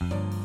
Thank 0.00 0.12
you. 0.12 0.39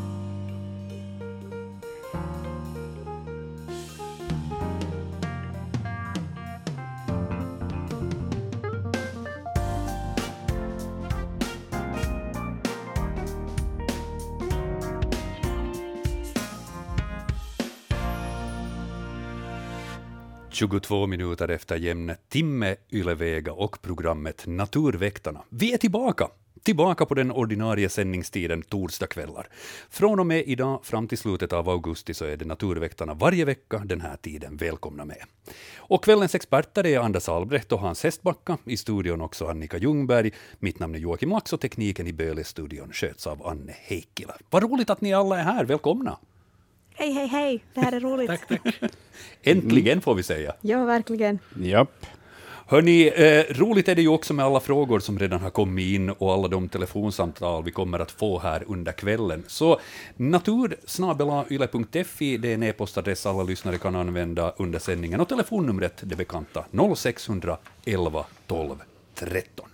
22 20.55 21.07
minuter 21.07 21.47
efter 21.47 21.75
jämn 21.75 22.11
timme, 22.29 22.75
Ylevega 22.91 23.53
och 23.53 23.81
programmet 23.81 24.43
Naturväktarna. 24.47 25.41
Vi 25.49 25.73
är 25.73 25.77
tillbaka! 25.77 26.27
Tillbaka 26.63 27.05
på 27.05 27.13
den 27.13 27.31
ordinarie 27.31 27.89
sändningstiden 27.89 28.61
torsdagskvällar. 28.61 29.47
Från 29.89 30.19
och 30.19 30.25
med 30.25 30.43
idag 30.47 30.85
fram 30.85 31.07
till 31.07 31.17
slutet 31.17 31.53
av 31.53 31.69
augusti 31.69 32.13
så 32.13 32.25
är 32.25 32.37
det 32.37 32.45
Naturväktarna 32.45 33.13
varje 33.13 33.45
vecka 33.45 33.81
den 33.85 34.01
här 34.01 34.17
tiden. 34.17 34.57
Välkomna 34.57 35.05
med. 35.05 35.23
Och 35.77 36.03
kvällens 36.03 36.35
experter 36.35 36.85
är 36.85 36.99
Anders 36.99 37.29
Albrecht 37.29 37.71
och 37.71 37.79
Hans 37.79 38.03
Hestbacka. 38.03 38.57
I 38.65 38.77
studion 38.77 39.21
också 39.21 39.47
Annika 39.47 39.77
Ljungberg. 39.77 40.31
Mitt 40.59 40.79
namn 40.79 40.95
är 40.95 40.99
Joakim 40.99 41.29
Lax 41.29 41.53
och 41.53 41.61
tekniken 41.61 42.07
i 42.07 42.13
Böle-studion 42.13 42.91
sköts 42.93 43.27
av 43.27 43.47
Anne 43.47 43.75
Heikkilä. 43.87 44.33
Vad 44.49 44.63
roligt 44.63 44.89
att 44.89 45.01
ni 45.01 45.13
alla 45.13 45.39
är 45.39 45.43
här. 45.43 45.65
Välkomna! 45.65 46.17
Hej, 46.97 47.11
hej, 47.11 47.27
hej. 47.27 47.63
Det 47.73 47.81
här 47.81 47.91
är 47.91 47.99
roligt. 47.99 48.27
tack, 48.27 48.47
tack. 48.47 48.61
Äntligen 49.43 50.01
får 50.01 50.15
vi 50.15 50.23
säga. 50.23 50.53
Ja, 50.61 50.85
verkligen. 50.85 51.39
Japp. 51.61 52.05
Hörni, 52.67 53.07
eh, 53.07 53.43
roligt 53.53 53.87
är 53.87 53.95
det 53.95 54.01
ju 54.01 54.07
också 54.07 54.33
med 54.33 54.45
alla 54.45 54.59
frågor 54.59 54.99
som 54.99 55.19
redan 55.19 55.39
har 55.39 55.49
kommit 55.49 55.95
in 55.95 56.09
och 56.09 56.33
alla 56.33 56.47
de 56.47 56.69
telefonsamtal 56.69 57.63
vi 57.63 57.71
kommer 57.71 57.99
att 57.99 58.11
få 58.11 58.39
här 58.39 58.63
under 58.67 58.91
kvällen. 58.91 59.43
Så 59.47 59.79
natursnabelayle.fi, 60.15 62.37
det 62.37 62.49
är 62.49 62.53
en 62.53 62.63
e-postadress 62.63 63.25
alla 63.25 63.43
lyssnare 63.43 63.77
kan 63.77 63.95
använda 63.95 64.53
under 64.57 64.79
sändningen 64.79 65.21
och 65.21 65.29
telefonnumret, 65.29 65.97
det 66.01 66.15
bekanta, 66.15 66.65
0611 66.95 68.25
12 68.47 68.75
13. 69.15 69.69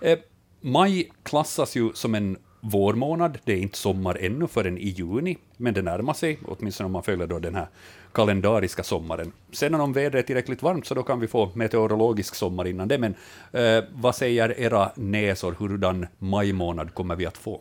Eh, 0.00 0.18
maj 0.60 1.12
klassas 1.22 1.76
ju 1.76 1.90
som 1.94 2.14
en 2.14 2.36
vårmånad. 2.64 3.38
Det 3.44 3.52
är 3.52 3.56
inte 3.56 3.78
sommar 3.78 4.18
ännu 4.20 4.46
förrän 4.46 4.78
i 4.78 4.88
juni, 4.88 5.38
men 5.56 5.74
det 5.74 5.82
närmar 5.82 6.14
sig, 6.14 6.38
åtminstone 6.44 6.86
om 6.86 6.92
man 6.92 7.02
följer 7.02 7.26
då 7.26 7.38
den 7.38 7.54
här 7.54 7.66
kalendariska 8.12 8.82
sommaren. 8.82 9.32
Sen 9.52 9.74
om 9.74 9.92
vädret 9.92 10.24
är 10.24 10.26
tillräckligt 10.26 10.62
varmt 10.62 10.86
så 10.86 10.94
då 10.94 11.02
kan 11.02 11.20
vi 11.20 11.28
få 11.28 11.50
meteorologisk 11.54 12.34
sommar 12.34 12.66
innan 12.66 12.88
det, 12.88 12.98
men 12.98 13.14
eh, 13.52 13.84
vad 13.92 14.14
säger 14.14 14.60
era 14.60 14.92
näsor, 14.94 15.56
hurdan 15.58 16.06
majmånad 16.18 16.94
kommer 16.94 17.16
vi 17.16 17.26
att 17.26 17.38
få? 17.38 17.60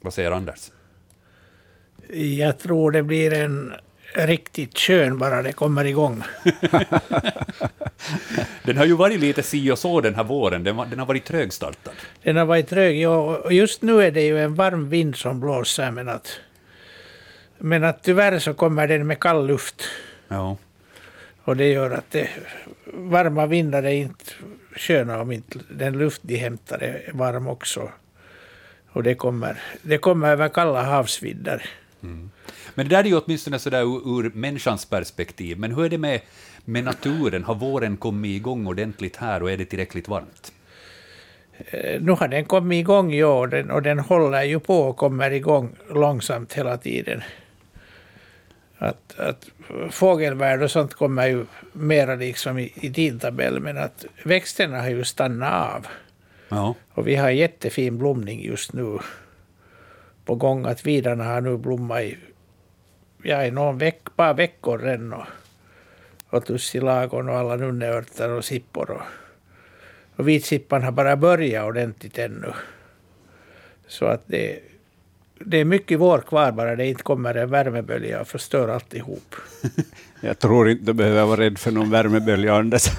Vad 0.00 0.14
säger 0.14 0.30
Anders? 0.30 0.70
Jag 2.08 2.58
tror 2.58 2.90
det 2.90 3.02
blir 3.02 3.32
en 3.32 3.72
riktigt 4.14 4.78
skön 4.78 5.18
bara 5.18 5.42
det 5.42 5.52
kommer 5.52 5.84
igång. 5.84 6.22
den 8.64 8.76
har 8.76 8.84
ju 8.84 8.96
varit 8.96 9.20
lite 9.20 9.42
si 9.42 9.70
och 9.70 9.78
så 9.78 10.00
den 10.00 10.14
här 10.14 10.24
våren, 10.24 10.64
den, 10.64 10.76
den 10.76 10.98
har 10.98 11.06
varit 11.06 11.24
trögstartad. 11.24 11.94
Den 12.22 12.36
har 12.36 12.44
varit 12.44 12.68
trög, 12.68 13.00
ja, 13.00 13.36
och 13.36 13.52
just 13.52 13.82
nu 13.82 14.02
är 14.02 14.10
det 14.10 14.22
ju 14.22 14.38
en 14.38 14.54
varm 14.54 14.88
vind 14.88 15.16
som 15.16 15.40
blåser, 15.40 15.90
men 15.90 16.08
att, 16.08 16.40
men 17.58 17.84
att 17.84 18.02
tyvärr 18.02 18.38
så 18.38 18.54
kommer 18.54 18.88
den 18.88 19.06
med 19.06 19.20
kall 19.20 19.46
luft. 19.46 19.82
Ja. 20.28 20.56
Och 21.44 21.56
det 21.56 21.68
gör 21.68 21.90
att 21.90 22.10
det, 22.10 22.28
varma 22.84 23.46
vindar 23.46 23.82
är 23.82 23.90
inte 23.90 24.24
sköna 24.76 25.20
om 25.20 25.32
inte 25.32 25.58
den 25.70 25.98
luft 25.98 26.20
de 26.22 26.36
hämtar 26.36 26.78
är 26.78 27.10
varm 27.12 27.46
också. 27.46 27.88
Och 28.92 29.02
det 29.02 29.14
kommer, 29.14 29.62
det 29.82 29.98
kommer 29.98 30.28
över 30.28 30.48
kalla 30.48 30.82
havsvidder. 30.82 31.64
Mm. 32.02 32.30
Men 32.74 32.88
det 32.88 32.96
där 32.96 33.04
är 33.04 33.08
ju 33.08 33.18
åtminstone 33.18 33.58
sådär 33.58 33.82
ur, 33.82 34.18
ur 34.18 34.30
människans 34.34 34.84
perspektiv. 34.84 35.58
Men 35.58 35.74
hur 35.74 35.84
är 35.84 35.88
det 35.88 35.98
med, 35.98 36.20
med 36.64 36.84
naturen? 36.84 37.44
Har 37.44 37.54
våren 37.54 37.96
kommit 37.96 38.36
igång 38.36 38.66
ordentligt 38.66 39.16
här 39.16 39.42
och 39.42 39.50
är 39.50 39.56
det 39.56 39.64
tillräckligt 39.64 40.08
varmt? 40.08 40.52
Eh, 41.70 42.00
nu 42.00 42.12
har 42.12 42.28
den 42.28 42.44
kommit 42.44 42.80
igång, 42.80 43.14
ja, 43.14 43.38
och 43.38 43.48
den, 43.48 43.70
och 43.70 43.82
den 43.82 43.98
håller 43.98 44.42
ju 44.42 44.60
på 44.60 44.78
och 44.78 44.96
kommer 44.96 45.30
igång 45.30 45.76
långsamt 45.90 46.52
hela 46.52 46.76
tiden. 46.76 47.22
Att, 48.78 49.18
att 49.18 49.50
fågelvärld 49.90 50.62
och 50.62 50.70
sånt 50.70 50.94
kommer 50.94 51.26
ju 51.26 51.46
mera 51.72 52.14
liksom 52.14 52.58
i, 52.58 52.72
i 52.74 52.92
tidtabell, 52.92 53.60
men 53.60 53.78
att 53.78 54.04
växterna 54.24 54.80
har 54.80 54.90
ju 54.90 55.04
stannat 55.04 55.74
av. 55.74 55.86
Ja. 56.48 56.74
Och 56.94 57.06
vi 57.08 57.16
har 57.16 57.30
jättefin 57.30 57.98
blomning 57.98 58.44
just 58.44 58.72
nu 58.72 58.98
på 60.24 60.34
gång. 60.34 60.66
Att 60.66 60.86
vidarna 60.86 61.24
har 61.24 61.40
nu 61.40 61.56
blommat 61.56 62.02
i, 62.02 62.18
ja, 63.30 63.44
i 63.44 63.50
någon 63.50 63.78
veck, 63.78 64.16
par 64.16 64.34
veckor 64.34 64.78
redan. 64.78 65.22
Och, 66.28 66.46
tussilagon 66.46 67.28
och 67.28 67.36
alla 67.36 67.56
nunneörter 67.56 68.30
och 68.30 68.44
sippor. 68.44 68.90
Och, 68.90 69.02
och 70.16 70.28
vitsippan 70.28 70.82
har 70.82 70.92
bara 70.92 71.16
börjat 71.16 71.64
ordentligt 71.64 72.18
ännu. 72.18 72.52
Så 73.86 74.04
att 74.04 74.22
det, 74.26 74.60
det 75.38 75.58
är 75.58 75.64
mycket 75.64 76.00
vår 76.00 76.18
kvar 76.18 76.52
bara 76.52 76.76
det 76.76 76.86
inte 76.86 77.02
kommer 77.02 77.34
en 77.34 77.50
värmebölja 77.50 78.20
och 78.20 78.28
förstör 78.28 78.68
alltihop. 78.68 79.34
Jag 80.20 80.38
tror 80.38 80.68
inte 80.68 80.84
du 80.84 80.92
behöver 80.92 81.24
vara 81.24 81.40
rädd 81.40 81.58
för 81.58 81.70
någon 81.70 81.90
värmebölja, 81.90 82.54
Anders. 82.54 82.90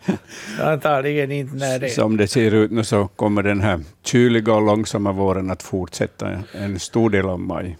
Antagligen 0.60 1.32
inte 1.32 1.56
när 1.56 1.78
det... 1.78 1.88
Som 1.88 2.16
det 2.16 2.26
ser 2.26 2.54
ut 2.54 2.70
nu 2.70 2.84
så 2.84 3.08
kommer 3.08 3.42
den 3.42 3.60
här 3.60 3.80
kyliga 4.02 4.54
och 4.54 4.62
långsamma 4.62 5.12
våren 5.12 5.50
att 5.50 5.62
fortsätta 5.62 6.42
en 6.52 6.78
stor 6.78 7.10
del 7.10 7.26
av 7.26 7.40
maj. 7.40 7.76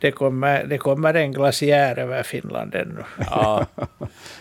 Det 0.00 0.10
kommer, 0.10 0.64
det 0.64 0.78
kommer 0.78 1.14
en 1.14 1.32
glaciär 1.32 1.98
över 1.98 2.22
Finland 2.22 2.74
ännu. 2.74 3.04
Ja, 3.18 3.66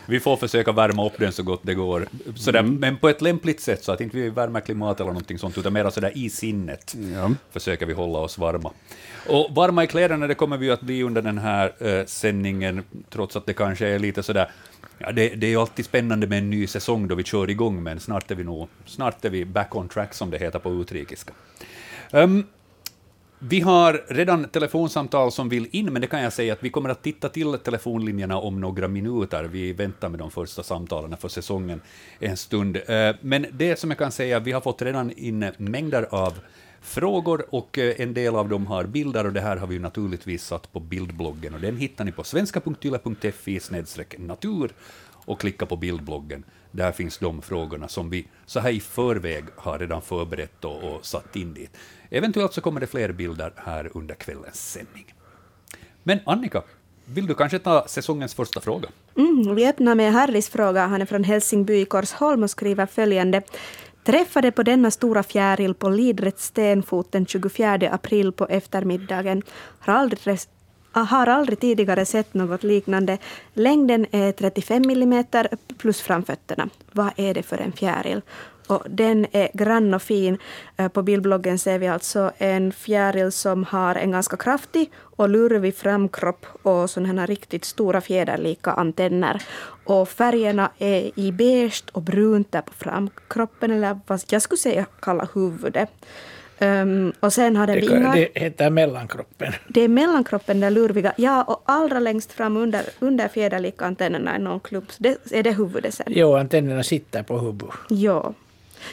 vi 0.05 0.19
får 0.19 0.37
försöka 0.37 0.71
värma 0.71 1.05
upp 1.05 1.13
den 1.17 1.31
så 1.31 1.43
gott 1.43 1.61
det 1.63 1.73
går. 1.73 2.07
Sådär, 2.35 2.59
mm. 2.59 2.75
Men 2.75 2.97
på 2.97 3.09
ett 3.09 3.21
lämpligt 3.21 3.61
sätt, 3.61 3.83
så 3.83 3.91
att 3.91 4.01
inte 4.01 4.17
vi 4.17 4.29
värmer 4.29 4.59
klimat 4.59 4.99
eller 4.99 5.11
någonting 5.11 5.39
sånt, 5.39 5.57
utan 5.57 5.73
mer 5.73 5.89
sådär 5.89 6.11
i 6.15 6.29
sinnet 6.29 6.95
ja. 7.13 7.31
försöker 7.51 7.85
vi 7.85 7.93
hålla 7.93 8.19
oss 8.19 8.37
varma. 8.37 8.71
Och 9.29 9.55
varma 9.55 9.83
i 9.83 9.87
kläderna, 9.87 10.27
det 10.27 10.35
kommer 10.35 10.57
vi 10.57 10.71
att 10.71 10.81
bli 10.81 11.03
under 11.03 11.21
den 11.21 11.37
här 11.37 11.73
uh, 11.85 12.05
sändningen, 12.05 12.83
trots 13.09 13.35
att 13.35 13.45
det 13.45 13.53
kanske 13.53 13.87
är 13.87 13.99
lite 13.99 14.23
sådär 14.23 14.51
Ja, 14.97 15.11
det, 15.11 15.29
det, 15.29 15.47
är 15.47 15.49
ju 15.49 15.57
alltid 15.57 15.85
spännande 15.85 16.27
med 16.27 16.37
en 16.37 16.49
ny 16.49 16.67
säsong 16.67 17.07
då 17.07 17.15
vi 17.15 17.23
kör 17.23 17.49
igång, 17.49 17.83
men 17.83 17.99
snart 17.99 18.31
är 18.31 18.35
vi 18.35 18.43
nog 18.43 18.67
snart 18.85 19.25
är 19.25 19.29
vi 19.29 19.45
back 19.45 19.75
on 19.75 19.89
track, 19.89 20.13
som 20.13 20.29
det 20.29 20.37
heter 20.37 20.59
på 20.59 20.71
utrikiska. 20.71 21.33
Um, 22.11 22.47
vi 23.39 23.61
har 23.61 24.05
redan 24.07 24.49
telefonsamtal 24.49 25.31
som 25.31 25.49
vill 25.49 25.67
in, 25.71 25.93
men 25.93 26.01
det 26.01 26.07
kan 26.07 26.21
jag 26.21 26.33
säga 26.33 26.53
att 26.53 26.63
vi 26.63 26.69
kommer 26.69 26.89
att 26.89 27.03
titta 27.03 27.29
till 27.29 27.53
telefonlinjerna 27.53 28.37
om 28.37 28.61
några 28.61 28.87
minuter. 28.87 29.43
Vi 29.43 29.73
väntar 29.73 30.09
med 30.09 30.19
de 30.19 30.31
första 30.31 30.63
samtalen 30.63 31.17
för 31.17 31.27
säsongen 31.27 31.81
en 32.19 32.37
stund. 32.37 32.77
Eh, 32.87 33.15
men 33.21 33.45
det 33.51 33.79
som 33.79 33.91
jag 33.91 33.97
kan 33.97 34.11
säga, 34.11 34.39
vi 34.39 34.51
har 34.51 34.61
fått 34.61 34.81
redan 34.81 35.11
in 35.11 35.51
mängder 35.57 36.07
av 36.11 36.33
frågor 36.81 37.45
och 37.49 37.77
eh, 37.77 38.01
en 38.01 38.13
del 38.13 38.35
av 38.35 38.49
dem 38.49 38.67
har 38.67 38.83
bilder 38.83 39.25
och 39.25 39.33
det 39.33 39.41
här 39.41 39.57
har 39.57 39.67
vi 39.67 39.79
naturligtvis 39.79 40.45
satt 40.45 40.73
på 40.73 40.79
bildbloggen 40.79 41.53
och 41.53 41.61
den 41.61 41.77
hittar 41.77 42.05
ni 42.05 42.11
på 42.11 42.23
svenska.yle.fi 42.23 43.59
natur 44.17 44.71
och 45.25 45.39
klicka 45.39 45.65
på 45.65 45.75
bildbloggen. 45.75 46.43
Där 46.71 46.91
finns 46.91 47.17
de 47.17 47.41
frågorna 47.41 47.87
som 47.87 48.09
vi 48.09 48.27
så 48.45 48.59
här 48.59 48.69
i 48.69 48.79
förväg 48.79 49.43
har 49.55 49.79
redan 49.79 50.01
förberett 50.01 50.65
och, 50.65 50.83
och 50.83 51.05
satt 51.05 51.35
in 51.35 51.53
dit. 51.53 51.71
Eventuellt 52.09 52.53
så 52.53 52.61
kommer 52.61 52.79
det 52.79 52.87
fler 52.87 53.11
bilder 53.11 53.53
här 53.55 53.91
under 53.93 54.15
kvällens 54.15 54.71
sändning. 54.71 55.13
Men 56.03 56.19
Annika, 56.25 56.63
vill 57.05 57.27
du 57.27 57.33
kanske 57.33 57.59
ta 57.59 57.87
säsongens 57.87 58.33
första 58.33 58.61
fråga? 58.61 58.89
Mm, 59.17 59.55
vi 59.55 59.67
öppnar 59.67 59.95
med 59.95 60.13
Harrys 60.13 60.49
fråga. 60.49 60.85
Han 60.85 61.01
är 61.01 61.05
från 61.05 61.23
Helsingby 61.23 61.81
i 61.81 61.85
Korsholm 61.85 62.43
och 62.43 62.49
skriver 62.49 62.85
följande. 62.85 63.41
Träffade 64.03 64.51
på 64.51 64.63
denna 64.63 64.91
stora 64.91 65.23
fjäril 65.23 65.73
på 65.73 65.89
Lidret 65.89 66.39
stenfot 66.39 67.11
den 67.11 67.25
24 67.25 67.89
april 67.91 68.31
på 68.31 68.45
eftermiddagen. 68.45 69.41
Har 69.79 69.93
aldrig, 69.93 70.39
ah, 70.91 71.03
har 71.03 71.27
aldrig 71.27 71.59
tidigare 71.59 72.05
sett 72.05 72.33
något 72.33 72.63
liknande. 72.63 73.17
Längden 73.53 74.05
är 74.11 74.31
35 74.31 74.87
millimeter 74.87 75.47
plus 75.77 76.01
framfötterna. 76.01 76.69
Vad 76.91 77.09
är 77.15 77.33
det 77.33 77.43
för 77.43 77.57
en 77.57 77.71
fjäril? 77.71 78.21
Och 78.67 78.83
den 78.89 79.27
är 79.31 79.49
grann 79.53 79.93
och 79.93 80.01
fin. 80.01 80.37
Eh, 80.77 80.87
på 80.87 81.03
bildbloggen 81.03 81.59
ser 81.59 81.79
vi 81.79 81.87
alltså 81.87 82.31
en 82.37 82.71
fjäril 82.71 83.31
som 83.31 83.63
har 83.63 83.95
en 83.95 84.11
ganska 84.11 84.37
kraftig 84.37 84.91
och 84.97 85.29
lurvig 85.29 85.75
framkropp 85.75 86.45
och 86.61 86.89
sådana 86.89 87.25
riktigt 87.25 87.65
stora 87.65 88.01
fjäderlika 88.01 88.71
antenner. 88.71 89.41
Och 89.83 90.09
färgerna 90.09 90.71
är 90.77 91.19
i 91.19 91.31
beige 91.31 91.83
och 91.91 92.01
brunt 92.01 92.51
där 92.51 92.61
på 92.61 92.73
framkroppen, 92.73 93.71
eller 93.71 93.99
vad 94.07 94.23
jag 94.29 94.41
skulle 94.41 94.57
säga 94.59 94.85
kalla 94.99 95.27
huvudet. 95.33 95.89
Um, 96.59 97.13
och 97.19 97.33
sen 97.33 97.55
har 97.55 97.67
den 97.67 97.75
det, 97.75 97.87
vingar. 97.87 98.15
Det 98.15 98.29
heter 98.35 98.69
mellankroppen. 98.69 99.53
Det 99.67 99.81
är 99.81 99.87
mellankroppen, 99.87 100.59
den 100.59 100.73
lurviga. 100.73 101.13
Ja, 101.17 101.43
och 101.43 101.63
allra 101.65 101.99
längst 101.99 102.31
fram 102.31 102.57
under, 102.57 102.83
under 102.99 103.27
fjäderlika 103.27 103.85
antennerna 103.85 104.35
är 104.35 104.39
någon 104.39 104.59
klubb. 104.59 104.85
Det, 104.97 105.31
är 105.31 105.43
det 105.43 105.51
huvudet 105.51 105.93
sen? 105.93 106.05
Jo, 106.09 106.35
antennerna 106.35 106.83
sitter 106.83 107.23
på 107.23 107.37
huvudet. 107.37 107.75
Ja. 107.89 108.33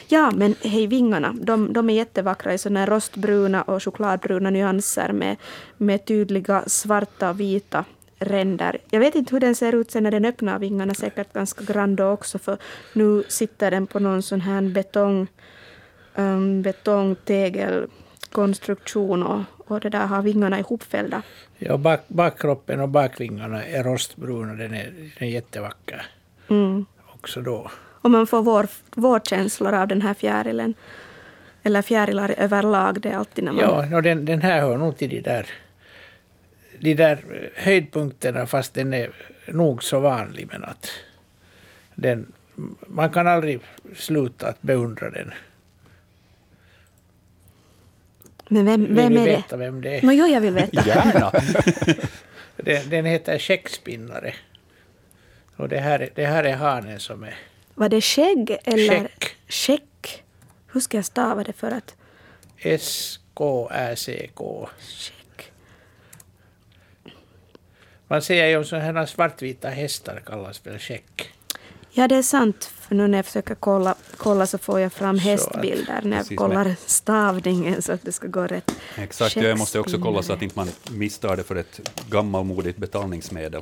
Ja, 0.07 0.31
men 0.31 0.55
hej, 0.61 0.87
vingarna, 0.87 1.35
de, 1.41 1.73
de 1.73 1.89
är 1.89 1.93
jättevackra 1.93 2.53
i 2.53 2.57
sådana 2.57 2.85
rostbruna 2.85 3.61
och 3.61 3.83
chokladbruna 3.83 4.49
nyanser 4.49 5.11
med, 5.11 5.35
med 5.77 6.05
tydliga 6.05 6.63
svarta 6.67 7.29
och 7.29 7.39
vita 7.39 7.85
ränder. 8.23 8.77
Jag 8.89 8.99
vet 8.99 9.15
inte 9.15 9.35
hur 9.35 9.39
den 9.39 9.55
ser 9.55 9.75
ut 9.75 9.91
sen 9.91 10.03
när 10.03 10.11
den 10.11 10.25
öppnar 10.25 10.59
vingarna, 10.59 10.93
säkert 10.93 11.33
ganska 11.33 11.73
grand 11.73 12.01
också, 12.01 12.39
för 12.39 12.57
nu 12.93 13.23
sitter 13.27 13.71
den 13.71 13.87
på 13.87 13.99
någon 13.99 14.21
sån 14.21 14.41
här 14.41 14.61
betong, 14.61 15.27
um, 16.15 16.61
betongtegelkonstruktion 16.61 19.23
och, 19.23 19.41
och 19.57 19.79
det 19.79 19.89
där 19.89 20.05
har 20.05 20.21
vingarna 20.21 20.59
ihopfällda. 20.59 21.21
Ja, 21.57 21.77
bak, 21.77 21.99
bakkroppen 22.07 22.79
och 22.79 22.89
bakvingarna 22.89 23.65
är 23.65 23.83
rostbruna, 23.83 24.53
den 24.53 24.73
är, 24.73 25.11
den 25.19 25.27
är 25.27 25.31
jättevacker. 25.31 26.05
Mm. 26.49 26.85
Också 27.13 27.41
då. 27.41 27.71
Och 28.03 28.11
man 28.11 28.27
får 28.27 28.41
vår, 28.43 28.67
vårkänslor 28.95 29.73
av 29.73 29.87
den 29.87 30.01
här 30.01 30.13
fjärilen. 30.13 30.73
Eller 31.63 31.81
fjärilar 31.81 32.35
överlag, 32.37 33.01
det 33.01 33.09
är 33.09 33.15
alltid 33.17 33.43
när 33.43 33.51
man... 33.51 33.61
Ja, 33.89 33.95
och 33.97 34.03
den, 34.03 34.25
den 34.25 34.41
här 34.41 34.61
hör 34.61 34.77
nog 34.77 34.97
till 34.97 35.09
de 35.09 35.21
där, 35.21 35.47
de 36.79 36.93
där 36.93 37.49
höjdpunkterna, 37.55 38.47
fast 38.47 38.73
den 38.73 38.93
är 38.93 39.11
nog 39.47 39.83
så 39.83 39.99
vanlig. 39.99 40.47
Men 40.51 40.63
att 40.63 40.89
den, 41.95 42.31
man 42.87 43.09
kan 43.09 43.27
aldrig 43.27 43.59
sluta 43.95 44.47
att 44.47 44.61
beundra 44.61 45.09
den. 45.09 45.31
Men 48.47 48.65
vem, 48.65 48.95
vem 48.95 49.09
vill 49.09 49.17
är 49.17 49.25
det? 49.25 49.35
veta 49.35 49.57
vem 49.57 49.81
det 49.81 49.97
är? 49.97 50.01
No, 50.01 50.11
jo, 50.11 50.25
jag 50.25 50.41
vill 50.41 50.53
veta. 50.53 50.87
Gärna! 50.87 51.31
Den, 52.57 52.89
den 52.89 53.05
heter 53.05 53.39
Skäckspinnare. 53.39 54.33
Och 55.55 55.69
det 55.69 55.79
här, 55.79 55.99
är- 55.99 56.09
det 56.15 56.25
här 56.25 56.43
är 56.43 56.55
hanen 56.55 56.99
som 56.99 57.23
är 57.23 57.35
Var 57.75 57.89
det 57.89 58.01
skägg 58.01 58.57
eller... 58.63 59.07
Skäck. 59.47 60.23
Hur 60.67 60.79
ska 60.79 60.97
jag 60.97 61.05
stava 61.05 61.43
det 61.43 61.53
för 61.53 61.71
att... 61.71 61.95
S-K-Ä-C-K. 62.59 64.69
Skäck. 64.79 65.51
Man 68.07 68.21
säger 68.21 68.47
ju 68.47 68.57
om 68.57 68.65
sådana 68.65 68.99
här 68.99 69.05
svartvita 69.05 69.69
hästar 69.69 70.21
kallas 70.25 70.65
väl 70.67 70.79
skäck. 70.79 71.29
Ja, 71.91 72.07
det 72.07 72.15
är 72.15 72.21
sant. 72.23 72.63
För 72.63 72.95
nu 72.95 73.07
när 73.07 73.17
jag 73.17 73.25
försöker 73.25 73.55
kolla, 73.55 73.95
kolla 74.17 74.47
så 74.47 74.57
får 74.57 74.79
jag 74.79 74.93
fram 74.93 75.15
Så 75.19 75.21
att- 75.21 75.25
hästbilder 75.25 76.01
när 76.03 76.17
jag 76.17 76.37
kollar 76.37 76.75
stavningen 76.85 77.81
så 77.81 77.91
att 77.91 78.01
det 78.03 78.11
ska 78.11 78.27
gå 78.27 78.47
rätt. 78.47 78.71
Exakt, 78.97 79.35
jag 79.35 79.57
måste 79.57 79.79
också 79.79 79.99
kolla 79.99 80.21
så 80.23 80.33
att 80.33 80.41
inte 80.41 80.59
man 80.59 80.69
misstar 80.91 81.37
det 81.37 81.43
för 81.43 81.55
ett 81.55 81.89
gammalmodigt 82.09 82.77
betalningsmedel. 82.77 83.61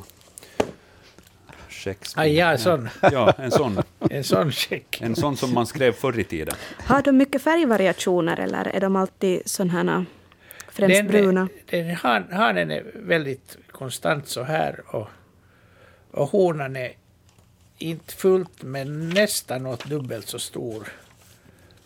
Skäckspinn. 1.82 2.22
Aj, 2.24 2.36
ja, 2.38 2.58
sån. 2.58 2.90
Ja, 3.12 3.34
en 3.38 3.52
sån. 3.52 3.82
En 4.10 4.24
sån 4.24 4.52
skäck. 4.52 5.02
En 5.02 5.16
sån 5.16 5.38
som 5.38 5.54
man 5.54 5.66
skrev 5.68 5.92
förr 5.92 6.20
i 6.20 6.24
tiden. 6.24 6.56
Har 6.86 7.02
de 7.02 7.12
mycket 7.18 7.42
färgvariationer 7.42 8.40
eller 8.40 8.68
är 8.68 8.80
de 8.80 8.96
alltid 8.96 9.42
sådana 9.46 9.74
här 9.94 10.06
främst 10.70 11.04
bruna? 11.12 11.48
Den, 11.70 11.96
han, 11.96 12.24
hanen 12.32 12.72
är 12.72 12.84
väldigt 12.96 13.58
konstant 13.72 14.28
så 14.28 14.44
här 14.44 14.82
och, 14.96 15.08
och 16.12 16.28
honan 16.30 16.76
är 16.76 16.92
inte 17.78 18.14
fullt 18.16 18.64
men 18.64 19.10
nästan 19.10 19.66
åt 19.66 19.86
dubbelt 19.86 20.28
så 20.28 20.40
stor. 20.40 20.88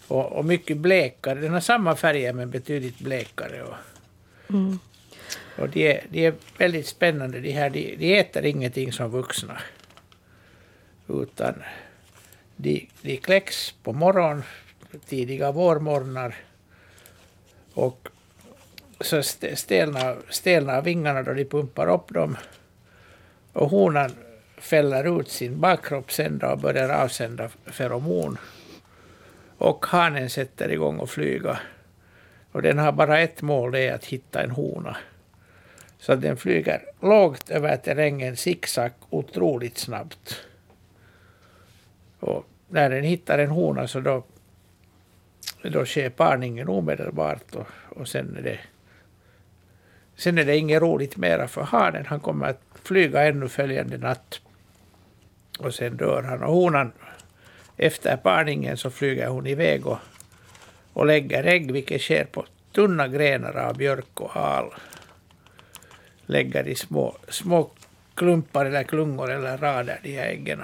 Och, 0.07 0.31
och 0.31 0.45
mycket 0.45 0.77
blekare. 0.77 1.39
Den 1.39 1.53
har 1.53 1.59
samma 1.59 1.95
färger 1.95 2.33
men 2.33 2.49
betydligt 2.49 2.99
blekare. 2.99 3.63
Och, 3.63 3.75
Mm. 4.49 4.79
och 5.57 5.69
de, 5.69 5.91
är, 5.91 6.03
de 6.09 6.25
är 6.25 6.33
väldigt 6.57 6.87
spännande. 6.87 7.39
De, 7.39 7.51
här, 7.51 7.69
de, 7.69 7.95
de 7.95 8.19
äter 8.19 8.45
ingenting 8.45 8.91
som 8.93 9.11
vuxna. 9.11 9.57
Utan 11.07 11.63
de, 12.55 12.89
de 13.01 13.17
kläcks 13.17 13.71
på 13.83 13.93
morgon, 13.93 14.43
tidiga 15.05 15.51
vårmorgnar. 15.51 16.35
Och 17.73 18.07
så 19.01 19.23
stelnar, 19.55 20.17
stelnar 20.29 20.81
vingarna 20.81 21.23
då 21.23 21.33
de 21.33 21.45
pumpar 21.45 21.87
upp 21.87 22.13
dem. 22.13 22.37
Och 23.53 23.69
honan 23.69 24.11
fäller 24.57 25.19
ut 25.19 25.29
sin 25.29 25.59
bakkroppsända 25.59 26.51
och 26.51 26.59
börjar 26.59 26.89
avsända 26.89 27.49
feromon. 27.65 28.37
Och 29.57 29.85
hanen 29.85 30.29
sätter 30.29 30.71
igång 30.71 30.99
och 30.99 31.09
flyga. 31.09 31.59
Och 32.51 32.61
den 32.61 32.77
har 32.77 32.91
bara 32.91 33.19
ett 33.19 33.41
mål, 33.41 33.71
det 33.71 33.79
är 33.79 33.93
att 33.93 34.05
hitta 34.05 34.43
en 34.43 34.51
hona. 34.51 34.97
Så 35.99 36.15
den 36.15 36.37
flyger 36.37 36.81
lågt 37.01 37.49
över 37.49 37.77
terrängen, 37.77 38.37
zigzag, 38.37 38.91
otroligt 39.09 39.77
snabbt. 39.77 40.45
Och 42.25 42.45
när 42.69 42.89
den 42.89 43.03
hittar 43.03 43.39
en 43.39 43.49
hona 43.49 43.87
så 43.87 43.99
då, 43.99 44.23
då 45.63 45.85
sker 45.85 46.09
parningen 46.09 46.69
omedelbart 46.69 47.55
och, 47.55 47.67
och 47.89 48.07
sen 48.07 48.37
är 48.37 48.41
det 48.41 48.59
Sen 50.15 50.37
är 50.37 50.45
det 50.45 50.57
inget 50.57 50.81
roligt 50.81 51.17
mera 51.17 51.47
för 51.47 51.61
hanen. 51.61 52.05
Han 52.05 52.19
kommer 52.19 52.47
att 52.47 52.61
flyga 52.83 53.23
ännu 53.27 53.47
följande 53.47 53.97
natt. 53.97 54.41
Och 55.59 55.73
sen 55.73 55.97
dör 55.97 56.23
han. 56.23 56.43
Och 56.43 56.53
honan, 56.53 56.91
efter 57.77 58.17
parningen 58.17 58.77
så 58.77 58.89
flyger 58.89 59.27
hon 59.27 59.47
iväg 59.47 59.87
och, 59.87 59.97
och 60.93 61.05
lägger 61.05 61.43
ägg, 61.43 61.71
vilket 61.71 62.01
sker 62.01 62.25
på 62.25 62.45
tunna 62.71 63.07
grenar 63.07 63.55
av 63.55 63.77
björk 63.77 64.21
och 64.21 64.37
al. 64.37 64.73
Lägger 66.25 66.67
i 66.67 66.75
små, 66.75 67.17
små 67.29 67.69
klumpar 68.15 68.65
eller 68.65 68.83
klungor 68.83 69.31
eller 69.31 69.57
rader, 69.57 69.99
de 70.03 70.17
här 70.17 70.27
äggen. 70.27 70.61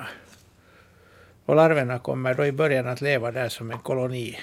Och 1.46 1.56
larverna 1.56 2.00
kommer 2.00 2.34
då 2.34 2.46
i 2.46 2.52
början 2.52 2.88
att 2.88 3.02
leva 3.02 3.32
där 3.32 3.50
som 3.50 3.72
en 3.72 3.80
koloni 3.80 4.38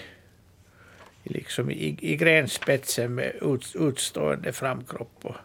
liksom 1.29 1.71
i, 1.71 1.97
i 2.01 2.17
grenspetsen 2.17 3.15
med 3.15 3.33
ut, 3.43 3.73
utstående 3.75 4.53
framkropp. 4.53 5.19
Och, 5.23 5.37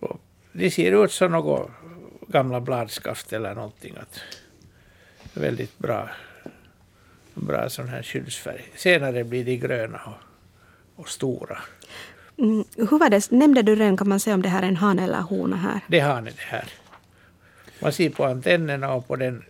och 0.00 0.20
de 0.52 0.70
ser 0.70 1.04
ut 1.04 1.12
som 1.12 1.32
något 1.32 1.70
gamla 2.28 2.60
bladskaft 2.60 3.32
eller 3.32 3.54
någonting. 3.54 3.96
Att, 3.96 4.20
väldigt 5.34 5.78
bra, 5.78 6.10
bra 7.34 7.68
sån 7.68 7.88
här 7.88 8.02
skyddsfärg. 8.02 8.72
Senare 8.76 9.24
blir 9.24 9.44
de 9.44 9.56
gröna 9.56 10.00
och, 10.06 11.00
och 11.00 11.08
stora. 11.08 11.58
Mm, 12.38 12.64
hur 12.76 12.98
var 12.98 13.10
det, 13.10 13.30
nämnde 13.30 13.62
du 13.62 13.74
redan, 13.74 13.96
kan 13.96 14.08
man 14.08 14.20
säga 14.20 14.34
om 14.34 14.42
det 14.42 14.48
här 14.48 14.62
är 14.62 14.66
en 14.66 14.76
han 14.76 14.98
eller 14.98 15.20
hona 15.20 15.56
här? 15.56 15.80
Det 15.86 16.00
har 16.00 16.20
ni 16.20 16.30
det 16.30 16.42
här. 16.42 16.68
Man 17.80 17.92
ser 17.92 18.10
på 18.10 18.24
antennerna 18.24 18.92
och 18.92 19.08
på 19.08 19.16
den 19.16 19.44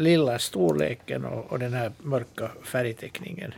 lilla 0.00 0.38
storleken 0.38 1.24
och, 1.24 1.52
och 1.52 1.58
den 1.58 1.72
här 1.74 1.92
mörka 2.02 2.50
färgteckningen. 2.62 3.54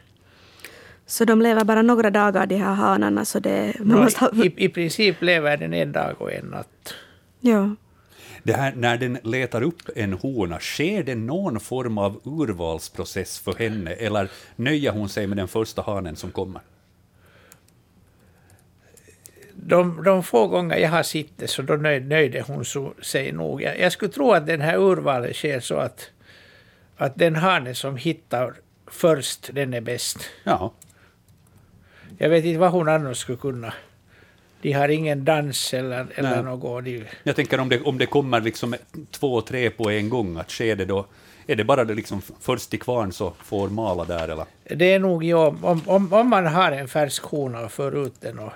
Så 1.06 1.24
de 1.24 1.42
lever 1.42 1.64
bara 1.64 1.82
några 1.82 2.10
dagar 2.10 2.46
de 2.46 2.56
här 2.56 2.74
hanarna 2.74 3.24
så 3.24 3.38
det... 3.38 3.74
Man 3.78 3.88
Nå, 3.88 4.02
måste 4.02 4.20
ha, 4.20 4.44
i, 4.44 4.52
I 4.56 4.68
princip 4.68 5.22
lever 5.22 5.56
den 5.56 5.74
en 5.74 5.92
dag 5.92 6.14
och 6.18 6.32
en 6.32 6.46
natt. 6.46 6.94
ja. 7.40 7.76
Det 8.42 8.52
här, 8.52 8.72
när 8.76 8.96
den 8.98 9.18
letar 9.22 9.62
upp 9.62 9.82
en 9.96 10.12
hona, 10.12 10.58
sker 10.58 11.02
det 11.02 11.14
någon 11.14 11.60
form 11.60 11.98
av 11.98 12.20
urvalsprocess 12.24 13.38
för 13.38 13.54
henne, 13.54 13.92
eller 13.92 14.28
nöjer 14.56 14.92
hon 14.92 15.08
sig 15.08 15.26
med 15.26 15.36
den 15.36 15.48
första 15.48 15.82
hanen 15.82 16.16
som 16.16 16.30
kommer? 16.30 16.62
De, 19.54 20.02
de 20.04 20.22
få 20.22 20.46
gånger 20.46 20.76
jag 20.76 20.90
har 20.90 21.02
sett 21.02 21.38
det 21.38 21.48
så 21.48 21.62
då 21.62 21.74
nöj, 21.74 22.00
nöjde 22.00 22.44
hon 22.46 22.64
sig 23.02 23.32
nog. 23.32 23.62
Jag, 23.62 23.80
jag 23.80 23.92
skulle 23.92 24.12
tro 24.12 24.32
att 24.32 24.46
den 24.46 24.60
här 24.60 24.76
urvalet 24.78 25.36
sker 25.36 25.60
så 25.60 25.76
att, 25.76 26.10
att 27.00 27.18
den 27.18 27.36
hane 27.36 27.74
som 27.74 27.96
hittar 27.96 28.54
först, 28.86 29.50
den 29.52 29.74
är 29.74 29.80
bäst. 29.80 30.18
Ja, 30.44 30.72
Jag 32.18 32.28
vet 32.28 32.44
inte 32.44 32.58
vad 32.58 32.70
hon 32.70 32.88
annars 32.88 33.18
skulle 33.18 33.38
kunna. 33.38 33.74
De 34.62 34.72
har 34.72 34.88
ingen 34.88 35.24
dans 35.24 35.74
eller, 35.74 36.06
eller 36.14 36.30
Nej. 36.30 36.42
något. 36.42 36.84
De, 36.84 37.04
jag 37.22 37.36
tänker 37.36 37.60
om 37.60 37.68
det, 37.68 37.80
om 37.80 37.98
det 37.98 38.06
kommer 38.06 38.40
liksom 38.40 38.74
två, 39.10 39.40
tre 39.40 39.70
på 39.70 39.90
en 39.90 40.08
gång, 40.08 40.36
att 40.36 40.50
sker 40.50 40.76
det 40.76 40.84
då, 40.84 41.06
är 41.46 41.56
det 41.56 41.64
bara 41.64 41.84
det 41.84 41.94
liksom 41.94 42.22
först 42.40 42.70
till 42.70 42.80
kvarn 42.80 43.12
så 43.12 43.32
får 43.44 43.68
mala 43.68 44.04
där, 44.04 44.28
eller? 44.28 44.46
det 44.64 44.92
är 44.92 44.98
nog 44.98 45.32
om, 45.34 45.64
om, 45.64 45.82
om, 45.86 46.12
om 46.12 46.28
man 46.28 46.46
har 46.46 46.72
en 46.72 46.88
färsk 46.88 47.22
hona 47.22 47.60
och 47.60 47.72
för 47.72 48.06
ut 48.06 48.20
den 48.20 48.38
och, 48.38 48.52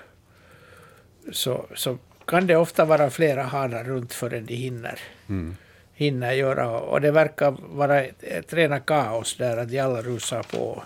så, 1.33 1.67
så 1.75 1.99
kan 2.25 2.47
det 2.47 2.57
ofta 2.57 2.85
vara 2.85 3.11
flera 3.11 3.43
hanar 3.43 3.85
runt 3.85 4.13
förrän 4.13 4.47
de 4.47 4.55
hinner. 4.55 4.99
Mm. 5.29 5.57
Hinner 5.95 6.33
göra. 6.33 6.71
Och 6.81 7.01
det 7.01 7.11
verkar 7.11 7.57
vara 7.61 8.03
ett, 8.03 8.23
ett 8.23 8.53
rena 8.53 8.81
kaos 8.81 9.37
där, 9.37 9.57
att 9.57 9.69
de 9.69 9.79
alla 9.79 10.03
rusar 10.03 10.43
på 10.43 10.59
och 10.59 10.83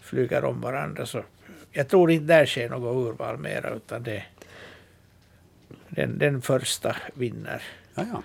flyger 0.00 0.44
om 0.44 0.60
varandra. 0.60 1.06
Så 1.06 1.22
jag 1.72 1.88
tror 1.88 2.10
inte 2.10 2.26
där 2.26 2.46
sker 2.46 2.68
något 2.68 3.06
urval 3.08 3.38
mera, 3.38 3.70
utan 3.70 4.02
det, 4.02 4.24
den, 5.88 6.18
den 6.18 6.42
första 6.42 6.96
vinner. 7.14 7.62
Ja, 7.94 8.04
ja. 8.12 8.22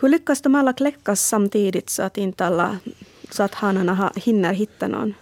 Hur 0.00 0.08
lyckas 0.08 0.42
de 0.42 0.54
alla 0.54 0.72
kläckas 0.72 1.20
samtidigt 1.20 1.90
så 1.90 2.02
att 2.02 2.16
inte 2.18 2.44
alla... 2.44 2.78
Så 3.30 3.42
att 3.42 3.54
hanarna 3.54 3.94
ha, 3.94 4.12
hinner 4.16 4.52
hitta 4.52 4.88
någon? 4.88 5.14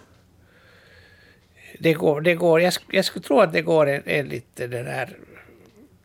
Det 1.79 1.93
går, 1.93 2.21
det 2.21 2.35
går, 2.35 2.61
jag, 2.61 2.73
jag 2.91 3.05
skulle 3.05 3.23
tro 3.23 3.39
att 3.39 3.53
det 3.53 3.61
går 3.61 3.87
en- 3.89 4.03
enligt 4.05 4.55
den 4.55 4.85
här 4.85 5.17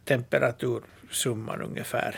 temperatursumman 0.04 1.62
ungefär. 1.62 2.16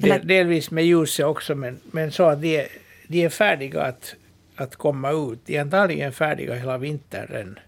Del, 0.00 0.26
delvis 0.26 0.70
med 0.70 0.84
ljuset 0.84 1.26
också, 1.26 1.54
men, 1.54 1.80
men 1.90 2.12
så 2.12 2.24
att 2.24 2.42
de 2.42 2.56
är, 2.56 2.68
de 3.08 3.24
är 3.24 3.28
färdiga 3.28 3.82
att, 3.82 4.14
att 4.56 4.76
komma 4.76 5.10
ut. 5.10 5.38
De 5.46 5.56
är 5.56 5.60
antagligen 5.60 6.12
färdiga 6.12 6.54
hela 6.54 6.78
vintern 6.78 7.58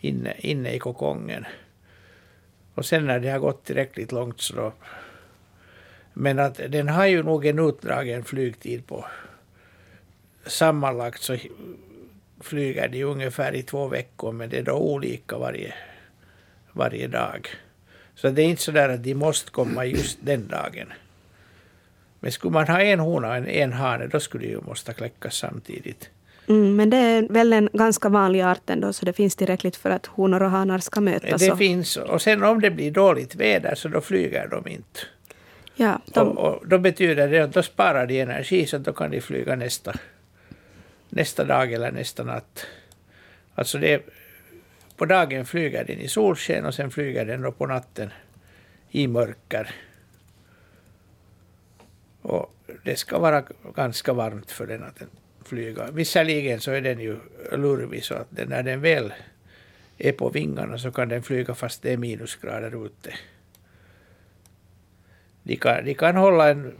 inne, 0.00 0.34
inne 0.38 0.72
i 0.72 0.78
kokongen. 0.78 1.44
Och 2.74 2.86
sen 2.86 3.06
när 3.06 3.20
det 3.20 3.30
har 3.30 3.38
gått 3.38 3.64
tillräckligt 3.64 4.12
långt 4.12 4.40
så 4.40 4.56
då... 4.56 4.72
Men 6.12 6.38
att 6.38 6.60
den 6.68 6.88
har 6.88 7.06
ju 7.06 7.22
nog 7.22 7.46
en 7.46 7.58
utdragen 7.58 8.24
flygtid 8.24 8.86
på 8.86 9.04
sammanlagt 10.46 11.22
så 11.22 11.36
flyger 12.40 12.88
de 12.88 13.04
ungefär 13.04 13.54
i 13.54 13.62
två 13.62 13.88
veckor 13.88 14.32
men 14.32 14.50
det 14.50 14.58
är 14.58 14.62
då 14.62 14.72
olika 14.72 15.38
varje, 15.38 15.74
varje 16.72 17.08
dag. 17.08 17.48
Så 18.14 18.30
det 18.30 18.42
är 18.42 18.46
inte 18.46 18.62
så 18.62 18.72
där 18.72 18.88
att 18.88 19.04
de 19.04 19.14
måste 19.14 19.50
komma 19.50 19.84
just 19.84 20.18
den 20.20 20.48
dagen. 20.48 20.92
Men 22.20 22.32
skulle 22.32 22.52
man 22.52 22.66
ha 22.66 22.80
en 22.80 23.00
hona 23.00 23.28
och 23.28 23.36
en, 23.36 23.46
en 23.46 23.72
hane 23.72 24.06
då 24.06 24.20
skulle 24.20 24.44
de 24.44 24.50
ju 24.50 24.60
måste 24.60 24.92
kläckas 24.92 25.34
samtidigt. 25.34 26.10
Mm, 26.48 26.76
men 26.76 26.90
det 26.90 26.96
är 26.96 27.28
väl 27.28 27.52
en 27.52 27.68
ganska 27.72 28.08
vanlig 28.08 28.42
art 28.42 28.70
ändå, 28.70 28.92
så 28.92 29.06
det 29.06 29.12
finns 29.12 29.36
tillräckligt 29.36 29.76
för 29.76 29.90
att 29.90 30.06
honor 30.06 30.42
och 30.42 30.50
hanar 30.50 30.78
ska 30.78 31.00
mötas. 31.00 31.40
Det 31.40 31.56
finns, 31.56 31.96
och 31.96 32.22
sen 32.22 32.42
om 32.42 32.60
det 32.60 32.70
blir 32.70 32.90
dåligt 32.90 33.34
väder 33.34 33.74
så 33.74 33.88
då 33.88 34.00
flyger 34.00 34.48
de 34.48 34.68
inte. 34.68 35.00
Ja, 35.74 36.00
de... 36.04 36.28
och, 36.28 36.54
och, 36.54 36.68
då 36.68 36.78
betyder 36.78 37.28
det 37.28 37.38
att 37.38 37.52
då 37.52 37.62
sparar 37.62 38.06
de 38.06 38.20
energi 38.20 38.66
så 38.66 38.78
då 38.78 38.92
kan 38.92 39.10
de 39.10 39.20
flyga 39.20 39.56
nästa, 39.56 39.94
nästa 41.08 41.44
dag 41.44 41.72
eller 41.72 41.92
nästa 41.92 42.24
natt. 42.24 42.66
Alltså 43.54 43.78
det, 43.78 44.02
på 44.96 45.04
dagen 45.06 45.46
flyger 45.46 45.84
den 45.84 45.98
i 45.98 46.08
solsken 46.08 46.66
och 46.66 46.74
sen 46.74 46.90
flyger 46.90 47.24
den 47.24 47.42
då 47.42 47.52
på 47.52 47.66
natten 47.66 48.10
i 48.90 49.06
mörker. 49.06 49.74
Och 52.22 52.54
det 52.84 52.96
ska 52.96 53.18
vara 53.18 53.44
ganska 53.74 54.12
varmt 54.12 54.50
för 54.50 54.66
den 54.66 54.82
att 54.82 55.02
flyga. 55.44 55.90
Visserligen 55.90 56.60
så 56.60 56.70
är 56.70 56.80
den 56.80 57.00
ju 57.00 57.16
lurvig 57.52 58.04
så 58.04 58.14
att 58.14 58.26
den, 58.30 58.48
när 58.48 58.62
den 58.62 58.80
väl 58.80 59.12
är 59.98 60.12
på 60.12 60.28
vingarna 60.28 60.78
så 60.78 60.90
kan 60.92 61.08
den 61.08 61.22
flyga 61.22 61.54
fast 61.54 61.82
det 61.82 61.92
är 61.92 61.96
minusgrader 61.96 62.86
ute. 62.86 63.14
De 65.42 65.56
kan, 65.56 65.84
de 65.84 65.94
kan 65.94 66.16
hålla 66.16 66.50
en, 66.50 66.74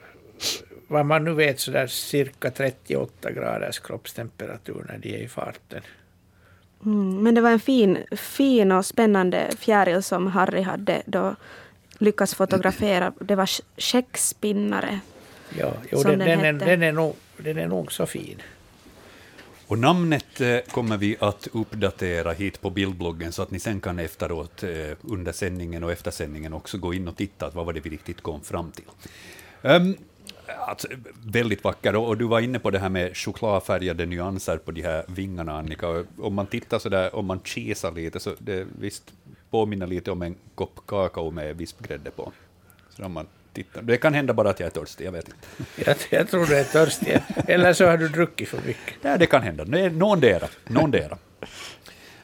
vad 0.89 1.07
man 1.07 1.25
nu 1.25 1.35
vet, 1.35 1.61
så 1.61 1.71
där 1.71 1.87
cirka 1.87 2.51
38 2.51 3.31
graders 3.31 3.79
kroppstemperatur 3.79 4.85
när 4.89 4.99
de 4.99 5.15
är 5.15 5.23
i 5.23 5.29
farten. 5.29 5.83
Mm, 6.85 7.23
men 7.23 7.35
det 7.35 7.41
var 7.41 7.51
en 7.51 7.61
fin, 7.61 7.99
fin 8.13 8.73
och 8.73 8.87
spännande 8.87 9.51
fjäril 9.59 10.03
som 10.03 10.27
Harry 10.27 10.63
hade 10.63 11.03
då 11.07 11.37
lyckats 11.99 12.35
fotografera. 12.35 13.13
Det 13.21 13.35
var 13.35 13.51
käckspinnare. 13.77 15.01
Ja, 15.59 15.73
jo, 15.91 16.03
den, 16.03 16.19
den, 16.19 16.29
den, 16.29 16.45
är, 16.45 16.67
den, 16.67 16.83
är 16.83 16.93
nog, 16.93 17.17
den 17.37 17.59
är 17.59 17.69
nog 17.69 17.93
så 17.93 18.07
fin. 18.07 18.43
Och 19.67 19.79
namnet 19.79 20.41
eh, 20.41 20.59
kommer 20.71 20.97
vi 20.97 21.17
att 21.21 21.49
uppdatera 21.53 22.33
hit 22.33 22.61
på 22.61 22.71
bildbloggen 22.71 23.33
så 23.33 23.43
att 23.43 23.51
ni 23.51 23.59
sen 23.59 23.81
kan 23.81 23.99
efteråt 23.99 24.63
eh, 24.63 24.71
under 25.03 25.33
sändningen 25.33 25.85
och 25.85 25.93
efter 25.93 26.11
sändningen 26.11 26.53
också 26.53 26.79
gå 26.79 26.95
in 26.95 27.09
och 27.09 27.17
titta 27.17 27.51
vad 27.51 27.67
var 27.67 27.73
det 27.73 27.81
vi 27.81 27.91
riktigt 27.91 28.21
kom 28.21 28.41
fram 28.41 28.73
till. 28.73 28.85
Um, 29.63 29.97
alltså, 30.59 30.89
väldigt 31.27 31.65
vacker, 31.65 31.97
och 31.97 32.17
du 32.17 32.25
var 32.25 32.41
inne 32.41 32.59
på 32.59 32.71
det 32.71 32.79
här 32.79 32.89
med 32.89 33.17
chokladfärgade 33.17 34.07
nyanser 34.07 34.57
på 34.57 34.71
de 34.71 34.83
här 34.83 35.05
vingarna, 35.09 35.59
Annika. 35.59 36.05
Om 36.19 36.35
man 36.35 36.47
tittar 36.47 36.79
så 36.79 36.89
där, 36.89 37.15
om 37.15 37.27
man 37.27 37.41
kisar 37.41 37.93
lite, 37.93 38.21
så 38.21 38.35
det 38.39 38.67
visst 38.81 39.13
påminner 39.51 39.87
lite 39.87 40.11
om 40.11 40.23
en 40.23 40.35
kopp 40.55 40.81
kakao 40.87 41.31
med 41.31 41.57
vispgrädde 41.57 42.11
på. 42.11 42.33
Så 42.89 43.05
om 43.05 43.13
man 43.13 43.27
tittar. 43.53 43.83
Det 43.83 43.97
kan 43.97 44.15
hända 44.15 44.35
bara 44.35 44.51
att 44.51 44.61
jag 44.61 44.67
är 44.67 44.71
törstig, 44.71 45.07
jag 45.07 45.13
vet 45.13 45.29
inte. 45.29 45.39
Jag, 45.91 45.97
jag 46.11 46.29
tror 46.29 46.47
du 46.47 46.57
är 46.57 46.65
törstig, 46.65 47.19
eller 47.49 47.73
så 47.73 47.87
har 47.87 47.99
du 47.99 48.09
druckit 48.09 48.49
för 48.49 48.61
mycket. 48.67 48.95
Ja, 49.03 49.17
det 49.17 49.27
kan 49.27 49.43
hända. 49.43 49.65
Någondera. 49.65 50.49
Någondera. 50.67 51.19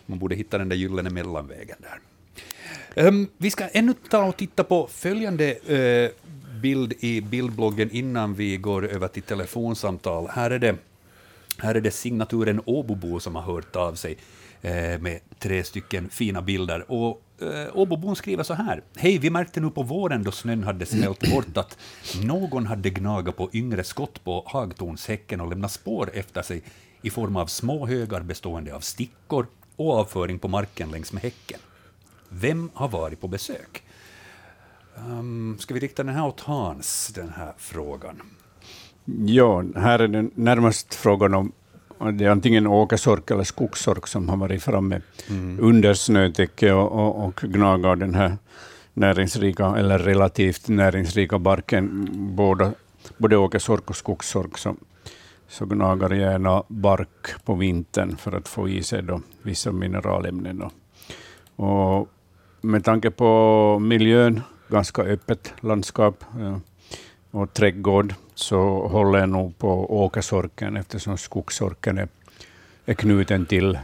Man 0.07 0.19
borde 0.19 0.35
hitta 0.35 0.59
den 0.59 0.69
där 0.69 0.77
gyllene 0.77 1.11
mellanvägen 1.11 1.77
där. 1.79 2.01
Um, 3.09 3.29
vi 3.37 3.51
ska 3.51 3.69
ännu 3.69 3.95
ta 4.11 4.25
och 4.25 4.37
titta 4.37 4.65
på 4.65 4.87
följande 4.87 5.59
uh, 5.71 6.11
bild 6.61 6.95
i 7.01 7.21
bildbloggen 7.21 7.91
innan 7.91 8.35
vi 8.35 8.57
går 8.57 8.87
över 8.89 9.09
till 9.09 9.23
telefonsamtal. 9.23 10.29
Här 10.31 10.51
är 10.51 10.59
det, 10.59 10.77
här 11.59 11.75
är 11.75 11.81
det 11.81 11.91
signaturen 11.91 12.61
Åbobo 12.65 13.21
som 13.21 13.35
har 13.35 13.43
hört 13.43 13.77
av 13.77 13.95
sig 13.95 14.17
uh, 14.65 14.99
med 15.01 15.21
tre 15.39 15.65
stycken 15.65 16.09
fina 16.09 16.43
bilder. 16.43 16.91
Och 16.93 17.23
eh, 17.41 17.77
Åbobon 17.77 18.17
skriver 18.17 18.43
så 18.43 18.55
här. 18.55 18.83
Hej, 18.97 19.19
vi 19.19 19.31
märkte 19.31 19.61
nu 19.61 19.71
på 19.71 19.83
våren 19.83 20.23
då 20.23 20.31
snön 20.31 20.65
hade 20.65 20.87
smält 20.87 21.31
bort 21.31 21.57
att 21.57 21.79
någon 22.23 22.67
hade 22.67 22.91
gnagat 22.91 23.37
på 23.37 23.51
yngre 23.53 23.85
skott 23.85 24.25
på 24.25 24.45
hagtornshäcken 24.47 25.41
och 25.41 25.49
lämnat 25.49 25.73
spår 25.73 26.11
efter 26.15 26.43
sig 26.43 26.63
i 27.03 27.11
form 27.11 27.37
av 27.37 27.47
små 27.47 27.87
högar 27.87 28.21
bestående 28.21 28.75
av 28.75 28.81
stickor 28.81 29.47
och 29.77 29.95
avföring 29.95 30.39
på 30.39 30.49
marken 30.49 30.91
längs 30.91 31.13
med 31.13 31.23
häcken. 31.23 31.61
Vem 32.29 32.71
har 32.75 32.89
varit 32.89 33.21
på 33.21 33.29
besök? 33.29 33.83
Um, 35.09 35.57
ska 35.59 35.75
vi 35.75 35.81
rikta 35.81 36.05
den 36.05 36.15
här 36.15 36.27
åt 36.27 36.41
Hans, 36.41 37.13
den 37.15 37.29
här 37.29 37.53
frågan? 37.59 38.23
Ja, 39.27 39.65
här 39.77 39.99
är 39.99 40.09
det 40.09 40.31
närmast 40.35 40.95
frågan 40.95 41.35
om 41.35 41.53
det 41.99 42.25
är 42.25 42.31
antingen 42.31 42.67
åkersork 42.67 43.31
eller 43.31 43.45
skogssork 43.45 44.07
som 44.07 44.29
har 44.29 44.37
varit 44.37 44.63
framme 44.63 45.01
mm. 45.29 45.59
under 45.61 45.95
snötäcke 45.95 46.73
och, 46.73 46.93
och, 46.93 47.25
och 47.25 47.35
gnagar 47.35 47.97
den 47.97 48.15
här 48.15 48.37
näringsrika 48.95 49.77
eller 49.77 49.99
relativt 49.99 50.69
näringsrika 50.69 51.39
barken. 51.39 52.09
Båda, 52.37 52.73
både 53.17 53.37
åkersork 53.37 53.91
och 53.91 53.97
skogssork 53.97 54.59
så, 54.59 54.77
så 55.49 55.67
gnagar 55.67 56.11
gärna 56.11 56.63
bark 56.69 57.45
på 57.45 57.55
vintern 57.55 58.17
för 58.17 58.33
att 58.33 58.49
få 58.49 58.69
i 58.69 58.83
sig 58.83 59.03
då 59.03 59.21
vissa 59.43 59.73
mineralämnen. 59.73 60.63
Och, 60.63 62.01
och 62.01 62.09
med 62.61 62.85
tanke 62.85 63.11
på 63.11 63.79
miljön, 63.79 64.43
ganska 64.69 65.03
öppet 65.03 65.55
landskap 65.61 66.25
och 67.31 67.53
trädgård, 67.53 68.15
så 68.39 68.87
håller 68.87 69.19
jag 69.19 69.29
nog 69.29 69.59
på 69.59 70.03
åkersorken 70.05 70.77
eftersom 70.77 71.19
skogssorken 71.19 71.99
är, 71.99 72.09
är 72.87 72.95
knuten 72.95 73.47
till, 73.47 73.79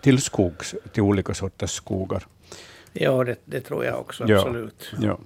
till, 0.00 0.22
skogs, 0.22 0.74
till 0.92 1.02
olika 1.02 1.34
sorters 1.34 1.70
skogar. 1.70 2.26
Ja, 2.92 3.24
det, 3.24 3.36
det 3.44 3.60
tror 3.60 3.84
jag 3.84 4.00
också, 4.00 4.24
absolut. 4.24 4.92
Ja, 4.92 5.06
ja. 5.06 5.18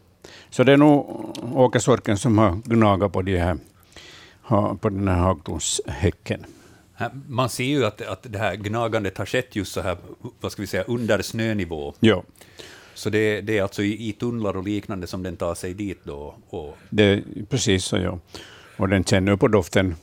Så 0.51 0.65
det 0.65 0.73
är 0.73 0.77
nog 0.77 1.27
åkersorken 1.55 2.19
som 2.19 2.39
har 2.39 2.61
gnagat 2.65 3.13
på, 3.13 3.23
de 3.23 3.39
här, 3.39 3.59
på 4.75 4.89
den 4.89 5.09
här 5.09 5.19
hagtornshäcken. 5.19 6.47
Man 7.27 7.49
ser 7.49 7.65
ju 7.65 7.85
att, 7.85 8.03
att 8.03 8.27
det 8.29 8.39
här 8.39 8.57
gnagandet 8.57 9.19
har 9.19 9.27
skett 9.27 9.57
just 9.57 9.73
så 9.73 9.81
här, 9.81 9.97
vad 10.41 10.53
ska 10.53 10.63
vi 10.63 10.67
säga, 10.67 10.83
under 10.83 11.23
snönivå. 11.23 11.95
Ja. 12.01 12.23
Så 12.95 13.11
det, 13.11 13.41
det, 13.41 13.59
är 13.59 13.63
alltså 13.63 13.83
i, 13.83 14.09
i 14.09 14.13
tunnlar 14.13 14.57
och 14.57 14.65
liknande 14.65 15.07
som 15.07 15.23
den 15.23 15.37
tar 15.37 15.55
sig 15.55 15.75
dit 15.75 16.01
då? 16.05 16.35
Och... 16.51 16.79
Det, 16.91 17.23
precis 17.49 17.85
så, 17.85 17.97
ja. 17.97 18.19
Och 18.81 18.89
den 18.89 19.05
känner 19.05 19.37
på 19.37 19.49
doften 19.49 19.95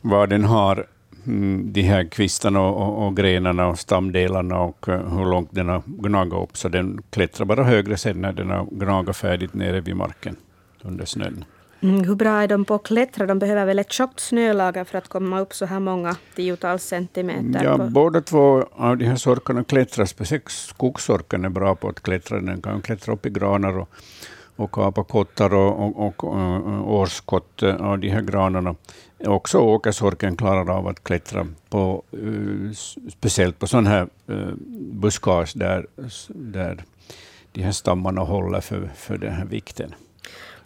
var 0.00 0.26
den 0.26 0.44
har 0.44 0.86
mm, 1.26 1.72
de 1.72 1.82
här 1.82 2.04
kvistarna 2.04 2.60
och, 2.60 2.82
och, 2.82 3.06
och, 3.06 3.16
grenarna 3.16 3.66
och 3.66 3.78
stamdelarna 3.78 4.60
och 4.60 4.88
uh, 4.88 5.16
hur 5.16 5.30
långt 5.30 5.48
den 5.52 5.68
har 5.68 5.82
gnagat 5.86 6.42
upp. 6.42 6.56
Så 6.56 6.68
den 6.68 7.02
klättrar 7.10 7.46
bara 7.46 7.64
högre 7.64 7.96
sen 7.96 8.20
när 8.20 8.32
den 8.32 8.50
har 8.50 8.66
gnagat 8.70 9.16
färdigt 9.16 9.54
nere 9.54 9.80
vid 9.80 9.96
marken 9.96 10.36
under 10.82 11.04
snön. 11.04 11.44
Mm, 11.82 12.04
hur 12.04 12.14
bra 12.14 12.42
är 12.42 12.48
de 12.48 12.64
på 12.64 12.74
att 12.74 12.82
klättra? 12.82 13.26
De 13.26 13.38
behöver 13.38 13.66
väl 13.66 13.78
ett 13.78 13.92
tjockt 13.92 14.20
snölager 14.20 14.84
för 14.84 14.98
att 14.98 15.08
komma 15.08 15.40
upp 15.40 15.54
så 15.54 15.66
här 15.66 15.80
många 15.80 16.16
tiotals 16.36 16.84
centimeter? 16.84 17.64
Ja, 17.64 17.78
på... 17.78 17.84
båda 17.84 18.20
två 18.20 18.64
av 18.72 18.96
de 18.96 19.04
här 19.04 19.16
sorkarna 19.16 19.64
klättrar. 19.64 20.04
Speciellt 20.04 20.50
skogssorken 20.50 21.44
är 21.44 21.48
bra 21.48 21.74
på 21.74 21.88
att 21.88 22.02
klättra. 22.02 22.40
Den 22.40 22.62
kan 22.62 22.82
klättra 22.82 23.12
upp 23.12 23.26
i 23.26 23.30
granar 23.30 23.78
och, 23.78 23.88
och 24.60 24.78
apakottar 24.78 25.54
och, 25.54 25.78
och, 25.78 25.98
och, 25.98 26.24
och 26.24 26.94
årskott 26.94 27.62
eh, 27.62 27.74
av 27.74 27.98
de 27.98 28.08
här 28.08 28.22
granarna. 28.22 28.74
Också 29.18 29.58
åkersorken 29.58 30.36
klarar 30.36 30.70
av 30.70 30.88
att 30.88 31.04
klättra, 31.04 31.46
på, 31.68 32.02
eh, 32.12 32.72
speciellt 33.08 33.58
på 33.58 33.66
sån 33.66 33.86
här 33.86 34.08
eh, 34.28 34.54
buskage 34.92 35.52
där, 35.54 35.86
där 36.28 36.84
de 37.52 37.62
här 37.62 37.72
stammarna 37.72 38.20
håller 38.20 38.60
för, 38.60 38.90
för 38.94 39.18
den 39.18 39.32
här 39.32 39.44
vikten. 39.44 39.94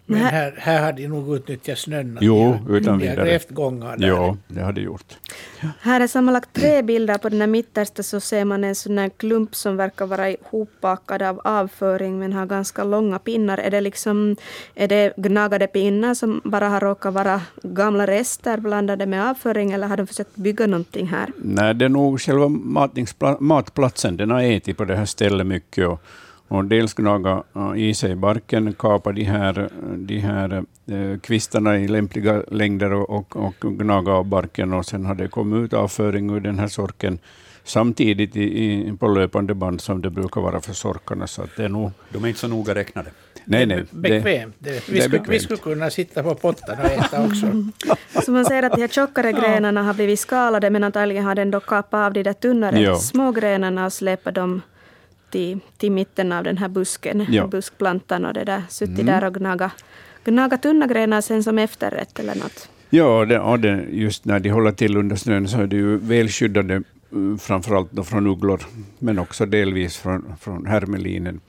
Men 0.07 0.21
här, 0.21 0.55
här 0.59 0.83
hade 0.83 1.03
de 1.03 1.09
nog 1.09 1.37
utnyttjat 1.37 1.79
snön. 1.79 2.19
Jo, 2.21 2.59
utan 2.69 2.99
vidare. 2.99 3.21
Har 3.21 3.27
grävt 3.27 3.51
gångar 3.51 3.97
där. 3.97 4.09
Jo, 4.09 4.37
det 4.49 4.63
hade 4.63 4.81
gjort. 4.81 5.19
Ja. 5.61 5.69
Här 5.81 6.01
är 6.01 6.07
sammanlagt 6.07 6.53
tre 6.53 6.83
bilder. 6.83 7.19
På 7.19 7.29
den 7.29 7.41
här 7.41 7.47
mittersta 7.47 8.03
så 8.03 8.21
ser 8.21 8.45
man 8.45 8.65
en 8.65 8.75
sån 8.75 8.99
här 8.99 9.09
klump 9.09 9.55
som 9.55 9.77
verkar 9.77 10.07
vara 10.07 10.31
ihopbakad 10.31 11.23
av 11.23 11.41
avföring 11.45 12.19
men 12.19 12.33
har 12.33 12.47
ganska 12.47 12.85
långa 12.85 13.19
pinnar. 13.19 13.59
Är 13.59 13.71
det, 13.71 13.81
liksom, 13.81 14.37
är 14.75 14.89
det 14.89 15.13
gnagade 15.17 15.67
pinnar 15.67 16.15
som 16.15 16.41
bara 16.45 16.69
har 16.69 16.81
råkat 16.81 17.15
vara 17.15 17.41
gamla 17.63 18.07
rester 18.07 18.57
blandade 18.57 19.07
med 19.07 19.31
avföring 19.31 19.73
eller 19.73 19.87
har 19.87 19.97
de 19.97 20.07
försökt 20.07 20.37
bygga 20.37 20.67
någonting 20.67 21.07
här? 21.07 21.33
Nej, 21.37 21.75
det 21.75 21.85
är 21.85 21.89
nog 21.89 22.21
själva 22.21 22.49
matplatsen. 23.41 24.17
Den 24.17 24.31
har 24.31 24.43
ätit 24.43 24.77
på 24.77 24.85
det 24.85 24.97
här 24.97 25.05
stället 25.05 25.47
mycket 25.47 25.89
och 25.89 26.03
och 26.49 26.65
dels 26.65 26.95
gnaga 26.95 27.43
i 27.77 27.95
sig 27.95 28.15
barken, 28.15 28.73
kapa 28.73 29.13
de 29.13 29.25
här, 29.25 29.69
de 29.97 30.19
här 30.19 30.65
eh, 30.87 31.19
kvistarna 31.21 31.79
i 31.79 31.89
lämpliga 31.89 32.43
längder 32.51 32.93
och, 32.93 33.11
och, 33.11 33.37
och 33.37 33.55
gnaga 33.61 34.13
av 34.13 34.25
barken 34.25 34.73
och 34.73 34.87
sen 34.87 35.07
har 35.07 35.15
det 35.15 35.29
kommit 35.29 35.65
ut 35.65 35.73
avföring 35.73 36.31
ur 36.31 36.41
den 36.41 36.59
här 36.59 36.69
sorken 36.69 37.19
samtidigt 37.65 38.37
i, 38.37 38.43
i, 38.43 38.93
på 38.99 39.09
löpande 39.09 39.55
band 39.55 39.81
som 39.81 40.03
det 40.03 40.11
brukar 40.11 40.41
vara 40.41 40.61
för 40.61 40.73
sorkarna. 40.73 41.27
Så 41.27 41.47
det 41.57 41.65
är 41.65 41.69
nog... 41.69 41.91
De 42.11 42.25
är 42.25 42.29
inte 42.29 42.41
så 42.41 42.49
noga 42.49 42.75
räknade. 42.75 43.11
Nej, 43.45 43.67
nej. 43.67 43.85
Bekvämt. 43.91 44.55
Det, 44.59 44.71
vi, 44.71 44.81
skulle, 44.81 45.09
bekvämt. 45.09 45.29
vi 45.29 45.41
skulle 45.41 45.59
kunna 45.59 45.91
sitta 45.91 46.23
på 46.23 46.35
pottan 46.35 46.79
och 46.79 46.85
äta 46.85 47.27
också. 47.27 47.47
Så 48.25 48.33
man 48.33 48.45
säger 48.45 48.63
att 48.63 48.73
de 48.73 48.81
här 48.81 48.89
tjockare 48.89 49.33
grenarna 49.33 49.83
har 49.83 49.95
blivit 49.95 50.21
skalade, 50.21 50.71
men 50.71 50.85
antagligen 50.85 51.25
har 51.25 51.35
den 51.35 51.51
då 51.51 51.61
kapat 51.61 52.07
av 52.07 52.13
de 52.13 52.23
där 52.23 52.33
tunnare 52.33 52.81
ja. 52.81 52.97
små 52.97 53.33
grenarna 53.33 53.87
och 53.87 53.93
släpat 53.93 54.35
dem 54.35 54.63
till, 55.35 55.61
till 55.77 55.93
mitten 55.93 56.33
av 56.33 56.45
den 56.45 56.59
här 56.59 56.69
busken, 56.69 57.27
ja. 57.31 57.47
buskplantan 57.47 58.25
och 58.25 58.35
det 58.35 58.45
där, 58.45 58.63
suttit 58.69 58.99
mm. 58.99 59.07
där 59.07 59.25
och 59.25 59.35
gnagat 59.35 59.85
gnaga 60.25 60.59
tunna 60.59 60.87
grenar 60.87 61.21
sen 61.21 61.43
som 61.43 61.59
efterrätt 61.59 62.19
eller 62.19 62.35
något. 62.35 62.69
Ja, 62.91 63.25
det, 63.25 63.39
och 63.39 63.61
det, 63.61 63.87
just 63.91 64.25
när 64.25 64.41
de 64.41 64.51
håller 64.51 64.73
till 64.73 64.97
under 64.97 65.17
snön 65.17 65.49
så 65.49 65.61
är 65.61 65.67
de 65.67 65.77
ju 65.77 65.97
välskyddade, 65.99 66.83
mm, 67.13 67.39
framförallt 67.39 67.93
då 67.93 68.05
från 68.05 68.27
ugglor, 68.27 68.61
men 68.99 69.19
också 69.19 69.47
delvis 69.47 69.97
från, 69.97 70.35
från 70.41 70.67
hermelinen. 70.67 71.41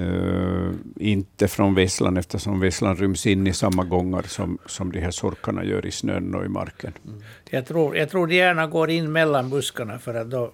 Uh, 0.00 0.70
inte 0.96 1.48
från 1.48 1.74
vesslan, 1.74 2.16
eftersom 2.16 2.60
vesslan 2.60 2.96
ryms 2.96 3.26
in 3.26 3.46
i 3.46 3.52
samma 3.52 3.84
gångar 3.84 4.22
som, 4.22 4.58
som 4.66 4.92
de 4.92 5.00
här 5.00 5.10
sorkarna 5.10 5.64
gör 5.64 5.86
i 5.86 5.90
snön 5.90 6.34
och 6.34 6.44
i 6.44 6.48
marken. 6.48 6.92
Mm. 7.04 7.22
Jag, 7.50 7.66
tror, 7.66 7.96
jag 7.96 8.10
tror 8.10 8.26
de 8.26 8.34
gärna 8.34 8.66
går 8.66 8.90
in 8.90 9.12
mellan 9.12 9.50
buskarna, 9.50 9.98
för 9.98 10.14
att 10.14 10.30
då, 10.30 10.52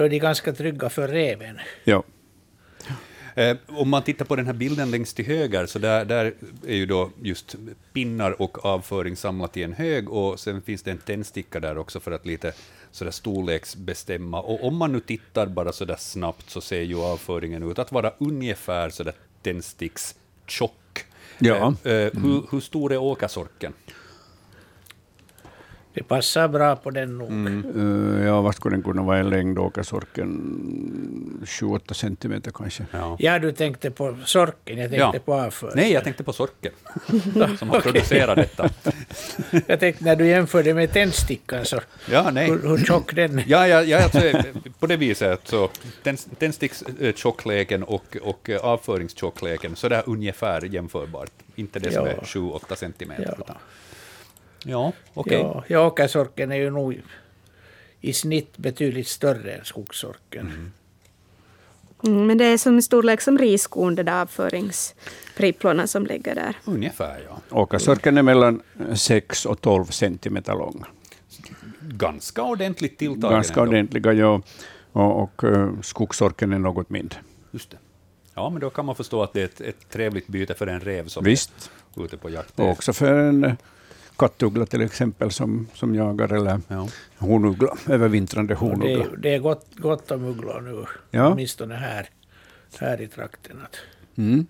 då 0.00 0.04
är 0.04 0.08
de 0.08 0.18
ganska 0.18 0.52
trygga 0.52 0.88
för 0.88 1.08
reven. 1.08 1.58
Ja. 1.84 2.02
Eh, 3.34 3.56
om 3.66 3.88
man 3.88 4.02
tittar 4.02 4.24
på 4.24 4.36
den 4.36 4.46
här 4.46 4.52
bilden 4.52 4.90
längst 4.90 5.16
till 5.16 5.26
höger, 5.26 5.66
så 5.66 5.78
där, 5.78 6.04
där 6.04 6.34
är 6.66 6.74
ju 6.74 6.86
då 6.86 7.10
just 7.22 7.56
pinnar 7.92 8.42
och 8.42 8.64
avföring 8.64 9.16
samlat 9.16 9.56
i 9.56 9.62
en 9.62 9.72
hög, 9.72 10.10
och 10.10 10.40
sen 10.40 10.62
finns 10.62 10.82
det 10.82 10.90
en 10.90 10.98
tändsticka 10.98 11.60
där 11.60 11.78
också 11.78 12.00
för 12.00 12.12
att 12.12 12.26
lite 12.26 12.52
sådär 12.90 13.10
storleksbestämma. 13.10 14.40
Och 14.40 14.64
om 14.64 14.76
man 14.76 14.92
nu 14.92 15.00
tittar 15.00 15.46
bara 15.46 15.72
sådär 15.72 15.96
snabbt 15.98 16.50
så 16.50 16.60
ser 16.60 16.82
ju 16.82 16.98
avföringen 16.98 17.70
ut 17.70 17.78
att 17.78 17.92
vara 17.92 18.12
ungefär 18.18 18.90
sådär 18.90 19.14
tändstickstjock. 19.42 21.04
Ja. 21.38 21.74
Eh, 21.84 21.92
eh, 21.92 22.12
hur, 22.12 22.50
hur 22.50 22.60
stor 22.60 22.92
är 22.92 22.98
åkersorken? 22.98 23.72
Det 25.94 26.02
passar 26.02 26.48
bra 26.48 26.76
på 26.76 26.90
den 26.90 27.18
nog. 27.18 27.28
Mm. 27.28 27.64
Uh, 27.76 28.26
ja, 28.26 28.40
vad 28.40 28.54
skulle 28.54 28.76
den 28.76 28.82
kunna 28.82 29.02
vara 29.02 29.20
i 29.20 29.22
längd, 29.22 29.58
åkersorken? 29.58 31.46
28 31.46 31.94
centimeter 31.94 32.50
kanske. 32.50 32.86
Ja. 32.90 33.16
ja, 33.18 33.38
du 33.38 33.52
tänkte 33.52 33.90
på 33.90 34.16
sorken, 34.24 34.78
jag 34.78 34.90
tänkte 34.90 35.16
ja. 35.16 35.22
på 35.24 35.34
avföringen. 35.34 35.76
Nej, 35.76 35.92
jag 35.92 36.04
tänkte 36.04 36.24
på 36.24 36.32
sorken, 36.32 36.72
som 37.58 37.70
har 37.70 37.80
producerat 37.80 38.36
detta. 38.56 38.68
jag 39.66 39.80
tänkte 39.80 40.04
när 40.04 40.16
du 40.16 40.26
jämförde 40.26 40.74
med 40.74 40.92
tändstickan, 40.92 41.64
så 41.64 41.80
ja, 42.10 42.30
nej. 42.30 42.50
Hur, 42.50 42.68
hur 42.68 42.84
tjock 42.84 43.14
den 43.14 43.38
är. 43.38 43.44
Ja, 43.46 43.68
ja, 43.68 43.82
ja 43.82 44.04
alltså, 44.04 44.20
på 44.78 44.86
det 44.86 44.96
viset, 44.96 45.40
så 45.44 45.70
tändstickstjockleken 46.38 47.82
och, 47.82 48.16
och 48.22 48.50
avföringstjockleken, 48.62 49.76
så 49.76 49.88
det 49.88 49.96
är 49.96 50.02
ungefär 50.06 50.64
jämförbart. 50.64 51.30
Inte 51.54 51.78
det 51.78 51.92
som 51.92 52.06
ja. 52.06 52.12
är 52.12 52.16
7-8 52.16 52.74
centimeter. 52.74 53.38
Ja. 53.46 53.54
Ja, 54.64 54.92
okej. 55.14 55.44
Okay. 55.44 55.62
Ja, 55.66 55.86
åkersorken 55.86 56.52
är 56.52 56.56
ju 56.56 56.70
nog 56.70 57.02
i 58.00 58.12
snitt 58.12 58.56
betydligt 58.56 59.08
större 59.08 59.52
än 59.52 59.64
skogssorken. 59.64 60.46
Mm. 60.46 60.72
Mm, 62.04 62.26
men 62.26 62.38
det 62.38 62.44
är 62.44 62.58
som 62.58 62.82
storlek 62.82 63.20
som 63.20 63.38
riskorn, 63.38 63.94
det 63.94 64.02
där 64.02 64.22
avföringspripplorna 64.22 65.86
som 65.86 66.06
ligger 66.06 66.34
där. 66.34 66.56
Ungefär, 66.64 67.22
ja. 67.28 67.56
Åkersorken 67.60 68.18
är 68.18 68.22
mellan 68.22 68.62
6 68.94 69.46
och 69.46 69.60
12 69.60 69.84
centimeter 69.84 70.54
lång. 70.54 70.84
Ganska 71.80 72.42
ordentligt 72.42 72.98
tilltagen. 72.98 73.34
Ganska 73.34 73.60
ändå. 73.60 73.70
ordentliga, 73.70 74.12
ja. 74.12 74.42
Och, 74.92 75.22
och 75.22 75.44
uh, 75.44 75.80
skogsorken 75.80 76.52
är 76.52 76.58
något 76.58 76.90
mindre. 76.90 77.18
Just 77.50 77.70
det. 77.70 77.76
Ja, 78.34 78.50
men 78.50 78.60
då 78.60 78.70
kan 78.70 78.86
man 78.86 78.94
förstå 78.94 79.22
att 79.22 79.32
det 79.32 79.40
är 79.40 79.44
ett, 79.44 79.60
ett 79.60 79.88
trevligt 79.90 80.26
byte 80.26 80.54
för 80.54 80.66
en 80.66 80.80
rev 80.80 81.06
som 81.06 81.24
Visst. 81.24 81.70
är 81.96 82.04
ute 82.04 82.16
på 82.16 82.30
jakt. 82.30 82.60
Och 82.60 82.68
också 82.68 82.92
för 82.92 83.18
en 83.18 83.56
kattuggla 84.20 84.66
till 84.66 84.80
exempel 84.80 85.30
som, 85.30 85.68
som 85.74 85.94
jagar, 85.94 86.32
eller 86.32 86.60
ja. 86.68 86.88
hornuggla, 87.18 87.76
övervintrande 87.88 88.54
hornuggla. 88.54 89.04
Det, 89.04 89.16
det, 89.16 89.34
är 89.34 89.38
gott, 89.38 89.66
gott 89.76 90.10
om 90.10 90.24
ugglor 90.24 90.60
nu, 90.60 90.84
ja. 91.10 91.32
åtminstone 91.32 91.74
här, 91.74 92.08
här 92.78 93.00
i 93.00 93.08
trakten. 93.08 93.60
Mm. 94.16 94.46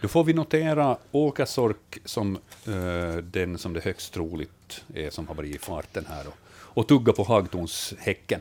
Då 0.00 0.08
får 0.08 0.24
vi 0.24 0.32
notera 0.32 0.96
åkersork 1.12 1.98
som 2.04 2.38
uh, 2.68 3.16
den 3.16 3.58
som 3.58 3.72
det 3.72 3.84
högst 3.84 4.14
troligt 4.14 4.84
är 4.94 5.10
som 5.10 5.28
har 5.28 5.34
varit 5.34 5.54
i 5.54 5.58
farten 5.58 6.04
här 6.08 6.26
och, 6.26 6.36
och 6.52 6.88
tugga 6.88 7.12
på 7.12 7.22
hagtornshäcken. 7.22 8.40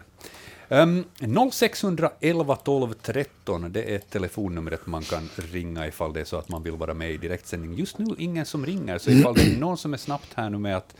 Um, 0.72 1.06
0611 1.52 2.56
12 2.56 2.94
13, 3.02 3.72
det 3.72 3.96
är 3.96 4.00
telefonnumret 4.00 4.86
man 4.86 5.04
kan 5.04 5.30
ringa 5.36 5.88
ifall 5.88 6.14
det 6.14 6.20
är 6.20 6.26
så 6.26 6.38
att 6.38 6.50
man 6.50 6.64
vill 6.64 6.74
vara 6.74 6.94
med 6.94 7.12
i 7.12 7.18
direktsändning. 7.18 7.74
Just 7.74 7.98
nu 7.98 8.16
ingen 8.18 8.46
som 8.46 8.66
ringer, 8.66 8.98
så 8.98 9.12
ifall 9.12 9.34
det 9.34 9.42
är 9.42 9.60
någon 9.60 9.78
som 9.78 9.94
är 9.94 9.98
snabbt 9.98 10.34
här 10.36 10.50
nu 10.50 10.58
med 10.58 10.78
att 10.78 10.96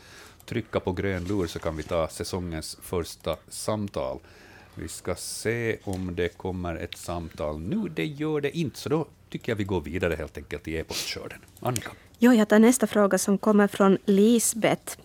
trycka 0.46 0.80
på 0.80 0.92
grön 0.92 1.24
lur 1.24 1.46
så 1.46 1.58
kan 1.58 1.76
vi 1.76 1.82
ta 1.82 2.08
säsongens 2.08 2.78
första 2.82 3.36
samtal. 3.48 4.18
Vi 4.74 4.88
ska 4.88 5.14
se 5.14 5.78
om 5.84 6.14
det 6.14 6.28
kommer 6.28 6.76
ett 6.76 6.96
samtal 6.96 7.60
nu. 7.60 7.88
Det 7.94 8.06
gör 8.06 8.40
det 8.40 8.58
inte, 8.58 8.78
så 8.78 8.88
då 8.88 9.06
tycker 9.30 9.52
jag 9.52 9.56
vi 9.56 9.64
går 9.64 9.80
vidare 9.80 10.14
helt 10.14 10.36
enkelt 10.36 10.68
i 10.68 10.76
e-postskörden. 10.76 11.38
Annika? 11.60 11.90
Jo, 12.18 12.32
jag 12.32 12.48
tar 12.48 12.58
nästa 12.58 12.86
fråga 12.86 13.18
som 13.18 13.38
kommer 13.38 13.68
från 13.68 13.98
Lisbeth. 14.04 14.98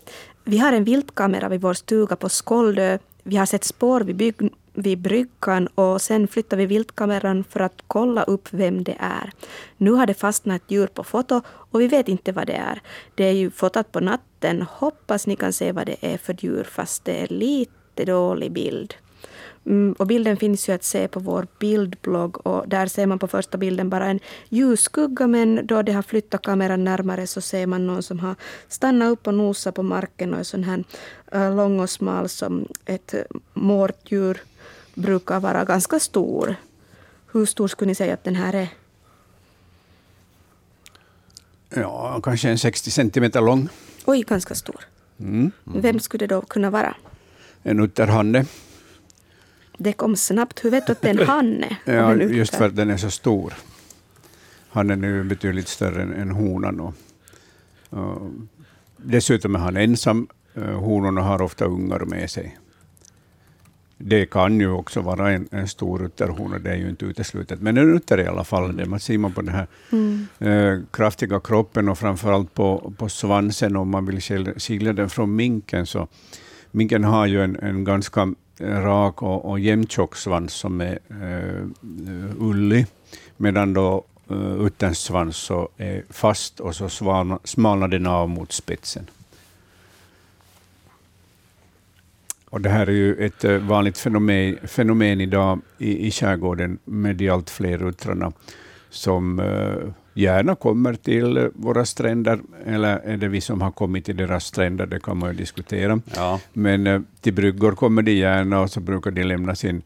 Vi 0.44 0.58
har 0.58 0.74
en 0.74 0.84
viltkamera 0.84 1.50
vid 1.50 1.62
vår 1.62 1.74
stuga 1.74 2.16
på 2.16 2.30
Skåldö 2.30 2.98
vi 3.28 3.38
har 3.38 3.46
sett 3.46 3.64
spår 3.64 4.02
vid, 4.02 4.16
bygg, 4.16 4.36
vid 4.74 5.00
bryggan 5.00 5.68
och 5.68 6.02
sen 6.02 6.28
flyttar 6.28 6.58
vi 6.58 6.66
viltkameran 6.66 7.44
för 7.44 7.60
att 7.60 7.84
kolla 7.88 8.24
upp 8.24 8.48
vem 8.52 8.84
det 8.84 8.96
är. 9.00 9.32
Nu 9.78 9.92
har 9.92 10.08
det 10.08 10.14
fastnat 10.14 10.62
ett 10.62 10.72
djur 10.72 10.88
på 10.88 11.04
foto 11.04 11.42
och 11.48 11.82
vi 11.82 11.88
vet 11.88 12.08
inte 12.08 12.32
vad 12.32 12.48
det 12.48 12.54
är. 12.54 12.82
Det 13.16 13.24
är 13.24 13.32
ju 13.32 13.52
fotat 13.52 13.92
på 13.92 14.00
natten. 14.00 14.62
Hoppas 14.62 15.28
ni 15.28 15.36
kan 15.36 15.54
se 15.54 15.72
vad 15.72 15.86
det 15.86 15.98
är 16.02 16.18
för 16.18 16.36
djur 16.40 16.64
fast 16.64 17.06
det 17.06 17.22
är 17.22 17.28
lite 17.28 18.06
dålig 18.06 18.52
bild. 18.52 18.96
Mm, 19.68 19.96
och 20.00 20.08
bilden 20.08 20.38
finns 20.38 20.70
ju 20.70 20.74
att 20.74 20.84
se 20.84 21.08
på 21.08 21.20
vår 21.20 21.48
bildblogg 21.60 22.48
och 22.48 22.70
där 22.70 22.88
ser 22.88 23.06
man 23.06 23.20
på 23.20 23.28
första 23.28 23.58
bilden 23.58 23.90
bara 23.90 24.06
en 24.06 24.20
ljusskugga 24.50 25.28
men 25.28 25.68
då 25.68 25.82
de 25.82 25.92
har 25.92 26.02
flyttat 26.02 26.42
kameran 26.42 26.84
närmare 26.84 27.28
så 27.28 27.42
ser 27.42 27.68
man 27.68 27.88
någon 27.88 28.04
som 28.04 28.20
har 28.20 28.36
stannat 28.68 29.12
upp 29.12 29.28
och 29.28 29.34
nosat 29.34 29.76
på 29.76 29.84
marken 29.84 30.34
och 30.34 30.40
är 30.40 30.44
sån 30.44 30.64
här 30.64 30.84
uh, 31.36 31.56
lång 31.56 31.80
och 31.80 31.90
smal 31.90 32.30
som 32.30 32.68
ett 32.86 33.14
mårtdjur 33.54 34.42
brukar 34.94 35.40
vara 35.40 35.66
ganska 35.66 36.00
stor. 36.00 36.56
Hur 37.32 37.46
stor 37.46 37.68
skulle 37.68 37.88
ni 37.88 37.96
säga 37.96 38.14
att 38.14 38.24
den 38.24 38.36
här 38.36 38.54
är? 38.54 38.70
Ja, 41.70 42.22
kanske 42.24 42.50
en 42.50 42.58
60 42.58 42.92
centimeter 42.92 43.42
lång. 43.42 43.70
Oj, 44.06 44.24
ganska 44.24 44.56
stor. 44.56 44.80
Mm. 45.20 45.52
Vem 45.64 46.00
skulle 46.00 46.28
det 46.28 46.36
då 46.36 46.42
kunna 46.42 46.70
vara? 46.70 46.96
En 47.64 47.80
utterhanne. 47.80 48.46
Det 49.78 49.94
kom 49.94 50.16
snabbt. 50.16 50.66
Hur 50.66 50.72
vet 50.72 50.86
du 50.86 50.92
att 50.92 51.02
det 51.02 51.10
är 51.10 51.22
en 51.22 51.28
hanne? 51.28 51.78
ja, 51.86 52.16
just 52.16 52.56
för 52.56 52.66
att 52.66 52.76
den 52.76 52.90
är 52.90 52.98
så 52.98 53.12
stor. 53.12 53.54
Hannen 54.70 55.04
är 55.04 55.08
ju 55.08 55.24
betydligt 55.24 55.68
större 55.68 56.02
än, 56.02 56.14
än 56.14 56.32
honan. 56.32 56.80
Och, 56.80 56.94
och, 57.90 58.32
dessutom 58.98 59.56
är 59.56 59.60
han 59.60 59.78
ensam. 59.78 60.28
Eh, 60.54 60.64
honorna 60.64 61.22
har 61.22 61.42
ofta 61.42 61.66
ungar 61.66 62.00
med 62.00 62.30
sig. 62.30 62.58
Det 63.98 64.26
kan 64.26 64.60
ju 64.60 64.72
också 64.72 65.02
vara 65.02 65.32
en, 65.32 65.48
en 65.52 65.68
stor 65.68 66.06
utterhona, 66.06 66.60
det 66.60 66.72
är 66.72 66.76
ju 66.76 66.90
inte 66.90 67.06
uteslutet. 67.06 67.62
Men 67.62 67.78
en 67.78 67.96
utter 67.96 68.20
i 68.20 68.28
alla 68.28 68.44
fall, 68.44 68.78
det 68.78 68.86
man 68.86 69.00
ser 69.00 69.18
man 69.18 69.34
på 69.34 69.42
den 69.42 69.54
här 69.54 69.68
mm. 69.92 70.28
eh, 70.40 70.80
kraftiga 70.92 71.40
kroppen 71.40 71.90
och 71.90 71.98
framförallt 71.98 72.54
på, 72.54 72.94
på 72.98 73.10
svansen, 73.10 73.76
om 73.76 73.90
man 73.90 74.06
vill 74.06 74.22
skilja 74.58 74.94
den 74.94 75.10
från 75.10 75.36
minken. 75.36 75.86
Så 75.86 76.08
minken 76.72 77.04
har 77.04 77.26
ju 77.26 77.44
en, 77.44 77.56
en 77.56 77.84
ganska 77.84 78.34
rak 78.60 79.24
och, 79.24 79.50
och 79.50 79.60
jämntjock 79.60 80.16
svans 80.16 80.54
som 80.54 80.82
är 80.82 81.00
uh, 81.12 81.70
ullig, 82.40 82.86
medan 83.38 83.74
då 83.74 84.04
eh, 84.30 84.36
uh, 84.36 84.66
utterns 84.66 85.00
svans 85.00 85.38
så 85.38 85.70
är 85.78 86.04
fast 86.10 86.60
och 86.60 86.76
så 86.76 86.90
smalnar 87.44 87.88
den 87.88 88.06
av 88.06 88.30
mot 88.30 88.52
spetsen. 88.52 89.10
Och 92.50 92.62
det 92.62 92.70
här 92.70 92.88
är 92.88 92.92
ju 92.92 93.26
ett 93.26 93.46
uh, 93.46 93.58
vanligt 93.58 93.98
fenomen, 93.98 94.58
fenomen 94.64 95.22
idag 95.22 95.60
i, 95.78 96.08
i 96.08 96.12
skärgården 96.12 96.80
med 96.84 97.16
de 97.16 97.30
allt 97.30 97.50
fler 97.50 97.90
uttrarna 97.90 98.32
som 98.90 99.40
uh, 99.40 99.92
gärna 100.18 100.56
kommer 100.56 100.94
till 100.94 101.50
våra 101.56 101.86
stränder, 101.86 102.40
eller 102.66 103.00
är 103.00 103.18
det 103.18 103.28
vi 103.28 103.42
som 103.42 103.62
har 103.62 103.72
kommit 103.72 104.06
till 104.06 104.18
deras 104.18 104.46
stränder, 104.46 104.86
det 104.86 105.00
kan 105.00 105.18
man 105.18 105.30
ju 105.30 105.38
diskutera. 105.38 106.02
Ja. 106.16 106.40
Men 106.54 106.88
eh, 106.88 107.02
till 107.22 107.34
bryggor 107.34 107.72
kommer 107.72 108.02
de 108.02 108.12
gärna 108.12 108.62
och 108.62 108.72
så 108.72 108.80
brukar 108.80 109.12
de 109.12 109.24
lämna 109.24 109.56
sin 109.56 109.82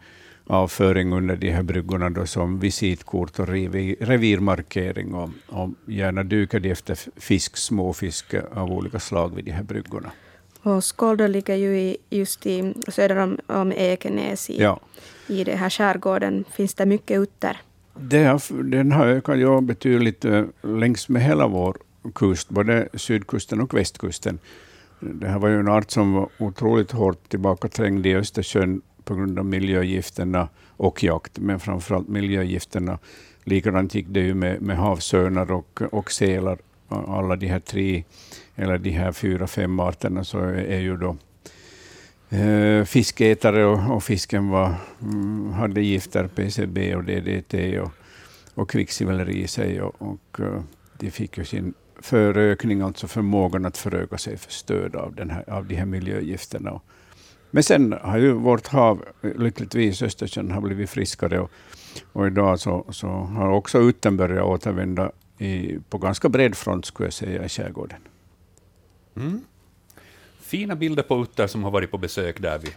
avföring 0.48 1.14
under 1.14 1.36
de 1.36 1.52
här 1.52 1.64
bryggorna 1.64 2.10
då 2.10 2.26
som 2.26 2.60
visitkort 2.60 3.40
och 3.40 3.48
revirmarkering 3.48 5.14
och, 5.14 5.30
och 5.48 5.70
gärna 5.86 6.24
dukar 6.24 6.60
de 6.60 6.72
efter 6.72 6.98
fisk, 7.20 7.58
småfisk 7.58 8.34
av 8.52 8.72
olika 8.72 9.00
slag 9.00 9.36
vid 9.36 9.46
de 9.46 9.52
här 9.52 9.64
bryggorna. 9.64 10.12
Och 10.64 10.84
Skålda 10.84 11.28
ligger 11.28 11.56
ju 11.56 11.80
i, 11.80 11.98
just 12.10 12.46
i 12.46 12.74
söder 12.88 13.18
om, 13.18 13.38
om 13.48 13.72
Ekenäs 13.72 14.50
i, 14.50 14.62
ja. 14.62 14.80
i 15.28 15.44
det 15.44 15.56
här 15.56 15.70
skärgården. 15.70 16.46
Finns 16.52 16.74
det 16.74 16.86
mycket 16.86 17.20
utter? 17.20 17.58
Det 18.02 18.40
den 18.50 18.92
har 18.92 19.08
ökat 19.08 19.40
ja, 19.40 19.62
betydligt 19.62 20.26
eh, 20.26 20.44
längs 20.62 21.10
med 21.10 21.22
hela 21.22 21.48
vår 21.48 21.78
kust, 22.16 22.50
både 22.50 22.88
sydkusten 22.94 23.62
och 23.62 23.74
västkusten. 23.74 24.40
Det 25.00 25.28
här 25.28 25.40
var 25.40 25.50
ju 25.50 25.60
en 25.60 25.68
art 25.68 25.92
som 25.92 26.14
var 26.14 26.30
otroligt 26.40 26.92
hårt 26.92 27.30
tillbakaträngd 27.30 28.06
i 28.06 28.16
Östersjön 28.16 28.82
på 29.04 29.16
grund 29.16 29.40
av 29.40 29.46
miljögifterna 29.46 30.50
och 30.68 31.04
jakt, 31.04 31.40
men 31.40 31.60
framförallt 31.60 32.08
miljögifterna. 32.08 33.00
Likadant 33.44 33.96
gick 33.96 34.08
det 34.10 34.20
ju 34.20 34.34
med, 34.34 34.62
med 34.62 34.78
havsörnar 34.78 35.52
och, 35.52 35.82
och 35.92 36.12
sälar. 36.12 36.58
Alla 36.88 37.36
de 37.36 37.48
här 37.48 37.60
tre, 37.60 38.04
eller 38.56 38.78
de 38.78 38.90
här 38.90 39.12
fyra, 39.12 39.48
fem 39.48 39.80
arterna, 39.80 40.24
så 40.24 40.40
är 40.40 40.80
ju 40.80 40.98
då 40.98 41.18
eh, 42.32 42.86
fiskätare 42.86 43.66
och, 43.66 43.96
och, 43.96 44.04
fisken 44.04 44.50
var, 44.50 44.76
mm, 45.02 45.52
hade 45.54 45.82
gifter, 45.82 46.28
PCB 46.28 46.96
och 46.96 47.04
DDT 47.04 47.80
och, 47.80 47.92
och 48.54 48.70
kvicksilver 48.70 49.30
i 49.30 49.48
sig. 49.48 49.82
Och, 49.82 49.96
och 50.02 50.40
eh, 50.40 50.62
de 50.98 51.12
fick 51.12 51.38
ju 51.38 51.46
sin 51.46 51.74
förökning, 52.00 52.82
alltså 52.82 53.08
förmågan 53.08 53.66
att 53.66 53.78
föröka 53.78 54.18
sig 54.18 54.38
för 54.38 54.52
stöd 54.52 54.96
av, 54.96 55.16
den 55.16 55.30
här, 55.30 55.50
av 55.50 55.66
de 55.66 55.76
här 55.76 55.86
miljögifterna. 55.86 56.82
Men 57.52 57.64
sen 57.64 57.94
har 58.02 58.18
ju 58.18 58.32
vårt 58.32 58.68
hav, 58.68 59.06
lyckligtvis 59.22 60.02
Östersjön, 60.02 60.52
har 60.52 60.62
blivit 60.62 60.90
friskare 60.90 61.40
och, 61.40 61.52
och 62.14 62.28
idag 62.28 62.60
så, 62.60 62.86
så 62.90 63.08
har 63.08 63.50
också 63.50 63.80
utten 63.80 64.18
börjat 64.18 64.46
återvända 64.46 65.12
i, 65.38 65.80
på 65.90 65.98
ganska 65.98 66.30
bred 66.30 66.56
front, 66.56 66.86
skulle 66.86 67.08
jag 67.08 67.14
säga, 67.14 67.46
i 67.46 67.50
skärgården. 67.50 68.00
Mm. 69.16 69.42
Fina 70.52 70.76
bilder 70.76 71.04
på 71.04 71.22
utter 71.22 71.48
som 71.48 71.64
har 71.64 71.72
varit 71.72 71.92
på 71.92 71.98
besök 71.98 72.42
där 72.42 72.60
vid, 72.60 72.72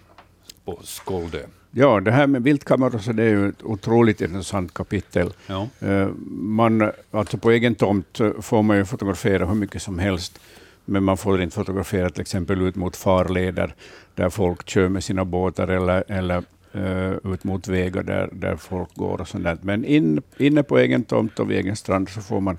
på 0.65 0.79
Skåldö. 0.83 1.39
Ja, 1.71 2.01
det 2.01 2.11
här 2.11 2.27
med 2.27 2.43
viltkameror 2.43 2.99
så 2.99 3.13
det 3.13 3.23
är 3.23 3.29
ju 3.29 3.49
ett 3.49 3.63
otroligt 3.63 4.21
intressant 4.21 4.75
kapitel. 4.75 5.33
Ja. 5.47 5.69
Eh, 5.81 6.09
man, 6.31 6.91
alltså 7.11 7.39
på 7.39 7.51
egen 7.51 7.75
tomt 7.75 8.21
får 8.41 8.63
man 8.63 8.77
ju 8.77 8.85
fotografera 8.85 9.47
hur 9.47 9.55
mycket 9.55 9.83
som 9.83 9.99
helst, 9.99 10.41
men 10.85 11.05
man 11.05 11.17
får 11.17 11.43
inte 11.43 11.55
fotografera 11.55 12.11
till 12.11 12.21
exempel 12.21 12.63
ut 12.63 12.77
mot 12.77 12.97
farleder 12.97 13.75
där 14.15 14.31
folk 14.31 14.69
kör 14.69 14.89
med 14.89 15.05
sina 15.05 15.25
båtar 15.25 15.69
eller, 15.69 16.05
eller 16.09 16.43
uh, 16.77 17.33
ut 17.33 17.45
mot 17.45 17.69
vägar 17.69 18.03
där, 18.03 18.29
där 18.33 18.57
folk 18.57 18.95
går 18.95 19.21
och 19.21 19.29
sånt 19.29 19.63
Men 19.63 19.85
in, 19.85 20.23
inne 20.37 20.63
på 20.63 20.79
egen 20.79 21.05
tomt 21.05 21.39
och 21.39 21.51
vid 21.51 21.59
egen 21.59 21.77
strand 21.77 22.09
så 22.09 22.21
får 22.21 22.41
man 22.41 22.59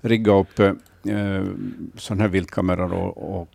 rigga 0.00 0.32
upp 0.32 0.60
uh, 0.60 0.72
sådana 1.96 2.22
här 2.22 2.28
viltkameror 2.28 2.92
och, 2.92 3.40
och 3.40 3.48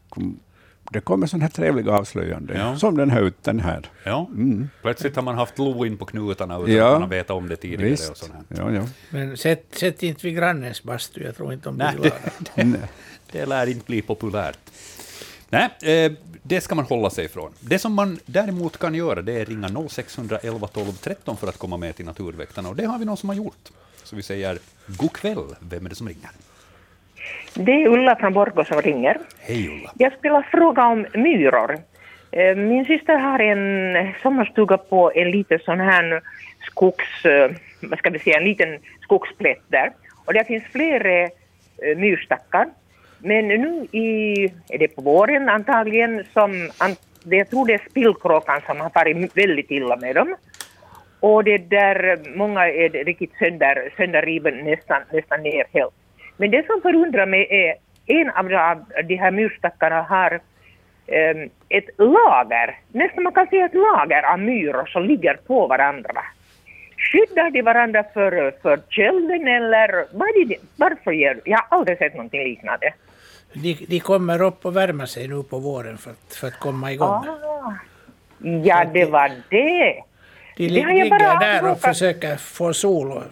det 0.91 0.99
kommer 0.99 1.27
sådana 1.27 1.43
här 1.45 1.51
trevliga 1.51 1.91
avslöjanden, 1.91 2.57
ja. 2.59 2.77
som 2.77 2.97
den 2.97 3.09
här 3.09 3.21
utan 3.21 3.59
här. 3.59 3.89
Ja. 4.03 4.27
Mm. 4.29 4.69
Plötsligt 4.81 5.15
har 5.15 5.23
man 5.23 5.35
haft 5.35 5.59
lo 5.59 5.85
in 5.85 5.97
på 5.97 6.05
knutarna 6.05 6.57
utan 6.57 6.71
ja. 6.71 6.85
att 6.85 6.93
man 6.93 7.01
har 7.01 7.09
vetat 7.09 7.37
om 7.37 7.49
det 7.49 7.55
tidigare. 7.55 7.89
Visst. 7.89 8.11
Och 8.11 8.17
sånt 8.17 8.33
Ja, 8.47 8.71
ja. 8.71 8.83
Men 9.09 9.37
sätt, 9.37 9.65
sätt 9.71 10.03
inte 10.03 10.27
vid 10.27 10.35
grannens 10.35 10.83
bastu, 10.83 11.23
jag 11.23 11.35
tror 11.35 11.53
inte 11.53 11.69
om 11.69 11.75
Nej, 11.75 11.95
det, 12.01 12.11
det, 12.55 12.79
det 13.31 13.45
lär 13.45 13.67
inte 13.67 13.85
bli 13.85 14.01
populärt. 14.01 14.59
Nej, 15.49 15.69
eh, 15.81 16.11
det 16.43 16.61
ska 16.61 16.75
man 16.75 16.85
hålla 16.85 17.09
sig 17.09 17.25
ifrån. 17.25 17.51
Det 17.59 17.79
som 17.79 17.93
man 17.93 18.19
däremot 18.25 18.77
kan 18.77 18.95
göra, 18.95 19.21
det 19.21 19.33
är 19.33 19.45
ringa 19.45 19.89
0611 19.89 20.67
12 20.67 20.91
13 20.91 21.37
för 21.37 21.47
att 21.47 21.57
komma 21.57 21.77
med 21.77 21.95
till 21.95 22.05
Naturväktarna, 22.05 22.69
och 22.69 22.75
det 22.75 22.85
har 22.85 22.99
vi 22.99 23.05
någon 23.05 23.17
som 23.17 23.29
har 23.29 23.35
gjort. 23.35 23.71
Så 24.03 24.15
vi 24.15 24.23
säger 24.23 24.59
god 24.87 25.13
kväll, 25.13 25.55
vem 25.59 25.85
är 25.85 25.89
det 25.89 25.95
som 25.95 26.07
ringer? 26.07 26.31
Det 27.59 27.71
är 27.71 27.87
Ulla 27.87 28.15
från 28.15 28.33
Borgå 28.33 28.63
som 28.65 28.81
ringer. 28.81 29.17
Hej 29.39 29.69
Ulla. 29.69 29.91
Jag 29.97 30.13
skulle 30.13 30.43
fråga 30.51 30.85
om 30.85 31.05
myror. 31.13 31.77
Eh, 32.31 32.55
min 32.55 32.85
syster 32.85 33.15
har 33.17 33.39
en 33.39 34.13
sommarstuga 34.21 34.77
på 34.77 35.11
en 35.15 35.31
liten 35.31 35.59
sån 35.59 35.79
här 35.79 36.21
skogs, 36.61 37.25
eh, 37.25 37.51
vad 37.81 37.99
ska 37.99 38.09
vi 38.09 38.19
säga, 38.19 38.37
en 38.37 38.43
liten 38.43 38.79
skogsplätt 39.01 39.61
där. 39.67 39.91
Och 40.25 40.33
där 40.33 40.43
finns 40.43 40.63
flera 40.63 41.23
eh, 41.23 41.97
myrstackar. 41.97 42.67
Men 43.19 43.47
nu 43.47 43.87
i, 43.91 44.43
är 44.69 44.77
det 44.77 44.87
på 44.87 45.01
våren 45.01 45.49
antagligen, 45.49 46.23
som, 46.33 46.69
jag 47.23 47.49
tror 47.49 47.65
det 47.65 47.73
är 47.73 47.89
spillkråkan 47.89 48.61
som 48.65 48.79
har 48.79 48.89
farit 48.89 49.37
väldigt 49.37 49.71
illa 49.71 49.95
med 49.95 50.15
dem. 50.15 50.35
Och 51.19 51.43
det 51.43 51.57
där, 51.57 52.19
många 52.35 52.67
är 52.67 52.89
riktigt 52.89 53.33
sönder, 53.39 53.93
sönderriven 53.97 54.57
nästan, 54.57 55.01
nästan 55.11 55.43
ner 55.43 55.65
helt. 55.73 55.93
Men 56.37 56.51
det 56.51 56.65
som 56.65 56.81
förundrar 56.81 57.25
mig 57.25 57.47
är 57.49 57.75
en 58.05 58.29
av 58.29 58.49
de 59.07 59.15
här 59.15 59.31
myrstackarna 59.31 60.01
har 60.01 60.33
um, 61.07 61.49
ett 61.69 61.89
lager, 61.97 62.79
nästan 62.91 63.23
man 63.23 63.33
kan 63.33 63.47
säga 63.47 63.65
ett 63.65 63.73
lager 63.73 64.23
av 64.33 64.39
myror 64.39 64.85
som 64.85 65.03
ligger 65.03 65.33
på 65.33 65.67
varandra. 65.67 66.21
Skyddar 66.97 67.51
de 67.51 67.61
varandra 67.61 68.03
för, 68.13 68.53
för 68.61 68.79
kölden 68.89 69.47
eller 69.47 70.05
vad 70.11 70.27
är 70.27 70.45
det, 70.45 70.57
varför 70.75 71.11
gör 71.11 71.41
Jag 71.45 71.57
har 71.57 71.77
aldrig 71.77 71.97
sett 71.97 72.13
någonting 72.13 72.43
liknande. 72.43 72.93
De, 73.53 73.85
de 73.87 73.99
kommer 73.99 74.41
upp 74.41 74.65
och 74.65 74.75
värmer 74.75 75.05
sig 75.05 75.27
nu 75.27 75.43
på 75.43 75.59
våren 75.59 75.97
för 75.97 76.11
att, 76.11 76.35
för 76.35 76.47
att 76.47 76.59
komma 76.59 76.91
igång. 76.91 77.09
Ah, 77.09 77.73
ja, 78.63 78.85
det 78.93 79.05
var 79.05 79.31
det. 79.49 80.03
De 80.57 80.67
li, 80.67 80.85
ligger 80.85 81.39
där 81.39 81.71
och 81.71 81.79
försöker 81.81 82.35
få 82.35 82.73
sol. 82.73 83.11
Och, 83.11 83.23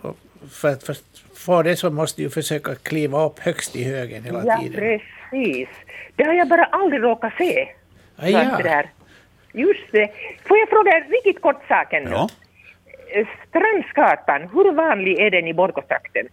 och 0.00 0.16
för, 0.50 0.68
att, 0.68 1.15
för 1.46 1.52
att 1.52 1.58
få 1.58 1.62
det 1.62 1.76
så 1.76 1.90
måste 1.90 2.22
du 2.22 2.30
försöka 2.30 2.74
kliva 2.74 3.24
upp 3.24 3.38
högst 3.38 3.76
i 3.76 3.84
högen 3.84 4.24
hela 4.24 4.42
ja, 4.44 4.58
tiden. 4.58 4.84
Ja, 4.84 4.98
precis. 5.30 5.68
Det 6.16 6.24
har 6.24 6.34
jag 6.34 6.48
bara 6.48 6.64
aldrig 6.64 7.02
råkat 7.02 7.32
se. 7.38 7.68
Ah, 8.16 8.26
ja. 8.26 8.58
det 8.62 8.88
Just 9.52 9.92
det. 9.92 10.10
Får 10.46 10.58
jag 10.58 10.68
fråga 10.68 10.92
en 10.92 11.10
riktigt 11.10 11.42
kort 11.42 11.62
sak 11.68 11.92
ännu? 11.92 12.10
Ja. 12.10 12.28
Strandsgatan, 13.48 14.42
hur 14.52 14.72
vanlig 14.72 15.20
är 15.20 15.30
den 15.30 15.46
i 15.46 15.54
Borgåtrakten? 15.54 16.28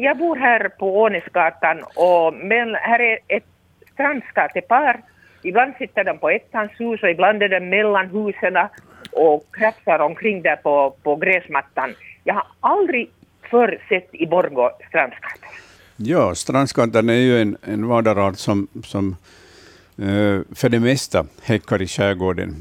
Jag 0.00 0.18
bor 0.18 0.36
här 0.36 0.68
på 0.68 1.02
Ånäsgatan 1.02 1.82
och 1.96 2.34
men 2.34 2.74
här 2.74 3.00
är 3.00 3.18
ett 3.28 3.46
strandskatepar. 3.92 5.00
Ibland 5.42 5.72
sitter 5.78 6.04
de 6.04 6.18
på 6.18 6.30
ettanshus 6.30 7.02
och 7.02 7.10
ibland 7.10 7.42
är 7.42 7.48
de 7.48 7.60
mellan 7.60 8.06
husen 8.06 8.56
och 9.12 9.44
krafsar 9.52 9.98
omkring 9.98 10.42
där 10.42 10.56
på, 10.56 10.94
på 11.02 11.16
gräsmattan. 11.16 11.94
Jag 12.24 12.34
har 12.34 12.46
aldrig 12.60 13.10
förr 13.52 13.78
sett 13.88 14.08
i 14.12 14.26
Borgå 14.26 14.70
strandskata. 14.88 15.46
Ja, 15.96 16.34
strandskatan 16.34 17.08
är 17.08 17.22
ju 17.28 17.40
en, 17.40 17.56
en 17.62 17.86
vadarart 17.86 18.38
som, 18.38 18.68
som 18.84 19.16
uh, 20.00 20.40
för 20.54 20.68
det 20.68 20.80
mesta 20.80 21.26
häckar 21.42 21.82
i 21.82 21.86
skärgården. 21.86 22.54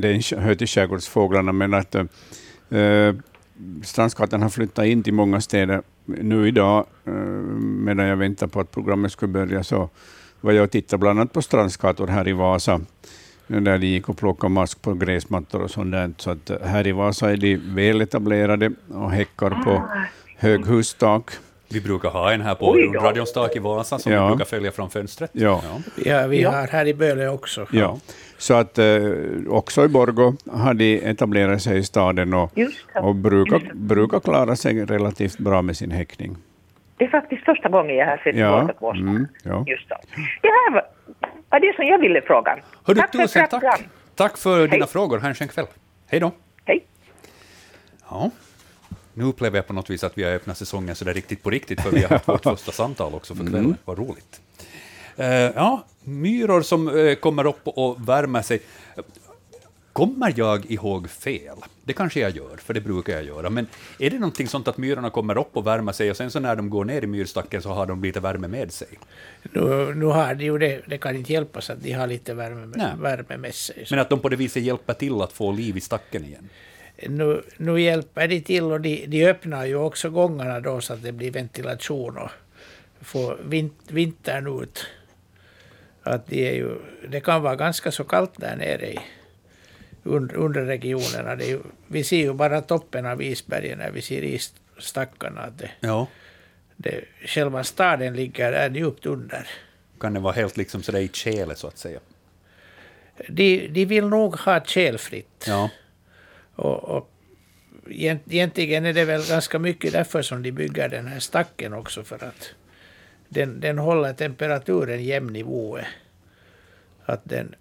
Den 0.00 0.40
hör 0.44 0.54
till 0.54 0.66
skärgårdsfåglarna, 0.66 1.52
men 1.52 1.74
att 1.74 1.94
uh, 1.94 3.14
strandskatan 3.82 4.42
har 4.42 4.50
flyttat 4.50 4.84
in 4.84 5.02
till 5.02 5.14
många 5.14 5.40
städer 5.40 5.82
nu 6.04 6.48
idag, 6.48 6.86
uh, 7.08 7.14
medan 7.86 8.06
jag 8.06 8.16
väntar 8.16 8.46
på 8.46 8.60
att 8.60 8.70
programmet 8.70 9.12
ska 9.12 9.26
börja, 9.26 9.62
så 9.62 9.90
var 10.40 10.52
jag 10.52 10.64
och 10.64 10.70
tittade 10.70 11.00
bland 11.00 11.20
annat 11.20 11.32
på 11.32 11.42
strandskator 11.42 12.06
här 12.06 12.28
i 12.28 12.32
Vasa, 12.32 12.80
där 13.46 13.78
de 13.78 13.86
gick 13.86 14.08
och 14.08 14.18
plockade 14.18 14.52
mask 14.52 14.82
på 14.82 14.94
gräsmattor 14.94 15.62
och 15.62 15.70
sånt 15.70 15.92
där. 15.92 16.12
Så 16.16 16.30
att 16.30 16.50
här 16.64 16.86
i 16.86 16.92
Vasa 16.92 17.32
är 17.32 17.36
de 17.36 17.56
väl 17.56 18.00
etablerade 18.00 18.72
och 18.88 19.10
häckar 19.10 19.50
på 19.50 19.88
höghustak. 20.44 21.30
Vi 21.68 21.80
brukar 21.80 22.08
ha 22.08 22.32
en 22.32 22.40
här 22.40 22.54
på 22.54 22.72
radions 23.00 23.32
tak 23.32 23.56
i 23.56 23.58
Vasa 23.58 23.98
som 23.98 24.12
ja. 24.12 24.24
vi 24.24 24.28
brukar 24.28 24.44
följa 24.44 24.72
från 24.72 24.90
fönstret. 24.90 25.30
Ja, 25.32 25.62
ja. 26.04 26.26
vi 26.26 26.42
har 26.42 26.66
här 26.66 26.86
i 26.86 26.94
Böle 26.94 27.28
också. 27.28 27.66
Ja. 27.72 27.98
Så 28.38 28.54
att 28.54 28.78
eh, 28.78 28.86
också 29.48 29.84
i 29.84 29.88
Borgo 29.88 30.36
har 30.50 30.74
de 30.74 31.10
etablerat 31.10 31.62
sig 31.62 31.78
i 31.78 31.82
staden 31.82 32.34
och, 32.34 32.52
och 32.94 33.14
brukar, 33.14 33.72
brukar 33.74 34.20
klara 34.20 34.56
sig 34.56 34.84
relativt 34.84 35.38
bra 35.38 35.62
med 35.62 35.76
sin 35.76 35.90
häckning. 35.90 36.36
Det 36.96 37.04
är 37.04 37.08
faktiskt 37.08 37.44
första 37.44 37.68
gången 37.68 37.96
jag 37.96 38.06
har 38.06 38.16
sett 38.16 38.36
ja. 38.36 38.70
Borgå 38.80 38.90
mm, 38.90 39.26
ja. 39.42 39.64
Just. 39.66 39.88
Det 40.42 40.48
här 40.48 40.82
var 41.50 41.60
det 41.60 41.76
som 41.76 41.84
jag 41.84 41.98
ville 41.98 42.22
fråga. 42.22 42.58
Hördu, 42.84 43.00
tack 43.00 43.12
tusen 43.12 43.46
för 43.50 43.60
tack. 43.60 43.80
Tack 44.14 44.38
för 44.38 44.58
Hej. 44.58 44.68
dina 44.68 44.86
frågor. 44.86 45.18
Ha 45.18 45.28
en 45.28 45.34
skön 45.34 45.48
kväll. 45.48 45.66
Hej 46.06 46.20
då. 46.20 46.32
Hej. 46.64 46.84
Ja. 48.10 48.30
Nu 49.14 49.24
upplever 49.24 49.58
jag 49.58 49.66
på 49.66 49.72
något 49.72 49.90
vis 49.90 50.04
att 50.04 50.18
vi 50.18 50.22
har 50.22 50.30
öppnat 50.30 50.58
säsongen 50.58 50.94
så 50.94 51.04
där 51.04 51.14
riktigt 51.14 51.42
på 51.42 51.50
riktigt, 51.50 51.80
för 51.80 51.90
vi 51.90 52.02
har 52.02 52.08
haft 52.08 52.28
vårt 52.28 52.42
första 52.42 52.72
samtal 52.72 53.14
också 53.14 53.34
för 53.34 53.44
kvällen. 53.44 53.64
Mm. 53.64 53.76
Vad 53.84 53.98
roligt. 53.98 54.40
Uh, 55.18 55.26
ja, 55.26 55.84
myror 56.04 56.62
som 56.62 56.88
uh, 56.88 57.14
kommer 57.14 57.46
upp 57.46 57.60
och 57.64 58.08
värmer 58.08 58.42
sig. 58.42 58.60
Kommer 59.92 60.32
jag 60.36 60.70
ihåg 60.70 61.10
fel? 61.10 61.56
Det 61.84 61.92
kanske 61.92 62.20
jag 62.20 62.36
gör, 62.36 62.56
för 62.56 62.74
det 62.74 62.80
brukar 62.80 63.12
jag 63.12 63.24
göra. 63.24 63.50
Men 63.50 63.66
är 63.98 64.10
det 64.10 64.18
någonting 64.18 64.48
sånt 64.48 64.68
att 64.68 64.78
myrorna 64.78 65.10
kommer 65.10 65.38
upp 65.38 65.56
och 65.56 65.66
värmer 65.66 65.92
sig 65.92 66.10
och 66.10 66.16
sen 66.16 66.30
så 66.30 66.40
när 66.40 66.56
de 66.56 66.70
går 66.70 66.84
ner 66.84 67.04
i 67.04 67.06
myrstacken 67.06 67.62
så 67.62 67.68
har 67.68 67.86
de 67.86 68.02
lite 68.02 68.20
värme 68.20 68.48
med 68.48 68.72
sig? 68.72 68.88
Nu, 69.42 69.94
nu 69.94 70.04
har 70.04 70.34
de 70.34 70.44
ju 70.44 70.58
det, 70.58 70.82
det 70.86 70.98
kan 70.98 71.16
inte 71.16 71.32
hjälpas 71.32 71.70
att 71.70 71.82
de 71.82 71.92
har 71.92 72.06
lite 72.06 72.34
värme 72.34 72.66
med, 72.66 72.98
värme 72.98 73.36
med 73.36 73.54
sig. 73.54 73.86
Så. 73.86 73.94
Men 73.94 74.02
att 74.02 74.10
de 74.10 74.20
på 74.20 74.28
det 74.28 74.36
viset 74.36 74.62
hjälper 74.62 74.94
till 74.94 75.22
att 75.22 75.32
få 75.32 75.52
liv 75.52 75.76
i 75.76 75.80
stacken 75.80 76.24
igen? 76.24 76.48
Nu, 76.96 77.42
nu 77.56 77.80
hjälper 77.80 78.28
de 78.28 78.40
till 78.40 78.64
och 78.64 78.80
de, 78.80 79.06
de 79.06 79.26
öppnar 79.26 79.64
ju 79.64 79.76
också 79.76 80.10
gångarna 80.10 80.60
då 80.60 80.80
så 80.80 80.92
att 80.92 81.02
det 81.02 81.12
blir 81.12 81.30
ventilation 81.30 82.18
och 82.18 82.30
får 83.00 83.38
vint, 83.44 83.80
vintern 83.88 84.62
ut. 84.62 84.86
Att 86.02 86.26
de 86.26 86.48
är 86.48 86.54
ju, 86.54 86.76
det 87.08 87.20
kan 87.20 87.42
vara 87.42 87.56
ganska 87.56 87.90
så 87.92 88.04
kallt 88.04 88.32
där 88.36 88.56
nere 88.56 88.92
i 88.92 88.98
under 90.04 90.64
regionerna. 90.64 91.36
Det 91.36 91.50
är, 91.50 91.60
vi 91.86 92.04
ser 92.04 92.16
ju 92.16 92.32
bara 92.32 92.60
toppen 92.60 93.06
av 93.06 93.22
isbergen 93.22 93.78
när 93.78 93.90
vi 93.90 94.02
ser 94.02 94.22
isstackarna. 94.22 95.50
Det, 95.50 95.70
ja. 95.80 96.06
det, 96.76 97.04
själva 97.26 97.64
staden 97.64 98.16
ligger 98.16 98.52
där 98.52 98.70
djupt 98.70 99.06
under. 99.06 99.48
Kan 100.00 100.14
det 100.14 100.20
vara 100.20 100.32
helt 100.32 100.56
liksom 100.56 100.82
sådär 100.82 101.00
i 101.00 101.08
tjäle 101.08 101.54
så 101.54 101.66
att 101.66 101.78
säga? 101.78 102.00
De, 103.28 103.68
de 103.68 103.84
vill 103.84 104.08
nog 104.08 104.36
ha 104.36 104.64
tjälfritt. 104.64 105.44
Ja. 105.46 105.70
Och, 106.54 106.84
och 106.84 107.10
egentligen 107.90 108.86
är 108.86 108.92
det 108.92 109.04
väl 109.04 109.22
ganska 109.28 109.58
mycket 109.58 109.92
därför 109.92 110.22
som 110.22 110.42
de 110.42 110.52
bygger 110.52 110.88
den 110.88 111.06
här 111.06 111.20
stacken 111.20 111.72
också 111.72 112.02
för 112.02 112.24
att 112.24 112.54
den, 113.28 113.60
den 113.60 113.78
håller 113.78 114.12
temperaturen 114.12 115.04
jämn 115.04 115.32
nivå. 115.32 115.78
Att 117.04 117.20
den, 117.24 117.54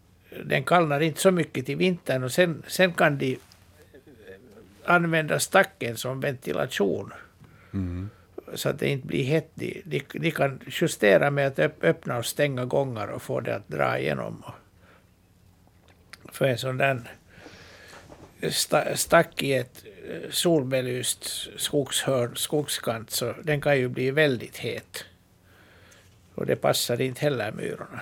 den 0.45 0.63
kallnar 0.63 0.99
inte 0.99 1.21
så 1.21 1.31
mycket 1.31 1.65
till 1.65 1.77
vintern 1.77 2.23
och 2.23 2.31
sen, 2.31 2.63
sen 2.67 2.93
kan 2.93 3.17
de 3.17 3.37
använda 4.85 5.39
stacken 5.39 5.97
som 5.97 6.19
ventilation. 6.19 7.13
Mm. 7.73 8.09
Så 8.53 8.69
att 8.69 8.79
det 8.79 8.89
inte 8.89 9.07
blir 9.07 9.23
hett. 9.23 9.49
De, 9.53 9.83
de, 9.85 10.03
de, 10.13 10.31
kan 10.31 10.59
justera 10.67 11.31
med 11.31 11.47
att 11.47 11.59
öppna 11.81 12.17
och 12.17 12.25
stänga 12.25 12.65
gångar 12.65 13.07
och 13.07 13.21
få 13.21 13.39
det 13.39 13.55
att 13.55 13.67
dra 13.67 13.99
igenom. 13.99 14.43
För 16.31 16.45
en 16.45 16.57
sån 16.57 16.77
där 16.77 17.01
stack 18.95 19.43
i 19.43 19.53
ett 19.53 19.83
solbelyst 20.29 21.49
skogshörn, 21.57 22.35
skogskant, 22.35 23.11
så 23.11 23.33
den 23.43 23.61
kan 23.61 23.77
ju 23.77 23.87
bli 23.87 24.11
väldigt 24.11 24.57
het. 24.57 25.05
Och 26.35 26.45
det 26.45 26.55
passar 26.55 27.01
inte 27.01 27.21
heller 27.21 27.51
myrorna. 27.51 28.01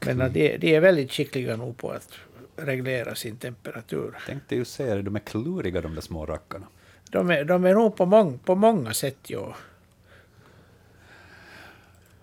Men 0.00 0.20
mm. 0.20 0.32
de, 0.32 0.56
de 0.56 0.76
är 0.76 0.80
väldigt 0.80 1.12
skickliga 1.12 1.56
nog 1.56 1.76
på 1.76 1.90
att 1.90 2.12
reglera 2.56 3.14
sin 3.14 3.36
temperatur. 3.36 4.18
Tänkte 4.26 4.56
ju 4.56 4.64
säga 4.64 4.94
det, 4.94 5.02
de 5.02 5.16
är 5.16 5.20
kluriga 5.20 5.80
de 5.80 5.94
där 5.94 6.02
små 6.02 6.26
rackarna. 6.26 6.66
De 7.10 7.30
är, 7.30 7.44
de 7.44 7.64
är 7.64 7.74
nog 7.74 7.96
på, 7.96 8.06
mång, 8.06 8.38
på 8.38 8.54
många 8.54 8.94
sätt, 8.94 9.18
ja. 9.26 9.56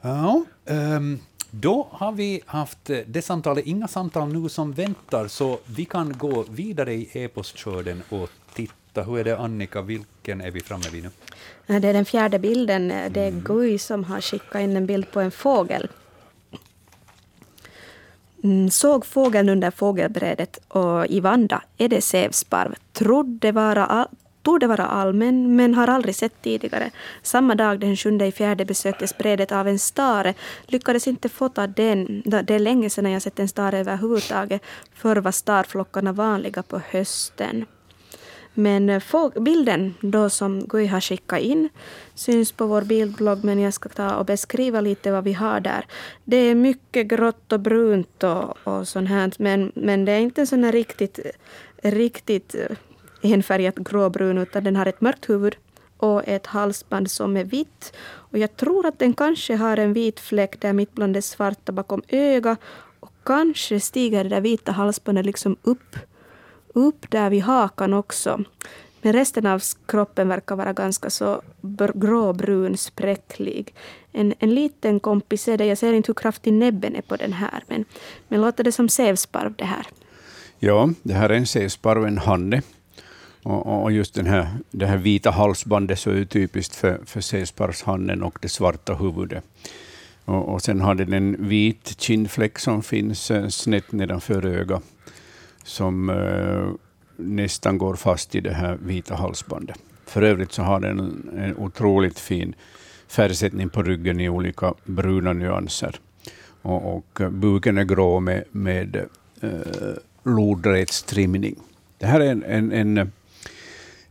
Ja, 0.02 0.46
um, 0.66 1.20
då 1.52 1.88
har 1.92 2.12
vi 2.12 2.42
haft 2.46 2.90
eh, 2.90 3.00
det 3.08 3.22
samtalet, 3.22 3.66
inga 3.66 3.88
samtal 3.88 4.34
nu 4.34 4.50
som 4.50 4.72
väntar, 4.72 5.28
så 5.28 5.60
vi 5.66 5.86
kan 5.86 6.18
gå 6.18 6.46
vidare 6.50 6.94
i 6.94 7.10
e-postkörden 7.14 8.04
och 8.10 8.30
titta. 8.54 9.04
Hur 9.04 9.20
är 9.20 9.24
det 9.24 9.38
Annika, 9.38 9.82
vilken 9.82 10.42
är 10.42 10.52
vi 10.52 10.60
framme 10.60 10.84
vid 10.92 11.04
nu? 11.04 11.10
Det 11.80 11.88
är 11.88 11.94
den 11.94 12.06
fjärde 12.06 12.40
bilden. 12.40 12.88
Det 12.88 13.22
är 13.22 13.28
mm. 13.28 13.44
Guy 13.44 13.78
som 13.78 14.04
har 14.04 14.22
skickat 14.22 14.62
in 14.62 14.78
en 14.78 14.86
bild 14.86 15.12
på 15.12 15.20
en 15.20 15.32
fågel. 15.32 15.88
Mm, 18.44 18.70
såg 18.70 19.06
fågeln 19.06 19.50
under 19.50 19.72
fågelbrädet 19.72 20.60
och 20.68 21.08
i 21.08 21.20
Vanda 21.20 21.64
är 21.78 21.90
det 21.90 22.02
sävsparv. 22.02 22.76
Trodde 22.94 23.52
vara, 23.52 24.08
Borde 24.48 24.68
vara 24.68 24.86
allmän, 24.86 25.56
men 25.56 25.74
har 25.74 25.88
aldrig 25.88 26.16
sett 26.16 26.42
tidigare. 26.42 26.92
Samma 27.22 27.56
dag 27.56 27.80
den 27.80 27.96
7 27.96 28.32
fjärde 28.32 28.66
besöktes 28.66 29.18
brädet 29.18 29.52
av 29.52 29.68
en 29.68 29.80
stare. 29.80 30.34
Lyckades 30.66 31.08
inte 31.08 31.30
fota 31.30 31.68
den. 31.68 32.24
Det 32.26 32.52
är 32.52 32.60
länge 32.60 32.90
sedan 32.90 33.12
jag 33.12 33.22
sett 33.22 33.40
en 33.40 33.48
stare 33.48 33.80
överhuvudtaget. 33.80 34.62
Förr 34.94 35.16
var 35.16 35.32
starflockarna 35.32 36.12
vanliga 36.12 36.64
på 36.64 36.82
hösten. 36.90 37.66
Men 38.54 38.90
eh, 38.90 39.30
bilden 39.40 39.94
då 40.02 40.30
som 40.30 40.68
Gui 40.68 40.88
har 40.88 41.02
skickat 41.02 41.40
in 41.40 41.70
syns 42.16 42.52
på 42.52 42.66
vår 42.66 42.82
bildblogg, 42.82 43.44
men 43.44 43.60
jag 43.60 43.74
ska 43.74 43.90
ta 43.90 44.16
och 44.16 44.26
beskriva 44.26 44.82
lite 44.82 45.12
vad 45.12 45.24
vi 45.24 45.34
har 45.34 45.60
där. 45.60 45.86
Det 46.24 46.38
är 46.38 46.56
mycket 46.56 47.08
grått 47.08 47.54
och 47.54 47.60
brunt 47.60 48.24
och, 48.24 48.58
och 48.64 48.88
sånt 48.88 49.10
här, 49.10 49.32
men, 49.40 49.72
men 49.76 50.06
det 50.06 50.12
är 50.12 50.20
inte 50.20 50.42
en 50.42 50.48
sån 50.48 50.64
här 50.64 50.72
riktigt, 50.72 51.20
riktigt 51.84 52.56
eh, 52.56 52.78
enfärgat 53.34 53.76
gråbrun, 53.76 54.38
utan 54.38 54.64
den 54.64 54.76
har 54.76 54.86
ett 54.86 55.02
mörkt 55.02 55.30
huvud 55.30 55.56
och 55.98 56.28
ett 56.28 56.48
halsband 56.48 57.12
som 57.12 57.38
är 57.38 57.44
vitt. 57.44 57.94
Och 58.08 58.38
jag 58.38 58.58
tror 58.58 58.86
att 58.86 59.00
den 59.00 59.14
kanske 59.14 59.56
har 59.56 59.78
en 59.78 59.94
vit 59.94 60.20
fläck 60.20 60.62
där 60.62 60.74
mitt 60.74 60.94
bland 60.94 61.14
det 61.14 61.22
svarta 61.22 61.72
bakom 61.72 62.02
ögat. 62.08 62.60
Och 63.00 63.12
kanske 63.24 63.80
stiger 63.80 64.24
det 64.24 64.30
där 64.30 64.42
vita 64.42 64.72
halsbandet 64.72 65.26
liksom 65.26 65.58
upp 65.62 65.96
upp 66.78 67.12
där 67.12 67.30
vid 67.30 67.42
hakan 67.42 67.94
också. 67.94 68.44
Men 69.02 69.14
resten 69.14 69.46
av 69.46 69.62
kroppen 69.86 70.28
verkar 70.28 70.56
vara 70.56 70.74
ganska 70.74 71.10
så 71.10 71.42
gråbrun, 71.94 72.78
spräcklig. 72.78 73.74
En, 74.12 74.34
en 74.40 74.56
liten 74.56 75.00
kompis 75.00 75.48
är 75.48 75.58
det. 75.58 75.66
Jag 75.66 75.78
ser 75.78 75.94
inte 75.94 76.10
hur 76.10 76.14
kraftig 76.14 76.54
näbben 76.54 76.96
är 76.96 77.02
på 77.02 77.16
den 77.16 77.34
här, 77.34 77.64
men, 77.68 77.86
men 78.28 78.42
låter 78.42 78.64
det 78.64 78.72
som 78.72 78.90
sävsparv 78.90 79.54
det 79.56 79.66
här? 79.66 79.88
Ja, 80.60 80.90
det 81.04 81.14
här 81.14 81.30
är 81.30 81.34
en 81.34 81.48
sävsparv, 81.48 82.06
en 82.06 82.18
hanne. 82.18 82.62
Och, 83.48 83.84
och, 83.84 83.92
just 83.92 84.14
den 84.14 84.26
här, 84.26 84.48
det 84.72 84.86
här 84.86 84.98
vita 84.98 85.32
halsbandet 85.32 86.00
så 86.00 86.12
är 86.12 86.26
typiskt 86.26 86.76
för, 86.76 87.00
för 87.06 87.22
sävsparvshannen 87.22 88.24
och 88.24 88.38
det 88.42 88.50
svarta 88.50 88.96
huvudet. 88.96 89.44
Och, 90.26 90.54
och 90.54 90.62
sen 90.62 90.82
har 90.82 90.96
den 90.96 91.14
en 91.14 91.48
vit 91.48 92.02
kindfläck 92.02 92.60
som 92.60 92.84
finns 92.84 93.32
eh, 93.32 93.48
snett 93.48 93.92
nedanför 93.92 94.46
ögat 94.46 94.84
som 95.64 96.10
eh, 96.10 96.68
nästan 97.16 97.78
går 97.78 97.96
fast 97.96 98.36
i 98.36 98.40
det 98.40 98.54
här 98.54 98.78
vita 98.82 99.16
halsbandet. 99.16 99.80
För 100.06 100.22
övrigt 100.22 100.52
så 100.52 100.62
har 100.62 100.80
den 100.80 101.00
en 101.38 101.58
otroligt 101.58 102.20
fin 102.20 102.56
färgsättning 103.08 103.70
på 103.70 103.84
ryggen 103.84 104.20
i 104.20 104.30
olika 104.30 104.74
bruna 104.84 105.34
nyanser. 105.34 105.96
Och, 106.62 106.98
och 106.98 107.22
eh, 107.22 107.30
buken 107.30 107.78
är 107.78 107.84
grå 107.84 108.20
med, 108.20 108.44
med 108.52 108.96
eh, 109.42 109.50
lodrätstrimning. 110.24 111.56
Det 111.98 112.06
här 112.06 112.20
är 112.20 112.32
en, 112.32 112.44
en, 112.44 112.72
en, 112.72 113.12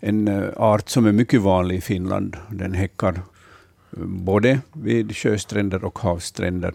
en, 0.07 0.29
eh, 0.29 0.49
art 0.57 0.89
som 0.89 1.07
är 1.07 1.13
mycket 1.13 1.41
vanlig 1.41 1.77
i 1.77 1.81
Finland. 1.81 2.37
Den 2.51 2.75
häckar 2.75 3.13
eh, 3.13 4.05
både 4.05 4.61
vid 4.73 5.17
sjöstränder 5.17 5.85
och 5.85 5.99
havsstränder 5.99 6.75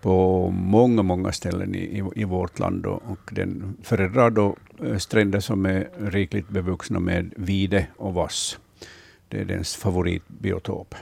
på 0.00 0.50
många, 0.50 1.02
många 1.02 1.32
ställen 1.32 1.74
i, 1.74 2.02
i, 2.14 2.24
vårt 2.24 2.58
land. 2.58 2.86
Och, 2.86 3.02
och 3.06 3.30
den 3.32 3.76
föredrar 3.82 4.30
då 4.30 4.56
eh, 4.84 4.96
stränder 4.96 5.40
som 5.40 5.66
är 5.66 5.88
rikligt 5.98 6.48
bevuxna 6.48 7.00
med 7.00 7.32
vide 7.36 7.86
och 7.96 8.14
vass. 8.14 8.58
Det 9.28 9.40
är 9.40 9.44
dens 9.44 9.76
favoritbiotop. 9.76 10.94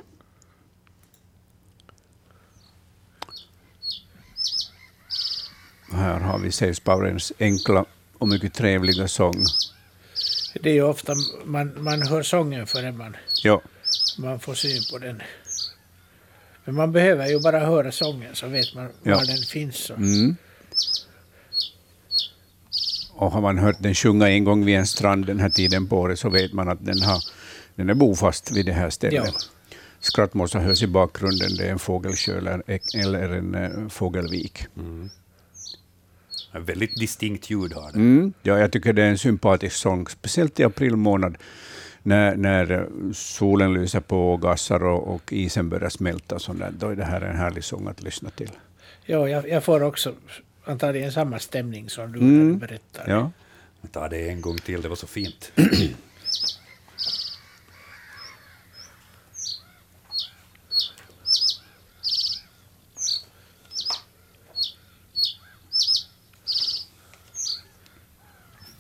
Här 5.92 6.20
har 6.20 6.38
vi 6.38 6.52
sävsparvens 6.52 7.32
enkla 7.38 7.84
och 8.18 8.28
mycket 8.28 8.54
trevliga 8.54 9.08
sång. 9.08 9.44
Det 10.60 10.70
är 10.70 10.74
ju 10.74 10.82
ofta 10.82 11.14
man, 11.44 11.82
man 11.82 12.02
hör 12.02 12.22
sången 12.22 12.66
förrän 12.66 12.96
man, 12.96 13.16
ja. 13.42 13.62
man 14.18 14.40
får 14.40 14.54
syn 14.54 14.82
på 14.92 14.98
den. 14.98 15.22
Men 16.64 16.74
man 16.74 16.92
behöver 16.92 17.26
ju 17.26 17.40
bara 17.40 17.60
höra 17.60 17.92
sången 17.92 18.34
så 18.34 18.48
vet 18.48 18.74
man 18.74 18.88
ja. 19.02 19.16
var 19.16 19.26
den 19.26 19.36
finns. 19.36 19.90
Mm. 19.90 20.36
Och 23.12 23.32
har 23.32 23.40
man 23.40 23.58
hört 23.58 23.76
den 23.78 23.94
sjunga 23.94 24.28
en 24.28 24.44
gång 24.44 24.64
vid 24.64 24.76
en 24.76 24.86
strand 24.86 25.26
den 25.26 25.40
här 25.40 25.50
tiden 25.50 25.88
på 25.88 25.98
året 25.98 26.18
så 26.18 26.30
vet 26.30 26.52
man 26.52 26.68
att 26.68 26.86
den, 26.86 27.02
har, 27.02 27.18
den 27.74 27.90
är 27.90 27.94
bofast 27.94 28.52
vid 28.56 28.66
det 28.66 28.72
här 28.72 28.90
stället. 28.90 29.24
Ja. 29.24 29.76
Skrattmåsar 30.00 30.60
hörs 30.60 30.82
i 30.82 30.86
bakgrunden, 30.86 31.48
det 31.58 31.66
är 31.66 31.72
en 31.72 31.78
fågelsjö 31.78 32.38
eller, 32.38 33.32
en 33.32 33.54
uh, 33.54 33.88
fågelvik. 33.88 34.66
Mm. 34.76 35.10
En 36.56 36.64
väldigt 36.64 36.96
distinkt 37.00 37.50
ljud 37.50 37.72
har 37.72 37.92
den. 37.92 38.00
Mm. 38.00 38.32
Ja, 38.42 38.58
jag 38.58 38.72
tycker 38.72 38.92
det 38.92 39.02
är 39.02 39.10
en 39.10 39.18
sympatisk 39.18 39.76
sång, 39.76 40.08
speciellt 40.08 40.60
i 40.60 40.64
april 40.64 40.96
månad 40.96 41.36
när, 42.02 42.36
när 42.36 42.88
solen 43.12 43.74
lyser 43.74 44.00
på 44.00 44.32
och 44.32 44.42
gassar 44.42 44.84
och, 44.84 45.14
och 45.14 45.32
isen 45.32 45.68
börjar 45.68 45.88
smälta, 45.88 46.38
så 46.38 46.52
där, 46.52 46.72
då 46.78 46.88
är 46.88 46.96
det 46.96 47.04
här 47.04 47.20
en 47.20 47.36
härlig 47.36 47.64
sång 47.64 47.88
att 47.88 48.02
lyssna 48.02 48.30
till. 48.30 48.50
Ja, 49.04 49.28
jag, 49.28 49.48
jag 49.48 49.64
får 49.64 49.82
också 49.82 50.14
antagligen 50.64 51.12
samma 51.12 51.38
stämning 51.38 51.90
som 51.90 52.12
du 52.12 52.18
mm. 52.18 52.58
berättar. 52.58 53.04
Ja. 53.06 53.30
Jag 53.80 53.92
tar 53.92 54.08
det 54.08 54.28
en 54.28 54.40
gång 54.40 54.56
till, 54.58 54.82
det 54.82 54.88
var 54.88 54.96
så 54.96 55.06
fint. 55.06 55.52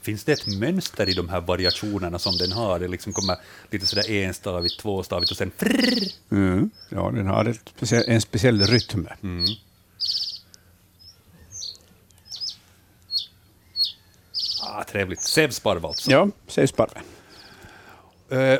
Finns 0.06 0.24
det 0.24 0.32
ett 0.32 0.58
mönster 0.58 1.08
i 1.08 1.14
de 1.14 1.28
här 1.28 1.40
variationerna 1.40 2.18
som 2.18 2.36
den 2.36 2.52
har? 2.52 2.78
Det 2.78 2.88
liksom 2.88 3.12
kommer 3.12 3.36
lite 3.70 3.86
sådär 3.86 4.10
enstavigt, 4.10 4.80
tvåstavigt 4.80 5.30
och 5.30 5.36
sen 5.36 5.50
frrrr. 5.56 6.12
Mm. 6.30 6.70
Ja, 6.88 7.10
den 7.10 7.26
har 7.26 7.44
ett 7.44 7.60
speciell, 7.76 8.04
en 8.06 8.20
speciell 8.20 8.62
rytm. 8.62 9.08
Mm. 9.22 9.44
Ah, 14.62 14.84
trevligt. 14.84 15.22
Sävsparv 15.22 15.86
alltså. 15.86 16.10
Ja, 16.10 16.28
sävsparven. 16.46 17.02
Eh, 18.28 18.58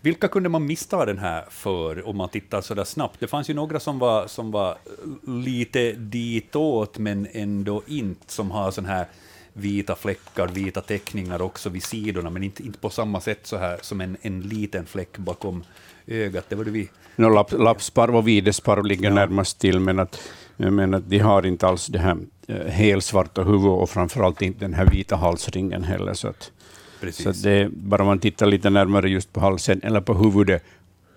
vilka 0.00 0.28
kunde 0.28 0.48
man 0.48 0.66
missta 0.66 1.04
den 1.06 1.18
här 1.18 1.44
för 1.50 2.08
om 2.08 2.16
man 2.16 2.28
tittar 2.28 2.60
så 2.60 2.74
där 2.74 2.84
snabbt? 2.84 3.20
Det 3.20 3.26
fanns 3.26 3.50
ju 3.50 3.54
några 3.54 3.80
som 3.80 3.98
var, 3.98 4.26
som 4.26 4.50
var 4.50 4.78
lite 5.26 5.92
ditåt, 5.92 6.98
men 6.98 7.28
ändå 7.32 7.82
inte, 7.86 8.32
som 8.32 8.50
har 8.50 8.70
sån 8.70 8.86
här 8.86 9.06
vita 9.52 9.96
fläckar, 9.96 10.48
vita 10.48 10.80
teckningar 10.80 11.42
också 11.42 11.68
vid 11.68 11.82
sidorna, 11.82 12.30
men 12.30 12.42
inte, 12.42 12.62
inte 12.62 12.78
på 12.78 12.90
samma 12.90 13.20
sätt 13.20 13.40
så 13.42 13.56
här 13.56 13.78
som 13.82 14.00
en, 14.00 14.16
en 14.22 14.40
liten 14.40 14.86
fläck 14.86 15.18
bakom 15.18 15.64
ögat. 16.06 16.44
Det 16.48 16.54
var 16.54 16.64
det 16.64 16.70
vi... 16.70 16.88
No, 17.16 17.28
lapp, 17.28 17.52
lappsparv 17.52 18.16
och 18.16 18.28
videsparv 18.28 18.84
ligger 18.84 19.08
ja. 19.08 19.14
närmast 19.14 19.58
till, 19.58 19.80
men 19.80 19.98
att, 19.98 20.22
men 20.56 20.94
att 20.94 21.10
de 21.10 21.18
har 21.18 21.46
inte 21.46 21.66
alls 21.66 21.86
det 21.86 21.98
här 21.98 22.16
eh, 22.48 22.66
helsvarta 22.66 23.42
huvudet 23.42 23.80
och 23.82 23.90
framförallt 23.90 24.42
inte 24.42 24.64
den 24.64 24.74
här 24.74 24.86
vita 24.86 25.16
halsringen 25.16 25.84
heller. 25.84 26.14
Så 26.14 26.28
att, 26.28 26.52
Precis. 27.00 27.24
Så 27.24 27.48
det, 27.48 27.68
bara 27.72 28.04
man 28.04 28.18
tittar 28.18 28.46
lite 28.46 28.70
närmare 28.70 29.10
just 29.10 29.32
på 29.32 29.40
halsen 29.40 29.80
eller 29.82 30.00
på 30.00 30.14
huvudet, 30.14 30.62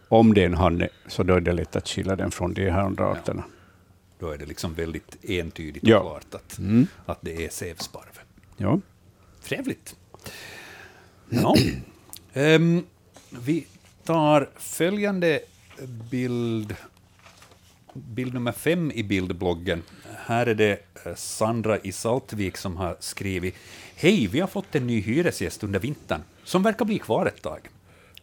om 0.08 0.34
det 0.34 0.41
är 0.41 0.45
en 0.45 0.54
hanne, 0.54 0.89
så 1.08 1.24
då 1.24 1.34
är 1.34 1.41
det 1.41 1.54
lätt 1.54 1.76
att 1.76 1.88
skilja 1.88 2.15
den 2.15 2.32
från 2.32 2.54
de 2.54 2.69
här 2.69 2.82
andra 2.82 3.06
arterna. 3.12 3.43
Ja. 3.48 3.52
Då 4.19 4.30
är 4.30 4.38
det 4.38 4.45
liksom 4.45 4.74
väldigt 4.74 5.17
entydigt 5.24 5.84
och 5.84 5.89
ja. 5.89 6.02
klart 6.02 6.36
att, 6.36 6.58
mm. 6.58 6.88
att 7.06 7.17
det 7.21 7.45
är 7.45 7.50
sävsparv. 7.50 8.14
Ja. 8.58 8.80
Trevligt. 9.44 9.96
Ja. 11.30 11.56
Um, 12.34 12.86
vi 13.30 13.68
tar 14.04 14.50
följande 14.56 15.39
bild, 16.12 16.76
bild 17.94 18.34
nummer 18.34 18.52
fem 18.52 18.91
i 18.91 19.04
bildbloggen. 19.04 19.84
Här 20.15 20.46
är 20.46 20.56
det 20.56 20.80
eh, 21.06 21.15
Sandra 21.15 21.80
i 21.80 21.91
Saltvik 21.91 22.58
som 22.58 22.78
har 22.78 22.98
skrivit 23.00 23.56
Hej, 23.96 24.28
vi 24.28 24.39
har 24.39 24.48
fått 24.48 24.76
en 24.76 24.88
ny 24.88 25.02
hyresgäst 25.02 25.63
under 25.63 25.80
vintern, 25.80 26.22
som 26.44 26.63
verkar 26.63 26.86
bli 26.86 27.00
kvar 27.00 27.26
ett 27.26 27.41
tag. 27.41 27.70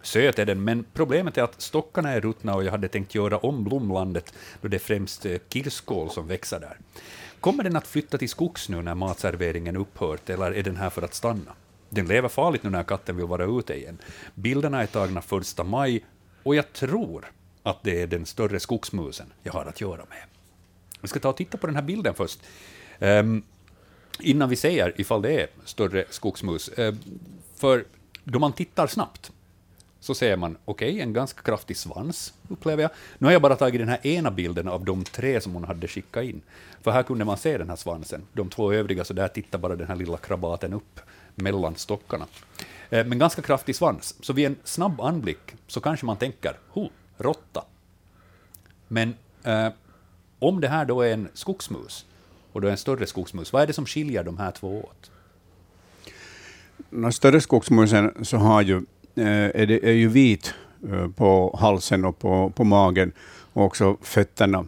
Söt 0.02 0.38
är 0.38 0.46
den, 0.46 0.64
men 0.64 0.84
problemet 0.92 1.38
är 1.38 1.42
att 1.42 1.60
stockarna 1.60 2.10
är 2.10 2.20
ruttna 2.20 2.54
och 2.54 2.64
jag 2.64 2.70
hade 2.70 2.88
tänkt 2.88 3.14
göra 3.14 3.38
om 3.38 3.64
blomlandet, 3.64 4.34
då 4.60 4.68
det 4.68 4.76
är 4.76 4.78
främst 4.78 5.26
eh, 5.26 5.38
kirskål 5.48 6.10
som 6.10 6.26
växer 6.26 6.60
där. 6.60 6.76
Kommer 7.42 7.64
den 7.64 7.76
att 7.76 7.86
flytta 7.86 8.18
till 8.18 8.28
skogs 8.28 8.68
nu 8.68 8.82
när 8.82 8.94
matserveringen 8.94 9.76
upphört, 9.76 10.30
eller 10.30 10.52
är 10.52 10.62
den 10.62 10.76
här 10.76 10.90
för 10.90 11.02
att 11.02 11.14
stanna? 11.14 11.54
Den 11.88 12.06
lever 12.06 12.28
farligt 12.28 12.62
nu 12.62 12.70
när 12.70 12.82
katten 12.82 13.16
vill 13.16 13.26
vara 13.26 13.58
ute 13.58 13.74
igen. 13.74 13.98
Bilderna 14.34 14.82
är 14.82 14.86
tagna 14.86 15.22
första 15.22 15.64
maj, 15.64 16.04
och 16.42 16.54
jag 16.54 16.72
tror 16.72 17.32
att 17.62 17.82
det 17.82 18.02
är 18.02 18.06
den 18.06 18.26
större 18.26 18.60
skogsmusen 18.60 19.26
jag 19.42 19.52
har 19.52 19.64
att 19.64 19.80
göra 19.80 20.04
med. 20.08 20.22
Vi 21.00 21.08
ska 21.08 21.20
ta 21.20 21.28
och 21.28 21.36
titta 21.36 21.58
på 21.58 21.66
den 21.66 21.76
här 21.76 21.82
bilden 21.82 22.14
först. 22.14 22.40
Um, 22.98 23.42
innan 24.20 24.48
vi 24.48 24.56
säger 24.56 25.00
ifall 25.00 25.22
det 25.22 25.40
är 25.40 25.48
större 25.64 26.04
skogsmus. 26.10 26.70
Um, 26.76 26.98
för 27.56 27.84
då 28.24 28.38
man 28.38 28.52
tittar 28.52 28.86
snabbt 28.86 29.32
så 30.02 30.14
ser 30.14 30.36
man, 30.36 30.56
okej, 30.64 30.90
okay, 30.90 31.00
en 31.00 31.12
ganska 31.12 31.42
kraftig 31.42 31.76
svans, 31.76 32.34
upplever 32.48 32.82
jag. 32.82 32.90
Nu 33.18 33.26
har 33.26 33.32
jag 33.32 33.42
bara 33.42 33.56
tagit 33.56 33.80
den 33.80 33.88
här 33.88 34.06
ena 34.06 34.30
bilden 34.30 34.68
av 34.68 34.84
de 34.84 35.04
tre 35.04 35.40
som 35.40 35.54
hon 35.54 35.64
hade 35.64 35.88
skickat 35.88 36.24
in. 36.24 36.40
För 36.80 36.90
här 36.90 37.02
kunde 37.02 37.24
man 37.24 37.36
se 37.36 37.58
den 37.58 37.68
här 37.68 37.76
svansen. 37.76 38.22
De 38.32 38.50
två 38.50 38.72
övriga, 38.72 39.04
så 39.04 39.14
där 39.14 39.28
tittar 39.28 39.58
bara 39.58 39.76
den 39.76 39.86
här 39.86 39.96
lilla 39.96 40.16
krabaten 40.16 40.72
upp 40.72 41.00
mellan 41.34 41.76
stockarna. 41.76 42.26
Eh, 42.90 43.06
men 43.06 43.18
ganska 43.18 43.42
kraftig 43.42 43.76
svans, 43.76 44.14
så 44.20 44.32
vid 44.32 44.46
en 44.46 44.56
snabb 44.64 45.00
anblick 45.00 45.54
så 45.66 45.80
kanske 45.80 46.06
man 46.06 46.16
tänker, 46.16 46.56
ho, 46.68 46.88
råtta. 47.18 47.64
Men 48.88 49.14
eh, 49.42 49.68
om 50.38 50.60
det 50.60 50.68
här 50.68 50.84
då 50.84 51.00
är 51.00 51.12
en 51.12 51.28
skogsmus, 51.34 52.06
och 52.52 52.60
då 52.60 52.68
är 52.68 52.72
en 52.72 52.78
större 52.78 53.06
skogsmus, 53.06 53.52
vad 53.52 53.62
är 53.62 53.66
det 53.66 53.72
som 53.72 53.86
skiljer 53.86 54.24
de 54.24 54.38
här 54.38 54.50
två 54.50 54.78
åt? 54.78 55.10
Den 56.90 57.12
större 57.12 57.40
skogsmusen 57.40 58.24
så 58.24 58.36
har 58.36 58.62
ju, 58.62 58.82
är, 59.14 59.66
det, 59.66 59.88
är 59.88 59.92
ju 59.92 60.08
vit 60.08 60.54
eh, 60.92 61.08
på 61.08 61.58
halsen 61.60 62.04
och 62.04 62.18
på, 62.18 62.50
på 62.50 62.64
magen, 62.64 63.12
och 63.52 63.64
också 63.64 63.96
fötterna. 64.02 64.64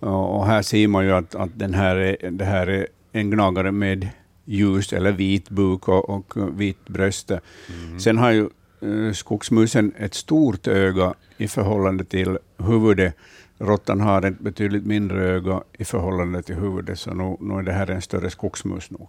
Och 0.00 0.46
här 0.46 0.62
ser 0.62 0.88
man 0.88 1.04
ju 1.04 1.12
att, 1.12 1.34
att 1.34 1.50
den 1.54 1.74
här 1.74 1.96
är, 1.96 2.30
det 2.30 2.44
här 2.44 2.66
är 2.66 2.86
en 3.12 3.30
gnagare 3.30 3.72
med 3.72 4.08
ljus 4.44 4.92
eller 4.92 5.12
vit 5.12 5.50
buk 5.50 5.88
och, 5.88 6.10
och 6.10 6.60
vit 6.60 6.88
bröste. 6.88 7.40
Mm. 7.68 8.00
Sen 8.00 8.18
har 8.18 8.30
ju 8.30 8.48
uh, 8.82 9.12
skogsmusen 9.12 9.92
ett 9.98 10.14
stort 10.14 10.66
öga 10.66 11.14
i 11.36 11.48
förhållande 11.48 12.04
till 12.04 12.38
huvudet. 12.56 13.14
Råttan 13.58 14.00
har 14.00 14.22
ett 14.22 14.38
betydligt 14.38 14.86
mindre 14.86 15.24
öga 15.24 15.62
i 15.72 15.84
förhållande 15.84 16.42
till 16.42 16.54
huvudet, 16.54 16.98
så 16.98 17.14
nu, 17.14 17.36
nu 17.40 17.54
är 17.54 17.62
det 17.62 17.72
här 17.72 17.90
en 17.90 18.02
större 18.02 18.30
skogsmus 18.30 18.90
nog. 18.90 19.08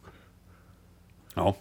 Ja. 1.34 1.56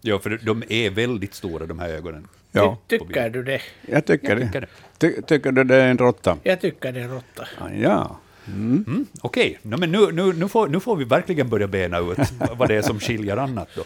ja, 0.00 0.18
för 0.18 0.40
de 0.42 0.62
är 0.68 0.90
väldigt 0.90 1.34
stora, 1.34 1.66
de 1.66 1.78
här 1.78 1.88
ögonen. 1.88 2.28
Ja. 2.52 2.78
Ty 2.88 2.98
tycker 2.98 3.30
du 3.30 3.42
det? 3.42 3.62
Jag 3.86 4.06
tycker, 4.06 4.28
jag 4.28 4.38
tycker 4.38 4.60
det. 4.60 4.66
det. 4.98 5.14
Ty 5.14 5.22
tycker 5.22 5.52
du 5.52 5.64
det 5.64 5.76
är 5.76 5.88
en 5.88 5.98
råtta? 5.98 6.38
Jag 6.42 6.60
tycker 6.60 6.92
det 6.92 7.00
är 7.00 7.04
en 7.04 7.10
råtta. 7.10 7.48
Ah, 7.58 7.70
ja. 7.70 8.20
Mm. 8.46 8.84
Mm, 8.86 9.06
Okej, 9.20 9.58
okay. 9.58 9.70
no, 9.70 9.76
men 9.76 9.92
nu, 9.92 10.12
nu, 10.12 10.32
nu, 10.32 10.48
får, 10.48 10.68
nu 10.68 10.80
får 10.80 10.96
vi 10.96 11.04
verkligen 11.04 11.48
börja 11.48 11.66
bena 11.66 11.98
ut 11.98 12.18
vad 12.56 12.68
det 12.68 12.74
är 12.74 12.82
som 12.82 13.00
skiljer 13.00 13.36
annat. 13.36 13.68
Då. 13.74 13.84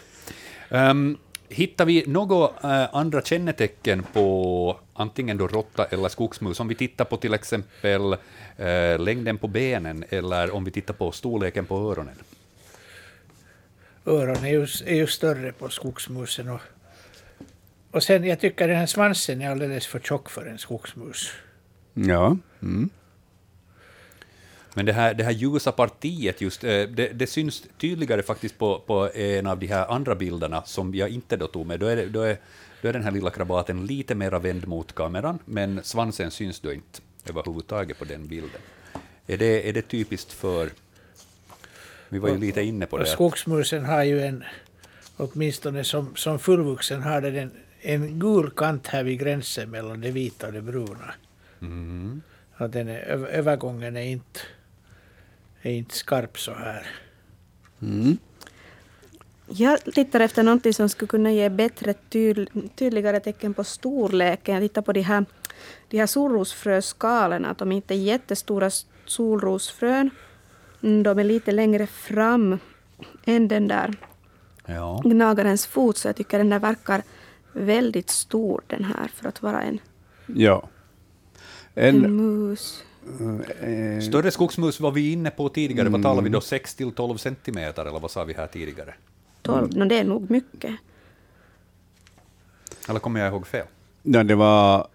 Um, 0.76 1.18
hittar 1.48 1.84
vi 1.84 2.04
några 2.06 2.46
uh, 2.46 2.96
andra 2.96 3.22
kännetecken 3.22 4.02
på 4.12 4.78
antingen 4.94 5.36
då 5.36 5.46
råtta 5.46 5.84
eller 5.84 6.08
skogsmus, 6.08 6.60
om 6.60 6.68
vi 6.68 6.74
tittar 6.74 7.04
på 7.04 7.16
till 7.16 7.34
exempel 7.34 8.16
uh, 8.60 8.98
längden 8.98 9.38
på 9.38 9.48
benen 9.48 10.04
eller 10.08 10.54
om 10.54 10.64
vi 10.64 10.70
tittar 10.70 10.94
på 10.94 11.12
storleken 11.12 11.64
på 11.66 11.90
öronen? 11.90 12.14
Öronen 14.06 14.44
är 14.44 14.50
ju, 14.50 14.66
är 14.86 14.94
ju 14.94 15.06
större 15.06 15.52
på 15.52 15.68
skogsmusen. 15.68 16.48
Och, 16.48 16.60
och 17.96 18.02
sen, 18.02 18.24
jag 18.24 18.40
tycker 18.40 18.68
den 18.68 18.76
här 18.76 18.86
svansen 18.86 19.42
är 19.42 19.50
alldeles 19.50 19.86
för 19.86 19.98
tjock 19.98 20.30
för 20.30 20.46
en 20.46 20.58
skogsmus. 20.58 21.32
Ja. 21.94 22.36
Mm. 22.62 22.90
Men 24.74 24.86
det 24.86 24.92
här, 24.92 25.14
det 25.14 25.24
här 25.24 25.30
ljusa 25.30 25.72
partiet, 25.72 26.40
just, 26.40 26.64
eh, 26.64 26.82
det, 26.82 27.08
det 27.12 27.26
syns 27.26 27.62
tydligare 27.78 28.22
faktiskt 28.22 28.58
på, 28.58 28.78
på 28.86 29.10
en 29.14 29.46
av 29.46 29.58
de 29.58 29.66
här 29.66 29.86
andra 29.86 30.14
bilderna 30.14 30.62
som 30.62 30.94
jag 30.94 31.08
inte 31.08 31.36
då 31.36 31.46
tog 31.46 31.66
med. 31.66 31.80
Då 31.80 31.86
är, 31.86 31.96
det, 31.96 32.06
då 32.06 32.22
är, 32.22 32.36
då 32.82 32.88
är 32.88 32.92
den 32.92 33.02
här 33.02 33.10
lilla 33.10 33.30
krabaten 33.30 33.86
lite 33.86 34.14
mer 34.14 34.30
vänd 34.30 34.68
mot 34.68 34.92
kameran, 34.92 35.38
men 35.44 35.84
svansen 35.84 36.30
syns 36.30 36.60
då 36.60 36.72
inte 36.72 37.00
överhuvudtaget 37.28 37.98
på 37.98 38.04
den 38.04 38.26
bilden. 38.28 38.60
Är 39.26 39.36
det, 39.36 39.68
är 39.68 39.72
det 39.72 39.82
typiskt 39.82 40.32
för... 40.32 40.70
Vi 42.08 42.18
var 42.18 42.28
ju 42.28 42.38
lite 42.38 42.62
inne 42.62 42.86
på 42.86 42.98
det. 42.98 43.06
Skogsmusen 43.06 43.84
har 43.84 44.02
ju 44.02 44.20
en, 44.20 44.44
åtminstone 45.16 45.84
som, 45.84 46.16
som 46.16 46.38
fullvuxen, 46.38 47.02
har 47.02 47.20
den 47.20 47.50
en, 47.86 48.18
gul 48.18 48.50
kant 48.50 48.86
här 48.86 49.04
vid 49.04 49.18
gränsen 49.18 49.70
mellan 49.70 50.00
det 50.00 50.10
vita 50.10 50.46
och 50.46 50.52
det 50.52 50.62
bruna. 50.62 51.14
Mm. 51.60 52.22
Att 52.56 52.72
den 52.72 52.88
är, 52.88 53.00
övergången 53.26 53.96
är 53.96 54.02
inte 54.02 54.40
är 55.62 55.72
inte 55.72 55.94
skarp 55.94 56.38
så 56.38 56.54
här. 56.54 56.86
Mm. 57.82 58.18
Jag 59.48 59.84
tittar 59.84 60.20
efter 60.20 60.42
något 60.42 60.74
som 60.74 60.88
skulle 60.88 61.08
kunna 61.08 61.32
ge 61.32 61.48
bättre 61.48 61.94
tydl 61.94 62.46
tydligare 62.74 63.20
tecken 63.20 63.54
på 63.54 63.64
storleken. 63.64 64.54
Jag 64.54 64.64
tittar 64.64 64.82
på 64.82 64.92
de 64.92 65.00
här, 65.00 65.24
de 65.88 65.98
här 65.98 66.06
solrosfröskalorna, 66.06 67.50
att 67.50 67.58
de 67.58 67.72
inte 67.72 67.94
är 67.94 67.98
jättestora 67.98 68.70
solrosfrön. 69.06 70.10
Mm, 70.82 71.02
de 71.02 71.18
är 71.18 71.24
lite 71.24 71.52
längre 71.52 71.86
fram 71.86 72.58
än 73.24 73.48
den 73.48 73.68
där 73.68 73.94
ja. 74.66 75.00
gnagarens 75.04 75.66
fot, 75.66 75.96
så 75.96 76.08
jag 76.08 76.16
tycker 76.16 76.38
den 76.38 76.50
där 76.50 76.58
verkar 76.58 77.02
väldigt 77.56 78.10
stor 78.10 78.62
den 78.66 78.84
här 78.84 79.08
för 79.14 79.28
att 79.28 79.42
vara 79.42 79.62
en, 79.62 79.78
ja. 80.26 80.68
en, 81.74 82.04
en 82.04 82.16
mus. 82.16 82.84
Eh, 83.60 84.00
Större 84.00 84.30
skogsmus 84.30 84.80
var 84.80 84.90
vi 84.90 85.12
inne 85.12 85.30
på 85.30 85.48
tidigare. 85.48 85.88
Vad 85.88 86.02
talar 86.02 86.22
vi 86.22 86.28
då? 86.28 86.40
6 86.40 86.74
till 86.74 86.92
12 86.92 87.16
centimeter, 87.16 87.84
eller 87.84 88.00
vad 88.00 88.10
sa 88.10 88.24
vi 88.24 88.32
här 88.32 88.46
tidigare? 88.46 88.94
12, 89.42 89.76
no, 89.76 89.84
det 89.84 89.98
är 89.98 90.04
nog 90.04 90.30
mycket. 90.30 90.74
Eller 92.88 93.00
kommer 93.00 93.20
jag 93.20 93.28
ihåg 93.28 93.46
fel? 93.46 93.66
Ja, 94.02 94.24
det 94.24 94.34
var 94.34 94.88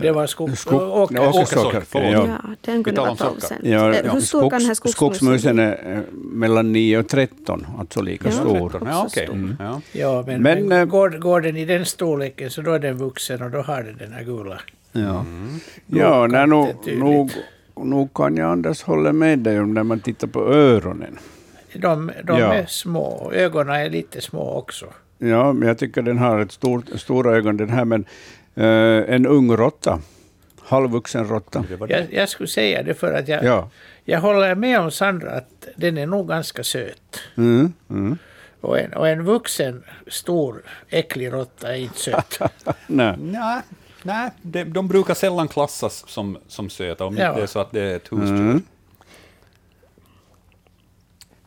det 0.00 0.12
var 0.12 0.26
skog, 0.26 0.58
skog, 0.58 0.82
åkersork. 0.82 1.86
Ja, 1.92 2.00
ja, 2.00 2.38
den 2.60 2.84
kunde 2.84 3.00
vara 3.00 3.14
12 3.14 3.40
cent. 3.40 3.60
Ja, 3.64 3.94
ja. 3.94 4.12
Hur 4.12 4.20
stor 4.20 4.50
kan 4.50 4.58
den 4.58 4.66
här 4.66 4.74
skogsmusen 4.74 4.92
Skogsmusen 4.92 5.58
är 5.58 6.02
mellan 6.12 6.72
9 6.72 6.98
och 6.98 7.08
13, 7.08 7.66
alltså 7.78 8.02
lika 8.02 8.28
ja. 8.28 8.32
stor. 8.32 8.82
Ja, 8.84 9.06
okay. 9.06 9.24
mm. 9.24 9.56
ja. 9.58 9.80
ja, 9.92 10.24
men, 10.26 10.42
men, 10.42 10.68
men 10.68 10.78
eh, 10.80 10.84
går, 10.84 11.10
går 11.10 11.40
den 11.40 11.56
i 11.56 11.64
den 11.64 11.84
storleken 11.84 12.50
så 12.50 12.62
då 12.62 12.72
är 12.72 12.78
den 12.78 12.96
vuxen 12.96 13.42
och 13.42 13.50
då 13.50 13.60
har 13.60 13.82
den 13.82 13.96
den 13.96 14.12
här 14.12 14.22
gula. 14.22 14.60
Ja, 14.92 15.20
mm. 15.20 15.60
ja 15.86 16.26
nej, 16.26 16.46
nog, 16.46 16.68
nog, 16.86 17.30
nog 17.76 18.14
kan 18.14 18.36
jag 18.36 18.52
Anders 18.52 18.82
hålla 18.82 19.12
med 19.12 19.38
dig 19.38 19.60
om 19.60 19.74
när 19.74 19.82
man 19.82 20.00
tittar 20.00 20.26
på 20.28 20.40
öronen. 20.40 21.18
De, 21.74 22.10
de 22.24 22.38
Ja. 22.38 22.54
är 22.54 22.66
små. 22.66 23.32
Ögonen 23.34 23.74
är 23.74 23.90
lite 23.90 24.20
små 24.20 24.58
också. 24.58 24.86
Ja, 25.18 25.52
men 25.52 25.68
jag 25.68 25.78
tycker 25.78 26.02
den 26.02 26.18
har 26.18 26.40
ett 26.40 26.52
stort, 26.52 26.84
stora 26.96 27.36
ögon 27.36 27.56
den 27.56 27.70
här, 27.70 27.84
men 27.84 28.04
eh, 28.58 29.14
en 29.14 29.26
ung 29.26 29.56
råtta, 29.56 30.00
halvvuxen 30.62 31.28
råtta. 31.28 31.64
Jag, 31.88 32.12
jag 32.12 32.28
skulle 32.28 32.48
säga 32.48 32.82
det 32.82 32.94
för 32.94 33.12
att 33.12 33.28
jag, 33.28 33.44
Ja. 33.44 33.70
jag 34.04 34.20
håller 34.20 34.54
med 34.54 34.80
om 34.80 34.90
Sandra 34.90 35.30
att 35.30 35.68
den 35.76 35.98
är 35.98 36.06
nog 36.06 36.28
ganska 36.28 36.64
söt. 36.64 37.20
Mm, 37.36 37.72
mm. 37.90 38.18
Och 38.60 38.78
en, 38.78 38.92
och 38.92 39.08
en 39.08 39.24
vuxen, 39.24 39.84
stor, 40.06 40.62
äcklig 40.88 41.32
råtta 41.32 41.74
är 41.76 41.80
inte 41.80 41.98
söt. 41.98 42.38
Nej. 42.86 43.16
Nej, 43.18 43.60
nej 44.02 44.30
de, 44.42 44.64
de 44.64 44.88
brukar 44.88 45.14
sällan 45.14 45.48
klassas 45.48 46.04
som, 46.08 46.38
som 46.48 46.70
söta, 46.70 47.04
om 47.04 47.16
Ja. 47.16 47.28
inte 47.28 47.38
det 47.40 47.42
är 47.42 47.46
så 47.46 47.58
att 47.58 47.72
det 47.72 47.80
är 47.80 47.96
ett 47.96 48.12
husdjur. 48.12 48.36
Mm. 48.40 48.62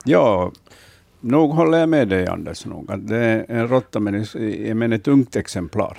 Ja, 0.03 0.51
nog 1.19 1.51
håller 1.51 1.77
jag 1.77 1.89
med 1.89 2.07
dig 2.07 2.27
Anders. 2.27 2.65
Nog, 2.65 2.91
att 2.91 3.07
det 3.07 3.17
är 3.17 3.45
en 3.49 3.67
råtta, 3.67 3.99
men, 3.99 4.25
men 4.77 4.93
ett 4.93 5.07
ungt 5.07 5.35
exemplar. 5.35 5.97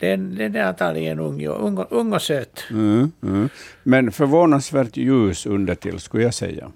Den, 0.00 0.34
den 0.34 0.56
är 0.56 0.62
antagligen 0.64 1.18
ung, 1.20 1.46
ung, 1.46 1.84
ung 1.90 2.12
och 2.12 2.22
söt. 2.22 2.64
Mm, 2.70 3.12
mm. 3.22 3.48
Men 3.82 4.12
förvånansvärt 4.12 4.96
ljus 4.96 5.46
undertill, 5.46 6.00
skulle 6.00 6.22
jag 6.22 6.34
säga. 6.34 6.70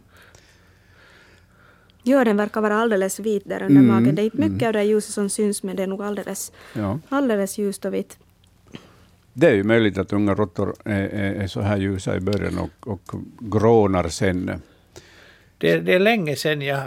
Ja, 2.03 2.25
den 2.25 2.37
verkar 2.37 2.61
vara 2.61 2.77
alldeles 2.77 3.21
vit 3.21 3.43
där 3.47 3.63
under 3.63 3.81
Mm, 3.81 3.87
magen. 3.87 4.15
Det 4.15 4.23
är 4.23 4.25
inte 4.25 4.37
mycket 4.49 4.67
av 4.67 4.73
det 4.73 4.83
ljuset 4.83 5.15
som 5.15 5.29
syns, 5.29 5.63
men 5.63 5.77
det 5.77 5.83
är 5.83 5.87
nog 5.87 6.03
alldeles, 6.03 6.53
Ja. 6.73 6.99
alldeles 7.09 7.59
ljust 7.59 7.85
och 7.85 7.95
vitt. 7.95 8.19
Det 9.33 9.47
är 9.47 9.55
ju 9.55 9.65
möjligt 9.65 9.99
att 9.99 10.13
unga 10.13 10.35
råttor 10.35 10.75
är, 10.85 11.03
är, 11.03 11.35
är 11.35 11.47
så 11.47 11.61
här 11.61 11.77
ljusa 11.77 12.17
i 12.17 12.21
början 12.21 12.59
och, 12.59 12.89
och 12.93 13.11
grånar 13.39 14.09
sen. 14.09 14.51
Det, 15.59 15.81
det 15.81 15.95
är 15.95 15.99
länge 15.99 16.37
sedan 16.37 16.63
jag, 16.63 16.83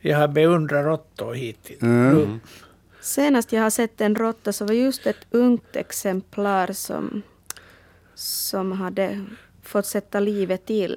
jag 0.00 0.18
har 0.18 0.28
beundrat 0.28 0.84
råttor 0.84 1.34
hittills. 1.34 1.82
Mm. 1.82 2.40
Senast 3.02 3.52
jag 3.52 3.62
har 3.62 3.70
sett 3.70 4.00
en 4.00 4.14
råtta 4.14 4.52
så 4.52 4.64
var 4.64 4.74
just 4.74 5.06
ett 5.06 5.26
ungt 5.30 5.76
exemplar 5.76 6.72
som, 6.72 7.22
som 8.14 8.72
hade 8.72 9.24
fått 9.62 9.86
sätta 9.86 10.20
livet 10.20 10.66
till. 10.66 10.96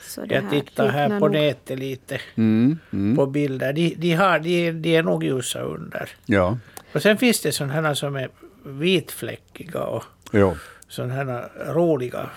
Så 0.00 0.20
det 0.24 0.34
Jag 0.34 0.50
tittar 0.50 0.88
här 0.88 1.08
på 1.08 1.14
nog- 1.28 1.32
nätet 1.32 1.78
lite, 1.78 2.20
Mm, 2.34 2.78
mm. 2.92 3.16
på 3.16 3.26
bilder. 3.26 3.72
De, 3.72 3.94
de, 3.98 4.12
har, 4.14 4.38
de, 4.38 4.72
de 4.72 4.96
är 4.96 5.02
nog 5.02 5.24
ljusa 5.24 5.60
under. 5.60 6.08
Ja, 6.26 6.58
Och 6.92 7.02
sen 7.02 7.18
finns 7.18 7.40
det 7.40 7.52
sådana 7.52 7.72
här 7.72 7.94
som 7.94 8.16
är 8.16 8.28
vitfläckiga 8.64 9.80
och 9.84 10.04
jo. 10.32 10.56
sådana 10.88 11.14
här 11.14 11.48
roliga 11.74 12.30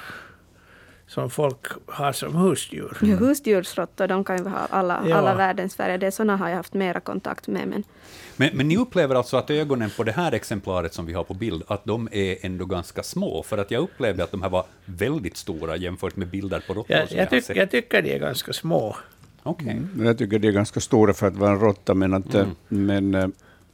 som 1.14 1.30
folk 1.30 1.68
har 1.86 2.12
som 2.14 2.36
husdjur. 2.36 2.98
Ja, 3.02 3.16
husdjursråttor, 3.16 4.08
de 4.08 4.24
kan 4.24 4.38
ju 4.38 4.44
ha 4.44 4.58
alla, 4.70 5.04
Ja. 5.08 5.16
alla 5.16 5.36
världens 5.36 5.76
färger. 5.76 5.98
Det 5.98 6.08
är 6.08 6.12
sådana 6.12 6.38
har 6.38 6.50
jag 6.50 6.56
haft 6.56 6.74
mera 6.74 7.00
kontakt 7.00 7.48
med. 7.48 7.68
Men 7.68 7.84
Men, 8.38 8.50
men 8.54 8.68
ni 8.68 8.78
upplever 8.78 9.16
alltså 9.16 9.38
att 9.38 9.50
ögonen 9.50 9.90
på 9.98 10.04
det 10.04 10.12
här 10.12 10.32
exemplaret 10.32 10.94
som 10.94 11.06
vi 11.06 11.14
har 11.14 11.24
på 11.24 11.34
bild, 11.34 11.64
att 11.68 11.86
de 11.86 12.10
är 12.12 12.38
ändå 12.46 12.66
ganska 12.66 13.04
små? 13.04 13.44
För 13.44 13.58
att 13.58 13.72
jag 13.72 13.84
upplevde 13.84 14.24
att 14.24 14.32
de 14.32 14.42
här 14.42 14.50
var 14.50 14.66
väldigt 14.86 15.38
stora 15.38 15.76
jämfört 15.78 16.16
med 16.16 16.28
bilder 16.28 16.64
på 16.68 16.74
råttor 16.74 16.96
Jag, 16.98 17.08
som 17.10 17.18
jag, 17.18 17.24
jag 17.34 17.44
tyck, 17.44 17.58
jag 17.58 17.72
tycker 17.72 18.02
de 18.02 18.16
är 18.16 18.20
ganska 18.20 18.54
små. 18.54 18.96
Okej. 19.44 19.82
Jag 20.00 20.18
tycker 20.18 20.40
det 20.40 20.48
är 20.48 20.52
ganska 20.52 20.80
stora 20.80 21.14
för 21.14 21.28
att 21.28 21.36
vara 21.36 21.52
en 21.52 21.60
råtta, 21.60 21.94
men, 21.94 22.14
att, 22.14 22.34
Mm. 22.36 22.50
men 22.68 23.16
eh, 23.16 23.24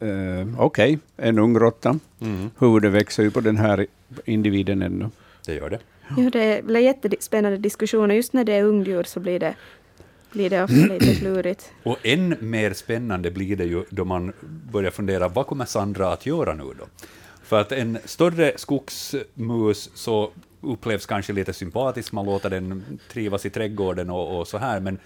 eh, 0.09 0.47
okej, 0.57 0.99
en 1.17 1.39
ung 1.39 1.59
råtta. 1.59 1.99
Mm, 2.21 2.49
Huvudet 2.59 2.91
växer 2.91 3.23
ju 3.23 3.31
på 3.31 3.39
den 3.41 3.57
här 3.57 3.85
individen 4.25 4.81
ännu. 4.81 5.09
Det 5.49 5.55
gör 5.55 5.69
det. 5.69 5.79
ja, 6.17 6.29
det 6.29 6.65
blir 6.65 6.79
jättespännande 6.79 7.57
diskussioner. 7.57 8.15
Just 8.15 8.33
när 8.33 8.43
det 8.43 8.53
är 8.53 8.63
ungdjur 8.63 9.03
så 9.03 9.19
blir 9.19 9.39
det, 9.39 9.55
blir 10.31 10.49
det 10.49 10.63
ofta 10.63 10.75
lite 10.75 11.15
klurigt. 11.19 11.71
Och 11.83 11.97
än 12.03 12.35
mer 12.39 12.73
spännande 12.73 13.31
blir 13.31 13.55
det 13.55 13.65
ju 13.65 13.83
då 13.89 14.05
man 14.05 14.33
börjar 14.71 14.91
fundera, 14.91 15.27
vad 15.27 15.47
kommer 15.47 15.65
Sandra 15.65 16.13
att 16.13 16.25
göra 16.25 16.53
nu 16.53 16.63
då? 16.63 16.85
För 17.43 17.61
att 17.61 17.71
en 17.71 17.97
större 18.05 18.53
skogsmus 18.55 19.89
så 19.93 20.31
upplevs 20.61 21.05
kanske 21.05 21.33
lite 21.33 21.53
sympatisk, 21.53 22.11
man 22.11 22.25
låter 22.25 22.49
den 22.49 22.99
trivas 23.11 23.45
i 23.45 23.49
trädgården 23.49 24.09
och, 24.09 24.39
och 24.39 24.47
så 24.47 24.57
här, 24.57 24.79
men 24.79 24.99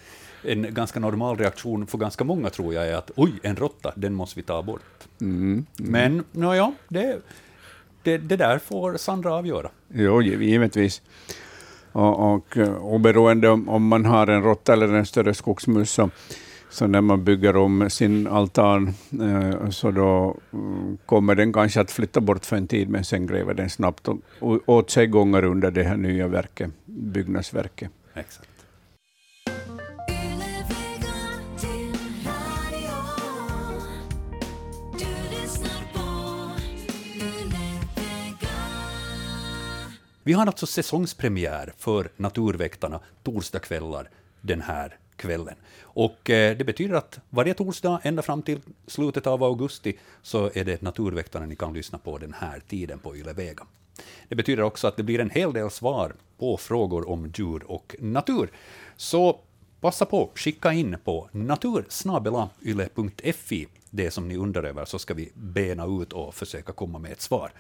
en 0.44 0.74
ganska 0.74 1.00
normal 1.00 1.38
reaktion 1.38 1.88
för 1.88 1.98
ganska 1.98 2.24
många 2.24 2.50
tror 2.50 2.74
jag 2.74 2.88
är 2.88 2.96
att 2.96 3.12
oj, 3.16 3.32
en 3.44 3.56
råtta, 3.56 3.94
den 3.96 4.14
måste 4.14 4.40
vi 4.40 4.44
ta 4.44 4.62
bort. 4.62 5.08
Mm. 5.22 5.66
Men 5.76 6.24
nåja, 6.32 6.74
det, 6.88 7.22
det, 8.04 8.18
det 8.18 8.36
där 8.36 8.60
får 8.60 8.98
Sandra 8.98 9.34
avgöra. 9.34 9.70
Jo, 9.94 10.22
giv- 10.22 10.42
givetvis. 10.44 11.02
Och, 11.92 12.34
och 12.34 12.58
oberoende 12.82 13.50
om, 13.50 13.70
om 13.70 13.88
man 13.88 14.06
har 14.06 14.28
en 14.28 14.44
råtta 14.44 14.74
eller 14.74 14.94
en 14.94 15.06
större 15.06 15.34
skogsmus, 15.34 15.92
så, 15.92 16.10
så 16.70 16.88
när 16.88 17.02
man 17.02 17.24
bygger 17.24 17.56
om 17.56 17.90
sin 17.90 18.28
altan, 18.28 18.94
eh, 19.22 19.70
så 19.70 19.92
då 19.92 20.38
mm, 20.54 20.98
kommer 21.06 21.36
den 21.36 21.54
kanske 21.54 21.82
att 21.82 21.92
flytta 21.92 22.22
bort 22.22 22.46
för 22.46 22.56
en 22.56 22.68
tid, 22.68 22.90
men 22.90 23.04
sen 23.04 23.28
gräver 23.28 23.54
den 23.54 23.70
snabbt 23.70 24.08
och, 24.08 24.18
och, 24.40 24.60
åt 24.66 24.90
sig 24.92 25.08
gånger 25.08 25.44
under 25.46 25.72
det 25.72 25.84
här 25.84 25.98
nya 25.98 26.28
verket, 26.28 26.72
byggnadsverket. 26.86 27.92
Exakt. 28.14 28.50
Vi 40.26 40.34
har 40.34 40.46
alltså 40.46 40.66
säsongspremiär 40.66 41.74
för 41.78 42.10
Naturväktarna 42.18 43.00
torsdagskvällar 43.24 44.10
den 44.42 44.62
här 44.62 44.98
kvällen. 45.16 45.56
Och 45.82 46.30
eh, 46.30 46.58
det 46.58 46.64
betyder 46.64 46.96
att 46.96 47.20
varje 47.30 47.54
torsdag 47.54 48.00
ända 48.04 48.22
fram 48.22 48.42
till 48.42 48.60
slutet 48.88 49.28
av 49.28 49.44
augusti 49.44 49.98
så 50.22 50.52
är 50.54 50.66
det 50.66 50.82
Naturväktarna 50.82 51.46
ni 51.46 51.56
kan 51.56 51.74
lyssna 51.74 51.98
på 51.98 52.18
den 52.18 52.34
här 52.34 52.62
tiden 52.68 53.00
på 53.00 53.16
Yle 53.16 53.34
Vega. 53.34 53.64
Det 54.30 54.36
betyder 54.36 54.64
också 54.64 54.88
att 54.88 54.98
det 54.98 55.04
blir 55.04 55.20
en 55.20 55.30
hel 55.30 55.54
del 55.54 55.70
svar 55.70 56.14
på 56.38 56.58
frågor 56.58 57.10
om 57.10 57.32
djur 57.36 57.72
och 57.72 57.96
natur. 58.00 58.52
Så 58.98 59.40
passa 59.82 60.06
på, 60.06 60.32
skicka 60.36 60.74
in 60.74 60.98
på 61.04 61.30
natursnabelayle.fi 61.32 63.68
det 63.96 64.12
som 64.12 64.28
ni 64.28 64.38
undrar 64.38 64.64
över, 64.64 64.86
så 64.86 65.00
ska 65.00 65.14
vi 65.14 65.32
bena 65.34 65.86
ut 65.86 66.14
och 66.14 66.36
försöka 66.36 66.74
komma 66.74 67.00
med 67.00 67.12
ett 67.12 67.22
svar. 67.22 67.52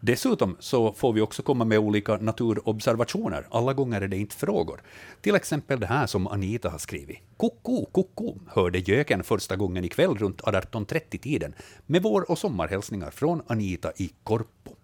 Dessutom 0.00 0.56
så 0.60 0.92
får 0.92 1.12
vi 1.12 1.20
också 1.20 1.42
komma 1.42 1.64
med 1.64 1.78
olika 1.78 2.16
naturobservationer. 2.16 3.46
Alla 3.50 3.72
gånger 3.72 4.00
är 4.00 4.08
det 4.08 4.16
inte 4.16 4.36
frågor. 4.36 4.82
Till 5.20 5.34
exempel 5.34 5.80
det 5.80 5.86
här 5.86 6.06
som 6.06 6.26
Anita 6.26 6.70
har 6.70 6.78
skrivit. 6.78 7.18
Koko, 7.36 7.84
koko, 7.84 8.34
hörde 8.46 8.78
göken 8.78 9.24
första 9.24 9.56
gången 9.56 9.84
ikväll 9.84 10.18
runt 10.18 10.40
18.30-tiden 10.40 11.54
med 11.86 12.02
vår 12.02 12.30
och 12.30 12.38
sommarhälsningar 12.38 13.10
från 13.10 13.42
Anita 13.46 13.92
i 13.96 14.12
Korpo. 14.22 14.76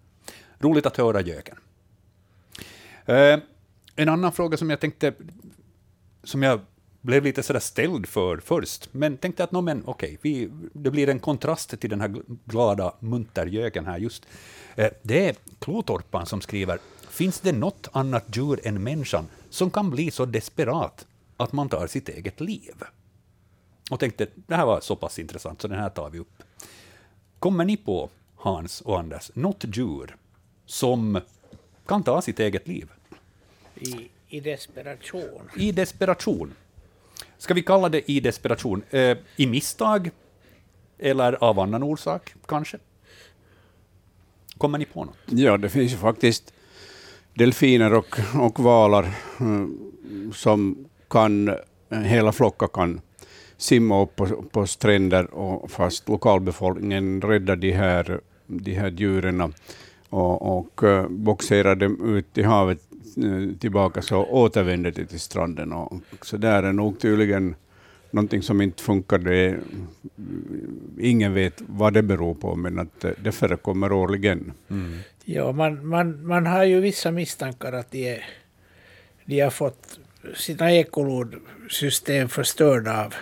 Roligt 0.59 0.85
att 0.85 0.97
höra 0.97 1.21
göken. 1.21 1.57
Eh, 3.05 3.39
en 3.95 4.09
annan 4.09 4.31
fråga 4.31 4.57
som 4.57 4.69
jag 4.69 4.79
tänkte, 4.79 5.13
som 6.23 6.43
jag 6.43 6.59
blev 7.01 7.23
lite 7.23 7.43
sådär 7.43 7.59
ställd 7.59 8.05
för 8.05 8.37
först, 8.37 8.89
men 8.93 9.17
tänkte 9.17 9.43
att 9.43 9.51
no, 9.51 9.61
men, 9.61 9.83
okej, 9.85 10.17
vi, 10.21 10.49
det 10.73 10.91
blir 10.91 11.09
en 11.09 11.19
kontrast 11.19 11.79
till 11.79 11.89
den 11.89 12.01
här 12.01 12.21
glada 12.45 12.93
muntergöken 12.99 13.85
här 13.85 13.97
just. 13.97 14.25
Eh, 14.75 14.91
det 15.01 15.29
är 15.29 15.35
Klotorpan 15.59 16.25
som 16.25 16.41
skriver, 16.41 16.79
finns 17.09 17.39
det 17.39 17.51
något 17.51 17.87
annat 17.91 18.35
djur 18.35 18.59
än 18.63 18.83
människan 18.83 19.27
som 19.49 19.71
kan 19.71 19.89
bli 19.89 20.11
så 20.11 20.25
desperat 20.25 21.07
att 21.37 21.53
man 21.53 21.69
tar 21.69 21.87
sitt 21.87 22.09
eget 22.09 22.41
liv? 22.41 22.73
Och 23.91 23.99
tänkte, 23.99 24.27
det 24.35 24.55
här 24.55 24.65
var 24.65 24.79
så 24.81 24.95
pass 24.95 25.19
intressant, 25.19 25.61
så 25.61 25.67
den 25.67 25.79
här 25.79 25.89
tar 25.89 26.09
vi 26.09 26.19
upp. 26.19 26.43
Kommer 27.39 27.65
ni 27.65 27.77
på, 27.77 28.09
Hans 28.35 28.81
och 28.81 28.99
Anders, 28.99 29.31
något 29.33 29.65
djur 29.77 30.15
som 30.65 31.21
kan 31.85 32.03
ta 32.03 32.21
sitt 32.21 32.39
eget 32.39 32.67
liv? 32.67 32.89
I, 33.75 34.09
i 34.27 34.39
desperation. 34.39 35.49
I 35.55 35.71
desperation. 35.71 36.53
Ska 37.39 37.53
vi 37.53 37.61
kalla 37.61 37.89
det 37.89 38.11
i 38.11 38.19
desperation? 38.19 38.83
Eh, 38.89 39.17
I 39.35 39.47
misstag? 39.47 40.09
Eller 40.97 41.43
av 41.43 41.59
annan 41.59 41.83
orsak, 41.83 42.33
kanske? 42.47 42.77
Kommer 44.57 44.77
ni 44.77 44.85
på 44.85 45.05
något? 45.05 45.15
Ja, 45.25 45.57
det 45.57 45.69
finns 45.69 45.93
ju 45.93 45.97
faktiskt 45.97 46.53
delfiner 47.33 47.93
och, 47.93 48.19
och 48.35 48.59
valar 48.59 49.03
eh, 49.03 49.67
som 50.33 50.85
kan, 51.09 51.47
eh, 51.47 51.99
hela 51.99 52.31
flockar 52.31 52.67
kan 52.67 53.01
simma 53.57 54.01
upp 54.01 54.15
på, 54.15 54.25
på 54.51 54.67
stränder 54.67 55.33
och 55.33 55.71
fast 55.71 56.09
lokalbefolkningen 56.09 57.21
räddar 57.21 57.55
de 57.55 57.71
här, 57.71 58.21
de 58.47 58.73
här 58.73 58.89
djuren 58.91 59.53
och, 60.09 60.57
och 60.57 60.83
eh, 60.83 61.07
boxerar 61.07 61.75
dem 61.75 62.15
ut 62.15 62.37
i 62.37 62.43
havet 62.43 62.88
tillbaka 63.59 64.01
så 64.01 64.25
återvänder 64.25 64.91
de 64.91 65.05
till 65.05 65.19
stranden. 65.19 65.73
Och, 65.73 65.93
så 66.21 66.37
där 66.37 66.63
är 66.63 66.73
nog 66.73 66.99
tydligen 66.99 67.55
någonting 68.11 68.41
som 68.41 68.61
inte 68.61 68.83
funkar. 68.83 69.17
Det 69.17 69.35
är, 69.35 69.59
ingen 70.99 71.33
vet 71.33 71.61
vad 71.67 71.93
det 71.93 72.03
beror 72.03 72.35
på, 72.35 72.55
men 72.55 72.79
att 72.79 73.05
det, 73.23 73.31
förekommer 73.31 73.91
årligen. 73.91 74.53
Ja, 75.23 75.51
man, 75.51 75.87
man, 75.87 76.27
man 76.27 76.45
har 76.45 76.63
ju 76.63 76.79
vissa 76.79 77.11
misstankar 77.11 77.73
att 77.73 77.91
de, 77.91 78.09
är, 78.09 78.25
de 79.25 79.39
har 79.39 79.49
fått 79.49 79.99
sina 80.35 80.71
ekolodsystem 80.71 82.29
förstörda 82.29 83.05
av, 83.05 83.13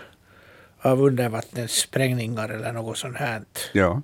av 0.82 1.02
undervattenssprängningar 1.02 2.50
eller 2.50 2.74
något 2.74 2.98
sånt 2.98 3.18
här. 3.18 3.42
Ja. 3.74 4.02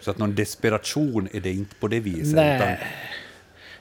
Så 0.00 0.10
att 0.10 0.18
någon 0.18 0.34
desperation 0.34 1.28
är 1.32 1.40
det 1.40 1.50
inte 1.50 1.74
på 1.74 1.88
det 1.88 2.00
viset. 2.00 2.32
utan, 2.32 2.44
Nej. 2.44 2.78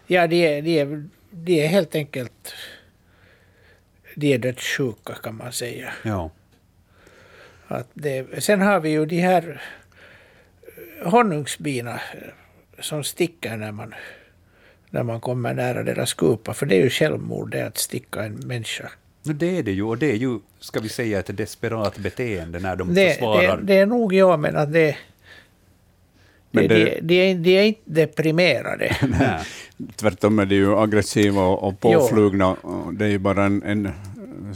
Ja, 0.08 0.28
de 0.28 0.36
är, 0.58 0.62
de, 0.62 0.80
är, 0.80 1.04
de 1.32 1.64
är 1.64 1.68
helt 1.68 1.95
enkelt 1.95 2.54
de 4.16 4.34
är 4.34 4.38
dödssjuka 4.38 5.14
kan 5.24 5.36
man 5.38 5.51
säga. 5.51 5.93
ja. 6.04 6.32
Att 7.68 7.88
det, 7.93 8.43
sen 8.43 8.62
har 8.62 8.80
vi 8.80 8.89
ju 8.89 9.06
de 9.06 9.20
här 9.20 9.62
eh, 11.01 11.12
honungsbina 11.12 11.91
eh, 11.93 11.99
som 12.80 13.04
sticker 13.04 13.58
när 13.58 13.72
man, 13.72 13.93
när 14.89 15.04
man 15.04 15.20
kommer 15.22 15.54
nära 15.54 15.84
deras 15.84 16.14
kupa. 16.14 16.54
För 16.54 16.66
det 16.66 16.76
är 16.76 16.84
ju 16.84 16.89
självmord 16.89 17.51
det 17.51 17.62
att 17.68 17.78
sticka 17.78 18.24
en 18.24 18.34
människa. 18.34 18.89
No, 19.24 19.34
det 19.34 19.58
är 19.58 19.64
det 19.64 19.72
ju, 19.72 19.84
och 19.84 19.97
det 19.97 20.12
är 20.12 20.16
ju, 20.16 20.39
ska 20.60 20.80
vi 20.80 20.89
säga, 20.89 21.20
ett 21.20 21.38
desperat 21.38 21.97
beteende 21.97 22.60
när 22.60 22.76
de 22.76 22.93
Det, 22.93 23.10
försvarar. 23.14 23.58
det, 23.58 23.64
det 23.64 23.74
är 23.78 23.86
nog 23.86 24.14
jag, 24.14 24.39
men 24.39 24.56
att 24.56 24.74
det... 24.74 24.97
Men 26.56 26.68
det, 26.68 26.76
det- 26.76 26.99
de, 27.01 27.01
de, 27.01 27.32
är, 27.32 27.36
de 27.36 27.58
är 27.58 27.64
inte 27.64 27.82
deprimerade. 27.86 28.97
Nej. 29.20 29.39
Tvärtom 29.95 30.39
är 30.39 30.45
de 30.45 30.56
ju 30.56 30.78
aggressiva 30.78 31.41
och, 31.41 31.68
och 31.68 31.80
påflugna. 31.80 32.56
Det 32.93 33.06
är 33.06 33.10
ju 33.10 33.18
bara 33.18 33.43
en, 33.43 33.64
en, 33.64 33.91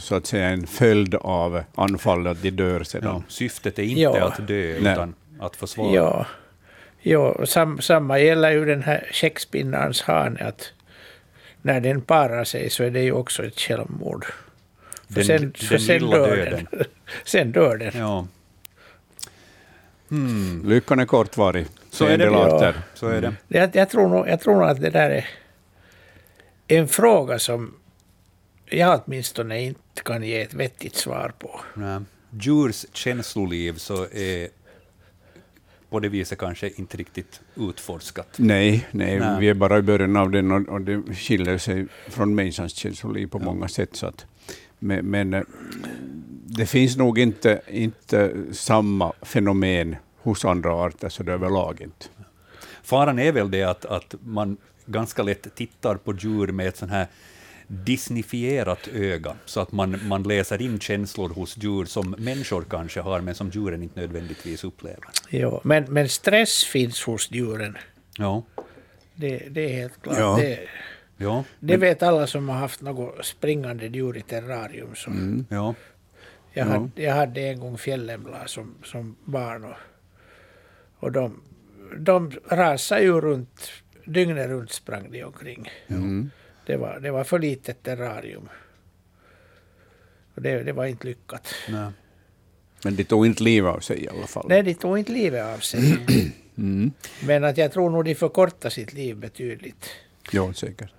så 0.00 0.14
att 0.14 0.26
säga, 0.26 0.48
en 0.48 0.66
följd 0.66 1.14
av 1.14 1.62
anfallet 1.74 2.30
att 2.32 2.42
de 2.42 2.50
dör 2.50 2.82
sedan. 2.84 3.00
Ja, 3.04 3.22
syftet 3.28 3.78
är 3.78 3.82
inte 3.82 4.00
Ja. 4.00 4.26
att 4.26 4.46
dö, 4.46 4.78
Nej. 4.80 4.92
utan 4.92 5.14
att 5.40 5.56
försvara. 5.56 5.94
Ja, 5.94 6.26
ja 7.02 7.18
och 7.18 7.48
sam, 7.48 7.80
samma 7.80 8.18
gäller 8.18 8.50
ju 8.50 8.64
den 8.64 8.82
här 8.82 9.08
käkspinnarens 9.12 10.02
hane. 10.02 10.40
Att 10.40 10.72
när 11.62 11.80
den 11.80 12.00
parar 12.00 12.44
sig 12.44 12.70
så 12.70 12.84
är 12.84 12.90
det 12.90 13.00
ju 13.02 13.12
också 13.12 13.44
ett 13.46 13.60
självmord. 13.60 14.26
För 15.08 15.14
Den- 15.14 15.24
sen, 15.24 15.52
den 15.70 15.80
sen 15.80 15.98
lilla 15.98 16.16
dör 16.18 16.36
döden. 16.36 16.66
den. 16.70 16.84
sen 17.24 17.52
dör 17.52 17.76
den. 17.76 17.92
Ja. 17.94 18.26
Hmm. 20.10 20.62
Lyckan 20.68 20.98
är 21.00 21.04
kortvarig, 21.06 21.66
Så 21.90 22.04
är 22.04 22.18
det. 22.18 22.24
Ja. 22.24 22.56
arter. 22.56 22.82
Så 22.94 23.08
är 23.08 23.20
det. 23.20 23.34
Jag, 23.48 23.76
jag, 23.76 23.90
tror 23.90 24.08
nog, 24.08 24.28
jag 24.28 24.40
tror 24.40 24.54
nog 24.54 24.68
att 24.68 24.80
det 24.80 24.90
där 24.90 25.10
är 25.10 25.26
en 26.68 26.88
fråga 26.88 27.38
som 27.38 27.74
jag 28.66 29.00
åtminstone 29.04 29.62
inte 29.62 30.02
kan 30.04 30.22
ge 30.22 30.42
ett 30.42 30.54
vettigt 30.54 30.96
svar 30.96 31.32
på. 31.38 31.60
Nej. 31.74 32.00
Djurs 32.30 32.86
känsloliv 32.92 33.74
så 33.74 34.06
är 34.12 34.48
på 35.90 36.00
det 36.00 36.08
viset 36.08 36.38
kanske 36.38 36.70
inte 36.76 36.96
riktigt 36.96 37.40
utforskat. 37.56 38.28
Nej, 38.36 38.86
nej, 38.90 39.20
Nej. 39.20 39.40
vi 39.40 39.48
är 39.48 39.54
bara 39.54 39.78
i 39.78 39.82
början 39.82 40.16
av 40.16 40.30
den 40.30 40.52
och, 40.52 40.68
och 40.68 40.80
det 40.80 41.02
skiljer 41.14 41.58
sig 41.58 41.86
från 42.08 42.34
människans 42.34 42.74
känsloliv 42.74 43.26
på 43.26 43.38
många 43.38 43.68
sätt. 43.68 43.96
Så 43.96 44.06
att, 44.06 44.26
men, 44.78 45.06
men 45.06 45.34
eh, 45.34 45.42
det 46.46 46.66
finns 46.66 46.96
nog 46.96 47.18
inte, 47.18 47.60
inte 47.68 48.32
samma 48.52 49.12
fenomen 49.22 49.96
hos 50.28 50.44
andra 50.44 50.72
arter 50.72 51.08
så 51.08 51.22
det 51.22 51.32
överlag 51.32 51.80
inte. 51.80 52.06
Faran 52.82 53.18
är 53.18 53.32
väl 53.32 53.50
det 53.50 53.62
att, 53.62 53.84
att 53.84 54.14
man 54.20 54.56
ganska 54.86 55.22
lätt 55.22 55.54
tittar 55.54 55.94
på 55.96 56.14
djur 56.14 56.46
med 56.52 56.66
ett 56.68 56.76
sånt 56.76 56.90
här 56.92 57.06
disnifierat 57.66 58.88
öga, 58.88 59.36
så 59.44 59.60
att 59.60 59.72
man, 59.72 60.00
man 60.08 60.22
läser 60.22 60.62
in 60.62 60.80
känslor 60.80 61.28
hos 61.28 61.56
djur 61.56 61.84
som 61.84 62.10
människor 62.18 62.64
kanske 62.70 63.00
har, 63.00 63.20
men 63.20 63.34
som 63.34 63.50
djuren 63.50 63.82
inte 63.82 64.00
nödvändigtvis 64.00 64.64
upplever. 64.64 65.04
Ja, 65.28 65.60
men, 65.64 65.84
men 65.84 66.08
stress 66.08 66.64
finns 66.64 67.02
hos 67.04 67.30
djuren. 67.30 67.76
Ja, 68.18 68.42
Det, 69.14 69.38
det 69.50 69.60
är 69.72 69.74
helt 69.80 70.02
klart. 70.02 70.18
Ja. 70.18 70.36
Det, 70.40 70.58
ja, 71.16 71.44
det 71.60 71.76
vet 71.76 72.02
alla 72.02 72.26
som 72.26 72.48
har 72.48 72.56
haft 72.56 72.80
något 72.80 73.24
springande 73.24 73.86
djur 73.86 74.16
i 74.16 74.22
terrarium. 74.22 74.94
Så 74.94 75.10
ja. 75.48 75.74
jag, 76.52 76.66
Ja. 76.66 76.70
hade, 76.72 77.02
jag 77.02 77.14
hade 77.14 77.40
en 77.40 77.60
gång 77.60 77.78
fjällämlar 77.78 78.46
som, 78.46 78.74
som 78.84 79.16
barn. 79.24 79.64
Och, 79.64 79.76
och 80.98 81.12
de, 81.12 81.40
de 81.98 82.32
rasade 82.48 83.02
ju 83.02 83.20
runt, 83.20 83.70
dygnet 84.04 84.48
runt 84.48 84.72
sprang 84.72 85.10
de 85.10 85.24
omkring. 85.24 85.70
Mm. 85.88 86.30
Det, 86.66 86.76
var, 86.76 87.00
det 87.00 87.10
var 87.10 87.24
för 87.24 87.38
litet 87.38 87.82
terrarium. 87.82 88.48
Och 90.34 90.42
det, 90.42 90.62
det 90.62 90.72
var 90.72 90.86
inte 90.86 91.06
lyckat. 91.06 91.54
Nej. 91.68 91.90
Men 92.84 92.96
de 92.96 93.04
tog 93.04 93.26
inte 93.26 93.42
livet 93.42 93.74
av 93.74 93.80
sig 93.80 94.04
i 94.04 94.08
alla 94.08 94.26
fall. 94.26 94.46
Nej, 94.48 94.62
de 94.62 94.74
tog 94.74 94.98
inte 94.98 95.12
livet 95.12 95.44
av 95.44 95.58
sig. 95.58 95.98
Mm. 96.58 96.90
Men 97.26 97.44
att 97.44 97.56
jag 97.56 97.72
tror 97.72 97.90
nog 97.90 98.04
de 98.04 98.14
förkortade 98.14 98.74
sitt 98.74 98.92
liv 98.92 99.16
betydligt. 99.16 99.90
Ja, 100.32 100.52
säkert. 100.52 100.92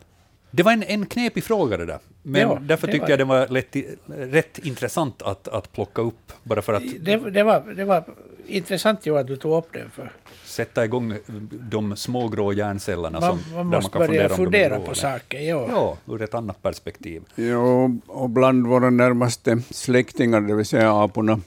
Det 0.52 0.64
var 0.64 0.72
en, 0.72 0.84
en 0.84 1.06
knepig 1.06 1.44
fråga 1.44 1.78
det 1.78 1.86
där, 1.86 2.00
men 2.24 2.42
Ja, 2.42 2.60
därför 2.62 2.88
det 2.88 2.94
tyckte 2.94 3.06
var 3.06 3.10
jag 3.10 3.20
det 3.20 3.24
var 3.24 3.48
lätt, 3.48 3.76
rätt 4.08 4.58
intressant 4.58 5.22
att, 5.22 5.48
att 5.48 5.72
plocka 5.74 6.02
upp, 6.02 6.34
bara 6.44 6.62
för 6.62 6.74
att 6.74 6.84
Det, 7.00 7.18
det, 7.18 7.44
var, 7.44 7.74
det 7.76 7.86
var 7.86 8.04
intressant 8.50 9.06
ju 9.06 9.18
att 9.18 9.28
du 9.28 9.36
tog 9.36 9.58
upp 9.58 9.74
den. 9.74 9.90
För 9.90 10.12
sätta 10.44 10.86
igång 10.86 11.18
de 11.52 11.96
små 11.96 12.28
grå 12.28 12.54
hjärncellerna 12.54 13.20
man, 13.20 13.40
som, 13.40 13.56
man 13.56 13.72
där 13.72 13.78
måste 13.78 13.98
man 13.98 14.08
kan 14.08 14.16
börja 14.16 14.30
fundera, 14.30 14.76
fundera 14.76 14.80
på 14.80 14.96
saker. 14.96 15.40
Ja. 15.40 15.68
Ja, 15.70 15.98
ur 16.14 16.22
ett 16.22 16.34
annat 16.34 16.62
perspektiv. 16.62 17.24
Ja, 17.36 17.90
och 18.08 18.30
bland 18.30 18.68
våra 18.68 18.90
närmaste 18.90 19.62
släktingar, 19.70 20.42
det 20.42 20.56
vill 20.56 20.66
säga 20.66 21.04
aporna, 21.04 21.40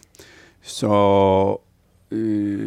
så 0.62 1.58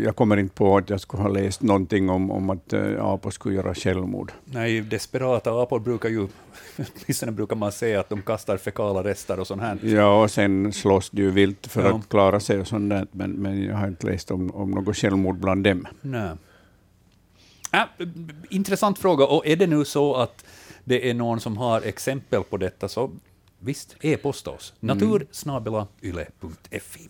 jag 0.03 0.15
kommer 0.15 0.37
inte 0.37 0.55
på 0.55 0.77
att 0.77 0.89
jag 0.89 1.01
skulle 1.01 1.23
ha 1.23 1.29
läst 1.29 1.61
någonting 1.61 2.09
om, 2.09 2.31
om 2.31 2.49
att 2.49 2.73
eh, 2.73 3.05
apor 3.05 3.31
skulle 3.31 3.55
göra 3.55 3.75
självmord. 3.75 4.31
Nej, 4.45 4.81
desperata 4.81 5.61
apor 5.61 5.79
brukar 5.79 6.09
ju, 6.09 6.19
åtminstone 6.77 7.31
brukar 7.31 7.55
man 7.55 7.71
säga 7.71 7.99
att 7.99 8.09
de 8.09 8.21
kastar 8.21 8.57
fekala 8.57 9.03
rester 9.03 9.39
och 9.39 9.47
sånt 9.47 9.61
här. 9.61 9.77
Ja, 9.83 10.23
och 10.23 10.31
sen 10.31 10.73
slåss 10.73 11.09
de 11.09 11.21
ju 11.21 11.31
vilt 11.31 11.67
för 11.67 11.83
Ja. 11.83 11.95
att 11.97 12.09
klara 12.09 12.39
sig 12.39 12.59
och 12.59 12.67
sånt 12.67 12.89
där, 12.89 13.07
men, 13.11 13.31
men 13.31 13.63
jag 13.63 13.75
har 13.75 13.87
inte 13.87 14.07
läst 14.07 14.31
om, 14.31 14.51
om 14.55 14.71
något 14.71 14.97
självmord 14.97 15.39
bland 15.39 15.63
dem. 15.63 15.87
Nej. 16.01 16.29
Äh, 17.73 17.83
intressant 18.49 18.99
fråga, 18.99 19.25
och 19.25 19.47
är 19.47 19.55
det 19.55 19.67
nu 19.67 19.85
så 19.85 20.15
att 20.15 20.45
det 20.83 21.09
är 21.09 21.13
någon 21.13 21.39
som 21.39 21.57
har 21.57 21.81
exempel 21.81 22.43
på 22.43 22.57
detta, 22.57 22.87
så 22.87 23.11
visst, 23.59 23.95
e-posta 24.01 24.51
oss. 24.51 24.73
natursnabelayle.fi. 24.79 27.09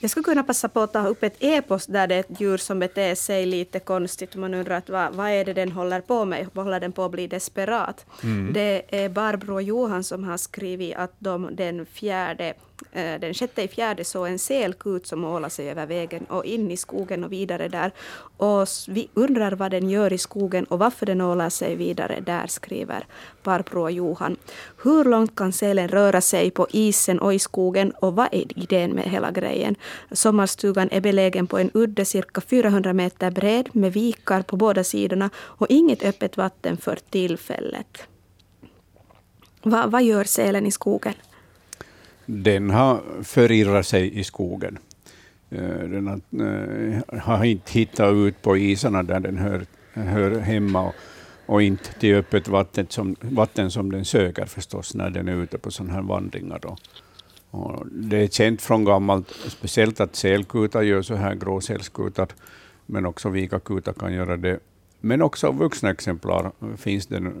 Jag 0.00 0.10
skulle 0.10 0.24
kunna 0.24 0.42
passa 0.42 0.68
på 0.68 0.80
att 0.80 0.92
ta 0.92 1.06
upp 1.06 1.22
ett 1.22 1.36
e-post 1.40 1.92
där 1.92 2.06
det 2.06 2.14
är 2.14 2.20
ett 2.20 2.40
djur 2.40 2.56
som 2.56 2.78
beter 2.78 3.14
sig 3.14 3.46
lite 3.46 3.80
konstigt. 3.80 4.36
Man 4.36 4.54
undrar 4.54 4.76
att 4.76 4.90
vad, 4.90 5.14
vad 5.14 5.30
är 5.30 5.44
det 5.44 5.52
den 5.52 5.72
håller 5.72 6.00
på 6.00 6.24
med? 6.24 6.48
Håller 6.54 6.80
den 6.80 6.92
på 6.92 7.04
att 7.04 7.10
bli 7.10 7.26
desperat? 7.26 8.06
Det 8.52 9.04
är 9.04 9.08
Barbro 9.08 9.60
Johan 9.60 10.04
som 10.04 10.24
har 10.24 10.36
skrivit 10.36 10.96
att 10.96 11.12
de 11.18 11.48
den 11.52 11.86
fjärde 11.86 12.54
Eh, 12.92 13.20
den 13.20 13.34
sjätte 13.34 13.62
i 13.62 13.68
fjärde 13.68 14.04
såg 14.04 14.26
en 14.26 14.38
selkut 14.38 15.06
som 15.06 15.24
ålade 15.24 15.50
sig 15.50 15.70
över 15.70 15.86
vägen 15.86 16.24
och 16.24 16.44
in 16.44 16.70
i 16.70 16.76
skogen 16.76 17.24
och 17.24 17.32
vidare 17.32 17.68
där. 17.68 17.92
Och 18.36 18.68
vi 18.88 19.08
undrar 19.14 19.52
vad 19.52 19.70
den 19.70 19.90
gör 19.90 20.12
i 20.12 20.18
skogen 20.18 20.64
och 20.64 20.78
varför 20.78 21.06
den 21.06 21.20
ålar 21.20 21.50
sig 21.50 21.76
vidare 21.76 22.20
där, 22.20 22.46
skriver 22.46 23.06
Barbro 23.42 23.82
och 23.82 23.92
Johan. 23.92 24.36
Hur 24.82 25.04
långt 25.04 25.36
kan 25.36 25.52
sälen 25.52 25.88
röra 25.88 26.20
sig 26.20 26.50
på 26.50 26.66
isen 26.70 27.18
och 27.18 27.34
i 27.34 27.38
skogen 27.38 27.90
och 27.90 28.16
vad 28.16 28.28
är 28.32 28.58
idén 28.58 28.90
med 28.90 29.04
hela 29.04 29.30
grejen? 29.30 29.76
Sommarstugan 30.12 30.88
är 30.90 31.00
belägen 31.00 31.46
på 31.46 31.58
en 31.58 31.70
udde 31.74 32.04
cirka 32.04 32.40
400 32.40 32.92
meter 32.92 33.30
bred 33.30 33.68
med 33.72 33.92
vikar 33.92 34.42
på 34.42 34.56
båda 34.56 34.84
sidorna 34.84 35.30
och 35.36 35.66
inget 35.68 36.02
öppet 36.02 36.36
vatten 36.36 36.76
för 36.76 36.98
tillfället. 37.10 38.02
Va, 39.62 39.86
vad 39.86 40.02
gör 40.02 40.24
sälen 40.24 40.66
i 40.66 40.70
skogen? 40.70 41.14
Den 42.26 42.70
har 42.70 43.02
förirrat 43.22 43.86
sig 43.86 44.18
i 44.18 44.24
skogen. 44.24 44.78
Eh, 45.50 45.78
den 45.78 46.06
har, 46.06 46.20
eh, 46.46 47.20
har 47.20 47.44
inte 47.44 47.72
hittat 47.72 48.12
ut 48.14 48.42
på 48.42 48.56
isarna 48.56 49.02
där 49.02 49.20
den 49.20 49.38
hör, 49.38 49.66
hör 49.92 50.38
hemma 50.40 50.86
och, 50.86 50.94
och 51.46 51.62
inte 51.62 51.92
till 51.92 52.14
öppet 52.14 52.48
vatten 52.48 52.86
som, 52.88 53.16
vatten 53.20 53.70
som 53.70 53.92
den 53.92 54.04
söker 54.04 54.44
förstås 54.44 54.94
när 54.94 55.10
den 55.10 55.28
är 55.28 55.42
ute 55.42 55.58
på 55.58 55.70
sådana 55.70 55.94
här 55.94 56.02
vandringar. 56.02 56.58
Då. 56.62 56.76
Och 57.50 57.86
det 57.86 58.16
är 58.16 58.28
känt 58.28 58.62
från 58.62 58.84
gammalt, 58.84 59.28
speciellt 59.48 60.00
att 60.00 60.16
sälkutar 60.16 60.82
gör 60.82 61.02
så 61.02 61.14
här, 61.14 61.34
gråsälskutar, 61.34 62.28
men 62.86 63.06
också 63.06 63.28
vikakutar 63.28 63.92
kan 63.92 64.12
göra 64.12 64.36
det. 64.36 64.60
Men 65.00 65.22
också 65.22 65.52
vuxna 65.52 65.90
exemplar 65.90 66.52
finns 66.76 67.06
det 67.06 67.32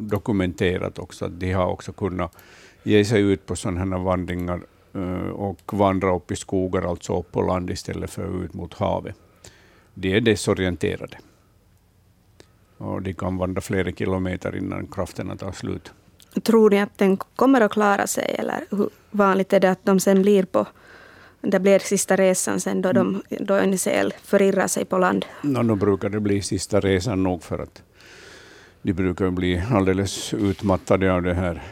dokumenterat 0.00 0.98
också, 0.98 1.24
att 1.24 1.40
de 1.40 1.52
har 1.52 1.66
också 1.66 1.92
kunnat 1.92 2.36
ge 2.82 3.04
sig 3.04 3.20
ut 3.20 3.46
på 3.46 3.56
sådana 3.56 3.96
här 3.96 4.04
vandringar 4.04 4.60
eh, 4.94 5.28
och 5.28 5.60
vandra 5.72 6.16
upp 6.16 6.30
i 6.30 6.36
skogar, 6.36 6.82
alltså 6.82 7.18
upp 7.18 7.32
på 7.32 7.42
land 7.42 7.70
istället 7.70 8.10
för 8.10 8.44
ut 8.44 8.54
mot 8.54 8.74
havet. 8.74 9.16
De 9.94 10.16
är 10.16 10.20
desorienterade. 10.20 11.18
Och 12.78 13.02
de 13.02 13.14
kan 13.14 13.36
vandra 13.36 13.60
flera 13.60 13.92
kilometer 13.92 14.56
innan 14.56 14.86
krafterna 14.86 15.36
tar 15.36 15.52
slut. 15.52 15.92
Tror 16.42 16.70
ni 16.70 16.80
att 16.80 16.98
den 16.98 17.16
kommer 17.16 17.60
att 17.60 17.72
klara 17.72 18.06
sig 18.06 18.36
eller 18.38 18.64
hur 18.70 18.90
vanligt 19.10 19.52
är 19.52 19.60
det 19.60 19.70
att 19.70 19.84
de 19.84 20.00
sen 20.00 20.22
blir 20.22 20.44
på 20.44 20.66
det 21.42 21.60
blir 21.60 21.78
sista 21.78 22.16
resan 22.16 22.60
sen 22.60 22.82
då, 22.82 22.92
de, 22.92 23.22
då 23.28 23.54
en 23.54 23.78
säl 23.78 24.14
förirrar 24.22 24.66
sig 24.66 24.84
på 24.84 24.98
land? 24.98 25.24
No, 25.42 25.62
då 25.62 25.76
brukar 25.76 26.08
det 26.08 26.20
bli 26.20 26.42
sista 26.42 26.80
resan 26.80 27.22
nog 27.22 27.42
för 27.42 27.58
att 27.58 27.82
de 28.82 28.92
brukar 28.92 29.30
bli 29.30 29.62
alldeles 29.70 30.34
utmattade 30.34 31.12
av 31.12 31.22
det 31.22 31.34
här 31.34 31.62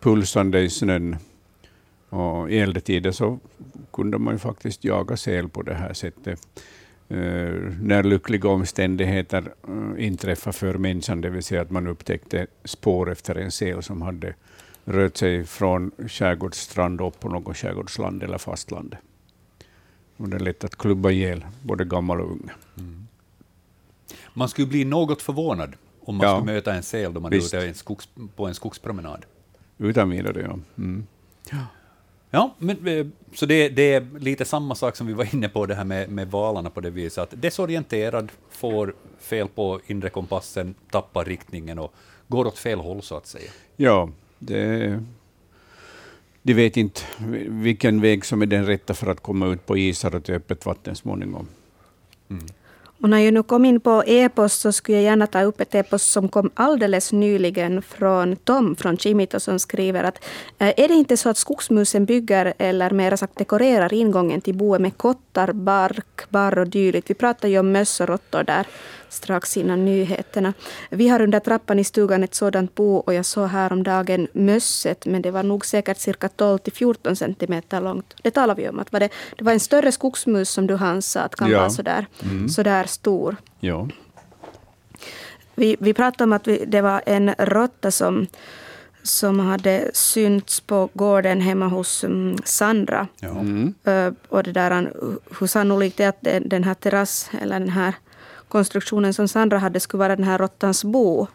pulsande 0.00 0.60
i 0.60 0.70
snön. 0.70 1.16
Och 2.08 2.50
I 2.50 2.58
äldre 2.58 2.80
tider 2.80 3.12
så 3.12 3.38
kunde 3.92 4.18
man 4.18 4.34
ju 4.34 4.38
faktiskt 4.38 4.84
jaga 4.84 5.16
säl 5.16 5.48
på 5.48 5.62
det 5.62 5.74
här 5.74 5.92
sättet. 5.92 6.48
Eh, 7.08 7.18
när 7.80 8.02
lyckliga 8.02 8.48
omständigheter 8.48 9.52
uh, 9.68 10.04
inträffade 10.06 10.56
för 10.56 10.74
människan, 10.74 11.20
det 11.20 11.30
vill 11.30 11.42
säga 11.42 11.62
att 11.62 11.70
man 11.70 11.86
upptäckte 11.86 12.46
spår 12.64 13.10
efter 13.12 13.34
en 13.34 13.50
säl 13.50 13.82
som 13.82 14.02
hade 14.02 14.34
rört 14.84 15.16
sig 15.16 15.44
från 15.44 15.90
skärgårdsstrand 16.08 17.00
upp 17.00 17.20
på 17.20 17.28
något 17.28 17.56
skärgårdsland 17.56 18.22
eller 18.22 18.38
fastland. 18.38 18.96
Och 20.16 20.28
det 20.28 20.36
är 20.36 20.40
lätt 20.40 20.64
att 20.64 20.76
klubba 20.76 21.10
ihjäl 21.10 21.44
både 21.62 21.84
gammal 21.84 22.20
och 22.20 22.30
ung. 22.30 22.50
Man 24.34 24.48
skulle 24.48 24.66
bli 24.66 24.84
något 24.84 25.22
förvånad 25.22 25.74
om 26.00 26.16
man 26.16 26.26
Ja. 26.26 26.36
skulle 26.38 26.52
möta 26.54 26.74
en 26.74 26.82
säl 26.82 27.14
då 27.14 27.20
man 27.20 27.30
Visst. 27.30 27.54
är 27.54 27.58
ute 27.58 27.68
en 27.68 27.74
skogs, 27.74 28.08
på 28.36 28.46
en 28.46 28.54
skogspromenad. 28.54 29.26
Utan 29.78 30.10
vidare, 30.10 30.40
ja. 30.40 30.58
Mm. 30.78 31.06
Ja, 32.30 32.54
men, 32.58 32.86
eh, 32.86 33.06
så 33.34 33.46
det, 33.46 33.68
det 33.68 33.94
är 33.94 34.18
lite 34.18 34.44
samma 34.44 34.74
sak 34.74 34.96
som 34.96 35.06
vi 35.06 35.12
var 35.12 35.34
inne 35.34 35.48
på 35.48 35.66
det 35.66 35.74
här 35.74 35.84
med, 35.84 36.08
med 36.10 36.30
valarna 36.30 36.70
på 36.70 36.80
det 36.80 36.90
viset, 36.90 37.18
att 37.18 37.42
desorienterad, 37.42 38.32
får 38.50 38.94
fel 39.18 39.48
på 39.48 39.80
inre 39.86 40.10
kompassen, 40.10 40.74
tappar 40.90 41.24
riktningen 41.24 41.78
och 41.78 41.94
går 42.28 42.46
åt 42.46 42.58
fel 42.58 42.78
håll 42.78 43.02
så 43.02 43.16
att 43.16 43.26
säga. 43.26 43.50
Ja, 43.76 44.10
det, 44.38 45.02
de 46.42 46.54
vet 46.54 46.76
inte 46.76 47.00
vilken 47.48 48.00
väg 48.00 48.24
som 48.24 48.42
är 48.42 48.46
den 48.46 48.66
rätta 48.66 48.94
för 48.94 49.06
att 49.06 49.20
komma 49.20 49.46
ut 49.46 49.66
på 49.66 49.76
isar 49.76 50.14
och 50.14 50.24
till 50.24 50.34
öppet 50.34 50.66
vatten 50.66 50.96
småningom. 50.96 51.48
Och 53.00 53.10
när 53.10 53.18
jag 53.18 53.34
nu 53.34 53.42
kom 53.42 53.64
in 53.64 53.80
på 53.80 54.04
e-post 54.06 54.60
så 54.60 54.72
skulle 54.72 54.98
jag 54.98 55.04
gärna 55.04 55.26
ta 55.26 55.42
upp 55.42 55.60
ett 55.60 55.74
e-post 55.74 56.12
som 56.12 56.28
kom 56.28 56.50
alldeles 56.54 57.12
nyligen 57.12 57.82
från 57.82 58.36
Tom 58.36 58.76
från 58.76 58.96
Chimito 58.96 59.40
som 59.40 59.58
skriver 59.58 60.04
att 60.04 60.24
eh, 60.58 60.72
är 60.76 60.88
det 60.88 60.94
inte 60.94 61.16
så 61.16 61.28
att 61.28 61.36
skogsmusen 61.36 62.04
bygger 62.04 62.54
eller 62.58 62.90
mer 62.90 63.16
sagt 63.16 63.38
dekorerar 63.38 63.94
ingången 63.94 64.40
till 64.40 64.54
boet 64.54 64.80
med 64.80 64.98
kottar, 65.36 65.52
bark, 65.52 66.30
barr 66.30 66.58
och 66.58 66.68
dylikt. 66.68 67.10
Vi 67.10 67.14
pratade 67.14 67.48
ju 67.48 67.58
om 67.58 67.72
möss 67.72 68.00
och 68.00 68.08
råttor 68.08 68.42
där 68.44 68.66
strax 69.08 69.56
innan 69.56 69.84
nyheterna. 69.84 70.52
Vi 70.90 71.08
har 71.08 71.22
under 71.22 71.40
trappan 71.40 71.78
i 71.78 71.84
stugan 71.84 72.24
ett 72.24 72.34
sådant 72.34 72.74
bo 72.74 72.96
och 72.96 73.14
jag 73.14 73.24
såg 73.24 73.48
häromdagen 73.48 74.28
mösset 74.32 75.06
men 75.06 75.22
det 75.22 75.30
var 75.30 75.42
nog 75.42 75.66
säkert 75.66 75.98
cirka 75.98 76.28
12 76.28 76.58
till 76.58 76.72
14 76.72 77.16
centimeter 77.16 77.80
långt. 77.80 78.14
Det 78.22 78.30
talar 78.30 78.54
vi 78.54 78.68
om. 78.68 78.78
Att 78.78 78.92
var 78.92 79.00
det, 79.00 79.08
det 79.38 79.44
var 79.44 79.52
en 79.52 79.60
större 79.60 79.92
skogsmus 79.92 80.50
som 80.50 80.66
du 80.66 80.74
Hans 80.74 81.10
sa 81.12 81.20
att 81.20 81.36
kan 81.36 81.50
Ja. 81.50 81.58
vara 81.58 81.70
sådär, 81.70 82.06
sådär 82.48 82.84
stor. 82.86 83.36
Ja. 83.60 83.88
Vi, 85.54 85.76
vi 85.80 85.94
pratade 85.94 86.24
om 86.24 86.32
att 86.32 86.46
vi, 86.46 86.64
det 86.66 86.82
var 86.82 87.02
en 87.06 87.34
råtta 87.38 87.90
som, 87.90 88.26
som 89.06 89.40
hade 89.40 89.90
synts 89.94 90.60
på 90.60 90.88
gården 90.92 91.40
hemma 91.40 91.68
hos 91.68 92.04
mm, 92.04 92.38
Sandra. 92.44 93.08
Ja. 93.20 93.44
Ö, 93.84 94.12
och 94.28 94.42
det 94.42 94.52
där, 94.52 94.92
hur 95.40 95.46
sannolikt 95.46 95.96
det 95.96 96.04
är 96.04 96.08
att 96.08 96.20
den, 96.20 96.48
den 96.48 96.64
här 96.64 96.74
terrass, 96.74 97.30
eller 97.40 97.60
den 97.60 97.68
här 97.68 97.94
konstruktionen 98.48 99.14
som 99.14 99.28
Sandra 99.28 99.58
hade 99.58 99.80
skulle 99.80 99.98
vara 99.98 100.16
den 100.16 100.24
här 100.24 100.38
råttans 100.38 100.84
bo. 100.84 101.26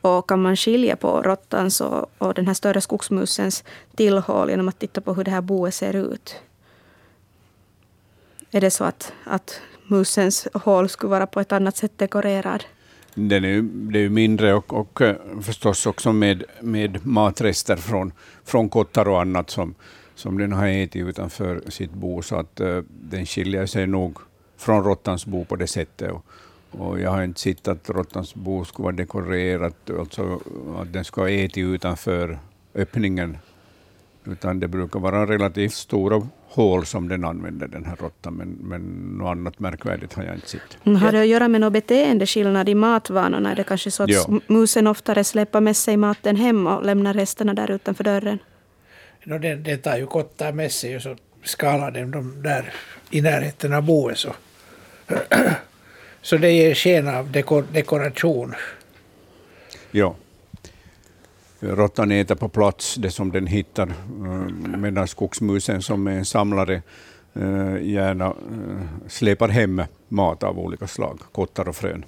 Och 0.00 0.28
kan 0.28 0.42
man 0.42 0.56
skilja 0.56 0.96
på 0.96 1.22
råttans 1.22 1.80
och, 1.80 2.06
och 2.18 2.34
den 2.34 2.46
här 2.46 2.54
större 2.54 2.80
skogsmusens 2.80 3.64
tillhåll 3.96 4.50
genom 4.50 4.68
att 4.68 4.78
titta 4.78 5.00
på 5.00 5.14
hur 5.14 5.24
det 5.24 5.30
här 5.30 5.40
boet 5.40 5.74
ser 5.74 5.96
ut? 5.96 6.36
Är 8.50 8.60
det 8.60 8.70
så 8.70 8.84
att, 8.84 9.12
att 9.24 9.60
musens 9.86 10.48
hål 10.54 10.88
skulle 10.88 11.10
vara 11.10 11.26
på 11.26 11.40
ett 11.40 11.52
annat 11.52 11.76
sätt 11.76 11.98
dekorerad? 11.98 12.64
Den 13.18 13.44
är, 13.44 13.48
ju- 13.48 13.62
det 13.62 13.98
är 13.98 14.02
ju 14.02 14.10
mindre 14.10 14.54
och, 14.54 14.72
och 14.72 15.00
eh, 15.00 15.16
förstås 15.42 15.86
också 15.86 16.12
med, 16.12 16.44
med 16.60 17.06
matrester 17.06 17.76
från, 17.76 18.12
från 18.44 18.68
kottar 18.68 19.08
och 19.08 19.20
annat 19.20 19.50
som, 19.50 19.74
som 20.14 20.38
den 20.38 20.52
har 20.52 20.68
ätit 20.68 21.06
utanför 21.06 21.60
sitt 21.68 21.92
bo. 21.92 22.22
Så 22.22 22.36
att 22.36 22.60
uh, 22.60 22.82
den 22.88 23.26
skiljer 23.26 23.66
sig 23.66 23.86
nog 23.86 24.18
från 24.56 24.84
råttans 24.84 25.26
bo 25.26 25.44
på 25.44 25.56
det 25.56 25.66
sättet. 25.66 26.12
Och, 26.12 26.24
och 26.70 27.00
jag 27.00 27.10
har 27.10 27.22
inte 27.22 27.40
sett 27.40 27.68
att 27.68 27.90
råttans 27.90 28.34
bo 28.34 28.64
skulle 28.64 28.84
vara 28.84 28.96
dekorerat, 28.96 29.90
alltså 29.98 30.40
att 30.78 30.92
den 30.92 31.04
ska 31.04 31.20
ha 31.20 31.28
ätit 31.30 31.56
utanför 31.64 32.38
öppningen. 32.74 33.38
Utan 34.24 34.60
det 34.60 34.68
brukar 34.68 35.00
vara 35.00 35.26
relativt 35.26 35.72
stora 35.74 36.28
hål 36.48 36.86
som 36.86 37.08
den 37.08 37.24
använder, 37.24 37.68
den 37.68 37.84
här 37.84 37.96
råttan. 37.96 38.34
Men, 38.34 38.48
men 38.48 38.80
något 39.18 39.30
annat 39.30 39.58
märkvärdigt 39.58 40.12
har 40.14 40.22
jag 40.24 40.34
inte 40.34 40.48
sett. 40.48 40.78
Mm, 40.84 40.96
Har 41.02 41.12
det 41.12 41.20
att 41.20 41.26
göra 41.26 41.48
med 41.48 41.60
någon 41.60 41.72
beteendeskillnad 41.72 42.68
i 42.68 42.74
matvanorna? 42.74 43.50
Är 43.52 43.56
det 43.56 43.64
kanske 43.64 43.90
så 43.90 44.02
att 44.02 44.10
Ja. 44.10 44.26
musen 44.46 44.86
oftare 44.86 45.24
släpper 45.24 45.60
med 45.60 45.76
sig 45.76 45.96
maten 45.96 46.36
hem 46.36 46.66
och 46.66 46.84
lämnar 46.84 47.14
resterna 47.14 47.54
där 47.54 47.70
utanför 47.70 48.04
dörren? 48.04 48.38
No, 49.24 49.38
den, 49.38 49.62
den 49.62 49.78
tar 49.78 49.96
ju 49.96 50.06
kottar 50.06 50.52
med 50.52 50.72
sig 50.72 50.96
och 50.96 51.02
så 51.02 51.16
skalar 51.44 51.90
den 51.90 52.10
dem 52.10 52.42
där 52.42 52.72
i 53.10 53.20
närheten 53.22 53.72
av 53.74 53.82
boet. 53.82 54.18
Så, 54.18 54.32
så 56.22 56.36
det 56.36 56.50
ger 56.50 56.74
sken 56.74 57.08
av 57.08 57.30
dekor, 57.30 57.64
dekoration. 57.72 58.54
Ja. 59.90 60.14
Råttan 61.60 62.10
äter 62.12 62.34
på 62.34 62.48
plats 62.48 62.94
det 62.94 63.10
som 63.10 63.32
den 63.32 63.46
hittar, 63.46 63.86
eh, 63.88 64.76
medan 64.78 65.08
skogsmusen 65.08 65.82
som 65.82 66.06
är 66.06 66.10
en 66.12 66.24
samlare 66.24 66.82
eh, 67.34 67.76
gärna 67.82 68.26
eh, 68.26 69.08
släpar 69.08 69.48
hem 69.48 69.82
mat 70.08 70.42
av 70.42 70.58
olika 70.58 70.86
slag, 70.86 71.20
kottar 71.32 71.68
och 71.68 71.76
frön. 71.76 72.04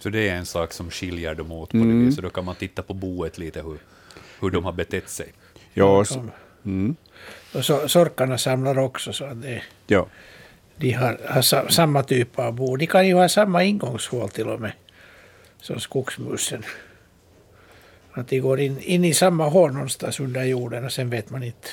Så 0.00 0.08
det 0.08 0.28
är 0.28 0.34
en 0.36 0.46
sak 0.46 0.72
som 0.72 0.90
skiljer 0.90 1.34
dem 1.34 1.52
åt 1.52 1.70
på 1.70 1.76
Mm. 1.76 1.98
det 2.00 2.04
viset. 2.06 2.22
Då 2.24 2.30
kan 2.30 2.44
man 2.44 2.54
titta 2.54 2.82
på 2.82 2.94
boet 2.94 3.38
lite 3.38 3.62
hur, 3.62 3.78
hur 4.40 4.50
de 4.50 4.64
har 4.64 4.72
betett 4.72 5.08
sig. 5.08 5.32
Ja, 5.74 6.02
s- 6.02 6.08
De- 6.62 6.70
mm, 6.70 6.96
Och 7.54 7.64
så, 7.64 7.88
sorkarna 7.88 8.38
samlar 8.38 8.78
också 8.78 9.12
så 9.12 9.24
att 9.24 9.42
det, 9.42 9.62
ja. 9.86 10.06
de 10.76 10.92
har, 10.92 11.20
har 11.28 11.42
sa, 11.42 11.68
samma 11.68 12.02
typ 12.02 12.38
av 12.38 12.52
bo. 12.54 12.76
De 12.76 12.86
kan 12.86 13.06
ju 13.08 13.14
ha 13.14 13.28
samma 13.28 13.64
ingångshål 13.64 14.28
till 14.28 14.48
och 14.48 14.60
med 14.60 14.72
som 15.66 15.80
skogsmusen. 15.80 16.62
Att 18.12 18.28
de 18.28 18.40
går 18.40 18.60
in, 18.60 18.80
in 18.80 19.04
i 19.04 19.14
samma 19.14 19.48
hål 19.48 19.72
någonstans 19.72 20.20
under 20.20 20.44
jorden 20.44 20.84
och 20.84 20.92
sen 20.92 21.10
vet 21.10 21.30
man 21.30 21.42
inte 21.42 21.68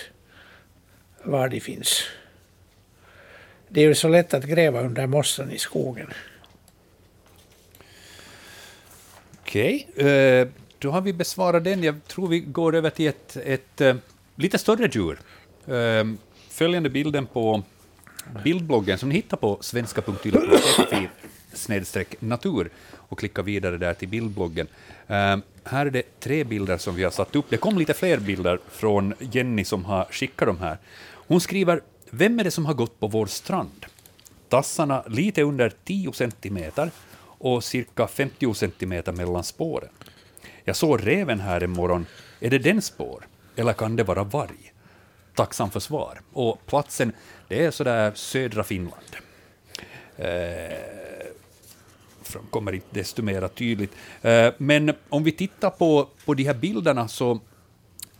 var 1.23 1.49
de 1.49 1.59
finns. 1.59 2.03
Det 3.69 3.81
är 3.81 3.85
ju 3.85 3.95
så 3.95 4.07
lätt 4.07 4.33
att 4.33 4.43
gräva 4.43 4.81
under 4.81 5.07
mossan 5.07 5.51
i 5.51 5.57
skogen. 5.57 6.13
Okej, 9.41 9.87
okay. 9.93 10.47
då 10.79 10.91
har 10.91 11.01
vi 11.01 11.13
besvarat 11.13 11.63
den. 11.63 11.83
Jag 11.83 12.07
tror 12.07 12.27
vi 12.27 12.39
går 12.39 12.75
över 12.75 12.89
till 12.89 13.07
ett, 13.07 13.37
ett 13.37 13.81
eh, 13.81 13.95
lite 14.35 14.57
större 14.57 14.89
djur. 14.91 15.19
Eh, 15.67 16.05
följande 16.49 16.89
bilden 16.89 17.25
på 17.25 17.63
bildbloggen 18.43 18.97
som 18.97 19.09
ni 19.09 19.15
hittar 19.15 19.37
på 19.37 19.57
svenska.yle.fi 19.61 21.07
snedstreck 21.53 22.21
natur 22.21 22.69
och 22.93 23.19
klicka 23.19 23.41
vidare 23.41 23.77
där 23.77 23.93
till 23.93 24.07
bildbloggen. 24.07 24.67
Uh, 25.09 25.37
här 25.63 25.85
är 25.85 25.89
det 25.89 26.19
tre 26.19 26.43
bilder 26.43 26.77
som 26.77 26.95
vi 26.95 27.03
har 27.03 27.11
satt 27.11 27.35
upp. 27.35 27.45
Det 27.49 27.57
kom 27.57 27.77
lite 27.77 27.93
fler 27.93 28.17
bilder 28.17 28.59
från 28.71 29.13
Jenny 29.19 29.65
som 29.65 29.85
har 29.85 30.05
skickat 30.11 30.47
de 30.47 30.59
här. 30.59 30.77
Hon 31.27 31.41
skriver, 31.41 31.81
vem 32.09 32.39
är 32.39 32.43
det 32.43 32.51
som 32.51 32.65
har 32.65 32.73
gått 32.73 32.99
på 32.99 33.07
vår 33.07 33.25
strand? 33.25 33.85
Tassarna 34.49 35.03
lite 35.07 35.41
under 35.41 35.73
10 35.83 36.13
centimeter 36.13 36.91
och 37.43 37.63
cirka 37.63 38.07
50 38.07 38.53
centimeter 38.53 39.11
mellan 39.11 39.43
spåren. 39.43 39.89
Jag 40.63 40.75
såg 40.75 41.07
reven 41.07 41.39
här 41.39 41.63
en 41.63 41.69
morgon. 41.69 42.05
Är 42.39 42.49
det 42.49 42.59
den 42.59 42.81
spår? 42.81 43.27
Eller 43.55 43.73
kan 43.73 43.95
det 43.95 44.03
vara 44.03 44.23
varg? 44.23 44.73
Tacksam 45.35 45.71
för 45.71 45.79
svar. 45.79 46.21
Och 46.33 46.65
platsen, 46.65 47.13
det 47.47 47.65
är 47.65 47.71
sådär 47.71 48.11
södra 48.15 48.63
Finland. 48.63 49.15
Eh, 50.17 51.02
framkommer 52.23 52.71
inte 52.73 52.87
desto 52.89 53.21
mer 53.21 53.47
tydligt. 53.47 53.91
Eh, 54.21 54.53
men 54.57 54.93
om 55.09 55.23
vi 55.23 55.31
tittar 55.31 55.69
på, 55.69 56.07
på 56.25 56.33
de 56.33 56.43
här 56.43 56.53
bilderna 56.53 57.07
så 57.07 57.39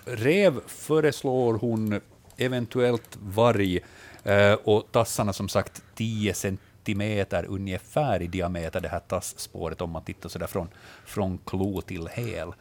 rev 0.05 0.59
föreslår 0.67 1.53
hon 1.53 2.01
eventuellt 2.37 3.17
varg 3.21 3.79
eh, 4.23 4.53
och 4.53 4.83
tassarna 4.91 5.33
som 5.33 5.49
sagt 5.49 5.83
10 5.95 6.33
centimeter 6.33 7.45
ungefär 7.45 8.21
i 8.21 8.27
diameter, 8.27 8.81
det 8.81 8.89
här 8.89 8.99
tassspåret 8.99 9.81
om 9.81 9.89
man 9.89 10.03
tittar 10.03 10.29
sådär 10.29 10.47
från, 10.47 10.67
från 11.05 11.37
klo 11.37 11.81
till 11.81 12.07
häl. 12.07 12.53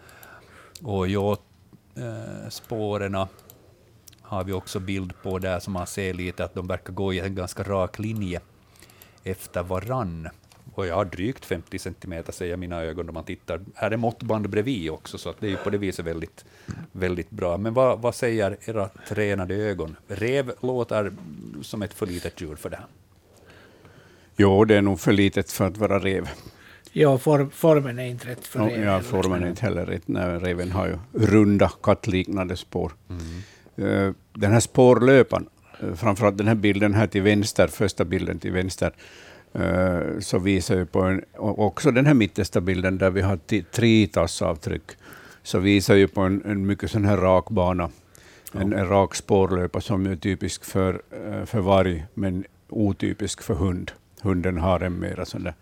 Och 0.83 1.09
ja, 1.09 1.37
eh, 1.97 2.49
spåren 2.49 3.27
har 4.21 4.45
vi 4.45 4.53
också 4.53 4.81
bild 4.81 5.13
på 5.23 5.39
där 5.39 5.61
som 5.61 5.73
man 5.73 5.87
ser 5.87 6.15
lite 6.15 6.45
att 6.45 6.55
de 6.55 6.67
verkar 6.67 6.93
gå 6.93 7.13
i 7.13 7.21
en 7.21 7.35
ganska 7.35 7.63
rak 7.63 7.99
linje 7.99 8.41
efter 9.25 9.63
varann. 9.63 10.29
Och 10.75 10.87
jag 10.87 10.95
har 10.95 11.05
drygt 11.05 11.45
50 11.45 11.79
centimeter 11.79 12.33
säger 12.33 12.57
mina 12.57 12.83
ögon 12.83 13.07
när 13.07 13.13
man 13.13 13.25
tittar. 13.25 13.61
Här 13.75 13.91
är 13.91 13.97
måttband 13.97 14.49
bredvid 14.49 14.91
också, 14.91 15.19
så 15.19 15.31
att 15.31 15.41
det 15.41 15.53
är 15.53 15.57
på 15.57 15.71
det 15.71 15.79
viset 15.79 16.07
väldigt, 16.07 16.45
väldigt 16.93 17.31
bra. 17.31 17.57
Men 17.59 17.75
vad, 17.75 18.01
vad 18.01 18.15
säger 18.15 18.57
era 18.65 18.89
tränade 19.09 19.55
ögon? 19.55 19.97
Rev 20.09 20.53
låter 20.61 21.13
som 21.63 21.83
ett 21.83 21.95
för 21.95 22.07
litet 22.07 22.41
djur 22.41 22.57
för 22.57 22.71
det 22.71 22.77
här. 22.77 22.87
Jo, 24.37 24.65
det 24.65 24.75
är 24.77 24.83
nog 24.83 25.01
för 25.01 25.13
litet 25.13 25.53
för 25.53 25.67
att 25.67 25.77
vara 25.77 25.99
rev. 25.99 26.29
Ja, 26.93 27.19
form, 27.19 27.51
formen 27.51 27.99
är 27.99 28.07
inte 28.07 28.29
rätt 28.29 28.47
för 28.47 28.61
Ja, 28.61 28.67
reven. 28.67 28.83
ja, 28.87 29.01
formen 29.01 29.43
är 29.43 29.49
inte 29.49 29.63
heller 29.63 29.87
rätt. 29.87 30.03
Nej, 30.09 30.39
reven 30.39 30.73
har 30.73 30.87
ju 30.87 30.99
runda 31.27 31.71
kattliknande 31.83 32.57
spår. 32.57 32.93
Eh, 33.77 34.11
Den 34.33 34.53
här 34.53 34.61
spårlöpan, 34.61 35.49
eh, 35.81 35.95
framförallt 35.95 36.39
den 36.39 36.49
här 36.49 36.55
bilden 36.55 36.95
här 36.95 37.07
till 37.07 37.23
vänster, 37.23 37.69
första 37.69 38.05
bilden 38.05 38.39
till 38.39 38.53
vänster, 38.53 38.93
så 40.21 40.39
visar 40.39 40.77
ju 40.77 40.87
på 40.87 41.01
en, 41.03 41.25
också 41.39 41.91
den 41.91 42.07
här 42.07 42.15
mittersta 42.15 42.61
bilden 42.61 42.99
där 42.99 43.11
vi 43.11 43.21
har 43.21 43.39
tre 43.63 44.07
tassavtryck, 44.07 44.83
så 45.43 45.59
visar 45.59 45.95
ju 45.95 46.09
på 46.09 46.21
en, 46.21 46.43
en 46.47 46.67
mycket 46.67 46.91
sån 46.91 47.05
här 47.05 47.17
rak 47.17 47.51
bana. 47.51 47.91
En, 48.55 48.73
en 48.73 48.89
rak 48.89 49.15
spårlöpa 49.15 49.81
som 49.81 50.07
är 50.07 50.17
typisk 50.17 50.65
för, 50.65 51.03
eh, 51.11 51.45
för 51.45 51.61
varg, 51.61 52.05
men 52.15 52.45
otypisk 52.69 53.43
för 53.43 53.55
hund. 53.55 53.91
Hunden 54.23 54.59
har 54.59 54.81
en 54.81 54.99
mera 54.99 55.25
sån 55.25 55.43
där 55.45 55.55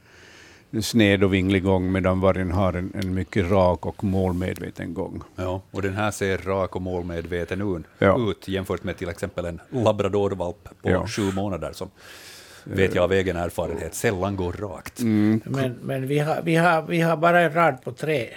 sned 0.82 1.24
och 1.24 1.34
vinglig 1.34 1.62
gång, 1.62 1.92
medan 1.92 2.20
vargen 2.20 2.52
har 2.52 2.72
en, 2.72 2.92
en 2.94 3.14
mycket 3.14 3.50
rak 3.50 3.86
och 3.86 4.04
målmedveten 4.04 4.94
gång. 4.94 5.22
Ja, 5.36 5.62
och 5.70 5.82
den 5.82 5.94
här 5.94 6.10
ser 6.10 6.38
rak 6.38 6.76
och 6.76 6.82
målmedveten 6.82 7.76
ut, 7.76 7.82
Ja. 7.98 8.30
ut 8.30 8.48
jämfört 8.48 8.84
med 8.84 8.96
till 8.96 9.08
exempel 9.08 9.44
en 9.44 9.60
labradorvalp 9.70 10.68
på 10.82 10.90
Ja. 10.90 11.06
sju 11.06 11.32
månader 11.32 11.72
som, 11.72 11.90
vet 12.64 12.94
jag 12.94 13.04
av 13.04 13.12
egen 13.12 13.36
erfarenhet, 13.36 13.94
sällan 13.94 14.36
går 14.36 14.52
rakt. 14.52 15.00
Mm. 15.00 15.40
Men, 15.44 15.72
men 15.82 16.06
vi, 16.06 16.18
har, 16.18 16.42
vi, 16.42 16.56
har, 16.56 16.82
vi 16.82 17.00
har 17.00 17.16
bara 17.16 17.40
en 17.40 17.52
rad 17.54 17.82
på 17.84 17.92
tre, 17.92 18.28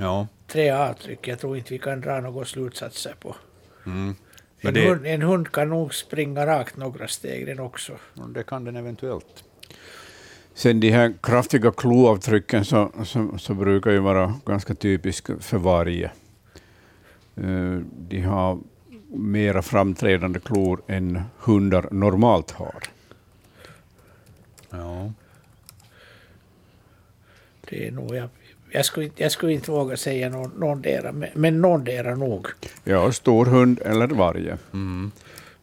Ja, 0.00 0.26
tre 0.46 0.70
avtryck. 0.70 1.28
Jag 1.28 1.38
tror 1.38 1.56
inte 1.56 1.72
vi 1.72 1.78
kan 1.78 2.00
dra 2.00 2.20
några 2.20 2.44
slutsatser 2.44 3.14
på. 3.20 3.36
men 3.84 4.14
En, 4.60 4.74
det, 4.74 4.88
hund, 4.88 5.06
en 5.06 5.22
hund 5.22 5.52
kan 5.52 5.68
nog 5.68 5.94
springa 5.94 6.46
rakt 6.46 6.76
några 6.76 7.08
steg 7.08 7.46
den 7.46 7.60
också. 7.60 7.92
det 8.34 8.42
kan 8.42 8.64
den 8.64 8.76
eventuellt. 8.76 9.44
Sen 10.54 10.80
de 10.80 10.90
här 10.90 11.14
kraftiga 11.22 11.70
kloavtrycken 11.72 12.64
så, 12.64 12.92
så, 13.04 13.38
så 13.38 13.54
brukar 13.54 13.90
ju 13.90 13.98
vara 13.98 14.34
ganska 14.46 14.74
typiska 14.74 15.32
för 15.40 15.58
varje. 15.58 16.10
Eh, 17.36 17.78
De 18.08 18.20
har 18.20 18.58
mera 19.08 19.62
framträdande 19.62 20.40
klor 20.40 20.82
än 20.86 21.22
hundar 21.38 21.88
normalt 21.90 22.50
har. 22.50 22.82
Ja. 24.70 25.12
Det 27.70 27.86
är 27.88 27.90
nog, 27.92 28.14
jag, 28.16 28.28
jag, 28.70 28.84
skulle, 28.84 29.06
inte- 29.06 29.22
jag 29.22 29.32
skulle 29.32 29.52
inte 29.52 29.70
våga 29.70 29.96
säga 29.96 30.28
någon, 30.28 30.50
någondera, 30.58 31.12
men, 31.12 31.28
men 31.34 31.60
någondera 31.60 32.14
nog. 32.14 32.46
Ja, 32.84 33.12
stor 33.12 33.46
hund 33.46 33.80
eller 33.84 34.06
varje. 34.06 34.58
Mm. 34.72 35.10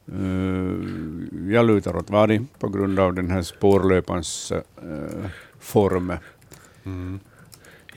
Eh, 0.08 1.52
Jag 1.54 1.66
lutar 1.66 1.96
åt 1.96 2.10
varg 2.10 2.42
på 2.60 2.70
grund 2.70 3.00
av 3.00 3.14
den 3.14 3.32
här 3.32 3.42
spårlöpans 3.42 4.52
eh, 4.52 5.30
form. 5.60 6.14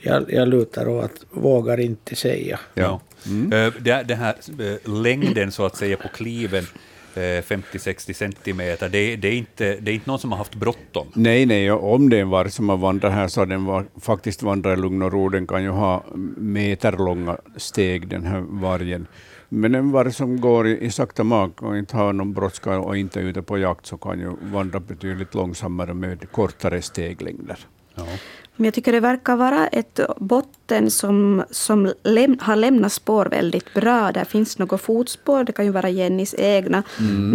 Jag, 0.03 0.31
jag 0.33 0.47
lutar 0.47 0.87
åt 0.87 1.03
att 1.05 1.25
vågar 1.31 1.79
inte 1.79 2.15
säga. 2.15 2.59
Ja. 2.73 3.01
Eh, 3.25 3.73
det, 3.79 4.03
det 4.07 4.15
här 4.15 4.35
längden 5.01 5.51
så 5.51 5.65
att 5.65 5.75
säga 5.75 5.97
på 5.97 6.07
kliven, 6.07 6.63
50-60 7.19 8.13
centimeter, 8.13 8.89
det, 8.89 9.15
det, 9.15 9.27
är 9.27 9.33
inte, 9.33 9.75
det 9.81 9.91
är 9.91 9.93
inte 9.95 10.09
någon 10.09 10.19
som 10.19 10.31
har 10.31 10.37
haft 10.37 10.55
bråttom. 10.55 11.07
Nej, 11.13 11.45
nej, 11.45 11.71
om 11.71 12.09
det 12.09 12.17
är 12.17 12.21
en 12.21 12.29
varg 12.29 12.51
som 12.51 12.69
har 12.69 12.77
vandrat 12.77 13.13
här 13.13 13.27
så 13.27 13.41
har 13.41 13.45
den 13.45 13.65
var, 13.65 13.85
faktiskt 14.01 14.43
vandrat 14.43 14.77
i 14.77 14.81
lugn 14.81 15.01
och 15.01 15.11
ro. 15.11 15.29
Den 15.29 15.47
kan 15.47 15.63
ju 15.63 15.69
ha 15.69 16.03
meterlånga 16.37 17.37
steg, 17.57 18.07
den 18.07 18.25
här 18.25 18.39
vargen. 18.47 19.07
Men 19.49 19.75
en 19.75 19.91
varg 19.91 20.13
som 20.13 20.41
går 20.41 20.67
i, 20.67 20.85
i 20.85 20.91
sakta 20.91 21.23
mak 21.23 21.61
och 21.61 21.77
inte 21.77 21.97
har 21.97 22.13
någon 22.13 22.33
brådska 22.33 22.79
och 22.79 22.97
inte 22.97 23.19
är 23.19 23.23
ute 23.23 23.41
på 23.41 23.57
jakt 23.57 23.85
så 23.85 23.97
kan 23.97 24.19
ju 24.19 24.35
vandra 24.41 24.79
betydligt 24.79 25.33
långsammare 25.33 25.93
med 25.93 26.31
kortare 26.31 26.81
steglängder. 26.81 27.57
Ja. 27.95 28.05
Men 28.55 28.65
jag 28.65 28.73
tycker 28.73 28.91
det 28.91 28.99
verkar 28.99 29.35
vara 29.35 29.67
ett 29.67 29.99
botten 30.17 30.91
som, 30.91 31.43
som 31.51 31.93
läm, 32.03 32.37
har 32.41 32.55
lämnat 32.55 32.91
spår 32.91 33.25
väldigt 33.25 33.73
bra. 33.73 34.11
Där 34.11 34.25
finns 34.25 34.57
något 34.57 34.81
fotspår, 34.81 35.43
det 35.43 35.51
kan 35.51 35.65
ju 35.65 35.71
vara 35.71 35.89
Jennys 35.89 36.35
egna. 36.37 36.83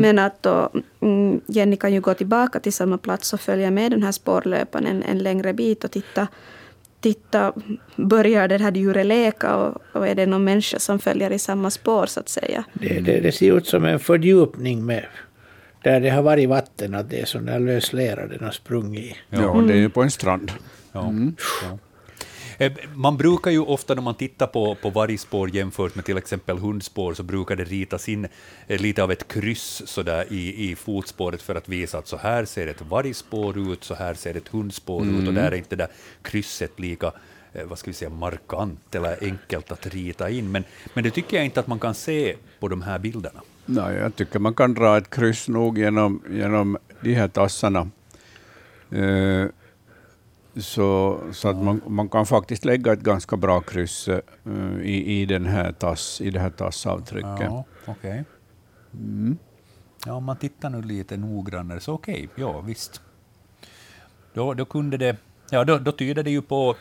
Men 0.00 0.18
att 0.18 0.42
då, 0.42 0.70
mm, 1.00 1.40
Jenny 1.46 1.76
kan 1.76 1.92
ju 1.92 2.00
gå 2.00 2.14
tillbaka 2.14 2.60
till 2.60 2.72
samma 2.72 2.98
plats 2.98 3.32
och 3.32 3.40
följa 3.40 3.70
med 3.70 3.90
den 3.90 4.02
här 4.02 4.12
spårlöparen 4.12 4.86
en, 4.86 5.02
en 5.02 5.18
längre 5.18 5.52
bit 5.52 5.84
och 5.84 5.90
titta, 5.90 6.28
titta, 7.00 7.52
börjar 7.96 8.48
det 8.48 8.58
här 8.58 8.72
djuret 8.72 9.06
leka 9.06 9.56
och, 9.56 9.82
och 9.92 10.08
är 10.08 10.14
det 10.14 10.26
någon 10.26 10.44
människa 10.44 10.78
som 10.78 10.98
följer 10.98 11.32
i 11.32 11.38
samma 11.38 11.70
spår 11.70 12.06
så 12.06 12.20
att 12.20 12.28
säga. 12.28 12.64
Det, 12.72 13.00
det, 13.00 13.20
det 13.20 13.32
ser 13.32 13.56
ut 13.56 13.66
som 13.66 13.84
en 13.84 13.98
fördjupning 13.98 14.86
med, 14.86 15.06
där 15.82 16.00
det 16.00 16.10
har 16.10 16.22
varit 16.22 16.48
vatten, 16.48 16.94
att 16.94 17.10
det 17.10 17.20
är 17.20 17.24
sån 17.24 17.46
där 17.46 17.60
lös 17.60 17.92
lera 17.92 18.26
den 18.26 18.44
har 18.44 18.50
sprungit 18.50 19.04
i. 19.04 19.16
Ja, 19.30 19.64
det 19.66 19.72
är 19.72 19.78
ju 19.78 19.90
på 19.90 20.02
en 20.02 20.10
strand. 20.10 20.52
Ja. 20.96 21.32
Ja. 21.62 21.78
Eh, 22.58 22.72
Man 22.94 23.16
brukar 23.16 23.50
ju 23.50 23.60
ofta 23.60 23.94
när 23.94 24.02
man 24.02 24.14
tittar 24.14 24.46
på, 24.46 24.74
på 24.74 24.90
vargspår 24.90 25.54
jämfört 25.54 25.94
med 25.94 26.04
till 26.04 26.18
exempel 26.18 26.58
hundspår 26.58 27.14
så 27.14 27.22
brukar 27.22 27.56
det 27.56 27.64
ritas 27.64 28.08
in 28.08 28.28
eh, 28.66 28.80
lite 28.80 29.02
av 29.02 29.12
ett 29.12 29.28
kryss 29.28 29.82
så 29.86 30.02
där 30.02 30.32
i, 30.32 30.70
i 30.70 30.76
fotspåret 30.76 31.42
för 31.42 31.54
att 31.54 31.68
visa 31.68 31.98
att 31.98 32.08
så 32.08 32.16
här 32.16 32.44
ser 32.44 32.66
ett 32.66 32.82
vargspår 32.82 33.58
ut, 33.72 33.84
så 33.84 33.94
här 33.94 34.14
ser 34.14 34.34
ett 34.36 34.48
hundspår 34.48 35.06
ut 35.06 35.28
och 35.28 35.34
där 35.34 35.52
är 35.52 35.56
inte 35.56 35.76
det 35.76 35.84
där 35.84 35.92
krysset 36.22 36.80
lika 36.80 37.12
eh, 37.52 37.64
vad 37.66 37.78
ska 37.78 37.90
vi 37.90 37.94
säga, 37.94 38.10
markant 38.10 38.94
eller 38.94 39.16
enkelt 39.20 39.72
att 39.72 39.86
rita 39.86 40.30
in. 40.30 40.52
Men, 40.52 40.64
men 40.94 41.04
det 41.04 41.10
tycker 41.10 41.36
jag 41.36 41.44
inte 41.44 41.60
att 41.60 41.66
man 41.66 41.78
kan 41.78 41.94
se 41.94 42.36
på 42.60 42.68
de 42.68 42.82
här 42.82 42.98
bilderna. 42.98 43.40
Nej, 43.66 43.94
jag 43.96 44.16
tycker 44.16 44.38
man 44.38 44.54
kan 44.54 44.74
dra 44.74 44.96
ett 44.98 45.10
kryss 45.10 45.48
nog 45.48 45.78
genom, 45.78 46.22
genom 46.30 46.78
de 47.00 47.14
här 47.14 47.28
tassarna. 47.28 47.90
Eh, 48.90 49.46
så, 50.56 51.20
så 51.32 51.48
att 51.48 51.56
man, 51.56 51.80
man 51.86 52.08
kan 52.08 52.26
faktiskt 52.26 52.64
lägga 52.64 52.92
ett 52.92 53.00
ganska 53.00 53.36
bra 53.36 53.60
kryss 53.60 54.08
eh, 54.08 54.20
i, 54.82 55.20
i, 55.22 55.26
den 55.26 55.46
här 55.46 55.72
tass, 55.72 56.20
i 56.20 56.30
det 56.30 56.40
här 56.40 56.50
tassavtrycket. 56.50 57.40
Ja, 57.40 57.64
okej. 57.86 58.24
Ja, 60.06 60.12
om 60.12 60.24
man 60.24 60.36
tittar 60.36 60.70
nu 60.70 60.82
lite 60.82 61.16
noggrannare 61.16 61.80
så 61.80 61.92
okej, 61.92 62.28
ja 62.34 62.60
visst. 62.60 63.00
Då, 64.34 64.54
då 64.54 64.64
kunde 64.64 64.96
det, 64.96 65.16
ja 65.50 65.64
då, 65.64 65.78
då 65.78 65.92
tyder 65.92 66.22
det 66.22 66.30
ju 66.30 66.42
på 66.42 66.76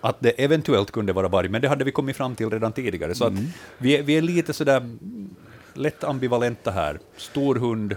att 0.00 0.16
det 0.20 0.30
eventuellt 0.30 0.90
kunde 0.90 1.12
vara 1.12 1.28
varg, 1.28 1.48
men 1.48 1.62
det 1.62 1.68
hade 1.68 1.84
vi 1.84 1.92
kommit 1.92 2.16
fram 2.16 2.34
till 2.34 2.50
redan 2.50 2.72
tidigare. 2.72 3.14
Så 3.14 3.24
att 3.24 3.32
vi, 3.78 4.02
vi 4.02 4.16
är 4.16 4.22
lite 4.22 4.52
sådär 4.52 4.76
mm, 4.76 5.34
lätt 5.74 6.04
ambivalenta 6.04 6.70
här. 6.70 6.98
Stor 7.16 7.54
hund, 7.56 7.96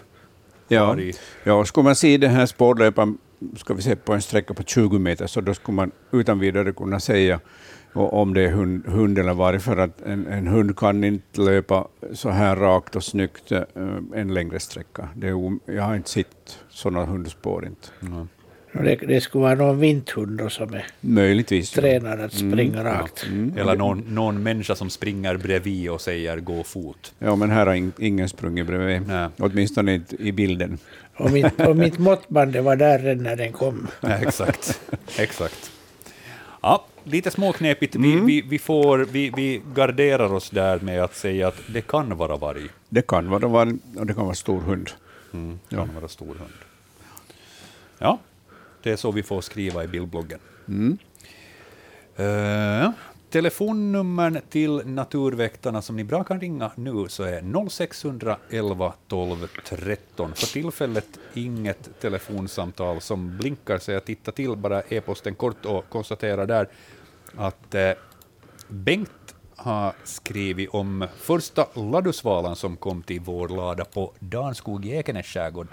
Ja, 0.67 0.85
varg. 0.85 1.13
ja, 1.43 1.65
skulle 1.65 1.83
man 1.83 1.95
se 1.95 2.17
den 2.17 2.31
här 2.31 2.45
spårlöparen 2.45 3.17
ska 3.55 3.73
vi 3.73 3.81
se, 3.81 3.95
på 3.95 4.13
en 4.13 4.21
sträcka 4.21 4.53
på 4.53 4.63
20 4.63 4.99
meter, 4.99 5.27
så 5.27 5.41
då 5.41 5.53
skulle 5.53 5.75
man 5.75 5.91
utan 6.11 6.39
vidare 6.39 6.71
kunna 6.71 6.99
säga 6.99 7.39
om 7.93 8.33
det 8.33 8.41
är 8.41 8.51
hund, 8.51 8.85
hund 8.87 9.19
eller 9.19 9.33
varg, 9.33 9.59
för 9.59 9.77
att 9.77 10.01
en, 10.01 10.27
en 10.27 10.47
hund 10.47 10.77
kan 10.77 11.03
inte 11.03 11.41
löpa 11.41 11.87
så 12.13 12.29
här 12.29 12.55
rakt 12.55 12.95
och 12.95 13.03
snyggt 13.03 13.51
eh, 13.51 13.63
en 14.13 14.33
längre 14.33 14.59
sträcka. 14.59 15.09
Det 15.15 15.27
är, 15.27 15.57
jag 15.65 15.83
har 15.83 15.95
inte 15.95 16.09
sett 16.09 16.59
sådana 16.69 17.05
hundspår. 17.05 17.65
Inte. 17.65 17.87
Mm. 18.01 18.27
Det, 18.73 18.95
det 18.95 19.21
skulle 19.21 19.41
vara 19.41 19.55
någon 19.55 19.79
vinthund 19.79 20.51
som 20.51 20.73
är 20.73 20.85
Möjligtvis. 21.01 21.75
ja. 21.75 21.81
tränad 21.81 22.21
att 22.21 22.33
springa 22.33 22.83
rakt. 22.83 23.25
Eller 23.57 23.75
någon, 23.75 23.99
någon 23.99 24.43
människa 24.43 24.75
som 24.75 24.89
springer 24.89 25.37
bredvid 25.37 25.89
och 25.89 26.01
säger 26.01 26.37
gå 26.37 26.63
fot. 26.63 27.13
Ja, 27.19 27.35
men 27.35 27.49
här 27.49 27.65
har 27.65 27.73
in, 27.73 27.91
ingen 27.99 28.29
sprungit 28.29 28.67
bredvid. 28.67 29.07
Nej. 29.07 29.29
Åtminstone 29.37 29.93
inte 29.93 30.15
i 30.15 30.31
bilden. 30.31 30.77
Och 31.15 31.31
mitt, 31.31 31.59
och 31.67 31.75
mitt 31.75 31.99
måttband 31.99 32.53
det 32.53 32.61
var 32.61 32.75
där 32.75 32.99
redan 32.99 33.23
när 33.23 33.35
den 33.35 33.51
kom. 33.51 33.87
Ja, 34.01 34.09
exakt. 34.09 34.81
exakt. 35.17 35.71
Ja, 36.61 36.85
lite 37.03 37.31
småknepigt. 37.31 37.95
Vi, 37.95 38.19
vi, 38.19 38.41
vi, 38.41 38.59
får, 38.59 38.97
vi, 39.11 39.31
vi 39.35 39.61
garderar 39.75 40.33
oss 40.33 40.49
där 40.49 40.79
med 40.79 41.03
att 41.03 41.15
säga 41.15 41.47
att 41.47 41.61
det 41.73 41.81
kan 41.81 42.17
vara 42.17 42.35
varg. 42.37 42.69
Det 42.89 43.07
kan 43.07 43.29
vara 43.29 43.47
varg 43.47 43.73
och 43.97 44.05
det 44.05 44.13
kan 44.13 44.25
vara 44.25 44.35
stor 44.35 44.59
hund. 44.61 44.89
Mm, 45.33 45.59
kan 45.69 45.95
vara 45.95 46.07
stor 46.07 46.25
hund. 46.35 46.53
Ja, 47.99 48.19
det 48.83 48.91
är 48.91 48.95
så 48.95 49.11
vi 49.11 49.23
får 49.23 49.41
skriva 49.41 49.83
i 49.83 49.87
bildbloggen. 49.87 50.39
Eh, 52.15 52.91
telefonnumren 53.29 54.41
till 54.49 54.81
Naturväktarna 54.85 55.81
som 55.81 55.95
ni 55.95 56.03
bra 56.03 56.23
kan 56.23 56.39
ringa 56.39 56.71
nu 56.75 57.05
så 57.07 57.23
är 57.23 57.69
0611 57.69 58.93
12 59.07 59.47
13. 59.65 60.33
För 60.33 60.53
tillfället 60.53 61.19
inget 61.33 61.99
telefonsamtal 62.01 63.01
som 63.01 63.37
blinkar 63.37 63.77
så 63.77 63.91
jag 63.91 64.05
tittar 64.05 64.31
till 64.31 64.55
bara 64.55 64.81
e-posten 64.81 65.35
kort 65.35 65.65
och 65.65 65.89
konstaterar 65.89 66.45
där 66.45 66.67
att 67.35 67.75
eh, 67.75 67.91
Bengt 68.67 69.35
har 69.55 69.93
skrivit 70.03 70.69
om 70.69 71.07
första 71.17 71.67
ladusvalan 71.73 72.55
som 72.55 72.77
kom 72.77 73.03
till 73.03 73.19
vår 73.19 73.49
lada 73.49 73.85
på 73.85 74.13
Danskog 74.19 74.85
i 74.85 74.91
Ekenäs 74.95 75.25
skärgård. 75.25 75.67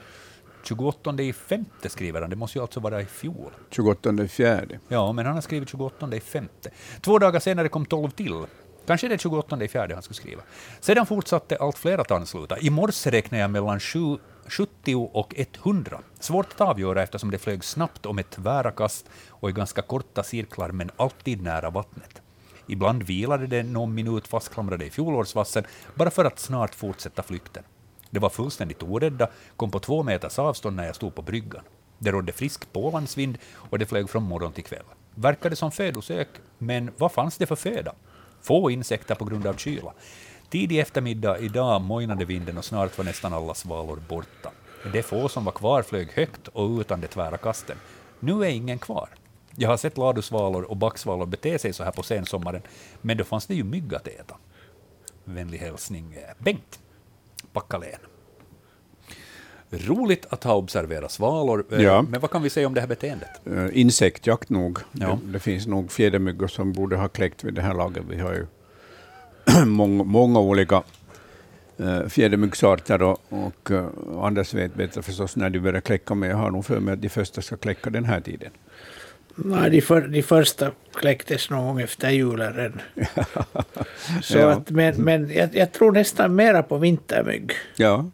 28 0.68 1.22
i 1.22 1.32
femte 1.32 1.88
skriver 1.88 2.20
han, 2.20 2.30
det 2.30 2.36
måste 2.36 2.58
ju 2.58 2.62
alltså 2.62 2.80
vara 2.80 3.00
i 3.00 3.04
fjol. 3.04 3.52
28 3.70 4.28
fjärde. 4.28 4.78
Ja, 4.88 5.12
men 5.12 5.26
han 5.26 5.34
har 5.34 5.42
skrivit 5.42 5.68
28 5.68 6.16
i 6.16 6.20
femte. 6.20 6.70
Två 7.00 7.18
dagar 7.18 7.40
senare 7.40 7.68
kom 7.68 7.86
12 7.86 8.10
till. 8.10 8.46
Kanske 8.86 9.08
det 9.08 9.14
är 9.14 9.18
28 9.18 9.64
i 9.64 9.68
fjärde 9.68 9.94
han 9.94 10.02
skulle 10.02 10.16
skriva. 10.16 10.42
Sedan 10.80 11.06
fortsatte 11.06 11.56
allt 11.56 11.78
fler 11.78 11.98
att 11.98 12.10
ansluta. 12.10 12.58
I 12.58 12.70
morse 12.70 13.10
räknade 13.10 13.40
jag 13.40 13.50
mellan 13.50 13.80
sju 13.80 14.18
70 14.46 15.10
och 15.12 15.34
100. 15.36 16.00
Svårt 16.20 16.52
att 16.52 16.60
avgöra 16.60 17.02
eftersom 17.02 17.30
det 17.30 17.38
flög 17.38 17.64
snabbt 17.64 18.06
och 18.06 18.14
med 18.14 18.30
tvära 18.30 18.70
kast 18.70 19.06
och 19.28 19.50
i 19.50 19.52
ganska 19.52 19.82
korta 19.82 20.22
cirklar, 20.22 20.70
men 20.70 20.90
alltid 20.96 21.42
nära 21.42 21.70
vattnet. 21.70 22.22
Ibland 22.66 23.02
vilade 23.02 23.46
det 23.46 23.62
någon 23.62 23.94
minut 23.94 24.28
fastklamrade 24.28 24.86
i 24.86 24.90
fjolårsvassen, 24.90 25.64
bara 25.94 26.10
för 26.10 26.24
att 26.24 26.38
snart 26.38 26.74
fortsätta 26.74 27.22
flykten. 27.22 27.62
Det 28.10 28.18
var 28.18 28.28
fullständigt 28.28 28.82
orädda, 28.82 29.28
kom 29.56 29.70
på 29.70 29.78
två 29.78 30.02
meters 30.02 30.38
avstånd 30.38 30.76
när 30.76 30.86
jag 30.86 30.96
stod 30.96 31.14
på 31.14 31.22
bryggan. 31.22 31.62
Det 31.98 32.10
rådde 32.10 32.32
frisk 32.32 32.72
pålandsvind 32.72 33.38
och 33.54 33.78
det 33.78 33.86
flög 33.86 34.10
från 34.10 34.22
morgon 34.22 34.52
till 34.52 34.64
kväll. 34.64 34.84
Verkade 35.14 35.56
som 35.56 35.70
födosök, 35.70 36.28
men 36.58 36.90
vad 36.96 37.12
fanns 37.12 37.36
det 37.36 37.46
för 37.46 37.56
föda? 37.56 37.92
Få 38.42 38.70
insekter 38.70 39.14
på 39.14 39.24
grund 39.24 39.46
av 39.46 39.54
kyla. 39.54 39.92
Tidig 40.50 40.78
eftermiddag 40.78 41.38
idag 41.38 41.80
mojnade 41.82 42.24
vinden 42.24 42.58
och 42.58 42.64
snart 42.64 42.98
var 42.98 43.04
nästan 43.04 43.32
alla 43.32 43.54
svalor 43.54 44.02
borta. 44.08 44.50
De 44.92 45.02
få 45.02 45.28
som 45.28 45.44
var 45.44 45.52
kvar 45.52 45.82
flög 45.82 46.12
högt 46.12 46.48
och 46.48 46.80
utan 46.80 47.00
de 47.00 47.06
tvära 47.06 47.36
kasten. 47.36 47.76
Nu 48.20 48.42
är 48.42 48.48
ingen 48.48 48.78
kvar. 48.78 49.08
Jag 49.56 49.68
har 49.68 49.76
sett 49.76 49.98
ladusvalor 49.98 50.62
och 50.62 50.76
backsvalor 50.76 51.26
bete 51.26 51.58
sig 51.58 51.72
så 51.72 51.84
här 51.84 51.92
på 51.92 52.02
sensommaren, 52.02 52.62
men 53.00 53.16
då 53.16 53.24
fanns 53.24 53.46
det 53.46 53.54
ju 53.54 53.64
mygg 53.64 53.94
att 53.94 54.06
äta. 54.06 54.36
Vänlig 55.24 55.58
hälsning 55.58 56.14
eh, 56.14 56.34
Bengt, 56.38 56.80
Packalén. 57.52 57.98
Roligt 59.70 60.26
att 60.30 60.44
ha 60.44 60.54
observerat 60.54 61.10
svalor, 61.12 61.64
eh, 61.70 61.82
Ja. 61.82 62.02
men 62.02 62.20
vad 62.20 62.30
kan 62.30 62.42
vi 62.42 62.50
säga 62.50 62.66
om 62.66 62.74
det 62.74 62.80
här 62.80 62.88
beteendet? 62.88 63.28
Eh, 63.46 63.66
insektjakt 63.72 64.50
nog. 64.50 64.78
Ja. 64.92 65.18
Det, 65.24 65.32
det 65.32 65.38
finns 65.38 65.66
nog 65.66 65.92
fjädermyggor 65.92 66.46
som 66.46 66.72
borde 66.72 66.96
ha 66.96 67.08
kläckt 67.08 67.44
vid 67.44 67.54
det 67.54 67.62
här 67.62 67.74
laget. 67.74 68.02
Vi 68.08 68.20
har 68.20 68.32
ju 68.34 68.46
många, 69.66 70.04
många 70.04 70.40
olika 70.40 70.82
uh, 71.80 72.06
fjädermyggsarter 72.08 73.02
och, 73.02 73.18
och 73.28 73.70
eh, 73.70 73.86
Anders 74.22 74.54
vet 74.54 74.74
bättre 74.74 75.02
förstås 75.02 75.36
när 75.36 75.50
de 75.50 75.60
börjar 75.60 75.80
kläcka, 75.80 76.14
men 76.14 76.28
jag 76.30 76.36
har 76.36 76.50
nog 76.50 76.64
för 76.64 76.80
mig 76.80 76.94
att 76.94 77.02
de 77.02 77.08
första 77.08 77.42
ska 77.42 77.56
kläcka 77.56 77.90
den 77.90 78.04
här 78.04 78.20
tiden. 78.20 78.50
Nej, 79.44 79.70
de, 79.70 79.80
för, 79.80 80.00
de 80.00 80.22
första 80.22 80.70
kläcktes 80.94 81.50
någon 81.50 81.64
gång 81.66 81.80
efter 81.80 82.10
julen. 82.10 82.80
Så 84.22 84.38
Ja. 84.38 84.50
att, 84.50 84.70
men 84.70 84.94
men 85.04 85.30
jag, 85.32 85.54
jag 85.54 85.72
tror 85.72 85.92
nästan 85.92 86.34
mera 86.34 86.62
på 86.62 86.76
vintermygg. 86.78 87.52
Ja. 87.76 88.10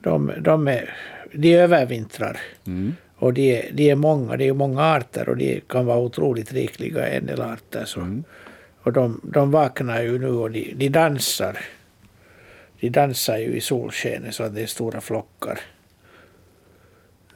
De, 0.00 0.32
de, 0.40 0.68
är, 0.68 0.94
de 1.32 1.54
övervintrar. 1.56 2.40
Mm. 2.66 2.96
Och 3.16 3.32
de, 3.34 3.56
är- 3.56 3.70
de 3.72 3.90
är 3.90 3.94
många, 3.94 4.36
det 4.36 4.48
är 4.48 4.52
många 4.52 4.82
arter 4.82 5.28
och 5.28 5.36
de 5.36 5.60
kan 5.68 5.86
vara 5.86 5.98
otroligt 5.98 6.52
rikliga 6.52 7.08
en 7.08 7.26
del 7.26 7.40
arter. 7.40 7.84
Så. 7.84 8.22
Och 8.82 8.92
de, 8.92 9.20
de 9.24 9.50
vaknar 9.50 10.02
ju 10.02 10.18
nu 10.18 10.28
och 10.28 10.50
de, 10.50 10.72
de 10.76 10.88
dansar. 10.88 11.58
De 12.80 12.88
dansar 12.90 13.38
ju 13.38 13.46
i 13.56 13.60
solskenet 13.60 14.34
så 14.34 14.42
att 14.42 14.54
det 14.54 14.62
är 14.62 14.66
stora 14.66 15.00
flockar. 15.00 15.60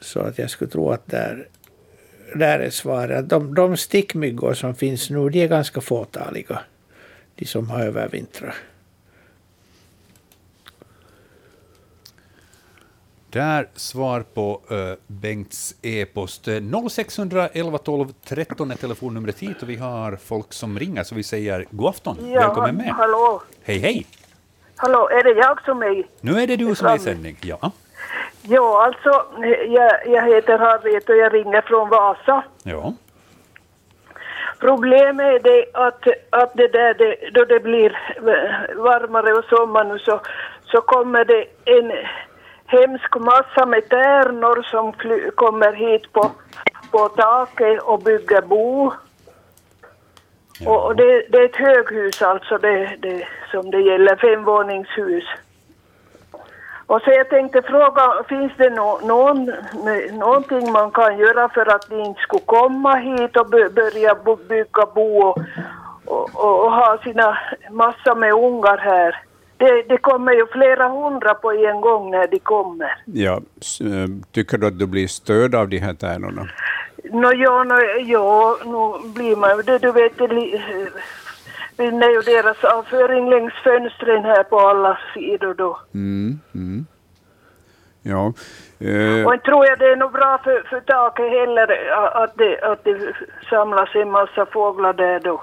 Så 0.01 0.20
att 0.20 0.39
jag 0.39 0.51
skulle 0.51 0.70
tro 0.70 0.91
att 0.91 1.07
där, 1.07 1.49
där 2.35 2.61
är 2.61 2.70
svaret. 2.70 3.29
De, 3.29 3.55
de 3.55 3.77
stickmyggor 3.77 4.55
som 4.55 4.75
finns 4.75 5.11
nu, 5.11 5.29
de 5.29 5.43
är 5.43 5.49
ganska 5.49 5.81
fåtaliga. 5.81 6.61
De 7.35 7.47
som 7.47 7.70
har 7.70 7.81
övervintrat. 7.81 8.55
Där 13.35 13.68
svar 13.75 14.25
på 14.35 14.61
uh, 14.72 14.95
Bengts 15.07 15.75
e-post. 15.83 16.49
Eh, 16.49 16.61
0611 16.91 17.79
12 17.79 18.12
13 18.25 18.70
är 18.70 18.77
telefonnumret 18.77 19.39
hit 19.39 19.62
och 19.62 19.68
vi 19.68 19.77
har 19.77 20.16
folk 20.16 20.53
som 20.53 20.79
ringer 20.79 21.03
så 21.03 21.14
vi 21.14 21.22
säger 21.22 21.66
god 21.70 21.89
afton, 21.89 22.33
välkommen 22.33 22.77
med. 22.77 22.89
Hallå, 22.89 23.43
Hej 23.62 23.79
hej, 23.79 24.07
hallå, 24.77 25.09
är 25.09 25.25
det 25.25 25.41
jag 25.41 25.64
som 25.64 25.83
är 25.83 26.07
nu 26.20 26.41
är 26.41 26.47
det 26.47 26.57
du 26.57 26.75
som 26.75 26.87
är 26.87 26.97
i 26.97 26.99
sändning. 26.99 27.37
Ja, 27.43 27.72
Ja, 28.49 28.84
alltså, 28.84 29.24
jag, 29.68 30.07
jag 30.07 30.22
heter 30.22 30.59
Harriet 30.59 31.09
och 31.09 31.16
jag 31.16 31.34
ringer 31.34 31.61
från 31.61 31.88
Vasa. 31.88 32.42
ja. 32.64 32.92
Problemet 34.61 35.26
är 35.26 35.40
det 35.40 35.66
att, 35.72 36.07
att 36.30 36.55
det 36.55 36.68
där, 36.68 36.95
det, 36.95 37.30
då 37.34 37.45
det 37.45 37.61
blir 37.61 37.99
varmare 38.76 39.32
och 39.32 39.45
sommar 39.45 39.84
nu 39.84 39.99
så, 39.99 40.20
så 40.64 40.80
kommer 40.80 41.24
det 41.24 41.45
en 41.64 41.92
hemsk 42.66 43.16
massa 43.16 43.66
med 43.66 43.88
tärnor 43.88 44.62
som 44.62 44.92
kommer 45.34 45.72
hit 45.72 46.12
på, 46.12 46.30
på 46.90 47.09
taket 47.09 47.82
och 47.82 48.03
bygger 48.03 48.42
bo. 48.42 48.92
Och, 50.66 50.86
och 50.86 50.97
det, 50.97 51.26
det 51.28 51.38
är 51.38 51.45
ett 51.45 51.57
höghus 51.57 52.22
alltså 52.22 52.59
det, 52.59 52.97
det, 53.01 53.28
som 53.51 53.70
det 53.70 53.80
gäller, 53.80 54.16
femvåningshus. 54.16 55.24
Och 56.87 57.01
så 57.03 57.11
jag 57.11 57.28
tänkte 57.28 57.62
fråga, 57.62 58.03
finns 58.28 58.53
det 58.57 58.70
nå 58.70 59.01
någon, 59.05 59.53
någonting 60.18 60.72
man 60.72 60.91
kan 60.91 61.18
göra 61.18 61.49
för 61.49 61.74
att 61.74 61.89
de 61.89 62.01
inte 62.01 62.20
skulle 62.20 62.43
komma 62.47 62.95
hit 62.97 63.37
och 63.37 63.47
bö- 63.47 63.74
börja 63.74 64.14
bygga 64.49 64.87
bo 64.95 65.18
och, 65.22 65.39
och, 66.07 66.64
och, 66.64 66.72
ha 66.72 66.99
sina 67.05 67.39
massa 67.70 68.14
med 68.14 68.32
ungar 68.32 68.78
här? 68.78 69.22
Det, 69.57 69.82
det 69.89 69.97
kommer 69.99 70.32
ju 70.32 70.47
flera 70.47 70.89
hundra 70.89 71.35
på 71.35 71.53
en 71.53 71.80
gång 71.80 72.11
när 72.11 72.26
de 72.26 72.39
kommer. 72.39 72.99
Ja. 73.05 73.32
eh, 73.80 74.09
Tycker 74.32 74.59
du 74.59 74.66
att 74.66 74.78
du 74.78 74.87
blir 74.87 75.07
störd 75.09 75.55
av 75.55 75.68
de 75.68 75.78
här 75.78 75.95
tärnorna? 75.95 76.49
Nå, 77.11 77.32
ja, 77.32 77.64
no, 77.64 77.74
ja, 78.01 78.57
nu 78.64 79.09
blir 79.09 79.37
man 79.37 79.57
ju 79.57 79.62
det. 79.62 79.78
Du 79.78 79.93
vet, 79.93 80.12
li- 81.79 81.91
det 81.91 82.07
är 82.07 82.11
ju 82.11 82.20
deras 82.20 82.64
avföring 82.64 83.31
längs 83.31 83.53
fönstren 83.64 84.25
här 84.25 84.43
på 84.43 84.59
alla 84.61 84.99
sidor 85.14 85.55
då. 85.55 85.79
Mm. 85.95 86.41
Mm. 86.55 86.87
Ja. 88.03 88.33
Eh, 88.79 89.27
Och 89.27 89.35
inte 89.35 89.45
tror 89.47 89.66
jag 89.66 89.79
det 89.79 89.85
är 89.93 89.97
nog 89.97 90.12
bra 90.12 90.41
för, 90.45 90.62
för 90.70 90.81
taket 90.81 91.31
heller 91.31 91.91
att 92.25 92.35
det, 92.37 92.61
att 92.62 92.85
det 92.85 93.14
samlas 93.51 93.95
en 93.95 94.11
massa 94.11 94.47
fåglar 94.47 94.93
där 94.93 95.20
då. 95.20 95.43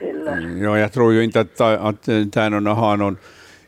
Heller. 0.00 0.62
Ja, 0.64 0.78
jag 0.78 0.92
tror 0.92 1.12
ju 1.12 1.24
inte 1.24 1.40
att, 1.40 1.60
att 1.60 2.08
eh, 2.08 2.24
tärnorna 2.32 2.74
har 2.74 2.96
någon 2.96 3.16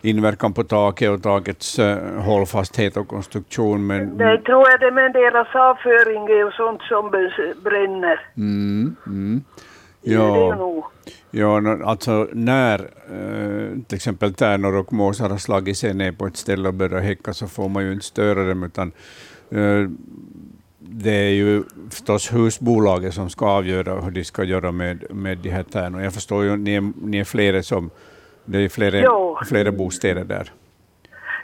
inverkan 0.03 0.53
på 0.53 0.65
taket 0.65 1.11
och 1.11 1.23
takets 1.23 1.79
uh, 1.79 1.97
hållfasthet 2.21 2.97
och 2.97 3.09
konstruktion, 3.09 3.87
men 3.87 4.19
Det 4.19 4.39
tror 4.39 4.69
jag 4.71 4.81
det, 4.81 4.91
men 4.91 5.13
deras 5.13 5.49
avföring 5.55 6.27
är 6.27 6.37
ju 6.45 6.51
sånt 6.51 6.83
som 6.83 7.11
bränner. 7.65 8.21
mm, 8.37 8.97
mm. 9.07 9.45
Ja, 10.03 10.91
ja, 11.31 11.85
alltså 11.85 12.29
när 12.33 12.79
eh, 13.11 13.79
till 13.87 13.97
exempel 13.97 14.35
tärnor 14.35 14.75
och 14.75 14.93
måsar 14.93 15.31
har 15.31 15.39
slagit 15.39 15.77
sig 15.77 15.95
ner 15.95 16.13
på 16.13 16.27
ett 16.27 16.37
ställe 16.37 16.69
och 16.69 16.75
börjar 16.75 17.01
häcka 17.01 17.35
så 17.35 17.49
får 17.49 17.69
man 17.69 17.85
ju 17.85 17.93
inte 17.93 18.05
störa 18.05 18.49
dem, 18.49 18.63
utan 18.63 18.93
eh, 19.51 19.89
det 20.79 21.15
är 21.15 21.31
ju 21.31 21.63
förstås 21.91 22.33
husbolaget 22.33 23.15
som 23.15 23.31
ska 23.31 23.47
avgöra 23.47 24.01
hur 24.01 24.11
de 24.11 24.25
ska 24.25 24.45
göra 24.45 24.73
med, 24.73 25.05
med 25.11 25.39
de 25.39 25.51
här 25.51 25.63
tärnorna. 25.63 26.05
Jag 26.05 26.15
förstår 26.15 26.45
ju, 26.45 26.57
ni 26.57 26.75
är, 26.75 26.93
ni 27.03 27.19
är 27.19 27.25
flera 27.25 27.63
som, 27.63 27.91
det 28.45 28.59
är 28.59 28.69
flera, 28.69 29.01
Jo. 29.01 29.39
flera 29.49 29.73
bostäder 29.73 30.25
där. 30.25 30.53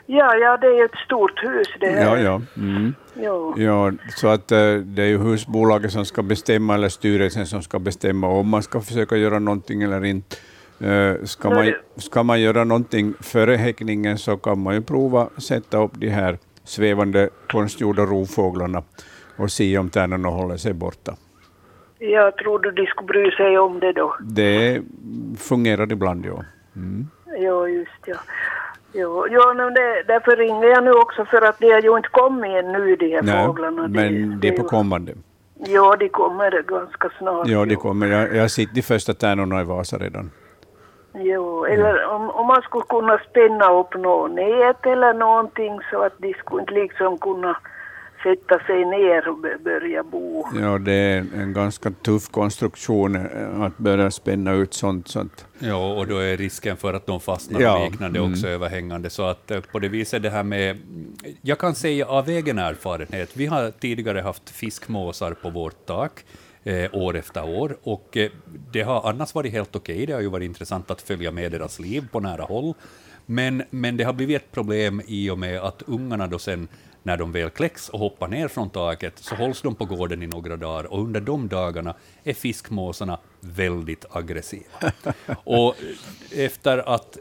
Ja, 0.09 0.35
ja, 0.35 0.57
det 0.57 0.67
är 0.67 0.85
ett 0.85 0.97
stort 1.05 1.43
hus 1.43 1.67
det 1.79 1.87
här. 1.87 2.03
Ja, 2.05 2.17
ja. 2.19 2.41
Mm. 2.57 2.93
Jo. 3.15 3.53
Ja, 3.57 3.91
så 4.15 4.27
att 4.27 4.51
eh, 4.51 4.73
det 4.75 5.01
är 5.03 5.07
ju 5.07 5.17
husbolaget 5.17 5.91
som 5.91 6.05
ska 6.05 6.23
bestämma, 6.23 6.75
eller 6.75 6.89
styrelsen 6.89 7.45
som 7.45 7.61
ska 7.61 7.79
bestämma 7.79 8.27
om 8.27 8.49
man 8.49 8.63
ska 8.63 8.81
försöka 8.81 9.15
göra 9.17 9.39
någonting 9.39 9.83
eller 9.83 10.05
inte. 10.05 10.35
Eh, 10.79 11.13
Ska 11.23 11.49
man, 11.49 11.73
ska 11.97 12.23
man 12.23 12.41
göra 12.41 12.63
någonting 12.63 13.13
före 13.19 13.55
häckningen 13.55 14.17
så 14.17 14.37
kan 14.37 14.59
man 14.59 14.73
ju 14.75 14.81
prova 14.81 15.29
sätta 15.37 15.83
upp 15.83 15.91
de 15.93 16.09
här 16.09 16.37
svävande 16.63 17.29
konstgjorda 17.51 18.03
rovfåglarna 18.05 18.83
och 19.37 19.51
se 19.51 19.77
om 19.77 19.89
tärnorna 19.89 20.29
håller 20.29 20.57
sig 20.57 20.73
borta. 20.73 21.15
Jag 21.99 22.37
trodde 22.37 22.71
de 22.71 22.85
skulle 22.85 23.07
bry 23.07 23.31
sig 23.31 23.57
om 23.59 23.79
det 23.79 23.91
då. 23.93 24.15
Det 24.21 24.81
fungerar 25.37 25.91
ibland, 25.91 26.25
ja. 26.25 26.43
Mm. 26.75 27.07
Jo, 27.39 27.67
just 27.67 27.91
ja. 28.05 28.15
Jo, 28.93 29.27
jo 29.29 29.53
men 29.55 29.73
det, 29.73 30.03
därför 30.07 30.35
ringer 30.35 30.67
jag 30.67 30.83
nu 30.83 30.91
också 30.91 31.25
för 31.25 31.41
att 31.41 31.59
de 31.59 31.71
har 31.71 31.81
ju 31.81 31.97
inte 31.97 32.09
kommit 32.09 32.51
ännu 32.63 32.95
de 32.95 33.13
här 33.15 33.21
Nej, 33.21 33.45
fåglarna. 33.47 33.87
men 33.87 34.39
det 34.39 34.47
är 34.47 34.57
på 34.57 34.63
kommande. 34.63 35.13
Ja, 35.65 35.95
de 35.99 36.09
kommer 36.09 36.61
ganska 36.61 37.09
snart. 37.17 37.47
Ja, 37.47 37.65
det 37.65 37.73
jo. 37.73 37.79
kommer. 37.79 38.07
Jag, 38.07 38.35
jag 38.35 38.51
sett 38.51 38.73
de 38.75 38.81
första 38.81 39.13
tärnorna 39.13 39.61
i 39.61 39.63
Vasa 39.63 39.97
redan. 39.97 40.31
Jo, 41.13 41.65
eller 41.65 42.05
om, 42.05 42.29
om 42.29 42.47
man 42.47 42.61
skulle 42.61 42.83
kunna 42.89 43.19
spänna 43.29 43.73
upp 43.73 43.95
något 43.95 44.31
nät 44.31 44.85
eller 44.85 45.13
någonting 45.13 45.79
så 45.91 46.01
att 46.03 46.13
de 46.17 46.33
skulle 46.33 46.61
inte 46.61 46.73
liksom 46.73 47.17
kunna 47.17 47.57
sätta 48.23 48.59
sig 48.59 48.85
ner 48.85 49.29
och 49.29 49.37
bö- 49.37 49.63
börja 49.63 50.03
bo. 50.03 50.45
Ja, 50.61 50.77
det 50.77 50.93
är 50.93 51.25
en 51.35 51.53
ganska 51.53 51.91
tuff 51.91 52.29
konstruktion 52.29 53.15
eh, 53.15 53.61
att 53.61 53.77
börja 53.77 54.11
spänna 54.11 54.53
ut 54.53 54.73
sånt. 54.73 55.07
Så 55.07 55.19
att, 55.19 55.45
Ja, 55.59 55.93
och 55.93 56.07
då 56.07 56.17
är 56.17 56.37
risken 56.37 56.77
för 56.77 56.93
att 56.93 57.05
de 57.05 57.19
fastnar 57.19 57.61
Ja, 57.61 57.77
och 57.77 57.91
liknande 57.91 58.19
mm. 58.19 58.31
också 58.31 58.47
överhängande. 58.47 59.09
Så 59.09 59.23
att 59.23 59.51
eh, 59.51 59.59
på 59.61 59.79
det 59.79 59.87
viset 59.89 60.23
det 60.23 60.29
här 60.29 60.43
med... 60.43 60.77
Jag 61.41 61.57
kan 61.59 61.75
säga 61.75 62.05
av 62.07 62.29
egen 62.29 62.59
erfarenhet, 62.59 63.37
vi 63.37 63.45
har 63.45 63.71
tidigare 63.71 64.19
haft 64.19 64.49
fiskmåsar 64.49 65.31
på 65.31 65.49
vårt 65.49 65.85
tak 65.85 66.25
eh, 66.63 66.95
år 66.95 67.15
efter 67.15 67.49
år 67.49 67.77
och 67.83 68.17
eh, 68.17 68.29
det 68.71 68.81
har 68.81 69.09
annars 69.09 69.35
varit 69.35 69.51
helt 69.51 69.75
okej. 69.75 70.05
Det 70.05 70.13
har 70.13 70.21
ju 70.21 70.29
varit 70.29 70.45
intressant 70.45 70.91
att 70.91 71.01
följa 71.01 71.31
med 71.31 71.51
deras 71.51 71.79
liv 71.79 72.07
på 72.11 72.19
nära 72.19 72.43
håll. 72.43 72.73
Men, 73.25 73.63
men 73.69 73.97
det 73.97 74.03
har 74.03 74.13
blivit 74.13 74.37
ett 74.37 74.51
problem 74.51 75.01
i 75.07 75.29
och 75.29 75.39
med 75.39 75.59
att 75.59 75.83
ungarna 75.87 76.27
då 76.27 76.39
sen, 76.39 76.67
när 77.07 77.17
de 77.17 77.31
väl 77.31 77.49
kläcks 77.49 77.89
och 77.89 77.99
hoppar 77.99 78.27
ner 78.27 78.47
från 78.47 78.69
taket, 78.69 79.19
så 79.19 79.35
hålls 79.35 79.61
de 79.61 79.75
på 79.75 79.85
gården 79.85 80.23
i 80.23 80.27
några 80.27 80.57
dagar, 80.57 80.83
och 80.93 81.01
under 81.01 81.21
de 81.21 81.47
dagarna 81.47 81.95
är 82.23 82.33
fiskmåsarna 82.33 83.19
väldigt 83.39 84.05
aggressiva. 84.09 84.91
Och 85.43 85.75
efter 86.35 86.77
att 86.77 87.17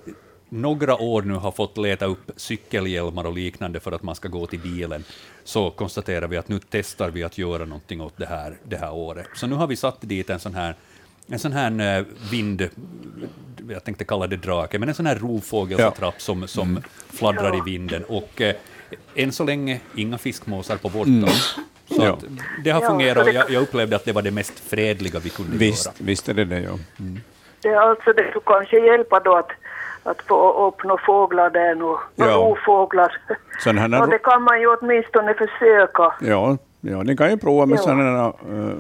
några 0.48 0.96
år 0.96 1.22
nu 1.22 1.34
har 1.34 1.52
fått 1.52 1.78
leta 1.78 2.06
upp 2.06 2.30
cykelhjälmar 2.36 3.24
och 3.24 3.32
liknande 3.32 3.80
för 3.80 3.92
att 3.92 4.02
man 4.02 4.14
ska 4.14 4.28
gå 4.28 4.46
till 4.46 4.60
bilen, 4.60 5.04
så 5.44 5.70
konstaterar 5.70 6.28
vi 6.28 6.36
att 6.36 6.48
nu 6.48 6.60
testar 6.70 7.10
vi 7.10 7.22
att 7.22 7.38
göra 7.38 7.64
någonting 7.64 8.00
åt 8.00 8.16
det 8.16 8.26
här, 8.26 8.58
det 8.64 8.76
här 8.76 8.92
året. 8.92 9.28
Så 9.34 9.46
nu 9.46 9.54
har 9.54 9.66
vi 9.66 9.76
satt 9.76 9.96
dit 10.00 10.30
en 10.30 10.40
sån 10.40 10.54
här 10.54 10.74
en 11.28 11.38
sån 11.38 11.52
här 11.52 11.98
eh, 11.98 12.04
vind, 12.30 12.68
jag 13.68 13.84
tänkte 13.84 14.04
kalla 14.04 14.26
det 14.26 14.36
drake, 14.36 14.78
men 14.78 14.88
en 14.88 14.94
sån 14.94 15.06
här 15.06 15.16
rovfågelsatrapp 15.16 16.20
som, 16.20 16.48
som 16.48 16.80
fladdrar 17.08 17.56
i 17.56 17.60
vinden. 17.60 18.04
Och 18.04 18.40
eh, 18.40 18.54
än 19.14 19.32
så 19.32 19.44
länge 19.44 19.80
inga 19.94 20.18
fiskmåsar 20.18 20.76
på 20.76 20.88
vårt 20.88 21.06
tak. 21.24 21.64
Så 21.96 22.04
Ja. 22.04 22.18
det 22.64 22.70
har 22.70 22.80
fungerat 22.80 23.18
och 23.18 23.24
det- 23.24 23.32
jag, 23.32 23.50
jag 23.50 23.62
upplevde 23.62 23.96
att 23.96 24.04
det 24.04 24.12
var 24.12 24.22
det 24.22 24.30
mest 24.30 24.60
fredliga 24.60 25.18
vi 25.20 25.30
kunde 25.30 25.56
Visst, 25.56 25.86
göra. 25.86 25.94
visst 25.98 26.28
är 26.28 26.34
det 26.34 26.44
det, 26.44 26.60
ja. 26.60 26.70
Det 27.62 27.68
är 27.68 27.76
alltså 27.76 28.12
det 28.12 28.30
skulle 28.30 28.42
kanske 28.46 28.78
hjälpa 28.78 29.20
då 29.20 29.36
att, 29.36 29.50
att 30.02 30.22
få 30.22 30.68
upp 30.68 30.84
några 30.84 31.02
fåglar 31.06 31.50
där 31.50 31.74
nu, 31.74 31.80
några 31.82 32.00
Ja. 32.16 32.36
rovfåglar. 32.36 33.12
Och 33.66 33.74
här, 33.74 34.06
det 34.06 34.18
kan 34.18 34.42
man 34.42 34.60
ju 34.60 34.66
åtminstone 34.76 35.34
försöka. 35.34 36.12
ja, 36.20 36.56
ja, 36.80 37.02
ni 37.02 37.16
kan 37.16 37.30
ju 37.30 37.36
prova 37.36 37.66
med 37.66 37.76
Ja. 37.78 37.82
sådana 37.82 38.26
uh, 38.28 38.72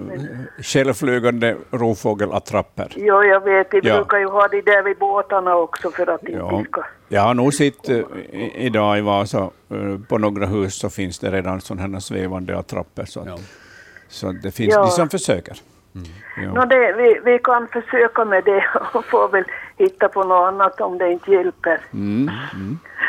självflygande 0.62 1.56
rovfågelattrapper. 1.70 2.92
Jo, 2.96 3.22
jag 3.22 3.40
vet, 3.44 3.70
de 3.70 3.80
Ja. 3.82 3.94
brukar 3.96 4.18
ju 4.18 4.26
ha 4.26 4.48
de 4.48 4.60
där 4.60 4.82
vid 4.82 4.98
båtarna 4.98 5.56
också 5.56 5.90
för 5.90 6.06
att 6.10 6.20
Ja. 6.22 6.58
inte 6.58 6.70
ska... 6.70 6.82
Jag 7.08 7.20
har 7.22 7.34
nog 7.34 7.54
sett 7.54 7.88
eh, 7.88 7.96
i- 7.96 8.52
idag 8.56 8.98
i 8.98 9.00
Vasa, 9.00 9.38
eh, 9.70 9.98
på 10.08 10.18
några 10.18 10.46
hus 10.46 10.78
så 10.78 10.90
finns 10.90 11.18
det 11.18 11.30
redan 11.30 11.60
sådana 11.60 11.92
här 11.94 12.00
svävande 12.00 12.58
attrapper. 12.58 13.04
Så, 13.04 13.20
att, 13.20 13.26
Ja. 13.26 13.36
så 14.08 14.28
att 14.28 14.42
det 14.42 14.50
finns 14.50 14.74
Ja. 14.74 14.80
de 14.80 14.90
som 14.90 15.08
försöker. 15.08 15.56
Ja. 16.42 16.52
Nå, 16.54 16.64
det, 16.64 16.92
vi, 16.92 17.20
vi 17.24 17.38
kan 17.38 17.68
försöka 17.68 18.24
med 18.24 18.44
det 18.44 18.64
och 18.94 19.04
får 19.04 19.28
väl 19.28 19.44
hitta 19.76 20.08
på 20.08 20.22
något 20.24 20.48
annat 20.52 20.80
om 20.80 20.98
det 20.98 21.12
inte 21.12 21.30
hjälper. 21.30 21.80
Mm. 21.92 22.30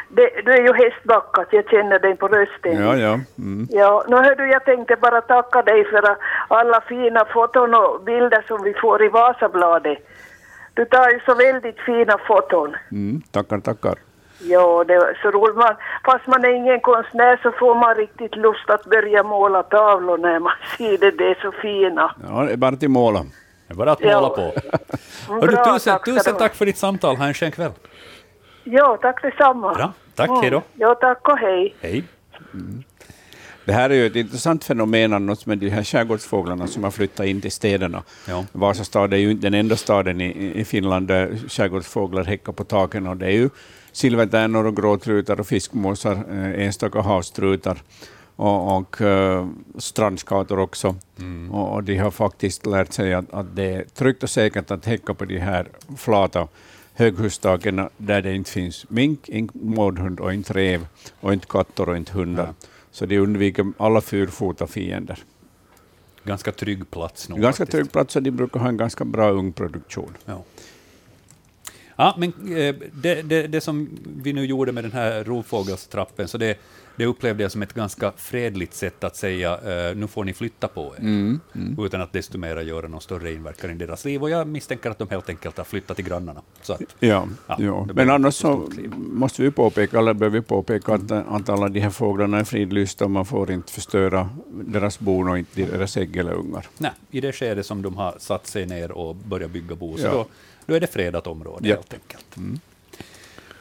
Det, 0.10 0.30
du 0.46 0.52
är 0.52 0.62
ju 0.62 0.74
hästbackat, 0.74 1.48
jag 1.52 1.70
känner 1.70 2.00
dig 2.00 2.16
på 2.16 2.28
rösten. 2.28 2.84
Ja, 2.86 2.96
ja. 2.98 3.20
Mm. 3.38 3.68
Ja, 3.70 4.04
nu 4.08 4.16
hör 4.16 4.36
du, 4.36 4.50
jag 4.52 4.66
tänkte 4.66 4.96
bara 4.96 5.22
tacka 5.22 5.62
dig 5.62 5.86
för 5.86 6.16
alla 6.48 6.82
fina 6.82 7.26
foton 7.26 7.74
och 7.76 8.02
bilder 8.04 8.44
som 8.48 8.64
vi 8.64 8.74
får 8.74 9.04
i 9.04 9.08
Vasabladet. 9.10 9.98
Du 10.74 10.86
tar 10.86 11.10
ju 11.10 11.20
så 11.26 11.34
väldigt 11.36 11.80
fina 11.80 12.18
foton. 12.28 12.76
Mm. 12.92 13.22
Tackar, 13.32 13.60
tackar. 13.60 13.96
Ja, 14.40 14.84
det 14.88 14.94
är 14.94 15.20
så 15.22 15.32
roligt. 15.32 15.56
Man, 15.56 15.76
fast 16.06 16.28
man 16.28 16.46
är 16.46 16.50
ingen 16.50 16.80
konstnär 16.80 17.40
så 17.44 17.52
får 17.52 17.76
man 17.76 17.96
riktigt 17.96 18.36
lust 18.36 18.70
att 18.70 18.86
börja 18.86 19.24
måla 19.24 19.64
tavlor 19.64 20.18
när 20.18 20.40
man 20.40 20.54
ser 20.78 20.98
det. 20.98 21.12
Det 21.12 21.30
är 21.30 21.38
så 21.42 21.52
fina. 21.52 22.16
Ja, 22.30 22.44
det 22.44 22.54
är 22.54 22.58
bara 22.58 22.76
till 22.76 22.90
måla. 22.90 23.20
Det 23.68 23.74
är 23.74 23.76
bara 23.78 23.92
att 23.92 24.02
Ja. 24.02 24.22
måla 24.22 24.30
på. 24.30 24.42
Mm, 24.42 25.42
Hördu, 25.42 25.54
bra, 25.56 25.66
tusen, 25.74 25.94
tack 25.94 26.06
tusen 26.06 26.36
tack 26.36 26.56
för 26.56 26.66
ditt 26.66 26.78
samtal. 26.78 27.16
Ha 27.16 27.26
en 27.28 27.34
skön 27.34 27.52
kväll. 27.52 27.72
Ja, 28.72 28.98
tack 29.02 29.22
detsamma. 29.22 29.74
Bra. 29.74 29.94
Tack, 30.16 30.30
hej 30.42 30.50
då. 30.50 30.62
Ja, 30.74 30.96
tack 30.96 31.30
och 31.30 31.38
hej. 31.38 31.76
Hej. 31.82 32.04
Det 33.66 33.74
här 33.74 33.90
är 33.90 33.94
ju 33.94 34.06
ett 34.06 34.16
intressant 34.16 34.64
fenomen 34.64 35.14
annars 35.14 35.46
med 35.46 35.58
de 35.58 35.70
här 35.70 35.84
skärgårdsfåglarna 35.84 36.68
som 36.68 36.84
har 36.84 36.92
flyttat 36.92 37.26
in 37.26 37.42
till 37.42 37.52
städerna. 37.52 38.04
Ja. 38.28 38.46
Vasa 38.52 38.84
stad 38.84 39.14
är 39.14 39.18
ju 39.18 39.32
inte 39.32 39.46
den 39.48 39.54
enda 39.54 39.76
staden 39.76 40.22
i, 40.22 40.52
i 40.56 40.66
Finland 40.66 41.08
där 41.08 41.38
skärgårdsfåglar 41.48 42.24
häckar 42.24 42.54
på 42.54 42.64
taken 42.64 43.08
och 43.08 43.18
det 43.18 43.26
är 43.26 43.32
ju 43.32 43.50
silvertärnor 43.92 44.66
och 44.66 44.76
gråtrutar 44.76 45.40
och 45.40 45.48
fiskmåsar, 45.48 46.12
eh, 46.32 46.66
enstaka 46.66 47.02
havstrutar 47.02 47.78
och, 48.36 48.78
och 48.78 49.02
eh, 49.02 49.48
strandskator 49.78 50.60
också. 50.60 50.96
Och, 51.52 51.74
och 51.74 51.84
de 51.84 51.98
har 51.98 52.12
faktiskt 52.12 52.66
lärt 52.66 52.94
sig 52.94 53.14
att, 53.14 53.34
att 53.34 53.56
det 53.56 53.64
är 53.64 53.84
tryggt 53.84 54.24
och 54.24 54.30
säkert 54.30 54.72
att 54.72 54.86
häcka 54.86 55.14
på 55.14 55.26
de 55.26 55.40
här 55.40 55.68
flata 55.98 56.48
höghustaken 56.98 57.90
där 57.98 58.22
det 58.22 58.36
inte 58.36 58.52
finns 58.52 58.90
mink, 58.90 59.30
inte 59.30 59.58
mårdhund 59.58 60.20
och 60.20 60.34
inte 60.34 60.54
rev 60.54 60.88
och 61.20 61.34
inte 61.34 61.48
katter 61.48 61.90
och 61.90 61.98
inte 61.98 62.12
hundar. 62.12 62.54
Så 62.92 63.06
de 63.06 63.18
undviker 63.20 63.74
alla 63.78 64.02
fyrfota 64.02 64.68
fiender. 64.68 65.24
Ganska 66.24 66.52
trygg 66.52 66.92
plats 66.92 67.30
nog. 67.30 67.42
Ganska 67.42 67.62
faktiskt. 67.62 67.78
trygg 67.78 67.92
plats 67.92 68.16
och 68.16 68.24
de 68.24 68.32
brukar 68.32 68.60
ha 68.60 68.68
en 68.70 68.78
ganska 68.78 69.06
bra 69.06 69.32
ungproduktion. 69.32 70.18
Ja. 70.26 70.44
Ja, 72.00 72.16
men 72.18 72.30
eh, 72.58 72.76
det, 72.94 73.22
det, 73.22 73.48
det 73.48 73.62
som 73.62 73.90
vi 74.24 74.34
nu 74.34 74.46
gjorde 74.46 74.72
med 74.72 74.84
den 74.84 74.92
här 74.92 75.24
rovfågelstrappen, 75.24 76.28
så 76.28 76.38
det, 76.38 76.58
det 76.96 77.06
upplevde 77.06 77.44
jag 77.44 77.52
som 77.52 77.62
ett 77.62 77.74
ganska 77.74 78.12
fredligt 78.18 78.74
sätt 78.74 79.04
att 79.04 79.16
säga 79.16 79.54
eh, 79.54 79.96
nu 79.96 80.08
får 80.08 80.24
ni 80.24 80.34
flytta 80.34 80.68
på 80.68 80.94
er, 80.98 81.02
Mm, 81.02 81.40
utan 81.80 82.02
att 82.02 82.14
desto 82.14 82.38
mer 82.38 82.58
göra 82.62 82.88
någon 82.88 83.02
större 83.02 83.34
inverkan 83.34 83.72
i 83.72 83.74
deras 83.74 84.06
liv. 84.06 84.22
Och 84.24 84.30
jag 84.30 84.48
misstänker 84.48 84.90
att 84.90 85.00
de 85.00 85.10
helt 85.10 85.30
enkelt 85.30 85.58
har 85.58 85.64
flyttat 85.66 85.96
till 85.96 86.06
grannarna. 86.06 86.42
Så 86.62 86.74
att, 86.74 86.82
Ja, 87.00 87.28
Ja, 87.60 87.88
Men 87.94 88.10
annars 88.10 88.34
så 88.36 88.70
måste 88.96 89.42
vi 89.42 89.52
påpeka, 89.52 90.00
eller 90.00 90.14
bör 90.14 90.30
vi 90.30 90.42
påpeka 90.42 90.94
att, 90.94 91.12
att 91.12 91.50
alla 91.50 91.68
de 91.70 91.80
här 91.80 91.90
fåglarna 91.90 92.40
är 92.40 92.44
fridlysta 92.44 93.06
och 93.06 93.12
man 93.12 93.26
får 93.26 93.52
inte 93.52 93.72
förstöra 93.74 94.30
deras 94.52 95.00
bon 95.00 95.30
och 95.30 95.38
inte 95.38 95.62
deras 95.66 95.98
ägg 95.98 96.18
eller 96.18 96.34
ungar. 96.34 96.66
nej, 96.78 96.92
I 97.12 97.22
det 97.22 97.32
skede 97.34 97.64
som 97.64 97.82
de 97.82 97.96
har 97.98 98.16
satt 98.20 98.48
sig 98.48 98.66
ner 98.66 98.92
och 98.92 99.16
börjat 99.16 99.52
bygga 99.52 99.76
bo, 99.76 99.98
så 99.98 100.04
Ja. 100.04 100.12
då, 100.12 100.26
då 100.68 100.74
är 100.76 100.80
det 100.80 100.88
fredat 100.88 101.28
område 101.28 101.70
Ja. 101.70 101.76
helt 101.76 101.94
enkelt. 101.94 102.36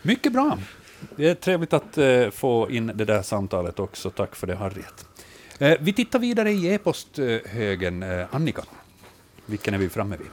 Mycket 0.03 0.33
bra. 0.33 0.59
Det 1.17 1.29
är 1.29 1.35
trevligt 1.35 1.73
att 1.73 1.99
eh, 1.99 2.31
få 2.31 2.71
in 2.71 2.87
det 2.95 3.05
där 3.05 3.23
samtalet 3.23 3.79
också. 3.81 4.11
Tack 4.11 4.37
för 4.37 4.47
det, 4.47 4.55
Harriet. 4.55 5.07
Eh, 5.59 5.75
vi 5.81 5.93
tittar 5.93 6.19
vidare 6.19 6.51
i 6.53 6.67
e-posthögen. 6.75 8.03
Eh, 8.03 8.27
Annika, 8.31 8.63
vilken 9.47 9.75
är 9.75 9.79
vi 9.79 9.89
framme 9.89 10.17
vid? 10.17 10.27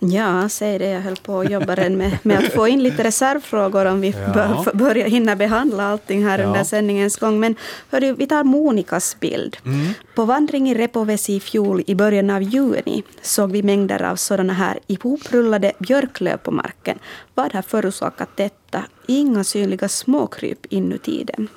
Ja, 0.00 0.48
säg 0.48 0.78
det. 0.78 0.88
Jag 0.88 1.00
höll 1.00 1.16
på 1.16 1.40
att 1.40 1.50
jobba 1.50 1.74
redan 1.74 1.96
med, 1.96 2.18
med 2.22 2.38
att 2.38 2.52
få 2.52 2.68
in 2.68 2.82
lite 2.82 3.04
reservfrågor 3.04 3.86
om 3.86 4.00
vi 4.00 4.10
Ja. 4.10 4.32
bör, 4.34 4.72
börjar 4.74 5.08
hinna 5.08 5.36
behandla 5.36 5.84
allting 5.84 6.24
här 6.24 6.38
Ja. 6.38 6.46
under 6.46 6.64
sändningens 6.64 7.16
gång. 7.16 7.40
Men 7.40 7.54
hörru, 7.90 8.12
vi 8.12 8.26
tar 8.26 8.44
Monikas 8.44 9.16
bild. 9.20 9.56
Mm. 9.64 9.86
På 10.14 10.24
vandring 10.24 10.70
i 10.70 10.74
Repovesi 10.74 11.34
i 11.34 11.40
fjol 11.40 11.82
i 11.86 11.94
början 11.94 12.30
av 12.30 12.42
juni 12.42 13.02
såg 13.22 13.52
vi 13.52 13.62
mängder 13.62 14.02
av 14.02 14.16
sådana 14.16 14.52
här 14.52 14.78
ihoprullade 14.86 15.72
björklöv 15.78 16.36
på 16.36 16.50
marken. 16.50 16.98
Vad 17.34 17.52
har 17.52 17.62
förorsakat 17.62 18.28
detta? 18.36 18.84
Inga 19.06 19.44
synliga 19.44 19.88
småkryp 19.88 20.66
inuti 20.72 21.24
dem. 21.24 21.48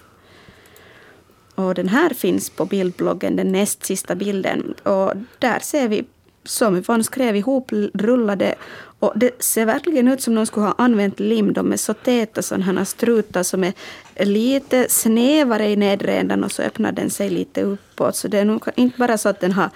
Och 1.55 1.73
den 1.75 1.89
här 1.89 2.09
finns 2.09 2.49
på 2.49 2.65
bildbloggen, 2.65 3.35
den 3.35 3.51
näst 3.51 3.85
sista 3.85 4.15
bilden. 4.15 4.73
Och 4.83 5.13
där 5.39 5.59
ser 5.59 5.87
vi, 5.87 6.03
som 6.47 6.75
Yvonne 6.77 7.03
skrev, 7.03 7.35
ihoprullade. 7.35 8.55
Och 8.99 9.13
det 9.15 9.43
ser 9.43 9.65
verkligen 9.65 10.07
ut 10.07 10.21
som 10.21 10.35
någon 10.35 10.45
skulle 10.45 10.65
ha 10.65 10.75
använt 10.77 11.19
lim. 11.19 11.53
De 11.53 11.73
är 11.73 11.77
så 11.77 11.93
täta 11.93 12.41
sådana 12.41 12.65
här 12.65 12.83
strutar 12.85 13.43
som 13.43 13.63
är 13.63 13.73
lite 14.19 14.85
snävare 14.89 15.67
i 15.69 15.75
nedre 15.75 16.13
ändan 16.17 16.43
och 16.43 16.51
så 16.51 16.61
öppnar 16.61 16.91
den 16.91 17.09
sig 17.09 17.29
lite 17.29 17.61
uppåt. 17.61 18.15
Så 18.15 18.27
det 18.27 18.37
är 18.39 18.45
nog 18.45 18.63
inte 18.75 18.97
bara 18.99 19.17
så 19.17 19.29
att 19.29 19.39
den 19.39 19.51
har 19.51 19.69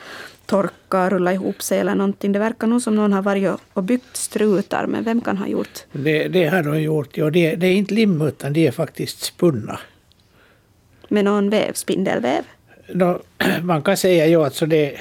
torkat, 0.45 1.11
rullat 1.11 1.33
ihop 1.33 1.61
sig 1.61 1.79
eller 1.79 1.95
någonting. 1.95 2.31
Det 2.31 2.39
verkar 2.39 2.67
nog 2.67 2.81
som 2.81 2.95
någon 2.95 3.13
har 3.13 3.21
varit 3.21 3.49
och- 3.49 3.59
och 3.73 3.83
byggt 3.83 4.17
strutar. 4.17 4.87
Men 4.87 5.03
vem 5.03 5.21
kan 5.21 5.37
ha 5.37 5.47
gjort? 5.47 5.79
Det, 5.91 6.27
det 6.27 6.45
har 6.47 6.63
de 6.63 6.81
gjort. 6.81 7.17
Ja, 7.17 7.29
det, 7.29 7.55
det 7.55 7.67
är 7.67 7.73
inte 7.73 7.93
lim 7.93 8.21
utan 8.21 8.53
det 8.53 8.67
är 8.67 8.71
faktiskt 8.71 9.21
spunna. 9.23 9.79
Med 11.07 11.25
någon 11.25 11.49
väv, 11.49 11.73
spindelväv? 11.73 12.43
Nå, 12.93 13.19
man 13.63 13.81
kan 13.81 13.97
säga 13.97 14.41
att 14.45 14.55
så 14.55 14.65
det, 14.65 14.97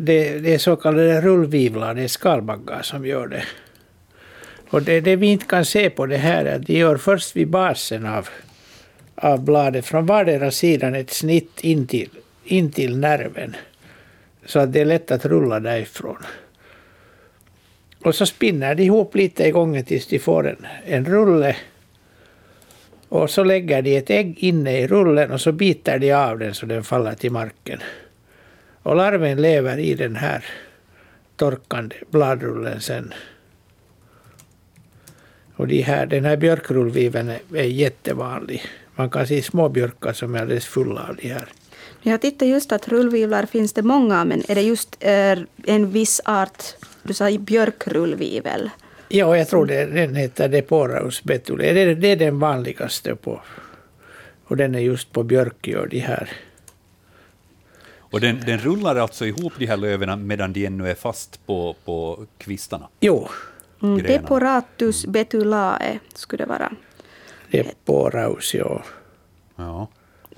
det, 0.00 0.38
det 0.38 0.54
är 0.54 0.58
så 0.58 0.76
kallade 0.76 1.20
rullvivlar, 1.20 1.94
det 1.94 2.02
är 2.02 2.08
skalbaggar 2.08 2.82
som 2.82 3.06
gör 3.06 3.26
det. 3.26 3.44
Och 4.70 4.82
det, 4.82 5.00
det 5.00 5.16
vi 5.16 5.26
inte 5.26 5.46
kan 5.46 5.64
se 5.64 5.90
på 5.90 6.06
det 6.06 6.16
här 6.16 6.44
är 6.44 6.56
att 6.56 6.66
de 6.66 6.78
gör 6.78 6.96
först 6.96 7.36
vid 7.36 7.48
basen 7.48 8.06
av, 8.06 8.28
av 9.14 9.44
bladet 9.44 9.86
från 9.86 10.06
vardera 10.06 10.50
sidan 10.50 10.94
ett 10.94 11.10
snitt 11.10 11.60
in 11.60 11.86
till, 11.86 12.10
in 12.44 12.72
till 12.72 12.96
nerven. 12.96 13.56
Så 14.46 14.58
att 14.58 14.72
det 14.72 14.80
är 14.80 14.84
lätt 14.84 15.10
att 15.10 15.24
rulla 15.24 15.60
därifrån. 15.60 16.18
Och 18.04 18.14
så 18.14 18.26
spinner 18.26 18.74
de 18.74 18.82
ihop 18.82 19.14
lite 19.14 19.44
i 19.44 19.50
gången 19.50 19.84
tills 19.84 20.06
de 20.06 20.18
får 20.18 20.48
en, 20.48 20.66
en 20.84 21.04
rulle. 21.04 21.56
Och 23.08 23.30
så 23.30 23.44
lägger 23.44 23.82
de 23.82 23.96
ett 23.96 24.10
ägg 24.10 24.38
inne 24.38 24.78
i 24.78 24.86
rullen 24.86 25.30
och 25.30 25.40
så 25.40 25.52
biter 25.52 25.98
de 25.98 26.12
av 26.12 26.38
den 26.38 26.54
så 26.54 26.66
den 26.66 26.84
faller 26.84 27.14
till 27.14 27.32
marken. 27.32 27.80
Och 28.82 28.96
larven 28.96 29.42
lever 29.42 29.78
i 29.78 29.94
den 29.94 30.16
här 30.16 30.44
torkande 31.36 31.96
bladrullen 32.10 32.80
sen. 32.80 33.14
Och 35.56 35.68
de 35.68 35.82
här, 35.82 36.06
den 36.06 36.24
här 36.24 36.36
björkrullviven 36.36 37.28
är, 37.28 37.40
är 37.54 37.62
jättevanlig. 37.64 38.62
Man 38.94 39.10
kan 39.10 39.26
se 39.26 39.42
små 39.42 39.68
björkar 39.68 40.12
som 40.12 40.34
är 40.34 40.40
alldeles 40.40 40.66
fulla 40.66 41.06
av 41.08 41.16
de 41.16 41.28
här. 41.28 41.48
Jag 42.02 42.20
tittar 42.20 42.46
just 42.46 42.72
att 42.72 42.88
rullvivlar 42.88 43.46
finns 43.46 43.72
det 43.72 43.82
många, 43.82 44.24
men 44.24 44.42
är 44.48 44.54
det 44.54 44.62
just 44.62 44.96
eh, 45.00 45.38
en 45.66 45.90
viss 45.90 46.20
art, 46.24 46.62
du 47.02 47.14
sa 47.14 47.38
björkrullvivel? 47.38 48.70
Ja, 49.08 49.36
jag 49.36 49.48
tror 49.48 49.66
det, 49.66 49.84
den 49.86 50.14
heter 50.14 50.48
Deporaus 50.48 51.22
betuli. 51.24 51.72
Det, 51.72 51.80
är- 51.80 51.94
det 51.94 52.08
är 52.08 52.16
den 52.16 52.38
vanligaste 52.38 53.14
på. 53.16 53.40
Och 54.44 54.56
den 54.56 54.74
är 54.74 54.78
just 54.80 55.12
på 55.12 55.22
björkgör, 55.22 55.86
de 55.90 55.98
här. 55.98 56.28
Och 58.10 58.20
den, 58.20 58.40
den 58.46 58.58
rullar 58.58 58.96
alltså 58.96 59.26
ihop 59.26 59.52
de 59.58 59.66
här 59.66 59.76
löven 59.76 60.26
medan 60.26 60.52
de 60.52 60.66
ännu 60.66 60.90
är 60.90 60.94
fast 60.94 61.46
på, 61.46 61.76
på 61.84 62.26
kvistarna. 62.38 62.88
Jo, 63.00 63.28
Mm. 63.82 64.02
Deporatus 64.02 65.06
betulae 65.06 65.98
skulle 66.14 66.44
det 66.44 66.48
vara. 66.48 66.72
Deporaus, 67.50 68.54
ja. 68.54 68.82
Ja. 69.56 69.88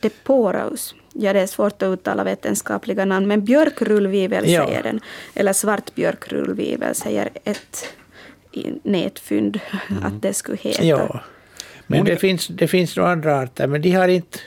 Deporaus. 0.00 0.94
Ja, 1.12 1.32
det 1.32 1.40
är 1.40 1.46
svårt 1.46 1.82
att 1.82 1.86
uttala 1.86 2.24
vetenskapliga 2.24 3.04
namn, 3.04 3.26
men 3.28 3.44
björkrullvivel 3.44 4.48
Ja. 4.50 4.66
säger 4.66 4.82
den. 4.82 5.00
Eller 5.34 5.52
svart 5.52 5.94
björkrullvivel 5.94 6.94
säger 6.94 7.28
ett 7.44 7.86
nätfynd 8.82 9.60
att 10.02 10.22
det 10.22 10.34
skulle 10.34 10.56
heta. 10.58 10.84
ja. 10.84 11.20
Men 11.86 12.04
det 12.04 12.16
finns, 12.16 12.46
det 12.46 12.68
finns 12.68 12.96
några 12.96 13.10
andra 13.12 13.38
arter, 13.40 13.66
men 13.66 13.82
de 13.82 13.90
har 13.92 14.08
inte 14.08 14.38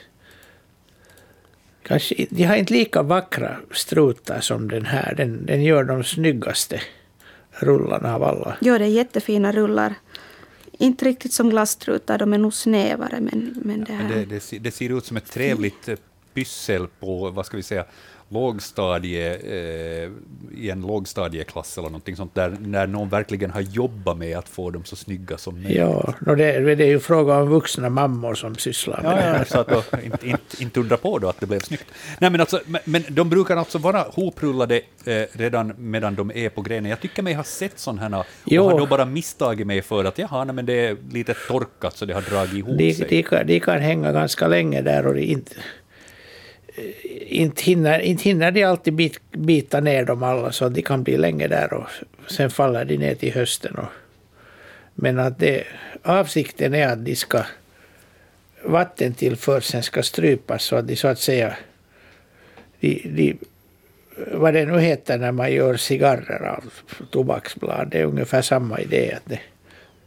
Kanske, 1.88 2.26
de 2.30 2.44
har 2.44 2.56
inte 2.56 2.74
lika 2.74 3.02
vackra 3.02 3.58
strutar 3.72 4.40
som 4.40 4.68
den 4.68 4.86
här. 4.86 5.16
Den, 5.16 5.46
den 5.46 5.64
gör 5.64 5.84
de 5.84 6.04
snyggaste 6.04 6.82
rullarna 7.52 8.16
av 8.16 8.24
alla. 8.24 8.58
Ja, 8.62 8.78
det 8.80 8.86
är 8.86 8.90
jättefina 8.90 9.52
rullar. 9.52 9.94
Inte 10.80 11.06
riktigt 11.06 11.34
som 11.34 11.50
glasstrutar, 11.50 12.18
de 12.18 12.34
är 12.34 12.38
nog 12.38 12.54
snävare. 12.54 13.20
Men, 13.20 13.62
men 13.64 13.84
det 13.84 13.92
Men 13.94 14.06
här... 14.06 14.16
det, 14.16 14.26
det, 14.26 14.40
ser- 14.40 14.60
det 14.60 14.72
ser 14.72 14.98
ut 14.98 15.06
som 15.06 15.18
ett 15.18 15.32
trevligt 15.32 15.88
eh, 15.88 15.96
pyssel 16.34 16.88
på, 17.00 17.30
vad 17.30 17.46
ska 17.46 17.58
vi 17.58 17.64
säga, 17.64 17.86
lågstadie, 18.30 19.36
eh, 19.36 20.10
i 20.58 20.70
en 20.70 20.82
lågstadieklass 20.82 21.78
eller 21.78 21.88
någonting 21.90 22.16
sånt, 22.16 22.36
där 22.36 22.58
när 22.60 22.88
någon 22.88 23.10
verkligen 23.10 23.52
har 23.52 23.62
jobbat 23.62 24.18
med 24.18 24.38
att 24.38 24.50
få 24.50 24.70
dem 24.70 24.84
så 24.86 24.96
snygga 24.96 25.38
som 25.38 25.54
möjligt. 25.56 25.78
Ja, 25.78 26.14
no, 26.22 26.36
det, 26.36 26.76
det 26.76 26.84
är 26.84 26.88
ju 26.88 27.00
fråga 27.00 27.38
om 27.38 27.50
vuxna 27.50 27.90
mammor 27.90 28.36
som 28.36 28.56
sysslar 28.56 29.02
med 29.02 29.12
Ja, 29.12 29.16
det 29.32 29.38
ja, 29.40 29.46
så 29.46 29.60
att 29.60 29.68
då, 29.68 29.84
inte, 30.04 30.28
inte, 30.28 30.64
inte 30.64 30.80
undra 30.80 30.98
på 30.98 31.20
då 31.20 31.30
att 31.30 31.40
det 31.40 31.46
blev 31.46 31.60
snyggt. 31.60 31.86
Nej, 32.20 32.30
men, 32.32 32.40
alltså, 32.42 32.60
men, 32.66 32.82
men 32.86 33.04
de 33.10 33.30
brukar 33.30 33.58
alltså 33.58 33.78
vara 33.78 34.02
hoprullade 34.02 34.82
eh, 35.06 35.22
redan 35.32 35.74
medan 35.78 36.16
de 36.16 36.32
är 36.36 36.50
på 36.50 36.62
grenen. 36.62 36.90
Jag 36.90 37.02
tycker 37.02 37.24
mig 37.24 37.34
ha 37.34 37.44
sett 37.44 37.80
sådana 37.80 38.02
här 38.02 38.20
och 38.20 38.26
Jo. 38.46 38.64
har 38.70 38.80
då 38.80 38.86
bara 38.86 39.06
misstagit 39.06 39.68
mig 39.68 39.82
för 39.82 40.06
att 40.06 40.18
jaha, 40.18 40.44
nej, 40.44 40.56
men 40.56 40.66
det 40.66 40.88
är 40.88 40.98
lite 41.12 41.34
torkat 41.48 41.98
så 41.98 42.06
det 42.06 42.14
har 42.14 42.22
dragit 42.22 42.54
ihop 42.54 42.78
De, 42.78 42.94
sig. 42.94 43.08
de, 43.10 43.24
kan, 43.24 43.48
de 43.48 43.60
kan 43.60 43.80
hänga 43.82 44.12
ganska 44.12 44.48
länge 44.48 44.82
där 44.82 45.08
och 45.08 45.14
de 45.14 45.22
inte, 45.22 45.56
inte, 47.28 47.64
hinner, 47.64 48.00
inte 48.00 48.24
hinner 48.24 48.52
de 48.52 48.64
alltid 48.64 48.94
bit, 48.94 49.20
bita 49.32 49.80
ner 49.80 50.06
dem 50.06 50.24
alla 50.24 50.52
så 50.52 50.66
att 50.66 50.74
de 50.74 50.82
kan 50.82 51.04
bli 51.04 51.18
länge 51.18 51.48
där 51.48 51.74
och 51.74 51.88
sen 52.28 52.50
faller 52.50 52.86
de 52.86 52.98
ner 52.98 53.16
till 53.16 53.34
hösten. 53.34 53.76
Och, 53.76 53.88
men 54.94 55.20
att 55.20 55.40
det, 55.40 55.64
avsikten 56.04 56.74
är 56.74 56.88
att 56.88 57.06
de 57.06 57.16
ska 57.16 57.44
vattentillförseln 58.64 59.84
ska 59.84 60.04
strypas 60.04 60.64
så 60.64 60.76
att 60.76 60.88
de 60.88 60.96
så 60.96 61.08
att 61.08 61.20
säga 61.20 61.56
de, 62.80 63.02
de, 63.06 63.38
vad 64.32 64.54
det 64.54 64.66
nu 64.66 64.80
heter 64.80 65.18
när 65.18 65.32
man 65.32 65.52
gör 65.54 65.78
cigarrer 65.78 66.46
av 66.48 66.64
tobaksblad, 67.12 67.88
det 67.92 68.00
är 68.00 68.06
ungefär 68.06 68.42
samma 68.42 68.80
idé. 68.80 69.14
Att 69.18 69.26
det, 69.26 69.40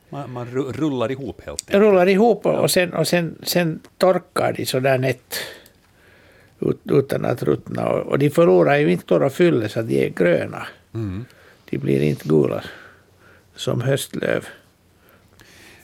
Man, 0.08 0.30
man 0.32 0.46
ru- 0.48 0.72
rullar 0.72 1.10
ihop 1.10 1.40
helt 1.46 1.60
enkelt. 1.60 1.82
rullar 1.82 2.08
ihop 2.08 2.46
och, 2.46 2.54
och, 2.54 2.70
sen, 2.70 2.92
och 2.92 3.08
sen, 3.08 3.38
sen 3.42 3.80
torkar 3.98 4.52
de 4.52 4.66
sådär 4.66 4.98
nätt 4.98 5.34
ut, 6.61 6.80
utan 6.84 7.24
att 7.24 7.42
ruttna. 7.42 7.88
Och, 7.88 8.06
och 8.06 8.18
de 8.18 8.30
förlorar 8.30 8.76
ju 8.76 8.92
inte 8.92 9.04
klorofyllet 9.04 9.72
så 9.72 9.82
de 9.82 10.06
är 10.06 10.09
gröna. 10.09 10.66
Mm. 10.94 11.24
De 11.70 11.78
blir 11.78 12.02
inte 12.02 12.28
gula 12.28 12.64
som 13.56 13.80
höstlöv. 13.80 14.46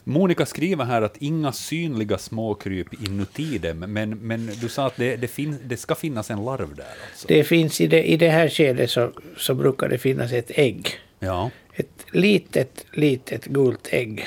Monica 0.07 0.47
skriver 0.47 0.85
här 0.85 1.03
att 1.03 1.17
inga 1.17 1.53
synliga 1.53 2.19
småkryp 2.19 3.03
inuti 3.09 3.59
dem, 3.59 3.79
men, 3.79 4.11
men 4.11 4.47
du 4.61 4.69
sa 4.69 4.87
att 4.87 4.97
det, 4.97 5.17
det, 5.17 5.29
fin, 5.29 5.59
det 5.65 5.77
ska 5.77 5.95
finnas 5.95 6.31
en 6.31 6.45
larv 6.45 6.75
där 6.75 6.85
alltså? 7.11 7.29
Det 7.29 7.45
finns 7.45 7.81
i 7.81 7.87
det, 7.87 8.03
i 8.03 8.17
det 8.17 8.29
här 8.29 8.49
skedet 8.49 8.91
så, 8.91 9.11
så 9.37 9.55
brukar 9.55 9.89
det 9.89 9.99
finnas 9.99 10.33
ett 10.33 10.51
ägg. 10.55 10.89
Ja. 11.19 11.51
Ett 11.75 12.07
litet, 12.11 12.87
litet 12.93 13.45
gult 13.45 13.89
ägg. 13.91 14.25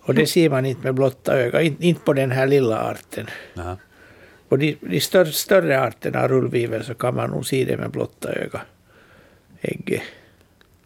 Och 0.00 0.14
det 0.14 0.26
ser 0.26 0.50
man 0.50 0.66
inte 0.66 0.82
med 0.82 0.94
blotta 0.94 1.32
ögat, 1.32 1.62
inte, 1.62 1.86
inte 1.86 2.00
på 2.00 2.12
den 2.12 2.30
här 2.30 2.46
lilla 2.46 2.90
arten. 2.90 3.26
Nähä. 3.54 3.76
På 4.48 4.56
de, 4.56 4.76
de 4.80 5.00
större, 5.00 5.32
större 5.32 5.80
arterna 5.80 6.22
av 6.22 6.28
rullvivel 6.28 6.84
så 6.84 6.94
kan 6.94 7.14
man 7.14 7.30
nog 7.30 7.46
se 7.46 7.64
det 7.64 7.76
med 7.76 7.90
blotta 7.90 8.32
ögat. 8.32 8.62
Ägget. 9.60 10.02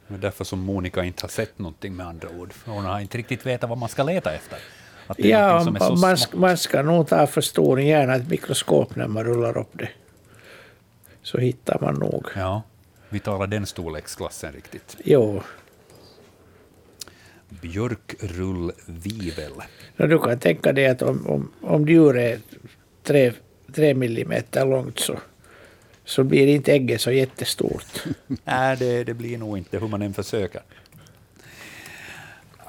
Det 0.08 0.14
är 0.14 0.18
därför 0.18 0.44
som 0.44 0.58
Monica 0.58 1.04
inte 1.04 1.22
har 1.24 1.28
sett 1.28 1.58
någonting 1.58 1.96
med 1.96 2.06
andra 2.06 2.28
ord. 2.28 2.52
Hon 2.64 2.84
har 2.84 3.00
inte 3.00 3.18
riktigt 3.18 3.46
vetat 3.46 3.70
vad 3.70 3.78
man 3.78 3.88
ska 3.88 4.02
leta 4.02 4.34
efter. 4.34 4.58
Ja, 5.16 5.64
man, 5.70 6.16
smått. 6.16 6.40
man 6.40 6.58
ska 6.58 6.82
nog 6.82 7.08
ta 7.08 7.26
förstoring, 7.26 7.88
gärna 7.88 8.14
ett 8.14 8.30
mikroskop 8.30 8.96
när 8.96 9.08
man 9.08 9.24
rullar 9.24 9.58
upp 9.58 9.70
det. 9.72 9.88
Så 11.22 11.38
hittar 11.38 11.78
man 11.80 11.94
nog. 11.94 12.26
Ja, 12.36 12.62
vi 13.08 13.20
talar 13.20 13.46
den 13.46 13.66
storleksklassen 13.66 14.52
riktigt. 14.52 14.96
Jo, 15.04 15.42
Björkrullvivel. 17.60 19.52
du 19.96 20.18
kan 20.18 20.38
tänka 20.38 20.72
dig 20.72 20.86
att 20.86 21.02
om, 21.02 21.26
om, 21.26 21.50
om 21.60 21.88
djur 21.88 22.16
är 22.16 22.38
tre, 23.02 23.32
tre 23.72 23.94
millimeter 23.94 24.66
långt 24.66 24.98
så, 24.98 25.18
så 26.04 26.24
blir 26.24 26.46
inte 26.46 26.72
ägget 26.72 27.00
så 27.00 27.10
jättestort. 27.12 28.04
Nej, 28.44 28.76
det, 28.76 29.04
det 29.04 29.14
blir 29.14 29.38
nog 29.38 29.58
inte 29.58 29.78
hur 29.78 29.88
man 29.88 30.02
än 30.02 30.14
försöker. 30.14 30.62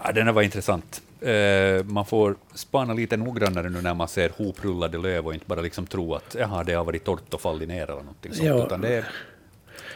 Ja, 0.03 0.11
den 0.11 0.25
här 0.25 0.33
var 0.33 0.41
intressant. 0.41 1.01
Eh, 1.21 1.83
man 1.83 2.05
får 2.05 2.35
spana 2.53 2.93
lite 2.93 3.17
noggrannare 3.17 3.69
nu 3.69 3.81
när 3.81 3.93
man 3.93 4.07
ser 4.07 4.29
hoprullade 4.29 4.97
löv 4.97 5.27
och 5.27 5.33
inte 5.33 5.45
bara 5.45 5.61
liksom 5.61 5.85
tro 5.85 6.15
att 6.15 6.35
jaha, 6.39 6.63
det 6.63 6.73
har 6.73 6.83
varit 6.83 7.03
torrt 7.03 7.33
och 7.33 7.41
fallit 7.41 7.67
ner 7.67 7.83
eller 7.83 7.95
någonting 7.95 8.33
sånt. 8.33 8.47
Ja. 8.47 8.65
Utan 8.65 8.81
det 8.81 8.95
är, 8.95 9.05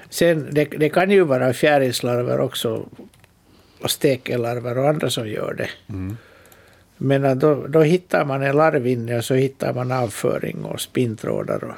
Sen, 0.09 0.47
det, 0.51 0.65
det 0.65 0.89
kan 0.89 1.11
ju 1.11 1.23
vara 1.23 1.53
fjärilslarver 1.53 2.39
också 2.39 2.85
och 3.81 3.91
stekelarver 3.91 4.77
och 4.77 4.89
andra 4.89 5.09
som 5.09 5.29
gör 5.29 5.53
det. 5.53 5.69
Men 6.97 7.39
då, 7.39 7.67
då 7.67 7.81
hittar 7.81 8.25
man 8.25 8.43
en 8.43 8.57
larv 8.57 8.87
inne 8.87 9.17
och 9.17 9.25
så 9.25 9.33
hittar 9.33 9.73
man 9.73 9.91
avföring 9.91 10.65
och 10.65 10.81
spinntrådar. 10.81 11.63
Och, 11.63 11.75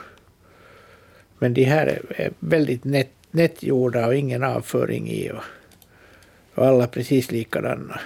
men 1.40 1.54
de 1.54 1.64
här 1.64 2.02
är, 2.10 2.32
väldigt 2.40 2.84
nätt, 2.84 3.12
nättgjorda 3.32 4.08
och 4.08 4.16
ingen 4.16 4.44
avföring 4.44 5.10
i. 5.10 5.32
Och, 5.32 5.44
och 6.56 6.68
alla 6.68 6.88
precis 6.88 7.32
likadana. 7.32 8.00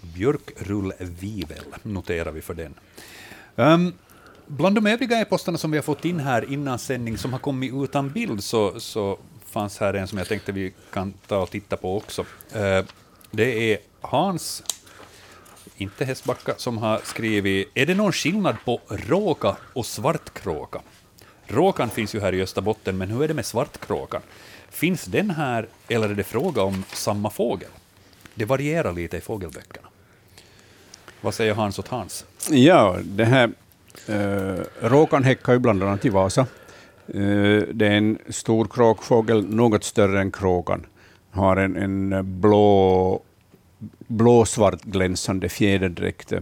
Björkrullvivel 0.00 1.64
noterar 1.82 2.32
vi 2.32 2.40
för 2.40 2.54
den. 2.54 2.74
Um, 3.56 3.92
bland 4.46 4.74
de 4.74 4.86
övriga 4.86 5.20
e-posterna 5.20 5.58
som 5.58 5.70
vi 5.70 5.78
har 5.78 5.82
fått 5.82 6.04
in 6.04 6.20
här 6.20 6.52
innan 6.52 6.78
sändning 6.78 7.18
som 7.18 7.32
har 7.32 7.40
kommit 7.40 7.72
utan 7.74 8.10
bild 8.10 8.44
så, 8.44 8.80
så 8.80 9.18
fanns 9.44 9.78
här 9.78 9.94
en 9.94 10.08
som 10.08 10.18
jag 10.18 10.28
tänkte 10.28 10.52
vi 10.52 10.72
kan 10.92 11.12
ta 11.26 11.38
och 11.38 11.50
titta 11.50 11.76
på 11.76 11.96
också. 11.96 12.22
Uh, 12.56 12.84
det 13.36 13.72
är 13.72 13.78
Hans, 14.00 14.62
inte 15.76 16.04
Hästbacka, 16.04 16.54
som 16.56 16.78
har 16.78 17.00
skrivit 17.04 17.68
Är 17.74 17.86
det 17.86 17.94
någon 17.94 18.12
skillnad 18.12 18.56
på 18.64 18.80
råka 18.88 19.56
och 19.72 19.86
svartkråka? 19.86 20.80
Råkan 21.46 21.90
finns 21.90 22.14
ju 22.14 22.20
här 22.20 22.32
i 22.34 22.42
Österbotten, 22.42 22.98
men 22.98 23.10
hur 23.10 23.22
är 23.22 23.28
det 23.28 23.34
med 23.34 23.46
svartkråkan? 23.46 24.22
Finns 24.70 25.04
den 25.04 25.30
här 25.30 25.68
eller 25.88 26.08
är 26.08 26.14
det 26.14 26.24
fråga 26.24 26.62
om 26.62 26.84
samma 26.92 27.30
fågel? 27.30 27.70
Det 28.34 28.44
varierar 28.44 28.92
lite 28.92 29.16
i 29.16 29.20
fågelböckerna. 29.20 29.88
Vad 31.20 31.34
säger 31.34 31.54
Hans 31.54 31.78
åt 31.78 31.88
Hans? 31.88 32.24
Ja, 32.50 32.98
det 33.02 33.24
här 33.24 33.52
uh, 34.08 34.62
råkan 34.80 35.24
häckar 35.24 35.52
ju 35.52 35.58
bland 35.58 35.82
annat 35.82 36.04
i 36.04 36.08
Vasa. 36.08 36.46
Eh, 37.06 37.62
det 37.72 37.86
är 37.86 37.90
en 37.90 38.18
stor 38.28 38.64
kråkfågel, 38.64 39.54
något 39.54 39.84
större 39.84 40.20
än 40.20 40.32
kråkan. 40.32 40.86
Har 41.34 41.56
en, 41.56 41.76
en 41.76 42.40
blå, 42.40 43.20
blåsvart 43.98 44.82
glänsande 44.82 45.48
fjäderdräkt. 45.48 46.32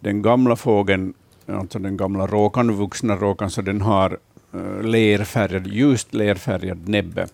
Den 0.00 0.22
gamla 0.22 0.56
fågeln, 0.56 1.14
alltså 1.46 1.78
den 1.78 1.96
gamla 1.96 2.26
råkan, 2.26 2.76
vuxna 2.76 3.16
råkan, 3.16 3.50
så 3.50 3.62
den 3.62 3.80
har 3.80 4.18
eh, 4.54 4.82
lerfärgad, 4.82 5.66
ljust 5.66 6.14
lerfärgad 6.14 6.88
näbbe. 6.88 7.26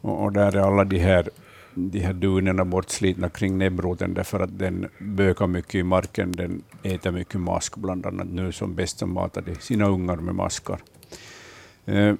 Och, 0.00 0.24
och 0.24 0.32
där 0.32 0.56
är 0.56 0.60
alla 0.60 0.84
de 0.84 0.98
här 0.98 1.28
de 1.74 2.00
här 2.00 2.12
dunerna 2.12 2.64
bortslitna 2.64 3.28
kring 3.28 3.58
näbbroten 3.58 4.14
därför 4.14 4.40
att 4.40 4.58
den 4.58 4.88
bökar 4.98 5.46
mycket 5.46 5.74
i 5.74 5.82
marken. 5.82 6.32
Den 6.32 6.62
äter 6.82 7.10
mycket 7.10 7.40
mask 7.40 7.76
bland 7.76 8.06
annat 8.06 8.26
nu 8.26 8.52
som 8.52 8.74
bäst 8.74 8.98
som 8.98 9.12
matar 9.12 9.42
de 9.42 9.54
sina 9.54 9.86
ungar 9.86 10.16
med 10.16 10.34
maskar. 10.34 10.78
Eh, 11.84 12.14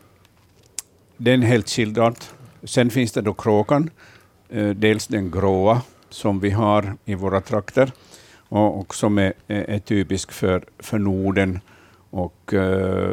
det 1.16 1.30
är 1.30 1.34
en 1.34 1.42
helt 1.42 1.68
skild 1.68 1.98
art. 1.98 2.24
Sen 2.64 2.90
finns 2.90 3.12
det 3.12 3.20
då 3.20 3.34
kråkan, 3.34 3.82
eh, 3.82 4.11
dels 4.74 5.06
den 5.06 5.30
gråa 5.30 5.82
som 6.10 6.40
vi 6.40 6.50
har 6.50 6.96
i 7.04 7.14
våra 7.14 7.40
trakter 7.40 7.92
och, 8.52 8.94
som 8.94 9.18
är, 9.18 9.32
är, 9.48 9.70
är 9.70 9.78
typisk 9.78 10.32
för, 10.32 10.64
för 10.78 10.98
Norden 10.98 11.60
och 12.10 12.54
eh, 12.54 13.10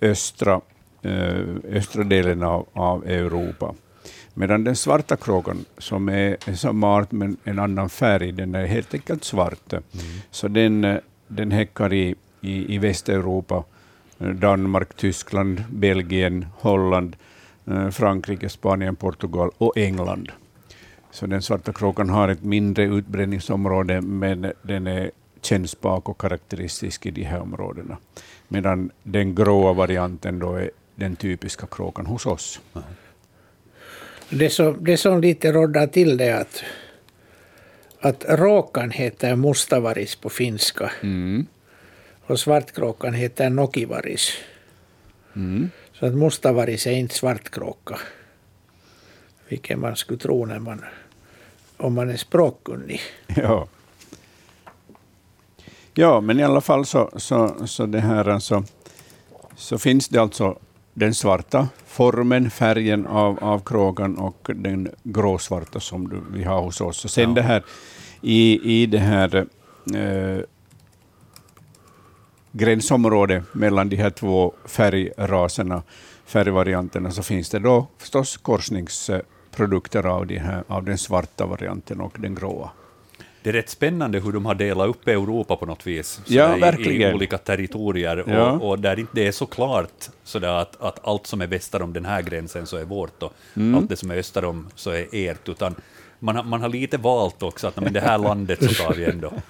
östra, 0.00 0.60
eh, 1.02 1.40
östra 1.72 2.04
delen 2.04 2.42
av, 2.42 2.66
av 2.72 3.06
Europa. 3.06 3.74
Medan 4.34 4.64
den 4.64 4.76
svarta 4.76 5.16
kråkan, 5.16 5.64
som 5.78 6.08
är, 6.08 6.54
samma 6.56 6.96
art 6.96 7.12
men 7.12 7.36
en 7.44 7.58
annan 7.58 7.88
färg, 7.88 8.32
den 8.32 8.54
är 8.54 8.66
helt 8.66 8.94
enkelt 8.94 9.24
svart. 9.24 9.72
Så 10.30 10.48
den, 10.48 10.84
eh, 10.84 10.98
den 11.28 11.50
häckar 11.50 11.92
i, 11.92 12.14
i, 12.40 12.74
i 12.74 12.78
Västeuropa, 12.78 13.64
eh, 14.18 14.28
Danmark, 14.28 14.96
Tyskland, 14.96 15.64
Belgien, 15.70 16.46
Holland, 16.58 17.16
eh, 17.66 17.90
Frankrike, 17.90 18.48
Spanien, 18.48 18.96
Portugal 18.96 19.50
och 19.58 19.78
England. 19.78 20.32
Så 21.14 21.26
den 21.26 21.42
svarta 21.42 21.72
kråkan 21.72 22.10
har 22.10 22.28
ett 22.28 22.42
mindre 22.42 22.84
utbredningsområde, 22.84 24.00
men 24.00 24.52
den 24.62 24.86
är 24.86 25.10
kännsprak 25.42 26.08
och 26.08 26.20
karaktäristisk 26.20 27.06
i 27.06 27.10
de 27.10 27.22
här 27.22 27.40
områdena. 27.40 27.96
Medan 28.48 28.90
den 29.02 29.34
gråa 29.34 29.72
varianten 29.72 30.38
då 30.38 30.54
är 30.54 30.70
den 30.94 31.16
typiska 31.16 31.66
kråkan 31.66 32.06
hos 32.06 32.26
oss. 32.26 32.60
Det 34.30 34.50
som, 34.50 34.84
det 34.84 34.96
som 34.96 35.20
lite 35.20 35.52
råddar 35.52 35.86
till 35.86 36.16
det 36.16 36.24
är 36.24 36.40
att, 36.40 36.62
att 38.00 38.24
råkan 38.28 38.90
heter 38.90 39.36
mustavaris 39.36 40.16
på 40.16 40.30
finska 40.30 40.90
Mm. 41.02 41.46
och 42.26 42.40
svartkråkan 42.40 43.14
heter 43.14 43.50
nokivaris. 43.50 44.32
Mm. 45.36 45.70
Så 45.92 46.06
att 46.06 46.14
mustavaris 46.14 46.86
är 46.86 46.92
inte 46.92 47.14
svartkråka. 47.14 47.98
Vilket 49.48 49.78
man 49.78 49.96
skulle 49.96 50.18
tro 50.18 50.46
när 50.46 50.58
man, 50.58 50.84
om 51.76 51.94
man 51.94 52.10
är 52.10 52.16
språkkunnig. 52.16 53.00
Ja. 53.26 53.66
ja, 55.94 56.20
men 56.20 56.40
i 56.40 56.42
alla 56.42 56.60
fall 56.60 56.86
så, 56.86 57.10
så, 57.16 57.66
så, 57.66 57.86
det 57.86 58.00
här 58.00 58.28
alltså, 58.28 58.64
så 59.56 59.78
finns 59.78 60.08
det 60.08 60.18
alltså 60.18 60.58
den 60.94 61.14
svarta 61.14 61.68
formen, 61.86 62.50
färgen 62.50 63.06
av, 63.06 63.44
av 63.44 63.58
kråkan 63.58 64.18
och 64.18 64.50
den 64.54 64.88
gråsvarta 65.02 65.80
som 65.80 66.08
du, 66.08 66.20
vi 66.32 66.44
har 66.44 66.62
hos 66.62 66.80
oss. 66.80 67.04
Och 67.04 67.10
sen 67.10 67.28
Ja. 67.28 67.34
det 67.34 67.42
här 67.42 67.64
i, 68.20 68.60
i 68.82 68.86
det 68.86 68.98
här 68.98 69.46
eh, 69.94 70.44
gränsområdet 72.52 73.54
mellan 73.54 73.88
de 73.88 73.96
här 73.96 74.10
två 74.10 74.52
färgraserna, 74.64 75.82
färgvarianterna, 76.26 77.10
så 77.10 77.22
finns 77.22 77.50
det 77.50 77.58
då 77.58 77.86
förstås 77.98 78.36
korsningsprodukter 79.54 80.06
av, 80.06 80.26
de 80.26 80.38
här, 80.38 80.64
av 80.68 80.84
den 80.84 80.98
svarta 80.98 81.46
varianten 81.46 82.00
och 82.00 82.14
den 82.18 82.34
gråa. 82.34 82.70
Det 83.42 83.50
är 83.50 83.52
rätt 83.52 83.68
spännande 83.70 84.20
hur 84.20 84.32
de 84.32 84.46
har 84.46 84.54
delat 84.54 84.88
upp 84.88 85.08
Europa 85.08 85.56
på 85.56 85.66
något 85.66 85.86
vis. 85.86 86.20
Ja, 86.26 86.56
i, 86.56 86.60
verkligen. 86.60 87.10
I 87.10 87.14
olika 87.14 87.38
territorier. 87.38 88.24
Ja. 88.26 88.50
Och, 88.50 88.68
och 88.70 88.78
där 88.78 88.98
inte 88.98 89.12
det 89.14 89.26
är 89.26 89.32
så 89.32 89.46
klart 89.46 90.10
sådär 90.24 90.48
att, 90.48 90.80
att 90.80 91.06
allt 91.08 91.26
som 91.26 91.40
är 91.40 91.46
väster 91.46 91.82
om 91.82 91.92
den 91.92 92.04
här 92.04 92.22
gränsen 92.22 92.66
så 92.66 92.76
är 92.76 92.84
vårt 92.84 93.22
och 93.22 93.32
Mm. 93.56 93.74
allt 93.74 93.88
det 93.88 93.96
som 93.96 94.10
är 94.10 94.16
öster 94.16 94.44
om 94.44 94.68
så 94.74 94.90
är 94.90 95.06
ert. 95.12 95.48
Utan 95.48 95.74
man, 96.18 96.36
har, 96.36 96.42
man 96.44 96.60
har 96.60 96.68
lite 96.68 96.96
valt 96.96 97.42
också 97.42 97.66
att 97.66 97.76
"Nej, 97.76 97.84
men 97.84 97.92
det 97.92 98.00
här 98.00 98.18
landet 98.18 98.58
så 98.64 98.84
tar 98.84 98.94
vi 98.94 99.04
ändå 99.04 99.32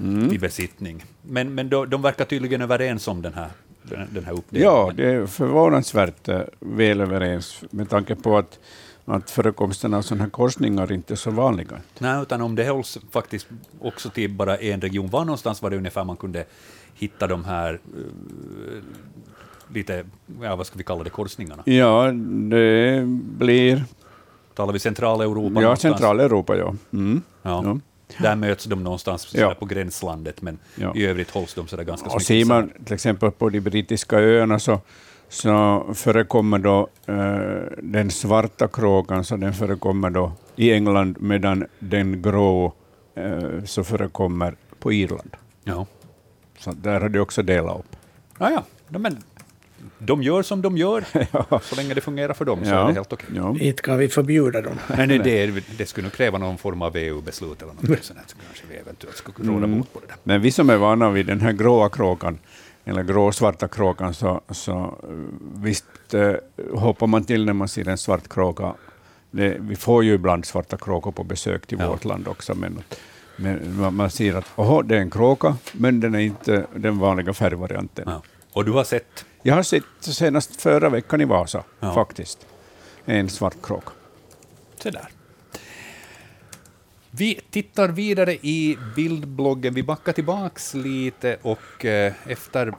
Mm. 0.00 0.32
i 0.32 0.38
besittning. 0.38 1.04
Men, 1.22 1.54
men 1.54 1.68
då, 1.68 1.84
de 1.84 2.02
verkar 2.02 2.24
tydligen 2.24 2.62
överens 2.62 3.08
om 3.08 3.22
den 3.22 3.34
här, 3.34 3.48
den, 3.82 4.08
den 4.10 4.24
här 4.24 4.32
uppdelningen. 4.32 4.72
Ja, 4.74 4.92
det 4.96 5.10
är 5.10 5.26
förvånansvärt 5.26 6.28
eh, 6.28 6.40
väl 6.60 7.00
överens 7.00 7.62
med 7.70 7.90
tanke 7.90 8.14
på 8.14 8.38
att, 8.38 8.58
att 9.08 9.30
förekomsten 9.30 9.94
av 9.94 10.02
sådana 10.02 10.24
här 10.24 10.30
korsningar 10.30 10.92
inte 10.92 11.14
är 11.14 11.16
så 11.16 11.30
vanliga. 11.30 11.80
Nej, 11.98 12.22
utan 12.22 12.40
om 12.40 12.54
det 12.54 12.68
hålls 12.68 12.98
faktiskt 13.10 13.46
också 13.80 14.10
till 14.10 14.30
bara 14.30 14.56
en 14.56 14.80
region, 14.80 15.10
var 15.10 15.24
någonstans 15.24 15.62
var 15.62 15.70
det 15.70 15.76
ungefär 15.76 16.04
man 16.04 16.16
kunde 16.16 16.44
hitta 16.94 17.26
de 17.26 17.44
här 17.44 17.80
eh, 17.96 18.82
lite, 19.74 20.04
ja, 20.42 20.56
vad 20.56 20.66
ska 20.66 20.78
vi 20.78 20.84
kalla 20.84 21.04
det, 21.04 21.10
korsningarna? 21.10 21.62
Ja, 21.66 22.12
det 22.50 23.02
blir 23.38 23.84
Talar 24.54 24.72
vi 24.72 24.78
Centraleuropa 24.78 25.54
ja, 25.54 25.60
någonstans? 25.60 25.80
Centraleuropa. 25.80 26.56
Ja. 26.56 26.74
Mm. 26.92 27.22
Ja. 27.42 27.62
Ja. 27.64 27.78
Där 28.18 28.36
möts 28.36 28.64
de 28.64 28.84
någonstans 28.84 29.34
Ja. 29.34 29.54
på 29.54 29.64
gränslandet, 29.66 30.42
men 30.42 30.58
Ja. 30.74 30.92
i 30.94 31.06
övrigt 31.06 31.30
hålls 31.30 31.54
de 31.54 31.66
sådär 31.68 31.84
ganska 31.84 32.06
Och 32.08 32.14
mycket 32.14 32.26
ser 32.26 32.44
man 32.44 32.70
till 32.84 32.94
exempel 32.94 33.30
på 33.30 33.48
de 33.50 33.60
brittiska 33.60 34.18
öarna 34.18 34.58
så, 34.58 34.80
så 35.28 35.86
förekommer 35.94 36.58
då 36.58 36.88
eh, 37.06 37.78
den 37.82 38.10
svarta 38.10 38.68
kråkan 38.68 39.24
så 39.24 39.36
den 39.36 39.54
förekommer 39.54 40.10
då 40.10 40.32
i 40.56 40.72
England 40.72 41.16
medan 41.20 41.66
den 41.78 42.22
grå 42.22 42.72
eh, 43.14 43.64
så 43.64 43.84
förekommer 43.84 44.54
på 44.78 44.92
Irland. 44.92 45.36
Ja. 45.64 45.86
Så 46.58 46.72
där 46.72 47.00
har 47.00 47.08
de 47.08 47.18
också 47.20 47.42
delat 47.42 47.78
upp. 47.78 47.96
Ja, 48.38 48.50
ja. 48.50 48.64
Ja, 48.88 48.98
men 48.98 49.16
de 49.98 50.22
gör 50.22 50.42
som 50.42 50.62
de 50.62 50.76
gör, 50.76 51.04
så 51.62 51.76
länge 51.76 51.94
det 51.94 52.00
fungerar 52.00 52.34
för 52.34 52.44
dem 52.44 52.64
så 52.64 52.70
är 52.70 52.86
det 52.86 52.92
helt 52.92 53.12
okej. 53.12 53.28
Ja. 53.34 53.56
Inte 53.60 53.82
kan 53.82 53.98
vi 53.98 54.08
förbjuda 54.08 54.62
dem. 54.62 54.74
Nej, 54.96 55.06
det, 55.18 55.62
det 55.78 55.86
skulle 55.86 56.04
nog 56.04 56.12
kräva 56.12 56.38
någon 56.38 56.58
form 56.58 56.82
av 56.82 56.96
EU-beslut 56.96 57.62
eller 57.62 57.72
något 57.72 58.04
sånt, 58.04 58.20
så 58.26 58.36
kanske 58.46 58.64
vi 58.70 58.76
eventuellt 58.76 59.16
skulle 59.16 59.34
kunna 59.34 59.52
råda 59.52 59.64
Mm. 59.64 59.78
bot 59.78 59.92
på 59.92 60.00
det 60.00 60.06
där. 60.06 60.16
Men 60.22 60.40
vi 60.40 60.50
som 60.50 60.70
är 60.70 60.76
vana 60.76 61.10
vid 61.10 61.26
den 61.26 61.40
här 61.40 61.52
gråa 61.52 61.88
kråkan, 61.88 62.38
eller 62.88 63.02
gråsvarta 63.02 63.68
kråkan, 63.68 64.14
så, 64.14 64.40
så 64.50 64.72
eh, 64.72 65.08
visst 65.62 66.14
eh, 66.14 66.32
hoppar 66.74 67.06
man 67.06 67.24
till 67.24 67.44
när 67.44 67.52
man 67.52 67.68
ser 67.68 67.88
en 67.88 67.98
svart 67.98 68.28
kråka. 68.28 68.74
Det, 69.30 69.56
vi 69.60 69.76
får 69.76 70.04
ju 70.04 70.14
ibland 70.14 70.44
svarta 70.44 70.76
kråkor 70.76 71.12
på 71.12 71.24
besök 71.24 71.66
till 71.66 71.78
Ja. 71.80 71.88
vårt 71.90 72.04
land 72.04 72.28
också, 72.28 72.54
men, 72.54 72.82
men 73.36 73.94
man, 73.94 74.10
ser 74.10 74.34
att 74.34 74.44
oho, 74.56 74.82
det 74.82 74.96
är 74.96 75.00
en 75.00 75.10
kråka, 75.10 75.56
men 75.72 76.00
den 76.00 76.14
är 76.14 76.18
inte 76.20 76.66
den 76.74 76.98
vanliga 76.98 77.32
färgvarianten. 77.32 78.04
Ja. 78.06 78.22
Och 78.52 78.64
du 78.64 78.72
har 78.72 78.84
sett 78.84 79.24
Jag 79.42 79.54
har 79.54 79.62
sett 79.62 79.84
senast 80.00 80.60
förra 80.62 80.88
veckan 80.88 81.20
i 81.20 81.24
Vasa, 81.24 81.62
Ja. 81.80 81.94
faktiskt, 81.94 82.46
en 83.04 83.28
svart 83.28 83.56
kråka. 83.62 83.90
Se 84.82 84.90
där. 84.90 85.08
Vi 87.10 87.40
tittar 87.50 87.88
vidare 87.88 88.34
i 88.34 88.78
bildbloggen. 88.96 89.74
Vi 89.74 89.82
backar 89.82 90.12
tillbaks 90.12 90.74
lite 90.74 91.38
och 91.42 91.84
eh, 91.84 92.12
efter 92.26 92.74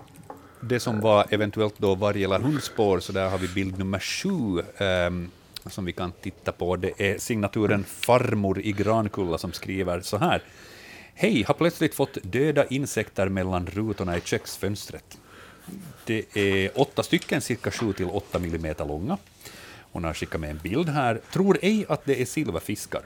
det 0.59 0.79
som 0.79 0.99
var 0.99 1.25
eventuellt 1.29 1.73
då 1.77 1.95
varg 1.95 2.23
eller 2.23 2.39
hundspår, 2.39 2.99
så 2.99 3.11
där 3.11 3.29
har 3.29 3.37
vi 3.37 3.47
bild 3.47 3.77
nummer 3.77 3.99
sju 3.99 4.59
eh, 4.59 5.09
som 5.69 5.85
vi 5.85 5.91
kan 5.91 6.11
titta 6.11 6.51
på. 6.51 6.75
Det 6.75 7.01
är 7.01 7.17
signaturen 7.17 7.83
Farmor 7.83 8.59
i 8.59 8.71
Grankulla 8.71 9.37
som 9.37 9.53
skriver 9.53 10.01
så 10.01 10.17
här. 10.17 10.41
Hej, 11.13 11.43
har 11.43 11.53
plötsligt 11.53 11.95
fått 11.95 12.17
döda 12.23 12.65
insekter 12.65 13.29
mellan 13.29 13.67
rutorna 13.67 14.17
i 14.17 14.21
köksfönstret. 14.21 15.17
Det 16.05 16.37
är 16.37 16.79
åtta 16.79 17.03
stycken, 17.03 17.41
cirka 17.41 17.71
7 17.71 17.93
till 17.93 18.05
8 18.05 18.39
millimeter 18.39 18.85
långa. 18.85 19.17
Hon 19.91 20.03
har 20.03 20.13
skickat 20.13 20.41
med 20.41 20.49
en 20.49 20.59
bild 20.63 20.89
här. 20.89 21.21
Tror 21.33 21.57
ej 21.61 21.85
att 21.89 22.05
det 22.05 22.21
är 22.21 22.25
silverfiskar. 22.25 23.01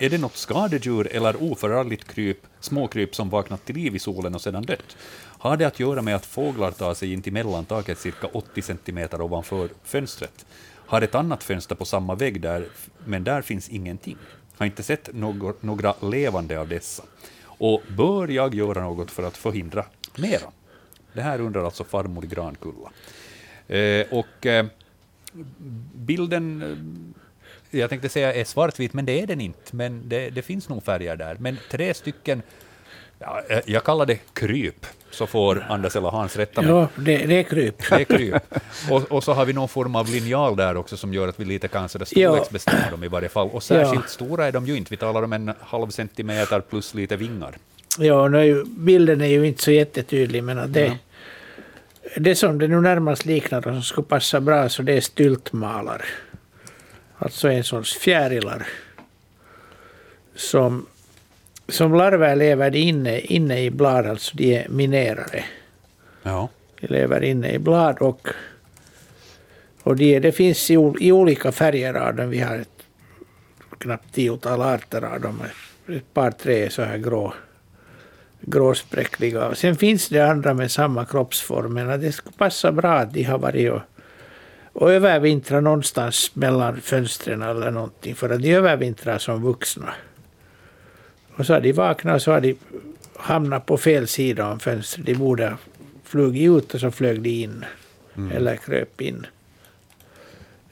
Är 0.00 0.10
det 0.10 0.18
något 0.18 0.36
skadedjur 0.36 1.08
eller 1.12 1.42
oförargligt 1.42 2.04
kryp, 2.04 2.38
småkryp 2.60 3.14
som 3.14 3.30
vaknat 3.30 3.64
till 3.64 3.74
liv 3.74 3.96
i 3.96 3.98
solen 3.98 4.34
och 4.34 4.40
sedan 4.40 4.62
dött? 4.62 4.96
Har 5.38 5.56
det 5.56 5.64
att 5.64 5.80
göra 5.80 6.02
med 6.02 6.16
att 6.16 6.26
fåglar 6.26 6.70
tar 6.70 6.94
sig 6.94 7.12
in 7.12 7.22
till 7.22 7.32
mellantaket 7.32 7.98
cirka 7.98 8.26
80 8.26 8.62
centimeter 8.62 9.20
ovanför 9.20 9.68
fönstret? 9.84 10.46
Har 10.86 11.02
ett 11.02 11.14
annat 11.14 11.44
fönster 11.44 11.74
på 11.74 11.84
samma 11.84 12.14
vägg 12.14 12.40
där, 12.40 12.66
men 13.04 13.24
där 13.24 13.42
finns 13.42 13.68
ingenting. 13.68 14.16
Har 14.56 14.66
inte 14.66 14.82
sett 14.82 15.14
något, 15.14 15.62
några 15.62 15.94
levande 16.02 16.60
av 16.60 16.68
dessa. 16.68 17.02
Och 17.42 17.82
bör 17.96 18.28
jag 18.28 18.54
göra 18.54 18.82
något 18.82 19.10
för 19.10 19.22
att 19.22 19.36
förhindra 19.36 19.84
mera? 20.16 20.50
Det 21.12 21.22
här 21.22 21.40
undrar 21.40 21.64
alltså 21.64 21.84
farmor 21.84 22.22
Grankulla. 22.22 22.90
Eh, 23.68 24.06
och 24.10 24.46
eh, 24.46 24.66
bilden, 25.94 26.62
eh, 26.62 27.24
jag 27.70 27.90
tänkte 27.90 28.08
säga 28.08 28.34
är 28.34 28.44
svartvit, 28.44 28.92
men 28.94 29.04
det 29.06 29.20
är 29.22 29.26
den 29.26 29.40
inte. 29.40 29.76
Men 29.76 30.08
det, 30.08 30.30
det 30.30 30.42
finns 30.42 30.68
nog 30.68 30.84
färger 30.84 31.16
där. 31.16 31.36
Men 31.40 31.56
tre 31.70 31.94
stycken, 31.94 32.42
ja, 33.18 33.42
eh, 33.50 33.58
jag 33.66 33.84
kallar 33.84 34.06
det 34.06 34.18
kryp, 34.32 34.86
så 35.10 35.26
får 35.26 35.66
Anders 35.68 35.96
eller 35.96 36.08
Hans 36.08 36.36
rätta 36.36 36.62
mig. 36.62 36.70
Ja, 36.70 36.88
det, 36.96 37.16
det 37.16 37.34
är 37.38 37.42
kryp. 37.42 37.74
Det 37.90 37.94
är 38.00 38.04
kryp. 38.04 38.42
Och, 38.90 39.12
och 39.12 39.24
så 39.24 39.32
har 39.32 39.44
vi 39.44 39.52
någon 39.52 39.68
form 39.68 39.96
av 39.96 40.08
linjal 40.10 40.56
där 40.56 40.76
också 40.76 40.96
som 40.96 41.14
gör 41.14 41.28
att 41.28 41.40
vi 41.40 41.44
lite 41.44 41.68
kan 41.68 41.88
sådär 41.88 42.06
Ja. 42.10 42.28
storleksbestämma 42.30 42.90
dem 42.90 43.04
i 43.04 43.08
varje 43.08 43.28
fall. 43.28 43.48
Och 43.52 43.62
särskilt 43.62 44.08
stora 44.08 44.46
är 44.46 44.52
de 44.52 44.66
ju 44.66 44.76
inte. 44.76 44.90
Vi 44.90 44.96
talar 44.96 45.22
om 45.22 45.32
en 45.32 45.52
halv 45.60 45.88
centimeter 45.90 46.60
plus 46.60 46.94
lite 46.94 47.16
vingar. 47.16 47.54
Ja, 47.98 48.28
nu 48.28 48.38
är 48.38 48.42
ju, 48.42 48.64
bilden 48.64 49.20
är 49.20 49.26
ju 49.26 49.46
inte 49.46 49.62
så 49.62 49.70
jättetydlig, 49.70 50.42
men 50.44 50.58
att 50.58 50.72
det, 50.72 50.98
det 52.16 52.34
som 52.34 52.58
det 52.58 52.68
nu 52.68 52.80
närmast 52.80 53.24
liknar 53.24 53.58
och 53.58 53.74
som 53.74 53.82
skulle 53.82 54.06
passa 54.06 54.40
bra, 54.40 54.68
så 54.68 54.82
det 54.82 54.92
är 54.92 55.00
styltmalar. 55.00 56.04
Alltså 57.18 57.48
en 57.48 57.64
sorts 57.64 57.98
fjärilar. 57.98 58.66
Som, 60.34 60.86
som 61.68 61.94
larver 61.94 62.36
lever 62.36 62.76
inne, 62.76 63.20
inne 63.20 63.60
i 63.60 63.70
blad, 63.70 64.06
alltså 64.06 64.36
de 64.36 64.54
är 64.56 64.68
minerade. 64.68 65.44
Ja. 66.22 66.48
De 66.80 66.86
lever 66.86 67.24
inne 67.24 67.52
i 67.52 67.58
blad 67.58 67.98
och, 67.98 68.28
och 69.82 69.96
de, 69.96 70.20
det 70.20 70.32
finns 70.32 70.70
i, 70.70 70.74
i 71.00 71.12
olika 71.12 71.52
färger 71.52 71.94
av 71.94 72.14
dem. 72.14 72.30
Vi 72.30 72.38
har 72.38 72.56
ett 72.56 72.82
knappt 73.78 74.14
tiotal 74.14 74.62
arter 74.62 75.02
av 75.02 75.20
dem. 75.20 75.42
Ett 75.88 76.14
par, 76.14 76.30
tre 76.30 76.64
är 76.64 76.68
så 76.68 76.82
här 76.82 76.98
grå, 76.98 77.34
gråspräckliga. 78.40 79.54
Sen 79.54 79.76
finns 79.76 80.08
det 80.08 80.20
andra 80.20 80.54
med 80.54 80.70
samma 80.70 81.04
kroppsform, 81.04 81.74
men 81.74 82.00
det 82.00 82.12
skulle 82.12 82.36
passa 82.36 82.72
bra 82.72 82.92
att 82.92 83.12
de 83.14 83.22
har 83.22 83.38
varit 83.38 83.72
och, 83.72 83.80
och 84.78 84.92
övervintra 84.92 85.60
någonstans 85.60 86.30
mellan 86.34 86.80
fönstren 86.80 87.42
eller 87.42 87.70
någonting. 87.70 88.14
För 88.14 88.30
att 88.30 88.42
de 88.42 88.52
övervintrar 88.54 89.18
som 89.18 89.42
vuxna. 89.42 89.94
Och 91.36 91.46
så 91.46 91.52
har 91.52 91.60
de 91.60 91.72
vaknat 91.72 92.22
så 92.22 92.32
har 92.32 92.40
de 92.40 92.56
hamnat 93.16 93.66
på 93.66 93.76
fel 93.76 94.08
sida 94.08 94.52
om 94.52 94.60
fönstret. 94.60 95.06
De 95.06 95.14
borde 95.14 95.48
ha 95.48 95.56
flugit 96.04 96.50
ut 96.50 96.74
och 96.74 96.80
så 96.80 96.90
flög 96.90 97.22
de 97.22 97.30
in. 97.30 97.64
Eller 98.32 98.56
kröp 98.56 99.00
in. 99.00 99.26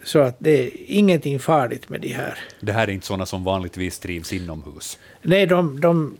Så 0.05 0.19
att 0.19 0.37
det 0.39 0.67
är 0.67 0.71
ingenting 0.87 1.41
farligt 1.41 1.89
med 1.89 2.01
de 2.01 2.09
här. 2.09 2.39
Det 2.61 2.73
här 2.73 2.89
är 2.89 2.93
inte 2.93 3.07
sådana 3.07 3.27
som 3.27 3.45
vanligtvis 3.45 3.99
trivs 3.99 4.33
inomhus. 4.33 4.99
Nej, 5.23 5.47
de, 5.47 5.81
de, 5.81 6.17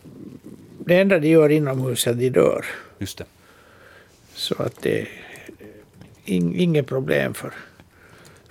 det 0.85 0.99
enda 0.99 1.19
de 1.19 1.27
gör 1.27 1.49
inomhus 1.49 2.07
är 2.07 2.11
att 2.11 2.19
de 2.19 2.29
dör. 2.29 2.65
Just 2.99 3.17
det. 3.17 3.25
Så 4.33 4.63
att 4.63 4.81
det 4.81 5.01
är 5.01 5.07
in, 6.25 6.55
inget 6.55 6.87
problem 6.87 7.33
för, 7.33 7.53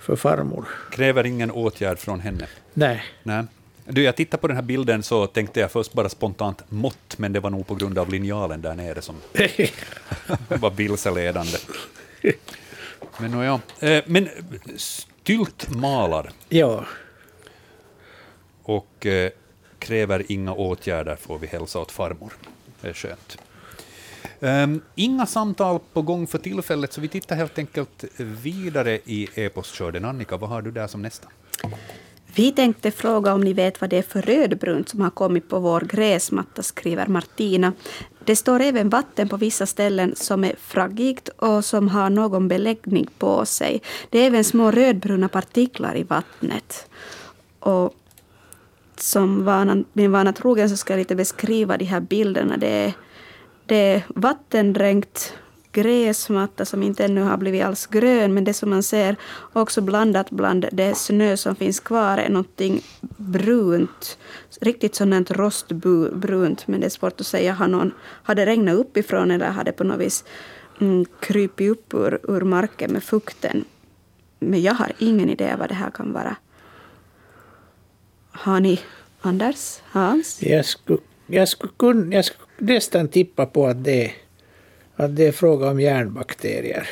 för 0.07 0.15
farmor. 0.15 0.65
Kräver 0.91 1.25
ingen 1.25 1.51
åtgärd 1.51 1.99
från 1.99 2.19
henne. 2.19 2.47
Nej. 2.73 3.03
Nej. 3.23 3.43
Du, 3.85 4.03
jag 4.03 4.15
tittar 4.15 4.37
på 4.37 4.47
den 4.47 4.55
här 4.55 4.63
bilden 4.63 5.03
så 5.03 5.27
tänkte 5.27 5.59
jag 5.59 5.71
först 5.71 5.93
bara 5.93 6.09
spontant 6.09 6.63
mått, 6.69 7.17
men 7.17 7.33
det 7.33 7.39
var 7.39 7.49
nog 7.49 7.67
på 7.67 7.75
grund 7.75 7.97
av 7.97 8.09
linjalen 8.09 8.61
där 8.61 8.75
nere 8.75 9.01
som 9.01 9.15
var 10.47 10.69
vilseledande. 10.71 11.57
Men 13.17 13.31
nåja. 13.31 13.59
Eh, 13.79 14.03
Men 14.05 14.29
Stylt 14.77 15.69
malar 15.75 16.29
ja, 16.49 16.85
och 18.63 19.05
eh, 19.05 19.31
kräver 19.79 20.23
inga 20.31 20.53
åtgärder 20.53 21.15
får 21.15 21.37
vi 21.39 21.47
hälsa 21.47 21.79
åt 21.79 21.91
farmor. 21.91 22.33
Det 22.81 22.87
är 22.89 22.93
skönt. 22.93 23.37
Um, 24.39 24.81
inga 24.95 25.25
samtal 25.25 25.79
på 25.93 26.01
gång 26.01 26.27
för 26.27 26.37
tillfället, 26.37 26.93
så 26.93 27.01
vi 27.01 27.07
tittar 27.07 27.35
helt 27.35 27.57
enkelt 27.57 28.05
vidare 28.17 28.99
i 29.05 29.27
e-postskörden. 29.35 30.05
Annika, 30.05 30.37
vad 30.37 30.49
har 30.49 30.61
du 30.61 30.71
där 30.71 30.87
som 30.87 31.01
nästa? 31.01 31.27
Vi 32.35 32.51
tänkte 32.51 32.91
fråga 32.91 33.33
om 33.33 33.41
ni 33.41 33.53
vet 33.53 33.81
vad 33.81 33.89
det 33.89 33.97
är 33.97 34.01
för 34.01 34.21
rödbrunt 34.21 34.89
som 34.89 35.01
har 35.01 35.09
kommit 35.09 35.49
på 35.49 35.59
vår 35.59 35.81
gräsmatta, 35.81 36.63
skriver 36.63 37.07
Martina. 37.07 37.73
Det 38.25 38.35
står 38.35 38.59
även 38.59 38.89
vatten 38.89 39.29
på 39.29 39.37
vissa 39.37 39.65
ställen 39.65 40.15
som 40.15 40.43
är 40.43 40.55
fraggigt 40.59 41.29
och 41.29 41.65
som 41.65 41.87
har 41.87 42.09
någon 42.09 42.47
beläggning 42.47 43.07
på 43.17 43.45
sig. 43.45 43.81
Det 44.09 44.19
är 44.19 44.27
även 44.27 44.43
små 44.43 44.71
rödbruna 44.71 45.29
partiklar 45.29 45.97
i 45.97 46.03
vattnet. 46.03 46.89
Och 47.59 47.93
som 48.95 49.45
vanan, 49.45 49.85
min 49.93 50.11
vana 50.11 50.33
trogen 50.33 50.69
så 50.69 50.77
ska 50.77 50.93
jag 50.93 50.97
lite 50.99 51.15
beskriva 51.15 51.77
de 51.77 51.85
här 51.85 51.99
bilderna. 51.99 52.57
Det 52.57 52.67
är, 52.67 52.93
det 53.67 53.75
är 53.75 54.03
vattendränkt 54.07 55.33
gräsmatta 55.71 56.65
som 56.65 56.83
inte 56.83 57.05
ännu 57.05 57.21
har 57.21 57.37
blivit 57.37 57.63
alls 57.63 57.85
grön, 57.85 58.33
men 58.33 58.43
det 58.43 58.53
som 58.53 58.69
man 58.69 58.83
ser 58.83 59.15
också 59.53 59.81
blandat 59.81 60.29
bland 60.29 60.65
det 60.71 60.97
snö 60.97 61.37
som 61.37 61.55
finns 61.55 61.79
kvar 61.79 62.17
är 62.17 62.29
någonting 62.29 62.81
brunt. 63.17 64.17
Riktigt 64.61 64.95
sådant 64.95 65.31
rostbrunt, 65.31 66.67
men 66.67 66.79
det 66.79 66.85
är 66.85 66.89
svårt 66.89 67.21
att 67.21 67.27
säga. 67.27 67.53
Har, 67.53 67.67
någon, 67.67 67.91
har 68.23 68.35
det 68.35 68.45
regnat 68.45 68.75
uppifrån 68.75 69.31
eller 69.31 69.49
har 69.49 69.63
det 69.63 69.71
på 69.71 69.83
något 69.83 69.99
vis 69.99 70.23
mm, 70.81 71.05
krypit 71.19 71.71
upp 71.71 71.93
ur, 71.93 72.19
ur 72.23 72.41
marken 72.41 72.91
med 72.91 73.03
fukten? 73.03 73.65
Men 74.39 74.61
jag 74.61 74.73
har 74.73 74.91
ingen 74.99 75.29
idé 75.29 75.55
vad 75.59 75.69
det 75.69 75.75
här 75.75 75.89
kan 75.89 76.13
vara. 76.13 76.35
Har 78.31 78.59
ni 78.59 78.79
Anders? 79.21 79.79
Hans? 79.83 80.41
jag 80.41 80.65
skulle, 80.65 80.99
jag, 81.27 81.47
skulle 81.47 81.73
kun, 81.77 82.11
jag 82.11 82.25
skulle 82.25 82.47
nästan 82.57 83.07
tippa 83.07 83.45
på 83.45 83.67
att 83.67 83.83
det, 83.83 84.11
att 84.95 85.15
det 85.15 85.27
är 85.27 85.31
fråga 85.31 85.69
om 85.69 85.79
järnbakterier. 85.79 86.89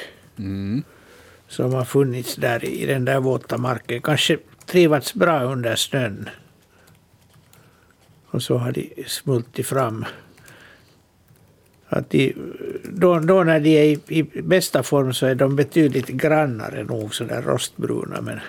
Som 1.47 1.73
har 1.73 1.85
funnits 1.85 2.35
där 2.35 2.65
i 2.65 2.85
den 2.85 3.05
där 3.05 3.19
våta 3.19 3.57
marken. 3.57 4.01
Kanske 4.01 4.37
trivats 4.65 5.13
bra 5.13 5.43
under 5.43 5.75
snön. 5.75 6.29
Och 8.27 8.43
så 8.43 8.57
har 8.57 8.71
de 8.71 9.03
smultit 9.07 9.67
fram. 9.67 10.05
Att 11.87 12.09
de, 12.09 12.33
då, 12.83 13.19
då 13.19 13.43
när 13.43 13.59
de 13.59 13.77
är 13.77 13.83
i, 13.83 13.99
i 14.07 14.41
bästa 14.41 14.83
form 14.83 15.13
så 15.13 15.25
är 15.25 15.35
de 15.35 15.55
betydligt 15.55 16.07
grannare 16.07 16.83
nog, 16.83 17.15
sådär 17.15 17.41
rostbruna. 17.41 18.21
Men, 18.21 18.39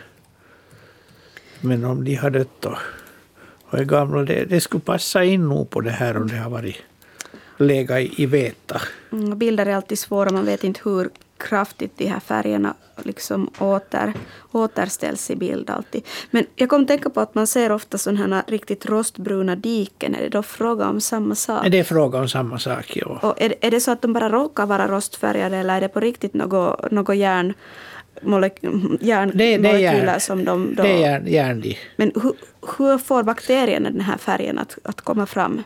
men 1.61 1.85
om 1.85 2.05
de 2.05 2.15
har 2.15 2.31
dött 2.31 2.65
och, 2.65 2.79
och 3.71 3.79
är 3.79 3.85
gamla, 3.85 4.23
det, 4.23 4.45
det 4.45 4.61
skulle 4.61 4.81
passa 4.81 5.25
in 5.25 5.49
nog 5.49 5.71
på 5.71 5.81
det 5.81 5.91
här 5.91 6.17
om 6.17 6.29
det 6.29 6.37
har 6.37 6.51
varit 6.51 6.77
legat 7.57 8.01
i, 8.01 8.23
i 8.23 8.27
veta. 8.27 8.81
Mm, 9.13 9.39
Bilder 9.39 9.67
är 9.67 9.77
alltid 9.77 9.99
svåra, 9.99 10.31
man 10.31 10.45
vet 10.45 10.65
inte 10.65 10.81
hur 10.85 11.11
kraftigt 11.37 11.93
de 11.97 12.07
här 12.07 12.21
färgerna 12.21 12.75
liksom 13.03 13.51
åter, 13.59 14.13
återställs 14.53 15.31
i 15.31 15.37
bild 15.37 15.71
alltid. 15.71 16.03
Men 16.31 16.47
jag 16.57 16.69
kom 16.69 16.83
att 16.83 16.89
tänka 16.89 17.11
på 17.11 17.21
att 17.21 17.35
man 17.35 17.47
ser 17.47 17.73
ofta 17.73 17.99
sådana 17.99 18.37
här 18.37 18.45
riktigt 18.49 18.87
rostbruna 18.87 19.57
diken. 19.57 20.15
Är 20.15 20.21
det 20.21 20.29
då 20.29 20.43
fråga 20.43 20.89
om 20.89 21.01
samma 21.01 21.35
sak? 21.35 21.67
Det 21.71 21.79
är 21.79 21.85
fråga 21.85 22.19
om 22.19 22.29
samma 22.29 22.59
sak, 22.59 22.97
ja. 22.97 23.19
Och 23.23 23.43
är, 23.43 23.55
är 23.61 23.71
det 23.71 23.81
så 23.81 23.91
att 23.91 24.03
de 24.03 24.13
bara 24.13 24.29
råkar 24.29 24.67
vara 24.67 24.89
rostfärgade 24.89 25.57
eller 25.57 25.77
är 25.77 25.81
det 25.81 25.89
på 25.89 26.01
riktigt 26.01 26.35
något, 26.35 26.91
något 26.91 27.17
järn, 27.17 27.55
molek, 28.23 28.57
järnmolekyler 29.01 29.57
Det, 29.57 29.59
det 29.59 29.69
är 29.69 29.79
järn, 29.79 30.21
som 30.21 30.45
de... 30.45 30.75
Då, 30.75 30.83
det 30.83 30.89
är 30.89 30.99
järn, 30.99 31.27
järn 31.27 31.61
de. 31.61 31.77
Men 31.97 32.13
hur, 32.23 32.33
hur 32.79 32.99
får 32.99 33.23
bakterierna 33.23 33.91
den 33.91 34.01
här 34.01 34.19
färgen 34.19 34.59
att, 34.59 34.79
att 34.85 35.01
komma 35.01 35.27
fram? 35.27 35.63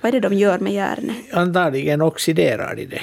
Vad 0.00 0.14
är 0.14 0.20
det 0.20 0.28
de 0.28 0.34
gör 0.36 0.58
med 0.58 0.72
järnet? 0.72 1.16
Antagligen 1.32 2.02
oxiderar 2.02 2.74
de 2.74 2.86
det. 2.86 3.00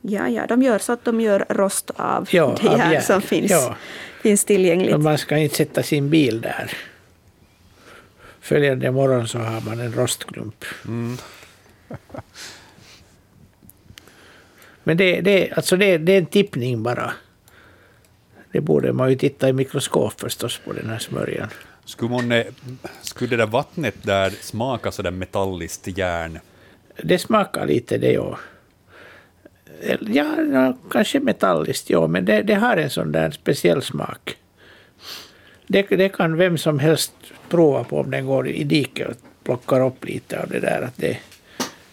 Ja, 0.00 0.28
ja, 0.28 0.46
de 0.46 0.62
gör 0.62 0.78
så 0.78 0.92
att 0.92 1.04
de 1.04 1.20
gör 1.20 1.44
rost 1.48 1.90
av 1.96 2.28
Ja, 2.30 2.56
det 2.62 2.68
av 2.68 2.78
järn 2.78 2.92
järn. 2.92 3.02
som 3.02 3.22
finns, 3.22 3.50
Ja. 3.50 3.76
finns 4.22 4.44
tillgängligt. 4.44 4.92
Men 4.92 5.02
man 5.02 5.18
ska 5.18 5.36
inte 5.36 5.56
sätta 5.56 5.82
sin 5.82 6.10
bil 6.10 6.40
där. 6.40 6.72
Följande 8.40 8.90
morgon 8.90 9.28
så 9.28 9.38
har 9.38 9.60
man 9.60 9.80
en 9.80 9.92
rostklump. 9.92 10.64
Men 14.84 14.96
det, 14.96 15.20
det, 15.20 15.52
alltså 15.56 15.76
det, 15.76 15.98
det 15.98 16.12
är 16.12 16.18
en 16.18 16.26
tippning 16.26 16.82
bara. 16.82 17.12
Det 18.56 18.60
borde 18.60 18.92
man 18.92 19.10
ju 19.10 19.16
titta 19.16 19.48
i 19.48 19.52
mikroskop 19.52 20.20
förstås 20.20 20.60
på 20.64 20.72
den 20.72 20.90
här 20.90 20.98
smörjan. 20.98 21.48
Skulle, 21.84 22.10
man, 22.10 22.32
eh, 22.32 22.46
skulle 23.02 23.30
det 23.30 23.36
där 23.36 23.46
vattnet 23.46 23.94
där 24.02 24.30
smaka 24.30 24.92
sådär 24.92 25.10
metalliskt 25.10 25.98
järn? 25.98 26.38
Det 27.02 27.18
smakar 27.18 27.66
lite 27.66 27.98
det 27.98 28.12
ja. 28.12 28.38
Ja, 30.00 30.42
ja 30.52 30.76
kanske 30.90 31.20
metalliskt 31.20 31.90
ja, 31.90 32.06
men 32.06 32.24
det, 32.24 32.42
det 32.42 32.54
har 32.54 32.76
en 32.76 32.90
sån 32.90 33.12
där 33.12 33.30
speciell 33.30 33.82
smak. 33.82 34.36
Det, 35.66 35.82
det 35.82 36.08
kan 36.08 36.36
vem 36.36 36.58
som 36.58 36.78
helst 36.78 37.12
prova 37.48 37.84
på 37.84 38.00
om 38.00 38.10
den 38.10 38.26
går 38.26 38.48
i 38.48 38.64
diket 38.64 39.08
och 39.08 39.16
plockar 39.44 39.86
upp 39.86 40.04
lite 40.04 40.42
av 40.42 40.48
det 40.48 40.60
där. 40.60 40.82
Att 40.82 40.96
det, 40.96 41.18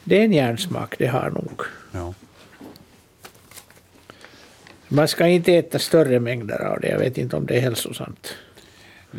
det 0.04 0.20
är 0.20 0.24
en 0.26 0.34
järnsmak, 0.34 0.96
det 0.98 1.08
har 1.08 1.30
nog. 1.30 1.62
Ja. 1.92 2.14
Man 4.94 5.08
ska 5.08 5.28
inte 5.28 5.54
äta 5.54 5.80
större 5.80 6.20
mängder 6.20 6.66
av 6.66 6.80
det. 6.80 6.88
Jag 6.88 7.00
vet 7.00 7.18
inte 7.18 7.36
om 7.36 7.46
det 7.46 7.58
är 7.58 7.62
hälsosamt. 7.62 8.36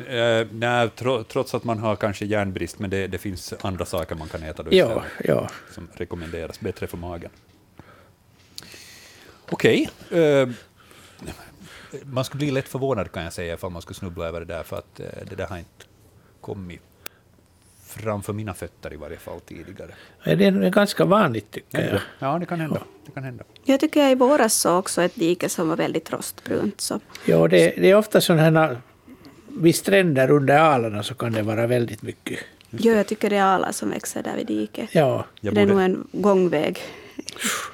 Eh, 0.08 0.46
nej, 0.52 0.90
tro, 0.90 1.24
trots 1.24 1.54
att 1.54 1.64
man 1.64 1.78
har 1.78 1.96
kanske 1.96 2.24
järnbrist, 2.24 2.78
men 2.78 2.90
det, 2.90 3.06
det 3.06 3.18
finns 3.18 3.54
andra 3.60 3.84
saker 3.84 4.14
man 4.14 4.28
kan 4.28 4.42
äta 4.42 4.62
då 4.62 4.70
Ja, 4.74 4.84
istället, 4.86 5.04
ja. 5.24 5.48
som 5.74 5.88
rekommenderas, 5.94 6.60
bättre 6.60 6.86
för 6.86 6.96
magen. 6.96 7.30
Okej. 9.50 9.90
eh, 10.10 10.48
man 12.04 12.24
skulle 12.24 12.38
bli 12.38 12.50
lätt 12.50 12.68
förvånad 12.68 13.12
kan 13.12 13.24
jag 13.24 13.32
säga, 13.32 13.54
ifall 13.54 13.70
man 13.70 13.82
skulle 13.82 13.94
snubbla 13.94 14.26
över 14.26 14.40
det 14.40 14.46
där, 14.46 14.62
för 14.62 14.76
att 14.76 15.00
eh, 15.00 15.06
det 15.30 15.36
där 15.36 15.46
har 15.46 15.58
inte 15.58 15.84
kommit 16.40 16.80
framför 18.02 18.32
mina 18.32 18.54
fötter 18.54 18.92
i 18.92 18.96
varje 18.96 19.16
fall 19.16 19.40
tidigare. 19.40 19.90
Det 20.24 20.44
är 20.44 20.70
ganska 20.70 21.04
vanligt 21.04 21.50
tycker 21.50 21.90
jag. 21.90 22.00
Ja, 22.18 22.38
det 22.38 22.46
kan 22.46 22.60
hända. 22.60 22.80
Det 23.06 23.12
kan 23.12 23.24
hända. 23.24 23.44
Jag 23.64 23.80
tycker 23.80 24.00
jag 24.00 24.12
i 24.12 24.14
våras 24.14 24.54
såg 24.54 24.78
också 24.78 25.02
ett 25.02 25.14
dike 25.14 25.48
som 25.48 25.68
var 25.68 25.76
väldigt 25.76 26.12
rostbrunt. 26.12 26.80
Så. 26.80 27.00
Ja, 27.24 27.48
det, 27.48 27.74
det 27.76 27.90
är 27.90 27.94
ofta 27.94 28.20
sådana 28.20 28.42
här 28.60 28.78
vid 29.48 29.74
stränder 29.74 30.30
under 30.30 30.58
alarna 30.58 31.02
så 31.02 31.14
kan 31.14 31.32
det 31.32 31.42
vara 31.42 31.66
väldigt 31.66 32.02
mycket. 32.02 32.38
Jo, 32.70 32.92
jag 32.92 33.06
tycker 33.06 33.30
det 33.30 33.36
är 33.36 33.42
alar 33.44 33.72
som 33.72 33.90
växer 33.90 34.22
där 34.22 34.36
vid 34.36 34.46
diket. 34.46 34.88
Ja, 34.92 35.24
Jag 35.40 35.54
det 35.54 35.60
är 35.60 35.66
nog 35.66 35.80
en 35.80 36.06
gångväg. 36.12 36.78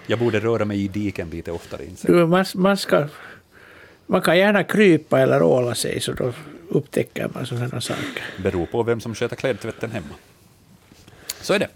jag 0.07 0.19
borde 0.19 0.41
röra 0.41 0.65
mig 0.65 0.85
i 0.85 0.89
diken 0.89 1.31
lite 1.31 1.53
oftare, 1.53 1.85
inser 1.85 2.13
du, 2.13 2.27
man, 2.27 2.45
man, 2.55 2.77
ska, 2.77 3.07
man 4.07 4.23
kan 4.23 4.39
gärna 4.39 4.65
krypa 4.65 5.21
eller 5.21 5.43
åla 5.43 5.75
sig 5.75 6.01
så 6.01 6.13
då 6.13 6.33
upptäcker 6.71 7.31
man 7.35 7.47
sådana 7.47 7.81
saker. 7.81 8.25
beror 8.43 8.67
på 8.67 8.83
vem 8.83 9.01
som 9.01 9.15
sköter 9.15 9.37
klädtvätten 9.37 9.91
hemma. 9.91 10.15
Så 11.41 11.55
är 11.55 11.59
det. 11.59 11.69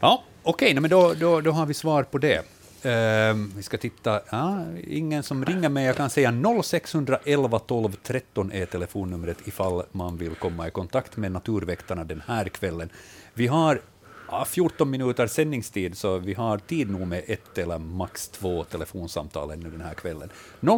Ja, 0.00 0.22
okej, 0.42 0.70
okay, 0.70 0.80
men 0.80 0.90
då, 0.90 1.14
då, 1.14 1.40
då 1.40 1.50
har 1.50 1.66
vi 1.66 1.74
svar 1.74 2.02
på 2.02 2.18
det. 2.18 2.38
Uh, 2.86 3.46
vi 3.56 3.62
ska 3.62 3.78
titta. 3.78 4.20
Ja, 4.30 4.64
ingen 4.86 5.22
som 5.22 5.44
ringer, 5.44 5.68
mig. 5.68 5.84
jag 5.84 5.96
kan 5.96 6.10
säga 6.10 6.34
0611 6.62 7.58
12 7.58 7.92
13 8.02 8.52
är 8.52 8.66
telefonnumret 8.66 9.48
ifall 9.48 9.82
man 9.92 10.16
vill 10.16 10.34
komma 10.34 10.68
i 10.68 10.70
kontakt 10.70 11.16
med 11.16 11.32
Naturväktarna 11.32 12.04
den 12.04 12.22
här 12.26 12.48
kvällen. 12.48 12.90
Vi 13.34 13.46
har 13.46 13.80
ja, 14.28 14.44
14 14.44 14.90
minuter 14.90 15.26
sändningstid, 15.26 15.96
så 15.96 16.18
vi 16.18 16.34
har 16.34 16.58
tid 16.58 16.90
nog 16.90 17.06
med 17.06 17.22
ett 17.26 17.58
eller 17.58 17.78
max 17.78 18.28
två 18.28 18.64
telefonsamtal 18.64 19.50
ännu 19.50 19.70
den 19.70 19.80
här 19.80 19.94
kvällen. 19.94 20.30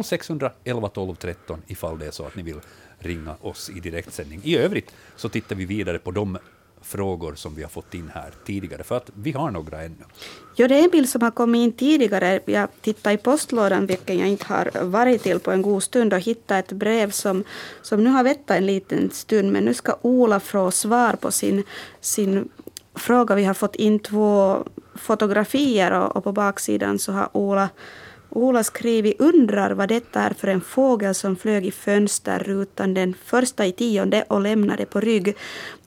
0611 0.03 0.89
12 0.89 1.15
13 1.15 1.61
ifall 1.67 1.99
det 1.99 2.05
är 2.05 2.11
så 2.11 2.25
att 2.25 2.35
ni 2.35 2.43
vill 2.43 2.59
ringa 2.99 3.35
oss 3.41 3.69
i 3.69 3.79
direktsändning. 3.79 4.41
I 4.43 4.57
övrigt 4.57 4.91
så 5.15 5.29
tittar 5.29 5.55
vi 5.55 5.65
vidare 5.65 5.99
på 5.99 6.11
de 6.11 6.37
frågor 6.81 7.35
som 7.35 7.55
vi 7.55 7.61
har 7.61 7.69
fått 7.69 7.93
in 7.93 8.11
här 8.13 8.33
tidigare, 8.45 8.83
för 8.83 8.97
att 8.97 9.09
vi 9.13 9.31
har 9.31 9.51
några 9.51 9.83
ännu. 9.83 10.03
Ja, 10.55 10.67
det 10.67 10.75
är 10.75 10.83
en 10.83 10.89
bild 10.89 11.09
som 11.09 11.21
har 11.21 11.31
kommit 11.31 11.59
in 11.59 11.71
tidigare. 11.71 12.39
Jag 12.45 12.69
tittade 12.81 13.15
i 13.15 13.17
postlådan, 13.17 13.85
vilken 13.85 14.19
jag 14.19 14.27
inte 14.27 14.45
har 14.45 14.83
varit 14.83 15.23
till 15.23 15.39
på 15.39 15.51
en 15.51 15.61
god 15.61 15.83
stund, 15.83 16.13
och 16.13 16.19
hittade 16.19 16.59
ett 16.59 16.71
brev 16.71 17.11
som, 17.11 17.43
som 17.81 18.03
nu 18.03 18.09
har 18.09 18.23
väntat 18.23 18.57
en 18.57 18.65
liten 18.65 19.11
stund. 19.11 19.51
Men 19.51 19.65
nu 19.65 19.73
ska 19.73 19.95
Ola 20.01 20.39
få 20.39 20.71
svar 20.71 21.13
på 21.13 21.31
sin, 21.31 21.63
sin 22.01 22.49
fråga. 22.95 23.35
Vi 23.35 23.43
har 23.43 23.53
fått 23.53 23.75
in 23.75 23.99
två 23.99 24.57
fotografier 24.95 25.91
och, 25.91 26.15
och 26.15 26.23
på 26.23 26.31
baksidan 26.31 26.99
så 26.99 27.11
har 27.11 27.37
Ola 27.37 27.69
Ola 28.29 28.63
skrivit 28.63 29.21
undrar 29.21 29.71
vad 29.71 29.89
detta 29.89 30.21
är 30.21 30.33
för 30.33 30.47
en 30.47 30.61
fågel 30.61 31.15
som 31.15 31.35
flög 31.35 31.65
i 31.65 31.71
fönsterrutan 31.71 32.93
den 32.93 33.13
första 33.25 33.65
i 33.65 33.71
tionde 33.71 34.23
och 34.27 34.41
lämnade 34.41 34.85
på 34.85 34.99
rygg. 34.99 35.35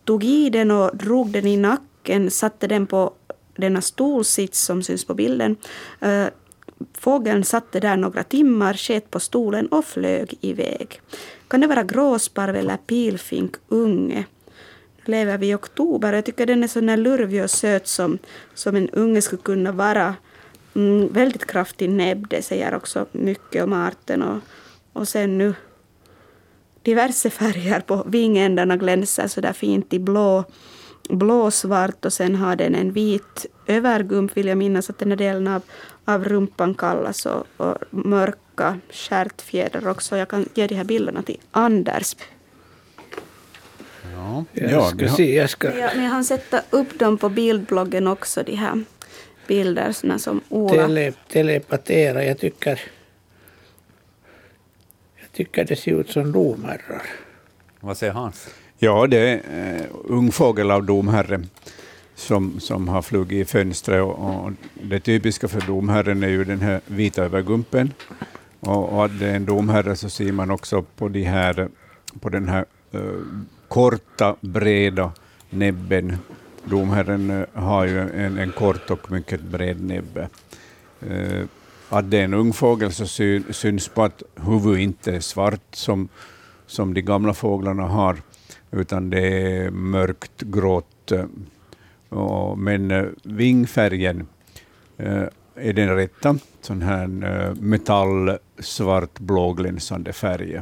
Tog 0.04 0.24
i 0.24 0.50
den 0.50 0.70
och 0.70 0.96
drog 0.96 1.30
den 1.30 1.46
i 1.46 1.56
nacken, 1.56 2.30
satte 2.30 2.66
den 2.66 2.86
på 2.86 3.12
denna 3.56 3.80
stolsits 3.80 4.60
som 4.60 4.82
syns 4.82 5.04
på 5.04 5.14
bilden. 5.14 5.56
Eh, 6.00 6.26
fågeln 6.98 7.44
satte 7.44 7.80
där 7.80 7.96
några 7.96 8.22
timmar, 8.22 8.74
sket 8.74 9.10
på 9.10 9.20
stolen 9.20 9.66
och 9.66 9.84
flög 9.84 10.38
iväg. 10.40 11.00
Kan 11.48 11.60
det 11.60 11.66
vara 11.66 11.82
gråsparv 11.82 12.56
eller 12.56 12.76
pilfink 12.76 13.56
unge? 13.68 14.24
Nu 14.96 15.10
lever 15.10 15.38
vi 15.38 15.48
i 15.50 15.54
oktober 15.54 16.12
och 16.12 16.16
jag 16.16 16.24
tycker 16.24 16.46
den 16.46 16.64
är 16.64 16.68
så 16.68 16.80
där 16.80 16.96
lurvig 16.96 17.42
och 17.42 17.50
söt 17.50 17.86
som, 17.86 18.18
som 18.54 18.76
en 18.76 18.88
unge 18.88 19.22
skulle 19.22 19.42
kunna 19.42 19.72
vara. 19.72 20.14
Mm, 20.74 21.12
väldigt 21.12 21.46
kraftig 21.46 21.90
näbb, 21.90 22.26
det 22.28 22.42
säger 22.42 22.74
också 22.74 23.06
mycket 23.12 23.64
om 23.64 23.72
arten. 23.72 24.22
Och, 24.22 24.38
och 24.92 25.08
sen 25.08 25.38
nu 25.38 25.54
diverse 26.82 27.30
färger 27.30 27.80
på 27.80 28.04
vingändarna 28.06 28.76
glänser 28.76 29.28
så 29.28 29.40
där 29.40 29.52
fint 29.52 29.92
i 29.92 29.98
blå, 29.98 30.44
blåsvart 31.08 32.04
och 32.04 32.12
sen 32.12 32.34
har 32.36 32.56
den 32.56 32.74
en 32.74 32.92
vit 32.92 33.46
övergump 33.66 34.36
vill 34.36 34.46
jag 34.46 34.58
minnas 34.58 34.90
att 34.90 34.98
den 34.98 35.10
här 35.10 35.16
delen 35.16 35.48
av, 35.48 35.62
av 36.04 36.24
rumpan 36.24 36.74
kallas 36.74 37.26
och, 37.26 37.46
och 37.56 37.76
mörka 37.90 38.78
stjärtfjädrar 38.90 39.88
också. 39.88 40.16
Jag 40.16 40.28
kan 40.28 40.48
ge 40.54 40.66
de 40.66 40.74
här 40.74 40.84
bilderna 40.84 41.22
till 41.22 41.38
Anders. 41.50 42.16
Ja. 44.14 44.44
Jag 44.52 44.70
Ja, 44.70 44.84
ska 44.84 45.08
se, 45.08 45.34
jag 45.34 45.50
ska 45.50 45.78
Ja, 45.78 45.90
men 45.94 46.04
jag 46.04 46.10
hann 46.10 46.24
sätta 46.24 46.62
upp 46.70 46.98
dem 46.98 47.18
på 47.18 47.28
bildbloggen 47.28 48.06
också, 48.06 48.42
de 48.42 48.54
här 48.54 48.84
bilderna 49.52 50.18
som 50.18 50.40
Ola... 50.48 50.72
tele, 50.72 51.12
telepatera. 51.28 52.24
Jag 52.24 52.38
tycker, 52.38 52.80
jag 55.20 55.32
tycker 55.32 55.64
det 55.64 55.76
ser 55.76 56.00
ut 56.00 56.10
som 56.10 56.32
domherrar. 56.32 57.02
Vad 57.80 57.96
säger 57.96 58.12
Hans? 58.12 58.48
Ja, 58.78 59.06
det 59.06 59.18
är 59.18 59.36
eh, 59.36 59.86
ung 60.04 60.32
fågel 60.32 60.70
av 60.70 60.84
domherre 60.84 61.42
som, 62.14 62.60
som 62.60 62.88
har 62.88 63.02
flugit 63.02 63.48
i 63.48 63.50
fönstret. 63.50 64.02
Och, 64.02 64.18
och 64.18 64.52
det 64.82 65.00
typiska 65.00 65.48
för 65.48 65.60
domherren 65.60 66.22
är 66.22 66.28
ju 66.28 66.44
den 66.44 66.60
här 66.60 66.80
vita 66.86 67.24
övergumpen. 67.24 67.92
Och, 68.60 68.92
och 68.92 69.04
att 69.04 69.18
det 69.18 69.26
är 69.26 69.36
en 69.36 69.44
domherre 69.44 69.96
så 69.96 70.10
ser 70.10 70.32
man 70.32 70.50
också 70.50 70.82
på, 70.82 71.08
de 71.08 71.22
här, 71.22 71.68
på 72.20 72.28
den 72.28 72.48
här 72.48 72.64
eh, 72.92 73.00
korta, 73.68 74.36
breda 74.40 75.12
näbben. 75.50 76.18
Domherren 76.64 77.30
eh, 77.30 77.62
har 77.62 77.86
ju 77.86 78.00
en, 78.00 78.38
en 78.38 78.52
kort 78.52 78.90
och 78.90 79.10
mycket 79.10 79.40
bred 79.40 79.80
näbbe. 79.80 80.28
Eh, 81.00 81.44
att 81.88 82.10
det 82.10 82.18
är 82.18 82.24
en 82.24 82.34
ung 82.34 82.52
fågel 82.52 82.92
så 82.92 83.06
sy, 83.06 83.42
syns 83.50 83.88
på 83.88 84.02
att 84.02 84.22
huvudet 84.34 84.80
inte 84.80 85.16
är 85.16 85.20
svart 85.20 85.74
som, 85.74 86.08
som 86.66 86.94
de 86.94 87.02
gamla 87.02 87.34
fåglarna 87.34 87.82
har, 87.82 88.16
utan 88.70 89.10
det 89.10 89.20
är 89.20 89.70
mörkt 89.70 90.42
grått. 90.42 91.12
Eh, 91.12 91.24
och, 92.08 92.58
men 92.58 92.90
eh, 92.90 93.04
vingfärgen 93.22 94.26
eh, 94.96 95.24
är 95.54 95.72
den 95.72 95.96
rätta, 95.96 96.38
sån 96.60 96.82
här 96.82 97.04
eh, 97.24 99.04
blåglänsande 99.18 100.12
färg. 100.12 100.60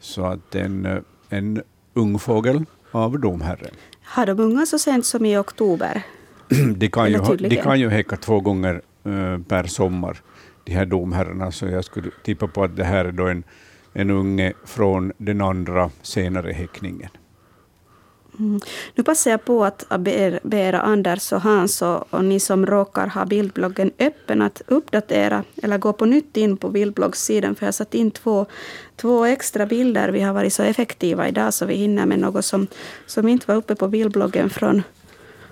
Så 0.00 0.24
att 0.24 0.54
en, 0.54 1.04
en 1.28 1.62
ung 1.94 2.18
fågel 2.18 2.64
av 2.90 3.20
domherren. 3.20 3.74
Har 4.06 4.26
de 4.26 4.40
unga 4.40 4.66
så 4.66 4.78
sent 4.78 5.06
som 5.06 5.24
i 5.26 5.36
oktober? 5.36 6.02
De 6.76 6.88
kan, 6.88 7.10
ju, 7.10 7.18
ha- 7.18 7.34
de 7.36 7.56
kan 7.56 7.80
ju 7.80 7.88
häcka 7.90 8.16
två 8.16 8.40
gånger 8.40 8.82
eh, 9.04 9.38
per 9.48 9.64
sommar, 9.64 10.16
de 10.64 10.72
här 10.72 10.86
domherrarna, 10.86 11.52
så 11.52 11.66
jag 11.66 11.84
skulle 11.84 12.10
tippa 12.24 12.46
på 12.48 12.64
att 12.64 12.76
det 12.76 12.84
här 12.84 13.04
är 13.04 13.12
då 13.12 13.26
en, 13.26 13.44
en 13.92 14.10
unge 14.10 14.52
från 14.64 15.12
den 15.18 15.40
andra 15.40 15.90
senare 16.02 16.52
häckningen. 16.52 17.08
Mm. 18.38 18.60
Nu 18.94 19.04
passar 19.04 19.30
jag 19.30 19.44
på 19.44 19.64
att 19.64 19.84
be 19.98 20.10
er, 20.10 20.40
be 20.42 20.56
er 20.56 20.72
Anders 20.72 21.32
och 21.32 21.40
Hans 21.40 21.82
och, 21.82 22.14
och 22.14 22.24
ni 22.24 22.40
som 22.40 22.66
råkar 22.66 23.06
ha 23.06 23.24
bildbloggen 23.24 23.90
öppen 23.98 24.42
att 24.42 24.62
uppdatera 24.66 25.44
eller 25.62 25.78
gå 25.78 25.92
på 25.92 26.04
nytt 26.04 26.36
in 26.36 26.56
på 26.56 26.68
bildbloggssidan 26.68 27.54
för 27.54 27.66
jag 27.66 27.68
har 27.68 27.72
satt 27.72 27.94
in 27.94 28.10
två, 28.10 28.46
två 28.96 29.24
extra 29.24 29.66
bilder. 29.66 30.08
Vi 30.08 30.20
har 30.20 30.32
varit 30.32 30.52
så 30.52 30.62
effektiva 30.62 31.28
idag 31.28 31.54
så 31.54 31.66
vi 31.66 31.74
hinner 31.74 32.06
med 32.06 32.18
något 32.18 32.44
som, 32.44 32.66
som 33.06 33.28
inte 33.28 33.46
var 33.48 33.56
uppe 33.56 33.74
på 33.74 33.88
bildbloggen 33.88 34.50
från, 34.50 34.82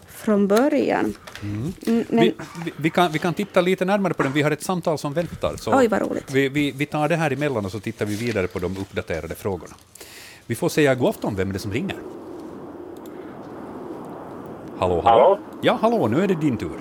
från 0.06 0.48
början. 0.48 1.14
Mm, 1.42 1.72
men, 1.84 2.20
Vi, 2.20 2.34
vi, 2.64 2.72
vi, 2.76 2.90
kan, 2.90 3.12
vi 3.12 3.18
kan 3.18 3.34
titta 3.34 3.60
lite 3.60 3.84
närmare 3.84 4.14
på 4.14 4.22
den, 4.22 4.32
vi 4.32 4.42
har 4.42 4.50
ett 4.50 4.62
samtal 4.62 4.98
som 4.98 5.12
väntar. 5.12 5.56
Så 5.56 5.78
Oj, 5.78 5.88
vad 5.88 6.00
roligt. 6.02 6.30
Vi, 6.30 6.48
vi, 6.48 6.70
vi 6.70 6.86
tar 6.86 7.08
det 7.08 7.16
här 7.16 7.30
emellan 7.30 7.64
och 7.64 7.72
så 7.72 7.80
tittar 7.80 8.06
vi 8.06 8.16
vidare 8.16 8.46
på 8.46 8.58
de 8.58 8.76
uppdaterade 8.76 9.34
frågorna. 9.34 9.74
Vi 10.46 10.54
får 10.54 10.68
säga 10.68 10.94
god 10.94 11.08
afton, 11.08 11.36
vem 11.36 11.48
är 11.48 11.52
det 11.52 11.58
som 11.58 11.72
ringer? 11.72 11.96
Hallå, 14.84 15.00
hallå? 15.04 15.22
Hallå? 15.22 15.38
Ja, 15.60 15.78
hallå, 15.82 16.08
nu 16.08 16.22
är 16.24 16.28
det 16.28 16.34
din 16.34 16.56
tur. 16.56 16.78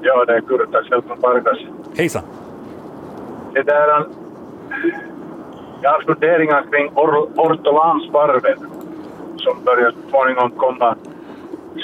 Ja, 0.00 0.24
det 0.24 0.32
är 0.32 0.40
Kurtas 0.40 0.86
själv 0.88 1.02
från 1.06 1.16
Pargas. 1.18 1.58
Hejsan. 1.96 2.22
Det 3.52 3.62
där, 3.62 4.06
jag 5.82 5.90
har 5.90 6.00
funderingar 6.00 6.64
kring 6.70 6.88
or 6.94 7.28
ortolansparven 7.36 8.58
som 9.36 9.64
börjar 9.64 9.90
så 9.90 10.10
småningom 10.10 10.50
komma 10.50 10.96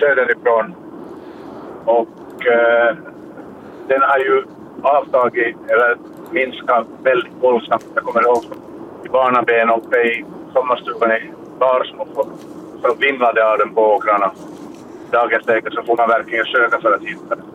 söderifrån. 0.01 0.75
Och 1.85 2.47
eh, 2.47 2.97
den 3.89 4.03
har 4.03 4.19
ju 4.19 4.45
avtagit, 4.83 5.57
eller 5.69 5.97
minskat 6.31 6.87
väldigt 7.03 7.33
våldsamt. 7.41 7.87
Jag 7.95 8.05
kommer 8.05 8.23
ihåg 8.23 8.45
i 9.05 9.09
barnaben 9.09 9.71
uppe 9.71 9.97
i 9.97 10.25
sommarstugan 10.53 11.13
i 11.13 11.31
Barsmo 11.59 12.07
så 12.83 12.95
vimlade 12.95 13.53
av 13.53 13.59
den 13.59 13.75
på 13.75 13.83
åkrarna. 13.83 14.33
Dagens 15.15 15.47
läge 15.47 15.71
så 15.71 15.83
får 15.83 15.97
man 15.97 16.09
verkligen 16.09 16.45
söka 16.45 16.81
för 16.81 16.93
att 16.93 17.03
hitta 17.03 17.35
det. 17.35 17.47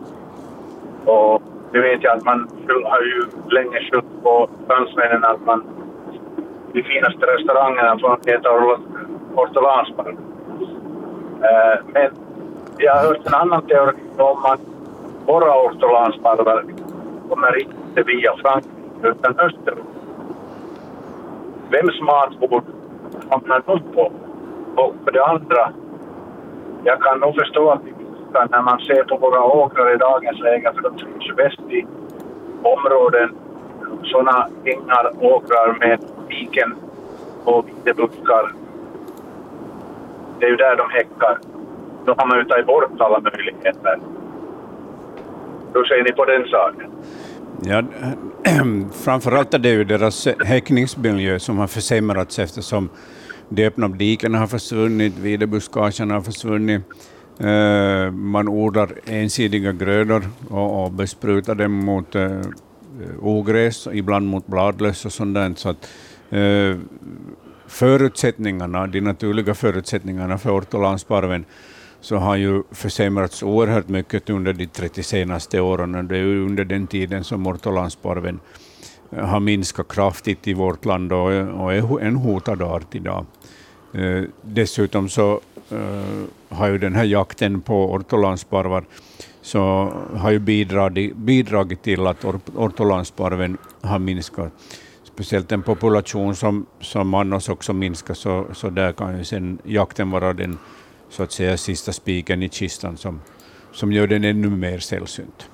Och 1.12 1.42
det 1.72 1.80
vet 1.80 2.04
jag 2.04 2.18
att 2.18 2.26
man 2.26 2.50
har 2.84 3.02
ju 3.02 3.26
länge 3.50 3.80
skyllt 3.80 4.24
på 4.24 4.50
fransmännen 4.68 5.24
att 5.24 5.46
man 5.46 5.64
de 6.74 6.84
finaste 6.84 7.26
restaurangerna 7.26 8.00
får 8.00 8.30
äta 8.30 8.50
or- 8.50 8.80
ortolansparv. 9.36 10.18
Eh, 11.50 11.80
men 11.94 12.12
jag 12.78 12.96
har 12.96 13.04
hört 13.08 13.28
en 13.28 13.34
annan 13.34 13.62
teori 13.62 13.96
om 14.18 14.46
att 14.46 14.60
våra 15.26 15.62
ortolansparvar 15.66 16.64
kommer 17.30 17.62
inte 17.62 18.04
via 18.04 18.36
Frankrike 18.42 18.76
utan 19.04 19.40
österut. 19.40 19.86
Vems 21.72 22.02
matbord 22.02 22.64
hamnar 23.30 23.62
de 23.66 23.80
på? 23.94 24.12
Och 24.76 24.96
för 25.04 25.12
det 25.12 25.26
andra, 25.26 25.72
jag 26.84 27.02
kan 27.02 27.20
nog 27.20 27.36
förstå 27.36 27.70
att 28.34 28.52
när 28.52 28.62
man 28.62 28.80
ser 28.80 29.04
på 29.04 29.18
våra 29.18 29.44
åkrar 29.44 29.94
i 29.96 29.98
dagens 29.98 30.40
läge, 30.40 30.72
för 30.76 30.82
de 30.82 30.98
trivs 30.98 31.30
ju 31.30 31.34
bäst 31.34 31.60
i 31.70 31.86
områden, 32.64 33.30
sådana 34.04 34.50
ängar, 34.66 35.12
åkrar 35.34 35.78
med 35.80 36.00
diken 36.30 36.76
och 37.44 37.68
vitebuskar. 37.68 38.54
Det 40.40 40.46
är 40.46 40.50
ju 40.50 40.56
där 40.56 40.76
de 40.76 40.90
häckar. 40.90 41.40
Då 42.06 42.14
har 42.18 42.28
man 42.28 42.38
ju 42.38 42.44
tagit 42.44 42.68
bort 42.68 43.02
alla 43.02 43.20
möjligheter. 43.20 44.00
Hur 45.74 45.84
ser 45.84 46.04
ni 46.04 46.12
på 46.12 46.26
den 46.26 46.48
saken? 46.48 46.92
Ja, 47.62 47.84
framförallt 49.06 49.54
är 49.54 49.60
det 49.60 49.70
ju 49.70 49.84
deras 49.84 50.28
häckningsmiljö 50.46 51.40
som 51.40 51.58
har 51.58 51.68
försämrats 51.68 52.40
eftersom 52.40 52.90
de 53.50 53.66
öppna 53.66 53.88
dikena 53.88 54.38
har 54.38 54.48
försvunnit, 54.48 55.18
videbuskagen 55.18 56.12
har 56.12 56.22
försvunnit. 56.22 56.82
Eh, 57.40 58.12
man 58.12 58.48
odlar 58.48 58.90
ensidiga 59.06 59.72
grödor 59.72 60.24
och, 60.50 60.92
besprutar 60.92 61.56
dem 61.56 61.72
mot 61.72 62.16
eh, 62.16 62.42
ogräs, 63.22 63.88
ibland 63.94 64.28
mot 64.28 64.48
bladlöss 64.48 65.06
och 65.06 65.14
sånt 65.14 65.34
där. 65.36 65.54
Så 65.56 65.70
att, 65.70 65.90
eh, 66.30 66.78
förutsättningarna, 67.68 68.88
de 68.88 69.02
naturliga 69.02 69.54
förutsättningarna 69.54 70.38
för 70.38 70.58
ortolansparven 70.58 71.46
så 72.02 72.18
har 72.18 72.36
ju 72.36 72.64
försämrats 72.72 73.44
oerhört 73.44 73.90
mycket 73.90 74.30
under 74.30 74.54
de 74.54 74.68
30 74.68 75.04
senaste 75.04 75.62
åren. 75.62 76.08
Det 76.08 76.18
är 76.18 76.24
under 76.24 76.66
den 76.66 76.88
tiden 76.88 77.24
som 77.24 77.48
ortolansparven 77.48 78.40
har 79.12 79.40
minskat 79.40 79.88
kraftigt 79.88 80.48
i 80.48 80.54
vårt 80.54 80.86
land 80.86 81.14
och, 81.14 81.28
och 81.62 81.74
är 81.74 82.00
en 82.00 82.16
hotad 82.16 82.62
art 82.62 82.96
idag. 82.96 83.26
Eh, 83.94 84.24
dessutom 84.42 85.10
så 85.10 85.42
eh, 85.72 86.58
har 86.58 86.68
ju 86.68 86.78
den 86.78 86.96
här 86.96 87.04
jakten 87.04 87.62
på 87.62 87.92
ortolansparvar 87.92 88.84
så 89.42 89.94
har 90.16 90.32
ju 90.32 90.40
bidragit, 90.40 91.16
bidragit 91.16 91.84
till 91.84 92.08
att 92.08 92.26
or, 92.26 92.40
ortolansparven 92.56 93.58
har 93.82 94.00
minskat. 94.00 94.52
Speciellt 95.04 95.52
en 95.52 95.62
population 95.62 96.36
som, 96.36 96.66
som 96.80 97.14
annars 97.14 97.50
också 97.50 97.74
minskar, 97.74 98.14
så, 98.14 98.46
så 98.54 98.70
där 98.70 98.92
kan 98.92 99.18
ju 99.18 99.24
sen 99.24 99.60
jakten 99.64 100.12
vara 100.12 100.34
den 100.34 100.58
så 101.10 101.24
att 101.24 101.32
säga 101.32 101.58
sista 101.58 101.92
spiken 101.94 102.44
i 102.44 102.50
kistan 102.50 102.98
som, 102.98 103.22
som 103.72 103.92
gör 103.92 104.08
den 104.08 104.24
ännu 104.24 104.50
mer 104.50 104.80
sällsynt. 104.80 105.50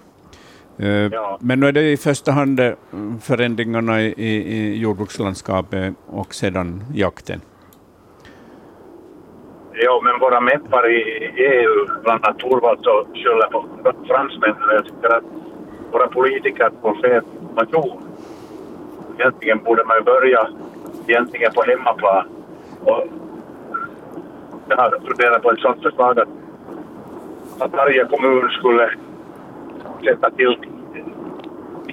Eh, 0.78 0.88
Ja. 0.88 1.38
Men 1.41 1.60
nu 1.60 1.68
är 1.68 1.72
det 1.72 1.91
i 1.91 1.98
första 1.98 2.32
hand 2.32 2.60
eh, 2.60 2.74
förändringarna 3.22 4.02
i, 4.02 4.14
i, 4.18 4.56
i 4.57 4.78
jordbrukslandskapet 4.78 5.94
och 6.07 6.36
sedan 6.36 6.84
jakten. 6.94 7.41
Ja, 9.78 10.02
men 10.04 10.20
våra 10.20 10.42
meppar 10.42 10.92
i 10.92 11.02
EU, 11.36 11.86
bland 12.04 12.26
annat 12.26 12.40
Torvalds 12.40 12.88
och 12.88 13.08
skyller 13.14 13.48
på 13.52 13.66
fransmännen. 14.08 14.70
Jag 14.72 14.86
tycker 14.86 15.18
att 15.18 15.24
våra 15.92 16.08
politiker 16.08 16.72
får 16.82 16.96
fel 17.02 17.24
information. 17.42 18.02
Egentligen 19.20 19.64
borde 19.64 19.84
man 19.84 19.98
ju 19.98 20.04
börja 20.04 20.48
egentligen 21.08 21.52
på 21.54 21.64
hemmaplan. 21.64 22.28
Och 22.84 23.04
jag 24.68 24.78
har 24.78 25.00
funderat 25.08 25.42
på 25.42 25.52
ett 25.52 25.60
sådant 25.60 25.82
förslag 25.84 26.20
att, 26.20 26.30
att 27.60 27.74
varje 27.74 28.06
kommun 28.06 28.50
skulle 28.50 28.90
sätta 30.04 30.30
till 30.30 30.58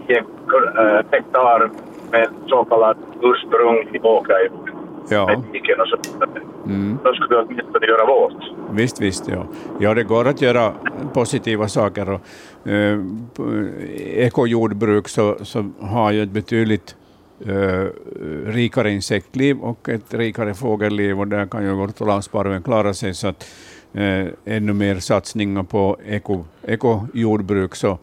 10 0.06 0.18
eh, 0.18 1.04
hektar 1.10 1.70
med 2.10 2.28
så 2.46 2.64
kallad 2.64 2.96
ursprunglig 3.22 4.04
åkerjord. 4.04 4.61
Ja. 5.08 5.26
Med 5.26 5.42
diken 5.52 5.80
och 5.80 5.88
så 5.88 6.12
vidare. 6.12 6.42
Mm. 6.66 6.98
Då 7.04 7.12
skulle 7.14 7.38
åtminstone 7.38 7.86
göra 7.86 8.06
vårt. 8.06 8.42
Visst, 8.70 9.00
visst. 9.00 9.28
Ja. 9.28 9.46
ja, 9.80 9.94
det 9.94 10.04
går 10.04 10.28
att 10.28 10.42
göra 10.42 10.72
positiva 11.12 11.68
saker. 11.68 12.10
Och, 12.10 12.20
eh, 12.68 12.98
ekojordbruk 14.16 15.08
så, 15.08 15.36
så 15.42 15.70
har 15.80 16.12
ju 16.12 16.22
ett 16.22 16.30
betydligt 16.30 16.96
eh, 17.46 17.86
rikare 18.46 18.90
insektliv 18.90 19.58
och 19.58 19.88
ett 19.88 20.14
rikare 20.14 20.54
fågelliv 20.54 21.20
och 21.20 21.28
där 21.28 21.46
kan 21.46 21.64
ju 21.64 21.72
ortolansparven 21.72 22.62
klara 22.62 22.94
sig. 22.94 23.14
Så 23.14 23.28
att 23.28 23.44
eh, 23.92 24.26
ännu 24.44 24.72
mer 24.72 24.96
satsningar 24.96 25.62
på 25.62 25.96
eko, 26.06 26.44
ekojordbruk 26.62 27.74
så, 27.74 27.98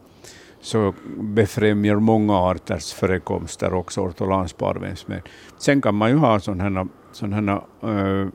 så 0.60 0.94
befrämjar 1.18 1.96
många 1.96 2.38
arters 2.38 2.92
förekomster, 2.92 3.74
också 3.74 4.00
ortolansparvens 4.00 5.08
med. 5.08 5.22
Sen 5.58 5.80
kan 5.80 5.94
man 5.94 6.10
ju 6.10 6.16
ha 6.16 6.40
sådana 6.40 6.62
här, 6.62 6.88
sådana 7.12 7.62
här 7.82 8.22
eh, 8.22 8.28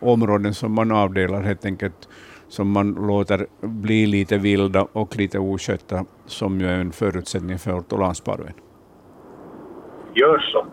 områden 0.00 0.54
som 0.54 0.72
man 0.72 0.92
avdelar 0.92 1.42
helt 1.42 1.64
enkelt, 1.64 2.08
som 2.48 2.70
man 2.70 2.92
låter 2.92 3.46
bli 3.60 4.06
lite 4.06 4.38
vilda 4.38 4.86
och 4.92 5.16
lite 5.16 5.38
oskötta, 5.38 6.04
som 6.26 6.60
ju 6.60 6.66
är 6.66 6.78
en 6.78 6.92
förutsättning 6.92 7.58
för 7.58 7.78
ortolansparven. 7.78 8.52
Gör 10.14 10.38
så. 10.38 10.66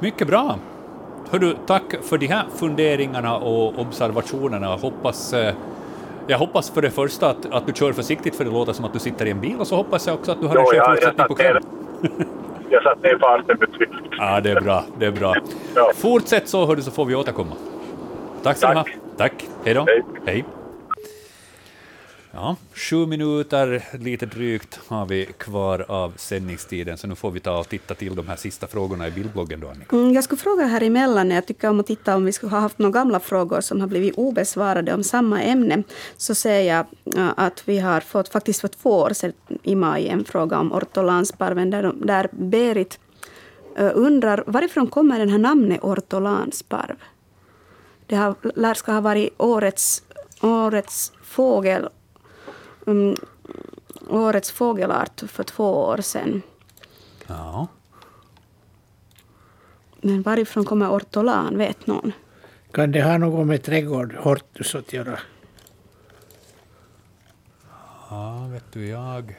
Mycket 0.00 0.28
bra. 0.28 0.58
Hördu, 1.30 1.54
tack 1.66 1.94
för 2.02 2.18
de 2.18 2.26
här 2.26 2.44
funderingarna 2.54 3.36
och 3.36 3.78
observationerna. 3.78 4.76
Hoppas, 4.76 5.32
eh, 5.32 5.54
jag 6.32 6.38
hoppas 6.38 6.70
för 6.70 6.82
det 6.82 6.90
första 6.90 7.30
att, 7.30 7.52
att 7.52 7.66
du 7.66 7.72
kör 7.72 7.92
försiktigt, 7.92 8.36
för 8.36 8.44
det 8.44 8.50
låter 8.50 8.72
som 8.72 8.84
att 8.84 8.92
du 8.92 8.98
sitter 8.98 9.26
i 9.26 9.30
en 9.30 9.40
bil, 9.40 9.56
och 9.60 9.66
så 9.66 9.76
hoppas 9.76 10.06
jag 10.06 10.14
också 10.14 10.32
att 10.32 10.40
du 10.40 10.46
har 10.46 10.56
en 10.56 10.64
skön 10.66 10.94
fortsättning 10.94 11.26
på 11.26 11.34
kvällen. 11.34 11.62
jag 12.70 12.82
satt 12.82 13.02
ner 13.02 13.18
farten 13.18 13.56
betydligt. 13.58 14.12
Ja, 14.18 14.40
det 14.40 14.50
är 14.50 14.60
bra. 14.60 14.84
Det 14.98 15.06
är 15.06 15.10
bra. 15.10 15.34
Ja. 15.74 15.92
Fortsätt 15.94 16.48
så, 16.48 16.66
hördu, 16.66 16.82
så 16.82 16.90
får 16.90 17.04
vi 17.04 17.14
återkomma. 17.14 17.54
Tack 18.42 18.60
du 18.60 18.66
ha. 18.66 18.74
Tack. 18.74 18.96
Tack. 19.16 19.32
Hej 19.64 19.74
då. 19.74 19.84
Hej. 19.84 20.02
Hej. 20.26 20.44
Ja, 22.34 22.56
sju 22.74 23.06
minuter, 23.06 23.84
lite 24.00 24.26
drygt, 24.26 24.80
har 24.88 25.06
vi 25.06 25.24
kvar 25.24 25.84
av 25.88 26.12
sändningstiden, 26.16 26.98
så 26.98 27.06
nu 27.06 27.14
får 27.14 27.30
vi 27.30 27.40
ta 27.40 27.58
och 27.58 27.68
titta 27.68 27.94
till 27.94 28.14
de 28.16 28.28
här 28.28 28.36
sista 28.36 28.66
frågorna 28.66 29.08
i 29.08 29.10
bildbloggen 29.10 29.60
då, 29.60 29.68
Annika. 29.68 29.96
Mm, 29.96 30.14
jag 30.14 30.24
skulle 30.24 30.38
fråga 30.38 30.64
här 30.64 30.82
emellan, 30.82 31.30
jag 31.30 31.46
tycker 31.46 31.70
om 31.70 31.80
att 31.80 31.86
titta 31.86 32.16
om 32.16 32.24
vi 32.24 32.32
skulle 32.32 32.50
ha 32.50 32.60
haft 32.60 32.78
några 32.78 32.92
gamla 32.92 33.20
frågor 33.20 33.60
som 33.60 33.80
har 33.80 33.88
blivit 33.88 34.14
obesvarade 34.14 34.94
om 34.94 35.04
samma 35.04 35.42
ämne, 35.42 35.82
så 36.16 36.34
ser 36.34 36.60
jag 36.60 36.86
att 37.36 37.68
vi 37.68 37.78
har 37.78 38.00
fått, 38.00 38.28
faktiskt 38.28 38.60
för 38.60 38.68
två 38.68 38.90
år 38.90 39.10
sedan 39.10 39.32
i 39.62 39.74
maj 39.74 40.08
en 40.08 40.24
fråga 40.24 40.58
om 40.58 40.72
ortolansparven, 40.72 41.70
där, 41.70 41.92
där 41.94 42.28
Berit 42.32 42.98
undrar 43.76 44.44
varifrån 44.46 44.86
kommer 44.86 45.18
den 45.18 45.28
här 45.28 45.38
namnet 45.38 45.80
ortolansparv? 45.82 46.96
Det 48.06 48.16
har, 48.16 48.34
lär 48.54 48.74
ska 48.74 48.92
ha 48.92 49.00
varit 49.00 49.34
årets, 49.38 50.02
årets 50.40 51.12
fågel 51.22 51.88
mm, 52.86 53.16
årets 54.08 54.50
fågelart 54.50 55.22
för 55.26 55.42
två 55.44 55.84
år 55.84 56.00
sedan. 56.00 56.42
Ja. 57.26 57.66
Men 60.00 60.22
varifrån 60.22 60.64
kommer 60.64 60.90
ortolan, 60.90 61.58
vet 61.58 61.86
någon? 61.86 62.12
Kan 62.72 62.92
det 62.92 63.02
ha 63.02 63.18
något 63.18 63.46
med 63.46 63.62
trädgård, 63.62 64.14
hortus 64.14 64.74
att 64.74 64.92
göra? 64.92 65.18
Ja, 68.10 68.46
vet 68.52 68.72
du, 68.72 68.86
jag... 68.86 69.34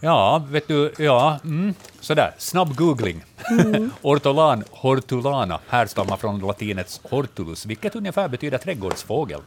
Ja, 0.00 0.46
vet 0.48 0.68
du, 0.68 0.92
ja, 0.98 1.38
mm, 1.44 1.74
sådär, 2.00 2.34
snabb 2.38 2.76
googling. 2.76 3.24
Ortolan, 4.02 4.64
hortulana, 4.70 5.60
härstammar 5.68 6.16
från 6.16 6.38
latinets 6.38 7.00
hortulus, 7.10 7.66
vilket 7.66 7.96
ungefär 7.96 8.28
betyder 8.28 8.58
trädgårdsfågel. 8.58 9.40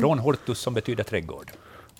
Från 0.00 0.18
hortus 0.18 0.58
som 0.58 0.74
betyder 0.74 1.04
trädgård. 1.04 1.50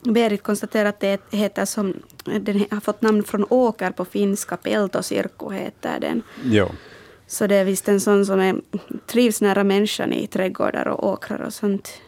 Berit 0.03 0.43
konstaterar 0.43 0.89
att 0.89 1.01
det 1.01 1.21
heter 1.31 1.65
som, 1.65 1.95
den 2.25 2.65
har 2.71 2.81
fått 2.81 3.03
namn 3.03 3.25
från 3.25 3.45
åker 3.49 3.91
på 3.91 4.05
finska, 4.05 4.57
peltosirkku 4.57 5.51
heter 5.53 6.01
den. 6.01 6.23
Ja. 6.45 6.71
Så 7.27 7.47
det 7.47 7.55
är 7.55 7.65
visst 7.65 7.89
en 7.89 8.01
sån 8.01 8.27
som 8.27 8.41
är, 8.41 8.57
trivs 9.07 9.41
nära 9.41 9.65
människan 9.65 10.13
i 10.13 10.27
trädgårdar 10.27 10.89
och 10.89 11.09
åkrar 11.09 11.41
och 11.41 11.53
sånt. 11.53 12.01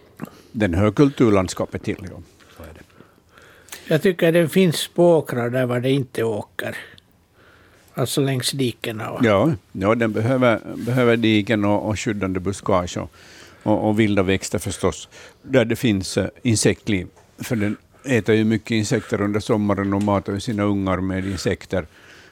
Den 0.52 0.74
hör 0.74 0.90
kulturlandskapet 0.90 1.82
till. 1.82 2.08
Ja. 2.10 2.22
Så 2.56 2.62
är 2.62 2.74
det. 2.74 2.84
Jag 3.88 4.02
tycker 4.02 4.32
den 4.32 4.48
finns 4.48 4.88
på 4.88 5.16
åkrar 5.16 5.50
där 5.50 5.66
var 5.66 5.80
det 5.80 5.90
inte 5.90 6.24
åker. 6.24 6.76
Alltså 7.94 8.20
längs 8.20 8.50
dikena. 8.50 9.18
Ja, 9.22 9.52
ja, 9.72 9.94
den 9.94 10.12
behöver, 10.12 10.60
behöver 10.76 11.16
diken 11.16 11.64
och, 11.64 11.88
och 11.88 11.98
skyddande 11.98 12.40
buskage 12.40 12.96
och, 12.96 13.10
och, 13.62 13.88
och 13.88 14.00
vilda 14.00 14.22
växter 14.22 14.58
förstås, 14.58 15.08
där 15.42 15.64
det 15.64 15.76
finns 15.76 16.18
eh, 16.18 16.28
insektliv. 16.42 17.06
För 17.38 17.56
den 17.56 17.76
äter 18.04 18.34
ju 18.34 18.44
mycket 18.44 18.70
insekter 18.70 19.20
under 19.20 19.40
sommaren 19.40 19.94
och 19.94 20.02
matar 20.02 20.38
sina 20.38 20.62
ungar 20.62 20.96
med 20.96 21.26
insekter 21.26 21.86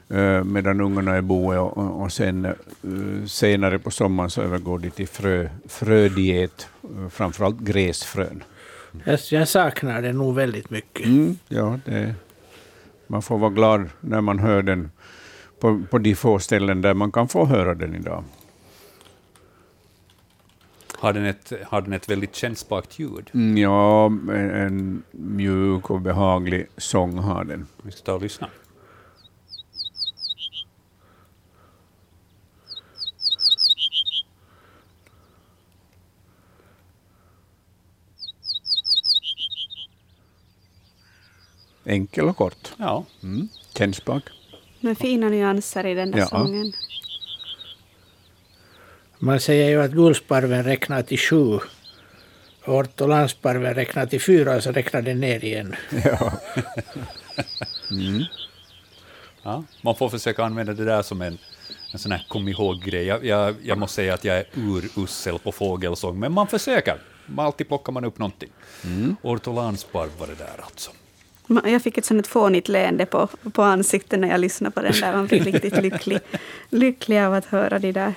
eh, 0.09 0.45
medan 0.45 0.81
ungarna 0.81 1.17
är 1.17 1.21
boe 1.21 1.59
och, 1.59 2.03
och, 2.03 2.13
sen 2.13 2.45
eh, 2.45 2.53
senare 3.27 3.79
på 3.79 3.91
sommaren 3.91 4.31
så 4.31 4.43
övergår 4.43 4.79
de 4.79 4.91
till 4.91 5.09
frö, 5.09 5.49
frödiet, 5.69 6.69
framförallt 7.11 7.61
gräsfrön. 7.61 8.43
jag, 9.05 9.19
jag 9.31 9.49
saknar 9.49 10.03
den 10.03 10.19
nog 10.19 10.35
väldigt 10.35 10.71
mycket. 10.71 11.07
Mm, 11.07 11.39
ja, 11.49 11.79
det, 11.85 12.15
man 13.07 13.23
får 13.23 13.39
vara 13.39 13.51
glad 13.51 13.89
när 14.01 14.21
man 14.21 14.39
hör 14.39 14.63
den 14.63 14.91
på, 15.61 15.83
på 15.91 15.99
de 15.99 16.15
få 16.15 16.39
ställen 16.39 16.83
där 16.83 16.95
man 16.95 17.13
kan 17.13 17.29
få 17.29 17.45
höra 17.45 17.75
den 17.75 17.95
idag. 17.95 18.25
Har 21.01 21.13
den 21.13 21.25
ett, 21.25 21.53
har 21.67 21.81
den 21.83 21.93
ett 21.93 22.09
väldigt 22.09 22.35
kännspakt 22.37 22.99
ljud? 22.99 23.31
Mm, 23.35 23.57
Ja, 23.59 24.07
en, 24.07 24.31
en 24.51 25.03
mjuk 25.11 25.91
och 25.91 26.01
behaglig 26.01 26.67
sång 26.77 27.19
har 27.19 27.45
den. 27.45 27.67
Vi 27.83 27.91
ska 27.93 28.03
ta 28.03 28.13
och 28.15 28.23
lyssna. 28.23 28.49
Enkel 41.85 42.25
och 42.29 42.37
kort. 42.37 42.73
Ja, 42.77 43.05
Mm. 43.23 43.49
Kännsprak. 43.79 44.23
Med 44.81 44.99
fina 44.99 45.29
nyanser 45.29 45.87
i 45.87 45.95
den 45.95 46.11
där 46.11 46.19
Ja. 46.19 46.27
sången. 46.27 46.73
Man 49.19 49.41
säger 49.41 49.69
ju 49.69 49.83
att 49.83 49.91
gulsparven 49.91 50.65
räknar 50.65 51.03
till 51.03 51.19
sju. 51.19 51.59
Och 52.65 52.75
ortolansparven 52.75 53.75
räknar 53.75 54.07
till 54.07 54.21
fyra 54.21 54.57
och 54.57 54.63
så 54.63 54.73
räknar 54.73 55.03
den 55.03 55.21
ner 55.21 55.45
igen. 55.45 55.75
Ja. 56.05 56.33
ja, 59.43 59.65
man 59.83 59.95
får 59.95 60.09
försöka 60.09 60.45
använda 60.45 60.73
det 60.73 60.85
där 60.85 61.03
som 61.03 61.23
en, 61.23 61.39
en 61.93 61.99
sån 61.99 62.13
här 62.13 62.27
kom 62.29 62.49
ihåg-grej. 62.49 63.07
Jag, 63.07 63.25
jag, 63.25 63.55
jag 63.63 63.79
måste 63.79 63.95
säga 63.95 64.15
att 64.15 64.25
jag 64.25 64.37
är 64.37 64.45
urussel 64.55 65.39
på 65.39 65.53
fågelsång, 65.53 66.19
men 66.19 66.33
man 66.33 66.47
försöker. 66.47 66.99
Alltid 67.37 67.69
plockar 67.69 67.93
man 67.93 68.05
upp 68.05 68.19
någonting. 68.19 68.49
Ortolansparv 69.23 70.11
var 70.19 70.27
det 70.27 70.35
där 70.35 70.61
alltså. 70.63 70.91
Jag 71.71 71.83
fick 71.83 71.99
ett 71.99 72.05
sånt 72.05 72.27
fånigt 72.27 72.69
leende 72.69 73.07
på, 73.07 73.29
på 73.53 73.63
ansiktet 73.63 74.21
när 74.21 74.29
jag 74.29 74.41
lyssnade 74.41 74.75
på 74.75 74.81
den 74.81 74.93
där. 75.01 75.13
Man 75.13 75.27
blir 75.27 75.41
riktigt 75.41 75.83
lycklig, 75.83 76.19
lycklig 76.71 77.21
av 77.21 77.35
att 77.35 77.45
höra 77.45 77.79
det 77.79 77.93
där. 77.93 78.15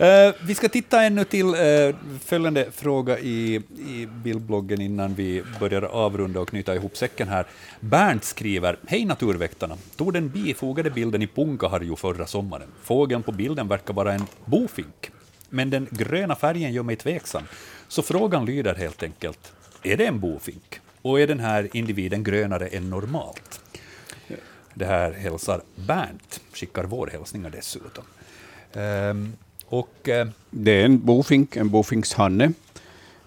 Uh, 0.00 0.34
vi 0.46 0.54
ska 0.54 0.68
titta 0.68 1.02
ännu 1.02 1.24
till 1.24 1.46
uh, 1.46 1.94
följande 2.24 2.70
fråga 2.72 3.18
i, 3.18 3.54
i 3.78 4.08
bildbloggen 4.24 4.80
innan 4.80 5.14
vi 5.14 5.42
börjar 5.60 5.82
avrunda 5.82 6.40
och 6.40 6.48
knyta 6.48 6.74
ihop 6.74 6.96
säcken 6.96 7.28
här. 7.28 7.46
Bernt 7.80 8.24
skriver, 8.24 8.76
Hej 8.86 9.04
naturväktarna! 9.04 9.76
Tog 9.96 10.12
den 10.12 10.28
bifogade 10.28 10.90
bilden 10.90 11.22
i 11.22 11.26
Punkaharju 11.26 11.96
förra 11.96 12.26
sommaren. 12.26 12.68
Fågeln 12.82 13.22
på 13.22 13.32
bilden 13.32 13.68
verkar 13.68 13.94
vara 13.94 14.12
en 14.12 14.26
bofink, 14.44 15.10
men 15.48 15.70
den 15.70 15.88
gröna 15.90 16.34
färgen 16.34 16.72
gör 16.72 16.82
mig 16.82 16.96
tveksam. 16.96 17.42
Så 17.88 18.02
frågan 18.02 18.46
lyder 18.46 18.74
helt 18.74 19.02
enkelt, 19.02 19.52
är 19.82 19.96
det 19.96 20.06
en 20.06 20.20
bofink? 20.20 20.80
Och 21.02 21.20
är 21.20 21.26
den 21.26 21.40
här 21.40 21.68
individen 21.72 22.24
grönare 22.24 22.66
än 22.66 22.90
normalt? 22.90 23.60
Det 24.74 24.86
här 24.86 25.12
hälsar 25.12 25.62
Bernt, 25.74 26.40
skickar 26.52 26.84
vår 26.84 27.06
hälsningar 27.06 27.50
dessutom. 27.50 28.04
Ehm, 28.72 29.32
och 29.72 30.08
eh, 30.08 30.28
Det 30.50 30.80
är 30.80 30.84
en 30.84 31.04
bofink, 31.04 31.56
en 31.56 31.70
bofinkshanne, 31.70 32.52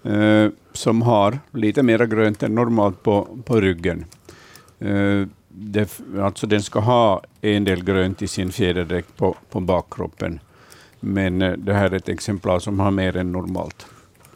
eh, 0.02 0.48
som 0.72 1.02
har 1.02 1.38
lite 1.50 1.82
mer 1.82 2.06
grönt 2.06 2.42
än 2.42 2.54
normalt 2.54 3.02
på, 3.02 3.28
på 3.44 3.60
ryggen. 3.60 4.04
Eh, 4.78 5.26
det, 5.48 6.00
alltså 6.18 6.46
den 6.46 6.62
ska 6.62 6.80
ha 6.80 7.22
en 7.40 7.64
del 7.64 7.84
grönt 7.84 8.22
i 8.22 8.28
sin 8.28 8.52
fjäderdräkt 8.52 9.16
på, 9.16 9.36
på 9.50 9.60
bakkroppen, 9.60 10.40
men 11.00 11.42
eh, 11.42 11.52
det 11.52 11.74
här 11.74 11.90
är 11.90 11.96
ett 11.96 12.08
exemplar 12.08 12.58
som 12.58 12.80
har 12.80 12.90
mer 12.90 13.16
än 13.16 13.32
normalt, 13.32 13.86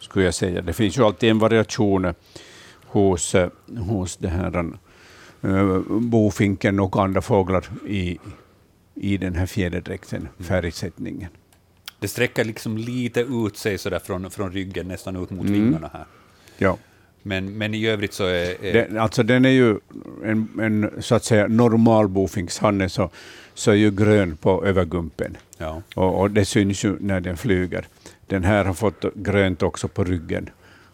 skulle 0.01 0.24
jag 0.24 0.35
säga. 0.35 0.62
Det 0.62 0.73
finns 0.73 0.99
ju 0.99 1.03
alltid 1.03 1.31
en 1.31 1.39
variation 1.39 2.05
eh, 2.05 2.15
hos, 2.87 3.35
eh, 3.35 3.51
hos 3.78 4.16
det 4.16 4.28
här, 4.28 4.59
eh, 5.43 5.78
bofinken 5.89 6.81
och 6.81 7.03
andra 7.03 7.20
fåglar 7.20 7.65
i, 7.89 8.19
i 8.95 9.16
den 9.16 9.35
här 9.35 9.47
fjäderdräkten, 9.47 10.28
färgsättningen 10.39 11.28
det 12.01 12.09
sträcker 12.09 12.44
liksom 12.44 12.78
lite 12.78 13.20
ut 13.20 13.56
sig 13.56 13.78
sådär 13.78 13.98
från, 13.98 14.31
från 14.31 14.52
ryggen, 14.52 14.89
nästan 14.89 15.16
ut 15.16 15.31
mot 15.31 15.47
Mm. 15.47 15.52
vingarna 15.64 15.90
här. 15.93 16.05
Ja. 16.59 16.77
Men, 17.22 17.59
men 17.59 17.74
i 17.74 17.86
övrigt 17.86 18.12
så 18.12 18.24
är... 18.24 18.64
är 18.64 18.72
Den, 18.72 18.98
alltså 18.98 19.22
den 19.22 19.44
är 19.44 19.51
ju 19.51 19.78
en, 20.24 20.48
en 20.60 21.02
så 21.02 21.14
att 21.14 21.24
säga 21.24 21.47
normal 21.48 22.09
bofinkshanne, 22.09 22.89
så, 22.89 23.10
så 23.55 23.70
är 23.70 23.74
ju 23.74 23.90
grön 23.90 24.36
på 24.36 24.64
övergumpen. 24.66 25.36
ja. 25.59 25.82
Och, 25.94 26.20
och 26.20 26.31
det 26.31 26.44
syns 26.44 26.85
ju 26.85 26.97
när 27.01 27.20
den 27.20 27.36
flyger. 27.36 27.86
Den 28.27 28.44
här 28.44 28.64
har 28.64 28.74
fått 28.74 29.05
grönt 29.14 29.62
också 29.62 29.89
på 29.89 30.05
ryggen, 30.05 30.51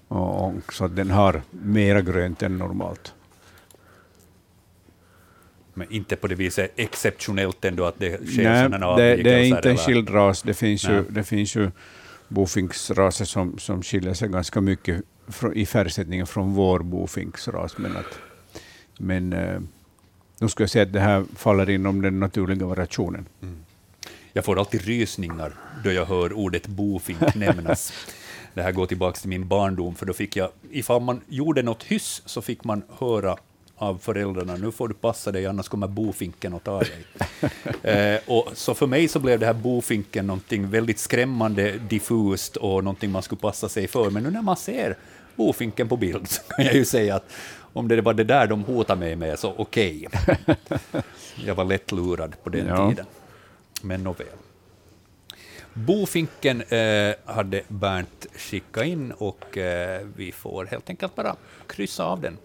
och, 0.08 0.44
och, 0.46 0.72
så 0.72 0.88
den 0.88 1.10
har 1.10 1.42
mera 1.50 2.00
grönt 2.00 2.42
än 2.42 2.58
normalt. 2.58 3.14
Men 5.78 5.93
inte 5.93 6.16
på 6.16 6.27
det 6.27 6.35
viset 6.35 6.73
exceptionellt 6.77 7.65
ändå 7.65 7.85
att 7.85 7.98
det 7.98 8.27
sker 8.27 8.43
Nej, 8.43 8.65
sådana 8.65 8.97
det, 8.97 9.03
det 9.03 9.31
är 9.31 9.35
avvikelser, 9.35 9.57
inte 9.57 9.70
en 9.70 9.77
skild 9.77 10.11
ras. 10.11 10.43
Det 10.43 10.55
finns 10.55 10.85
Nej. 10.85 10.97
ju, 10.97 11.05
det 11.09 11.24
finns 11.24 11.57
ju 11.57 11.70
bofinksraser 12.28 13.24
som, 13.24 13.59
som 13.59 13.82
skiljer 13.82 14.15
sig 14.15 14.28
ganska 14.28 14.61
mycket 14.61 15.03
i 15.55 15.66
färgsättningen 15.66 16.27
från 16.27 16.53
vår 16.53 16.78
bofinksras. 16.81 17.78
Men, 17.78 17.97
att, 17.97 18.19
men 18.98 19.32
eh, 19.32 19.61
nu 20.39 20.48
skulle 20.48 20.62
jag 20.62 20.70
säga 20.70 20.82
att 20.82 20.93
det 20.93 21.01
här 21.01 21.24
faller 21.36 21.70
inom 21.70 22.03
den 22.03 22.20
naturliga 22.20 22.66
variationen. 22.66 23.27
Jag 24.32 24.44
får 24.44 24.59
alltid 24.59 24.85
rysningar 24.85 25.55
då 25.85 25.93
jag 25.93 26.07
hör 26.07 26.32
ordet 26.32 26.66
bofink 26.66 27.35
nämnas. 27.35 27.93
Det 28.55 28.62
här 28.62 28.73
går 28.73 28.86
tillbaka 28.86 29.20
till 29.20 29.28
min 29.28 29.48
barndom, 29.48 29.94
för 29.94 30.07
då 30.07 30.12
fick 30.12 30.36
jag, 30.36 30.51
ifall 30.70 31.03
man 31.03 31.20
gjorde 31.28 31.62
något 31.62 31.82
hyss, 31.82 32.23
så 32.27 32.43
fick 32.43 32.65
man 32.65 32.82
höra 32.98 33.36
av 33.77 33.98
föräldrarna, 33.98 34.57
nu 34.57 34.73
får 34.73 34.89
du 34.89 34.94
passa 34.94 35.32
dig, 35.32 35.47
annars 35.47 35.69
kommer 35.69 35.86
bofinken 35.89 36.55
att 36.55 36.65
ta 36.65 36.81
dig. 36.81 37.07
eh, 38.15 38.20
och 38.27 38.48
så 38.55 38.74
för 38.74 38.86
mig 38.86 39.09
så 39.09 39.19
blev 39.19 39.39
det 39.40 39.47
här 39.47 39.53
bofinken 39.55 40.27
någonting 40.27 40.70
väldigt 40.70 40.98
skrämmande, 40.98 41.73
diffust 41.73 42.57
och 42.57 42.85
någonting 42.85 43.11
man 43.11 43.23
skulle 43.23 43.40
passa 43.40 43.69
sig 43.69 43.89
för. 43.89 44.11
Men 44.11 44.23
nu 44.23 44.31
när 44.31 44.43
man 44.43 44.57
ser 44.57 44.97
bofinken 45.36 45.89
på 45.89 45.97
bild 45.97 46.28
så 46.28 46.43
kan 46.43 46.65
jag 46.65 46.74
ju 46.74 46.85
säga 46.85 47.15
att 47.16 47.32
om 47.73 47.89
det 47.89 48.01
var 48.01 48.15
det 48.15 48.24
där 48.24 48.47
de 48.47 48.65
hotade 48.65 49.01
mig 49.01 49.16
med, 49.16 49.39
så 49.39 49.55
okej. 49.57 50.09
jag 51.44 51.55
var 51.55 51.65
lätt 51.65 51.93
lurad 51.93 52.36
på 52.43 52.51
den 52.51 52.66
Ja. 52.66 52.89
tiden. 52.90 53.07
Men 53.82 54.03
nåväl. 54.05 54.27
Bofinken 55.73 56.62
eh, 56.62 57.15
hade 57.24 57.62
Bernt 57.69 58.27
skickat 58.36 58.85
in 58.86 59.12
och 59.12 59.59
eh, 59.59 60.07
vi 60.16 60.32
får 60.32 60.65
helt 60.65 60.90
enkelt 60.90 61.15
bara 61.15 61.36
kryssa 61.66 62.05
av 62.05 62.20
den. 62.20 62.39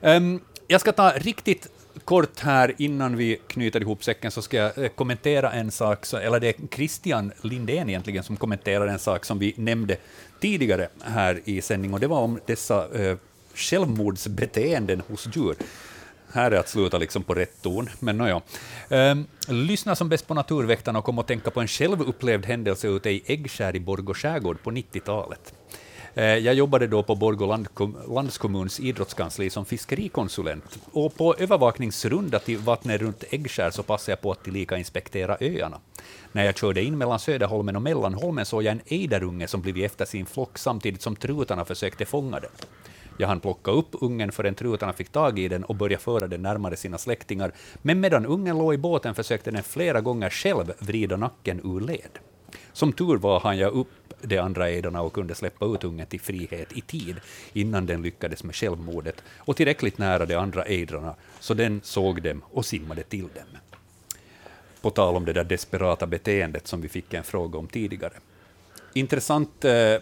Ehm, 0.00 0.40
jag 0.66 0.80
ska 0.80 0.92
ta 0.92 1.10
riktigt 1.10 1.68
kort 2.04 2.40
här 2.40 2.74
innan 2.78 3.16
vi 3.16 3.40
knyter 3.46 3.80
ihop 3.80 4.04
säcken 4.04 4.30
så 4.30 4.42
ska 4.42 4.56
jag 4.56 4.78
eh, 4.78 4.88
kommentera 4.88 5.52
en 5.52 5.70
sak, 5.70 6.06
så, 6.06 6.16
eller 6.16 6.40
det 6.40 6.48
är 6.48 6.54
Christian 6.74 7.32
Lindén 7.42 7.88
egentligen 7.88 8.24
som 8.24 8.36
kommenterar 8.36 8.86
en 8.86 8.98
sak 8.98 9.24
som 9.24 9.38
vi 9.38 9.54
nämnde 9.56 9.96
tidigare 10.40 10.88
här 11.04 11.40
i 11.44 11.60
sändning 11.60 11.94
och 11.94 12.00
det 12.00 12.06
var 12.06 12.20
om 12.20 12.40
dessa 12.46 13.02
eh, 13.02 13.16
självmordsbeteenden 13.54 15.02
hos 15.08 15.28
djur. 15.36 15.56
Här 16.32 16.50
är 16.50 16.56
att 16.56 16.68
sluta 16.68 16.98
liksom 16.98 17.22
på 17.22 17.34
rätt 17.34 17.62
ton, 17.62 17.90
men 17.98 18.18
nåja. 18.18 18.40
Ehm, 18.88 19.26
lyssna 19.48 19.96
som 19.96 20.08
bäst 20.08 20.26
på 20.26 20.34
Naturväktarna 20.34 20.98
och 20.98 21.04
kom 21.04 21.18
att 21.18 21.26
tänka 21.26 21.50
på 21.50 21.60
en 21.60 21.68
självupplevd 21.68 22.46
händelse 22.46 22.88
ute 22.88 23.10
i 23.10 23.22
Äggskär 23.26 23.76
i 23.76 23.80
Borgå 23.80 24.14
skärgård 24.14 24.62
på 24.62 24.70
90-talet. 24.70 25.54
Eh, 26.18 26.24
jag 26.24 26.54
jobbade 26.54 26.86
då 26.86 27.02
på 27.02 27.14
Borgå 27.14 27.58
landskommuns 28.08 28.80
idrottskansli 28.80 29.50
som 29.50 29.64
fiskerikonsulent. 29.64 30.78
Och 30.92 31.14
på 31.14 31.34
övervakningsrunda 31.38 32.38
till 32.38 32.58
vattnet 32.58 33.00
runt 33.00 33.24
Äggskär 33.30 33.70
så 33.70 33.82
passade 33.82 34.12
jag 34.12 34.20
på 34.20 34.32
att 34.32 34.44
tillika 34.44 34.76
inspektera 34.76 35.36
öarna. 35.40 35.80
När 36.32 36.44
jag 36.44 36.56
körde 36.56 36.82
in 36.82 36.98
mellan 36.98 37.18
Söderholmen 37.18 37.76
och 37.76 37.82
Mellanholmen 37.82 38.46
såg 38.46 38.62
jag 38.62 38.72
en 38.72 38.80
ejderunge 38.86 39.46
som 39.46 39.60
blivit 39.62 39.84
efter 39.84 40.04
sin 40.04 40.26
flock 40.26 40.58
samtidigt 40.58 41.02
som 41.02 41.16
trutarna 41.16 41.64
försökte 41.64 42.04
fånga 42.04 42.40
den. 42.40 42.50
Jag 43.18 43.28
hann 43.28 43.40
plocka 43.40 43.70
upp 43.70 43.88
ungen 43.92 44.32
förrän 44.32 44.54
trutarna 44.54 44.92
fick 44.92 45.08
tag 45.08 45.38
i 45.38 45.48
den 45.48 45.64
och 45.64 45.74
börja 45.74 45.98
föra 45.98 46.26
den 46.26 46.42
närmare 46.42 46.76
sina 46.76 46.98
släktingar, 46.98 47.52
men 47.82 48.00
medan 48.00 48.26
ungen 48.26 48.58
låg 48.58 48.74
i 48.74 48.78
båten 48.78 49.14
försökte 49.14 49.50
den 49.50 49.62
flera 49.62 50.00
gånger 50.00 50.30
själv 50.30 50.72
vrida 50.78 51.16
nacken 51.16 51.60
ur 51.64 51.80
led. 51.80 52.18
Som 52.76 52.92
tur 52.92 53.16
var 53.16 53.40
hann 53.40 53.58
jag 53.58 53.72
upp 53.72 54.14
de 54.22 54.38
andra 54.38 54.68
ejdarna 54.68 55.02
och 55.02 55.12
kunde 55.12 55.34
släppa 55.34 55.66
ut 55.66 55.84
ungen 55.84 56.06
till 56.06 56.20
frihet 56.20 56.72
i 56.72 56.80
tid, 56.80 57.16
innan 57.52 57.86
den 57.86 58.02
lyckades 58.02 58.44
med 58.44 58.54
självmordet 58.54 59.22
och 59.38 59.56
tillräckligt 59.56 59.98
nära 59.98 60.26
de 60.26 60.34
andra 60.34 60.64
ejdrarna, 60.64 61.14
så 61.40 61.54
den 61.54 61.80
såg 61.84 62.22
dem 62.22 62.42
och 62.44 62.66
simmade 62.66 63.02
till 63.02 63.22
dem. 63.22 63.58
På 64.80 64.90
tal 64.90 65.16
om 65.16 65.24
det 65.24 65.32
där 65.32 65.44
desperata 65.44 66.06
beteendet 66.06 66.66
som 66.66 66.80
vi 66.80 66.88
fick 66.88 67.14
en 67.14 67.24
fråga 67.24 67.58
om 67.58 67.66
tidigare. 67.66 68.14
Intressant 68.92 69.64
eh, 69.64 69.72
eh, 69.72 70.00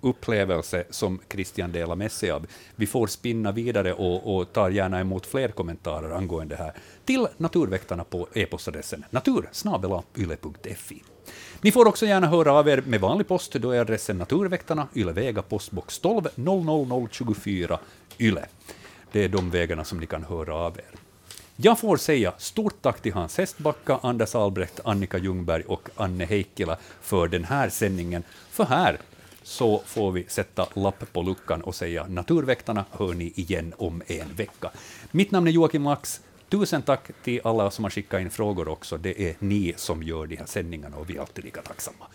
upplevelse 0.00 0.84
som 0.90 1.20
Christian 1.32 1.72
delar 1.72 1.96
med 1.96 2.12
sig 2.12 2.30
av. 2.30 2.46
Vi 2.76 2.86
får 2.86 3.06
spinna 3.06 3.52
vidare 3.52 3.92
och, 3.92 4.36
och 4.36 4.52
tar 4.52 4.70
gärna 4.70 5.00
emot 5.00 5.26
fler 5.26 5.48
kommentarer 5.48 6.10
angående 6.10 6.56
det 6.56 6.62
här 6.62 6.72
till 7.04 7.26
Naturväktarna 7.36 8.04
på 8.04 8.28
e-postadressen 8.34 9.04
natursnabelayle.fi. 9.10 11.02
Ni 11.64 11.72
får 11.72 11.88
också 11.88 12.06
gärna 12.06 12.26
höra 12.26 12.52
av 12.52 12.68
er 12.68 12.82
med 12.86 13.00
vanlig 13.00 13.28
post, 13.28 13.52
då 13.52 13.70
är 13.70 13.80
adressen 13.80 14.18
Naturväktarna, 14.18 14.88
Ylevega, 14.94 15.42
postbox 15.42 15.98
12 15.98 16.28
00024 16.34 17.78
Yle. 18.18 18.46
Det 19.12 19.24
är 19.24 19.28
de 19.28 19.50
vägarna 19.50 19.84
som 19.84 19.98
ni 19.98 20.06
kan 20.06 20.24
höra 20.24 20.54
av 20.54 20.78
er. 20.78 20.98
Jag 21.56 21.78
får 21.78 21.96
säga 21.96 22.32
stort 22.38 22.82
tack 22.82 23.02
till 23.02 23.12
Hans 23.12 23.38
Hestbacka, 23.38 23.98
Anders 24.02 24.34
Albrecht, 24.34 24.80
Annika 24.84 25.18
Ljungberg 25.18 25.62
och 25.66 25.88
Anne 25.96 26.24
Heikkila 26.24 26.76
för 27.00 27.28
den 27.28 27.44
här 27.44 27.68
sändningen. 27.68 28.22
För 28.50 28.64
här 28.64 28.98
så 29.42 29.82
får 29.86 30.12
vi 30.12 30.24
sätta 30.28 30.66
lapp 30.74 31.12
på 31.12 31.22
luckan 31.22 31.62
och 31.62 31.74
säga 31.74 32.06
Naturväktarna 32.08 32.84
hör 32.90 33.14
ni 33.14 33.32
igen 33.36 33.74
om 33.78 34.02
en 34.06 34.34
vecka. 34.36 34.70
Mitt 35.10 35.30
namn 35.30 35.46
är 35.46 35.50
Joakim 35.50 35.82
Max. 35.82 36.20
Tusen 36.54 36.82
tack 36.82 37.10
till 37.22 37.40
alla 37.44 37.70
som 37.70 37.84
har 37.84 37.90
skickat 37.90 38.20
in 38.20 38.30
frågor 38.30 38.68
också. 38.68 38.96
Det 38.96 39.22
är 39.28 39.34
ni 39.38 39.74
som 39.76 40.02
gör 40.02 40.26
de 40.26 40.36
här 40.36 40.46
sändningarna 40.46 40.96
och 40.96 41.10
vi 41.10 41.16
är 41.16 41.20
alltid 41.20 41.44
lika 41.44 41.62
tacksamma. 41.62 42.06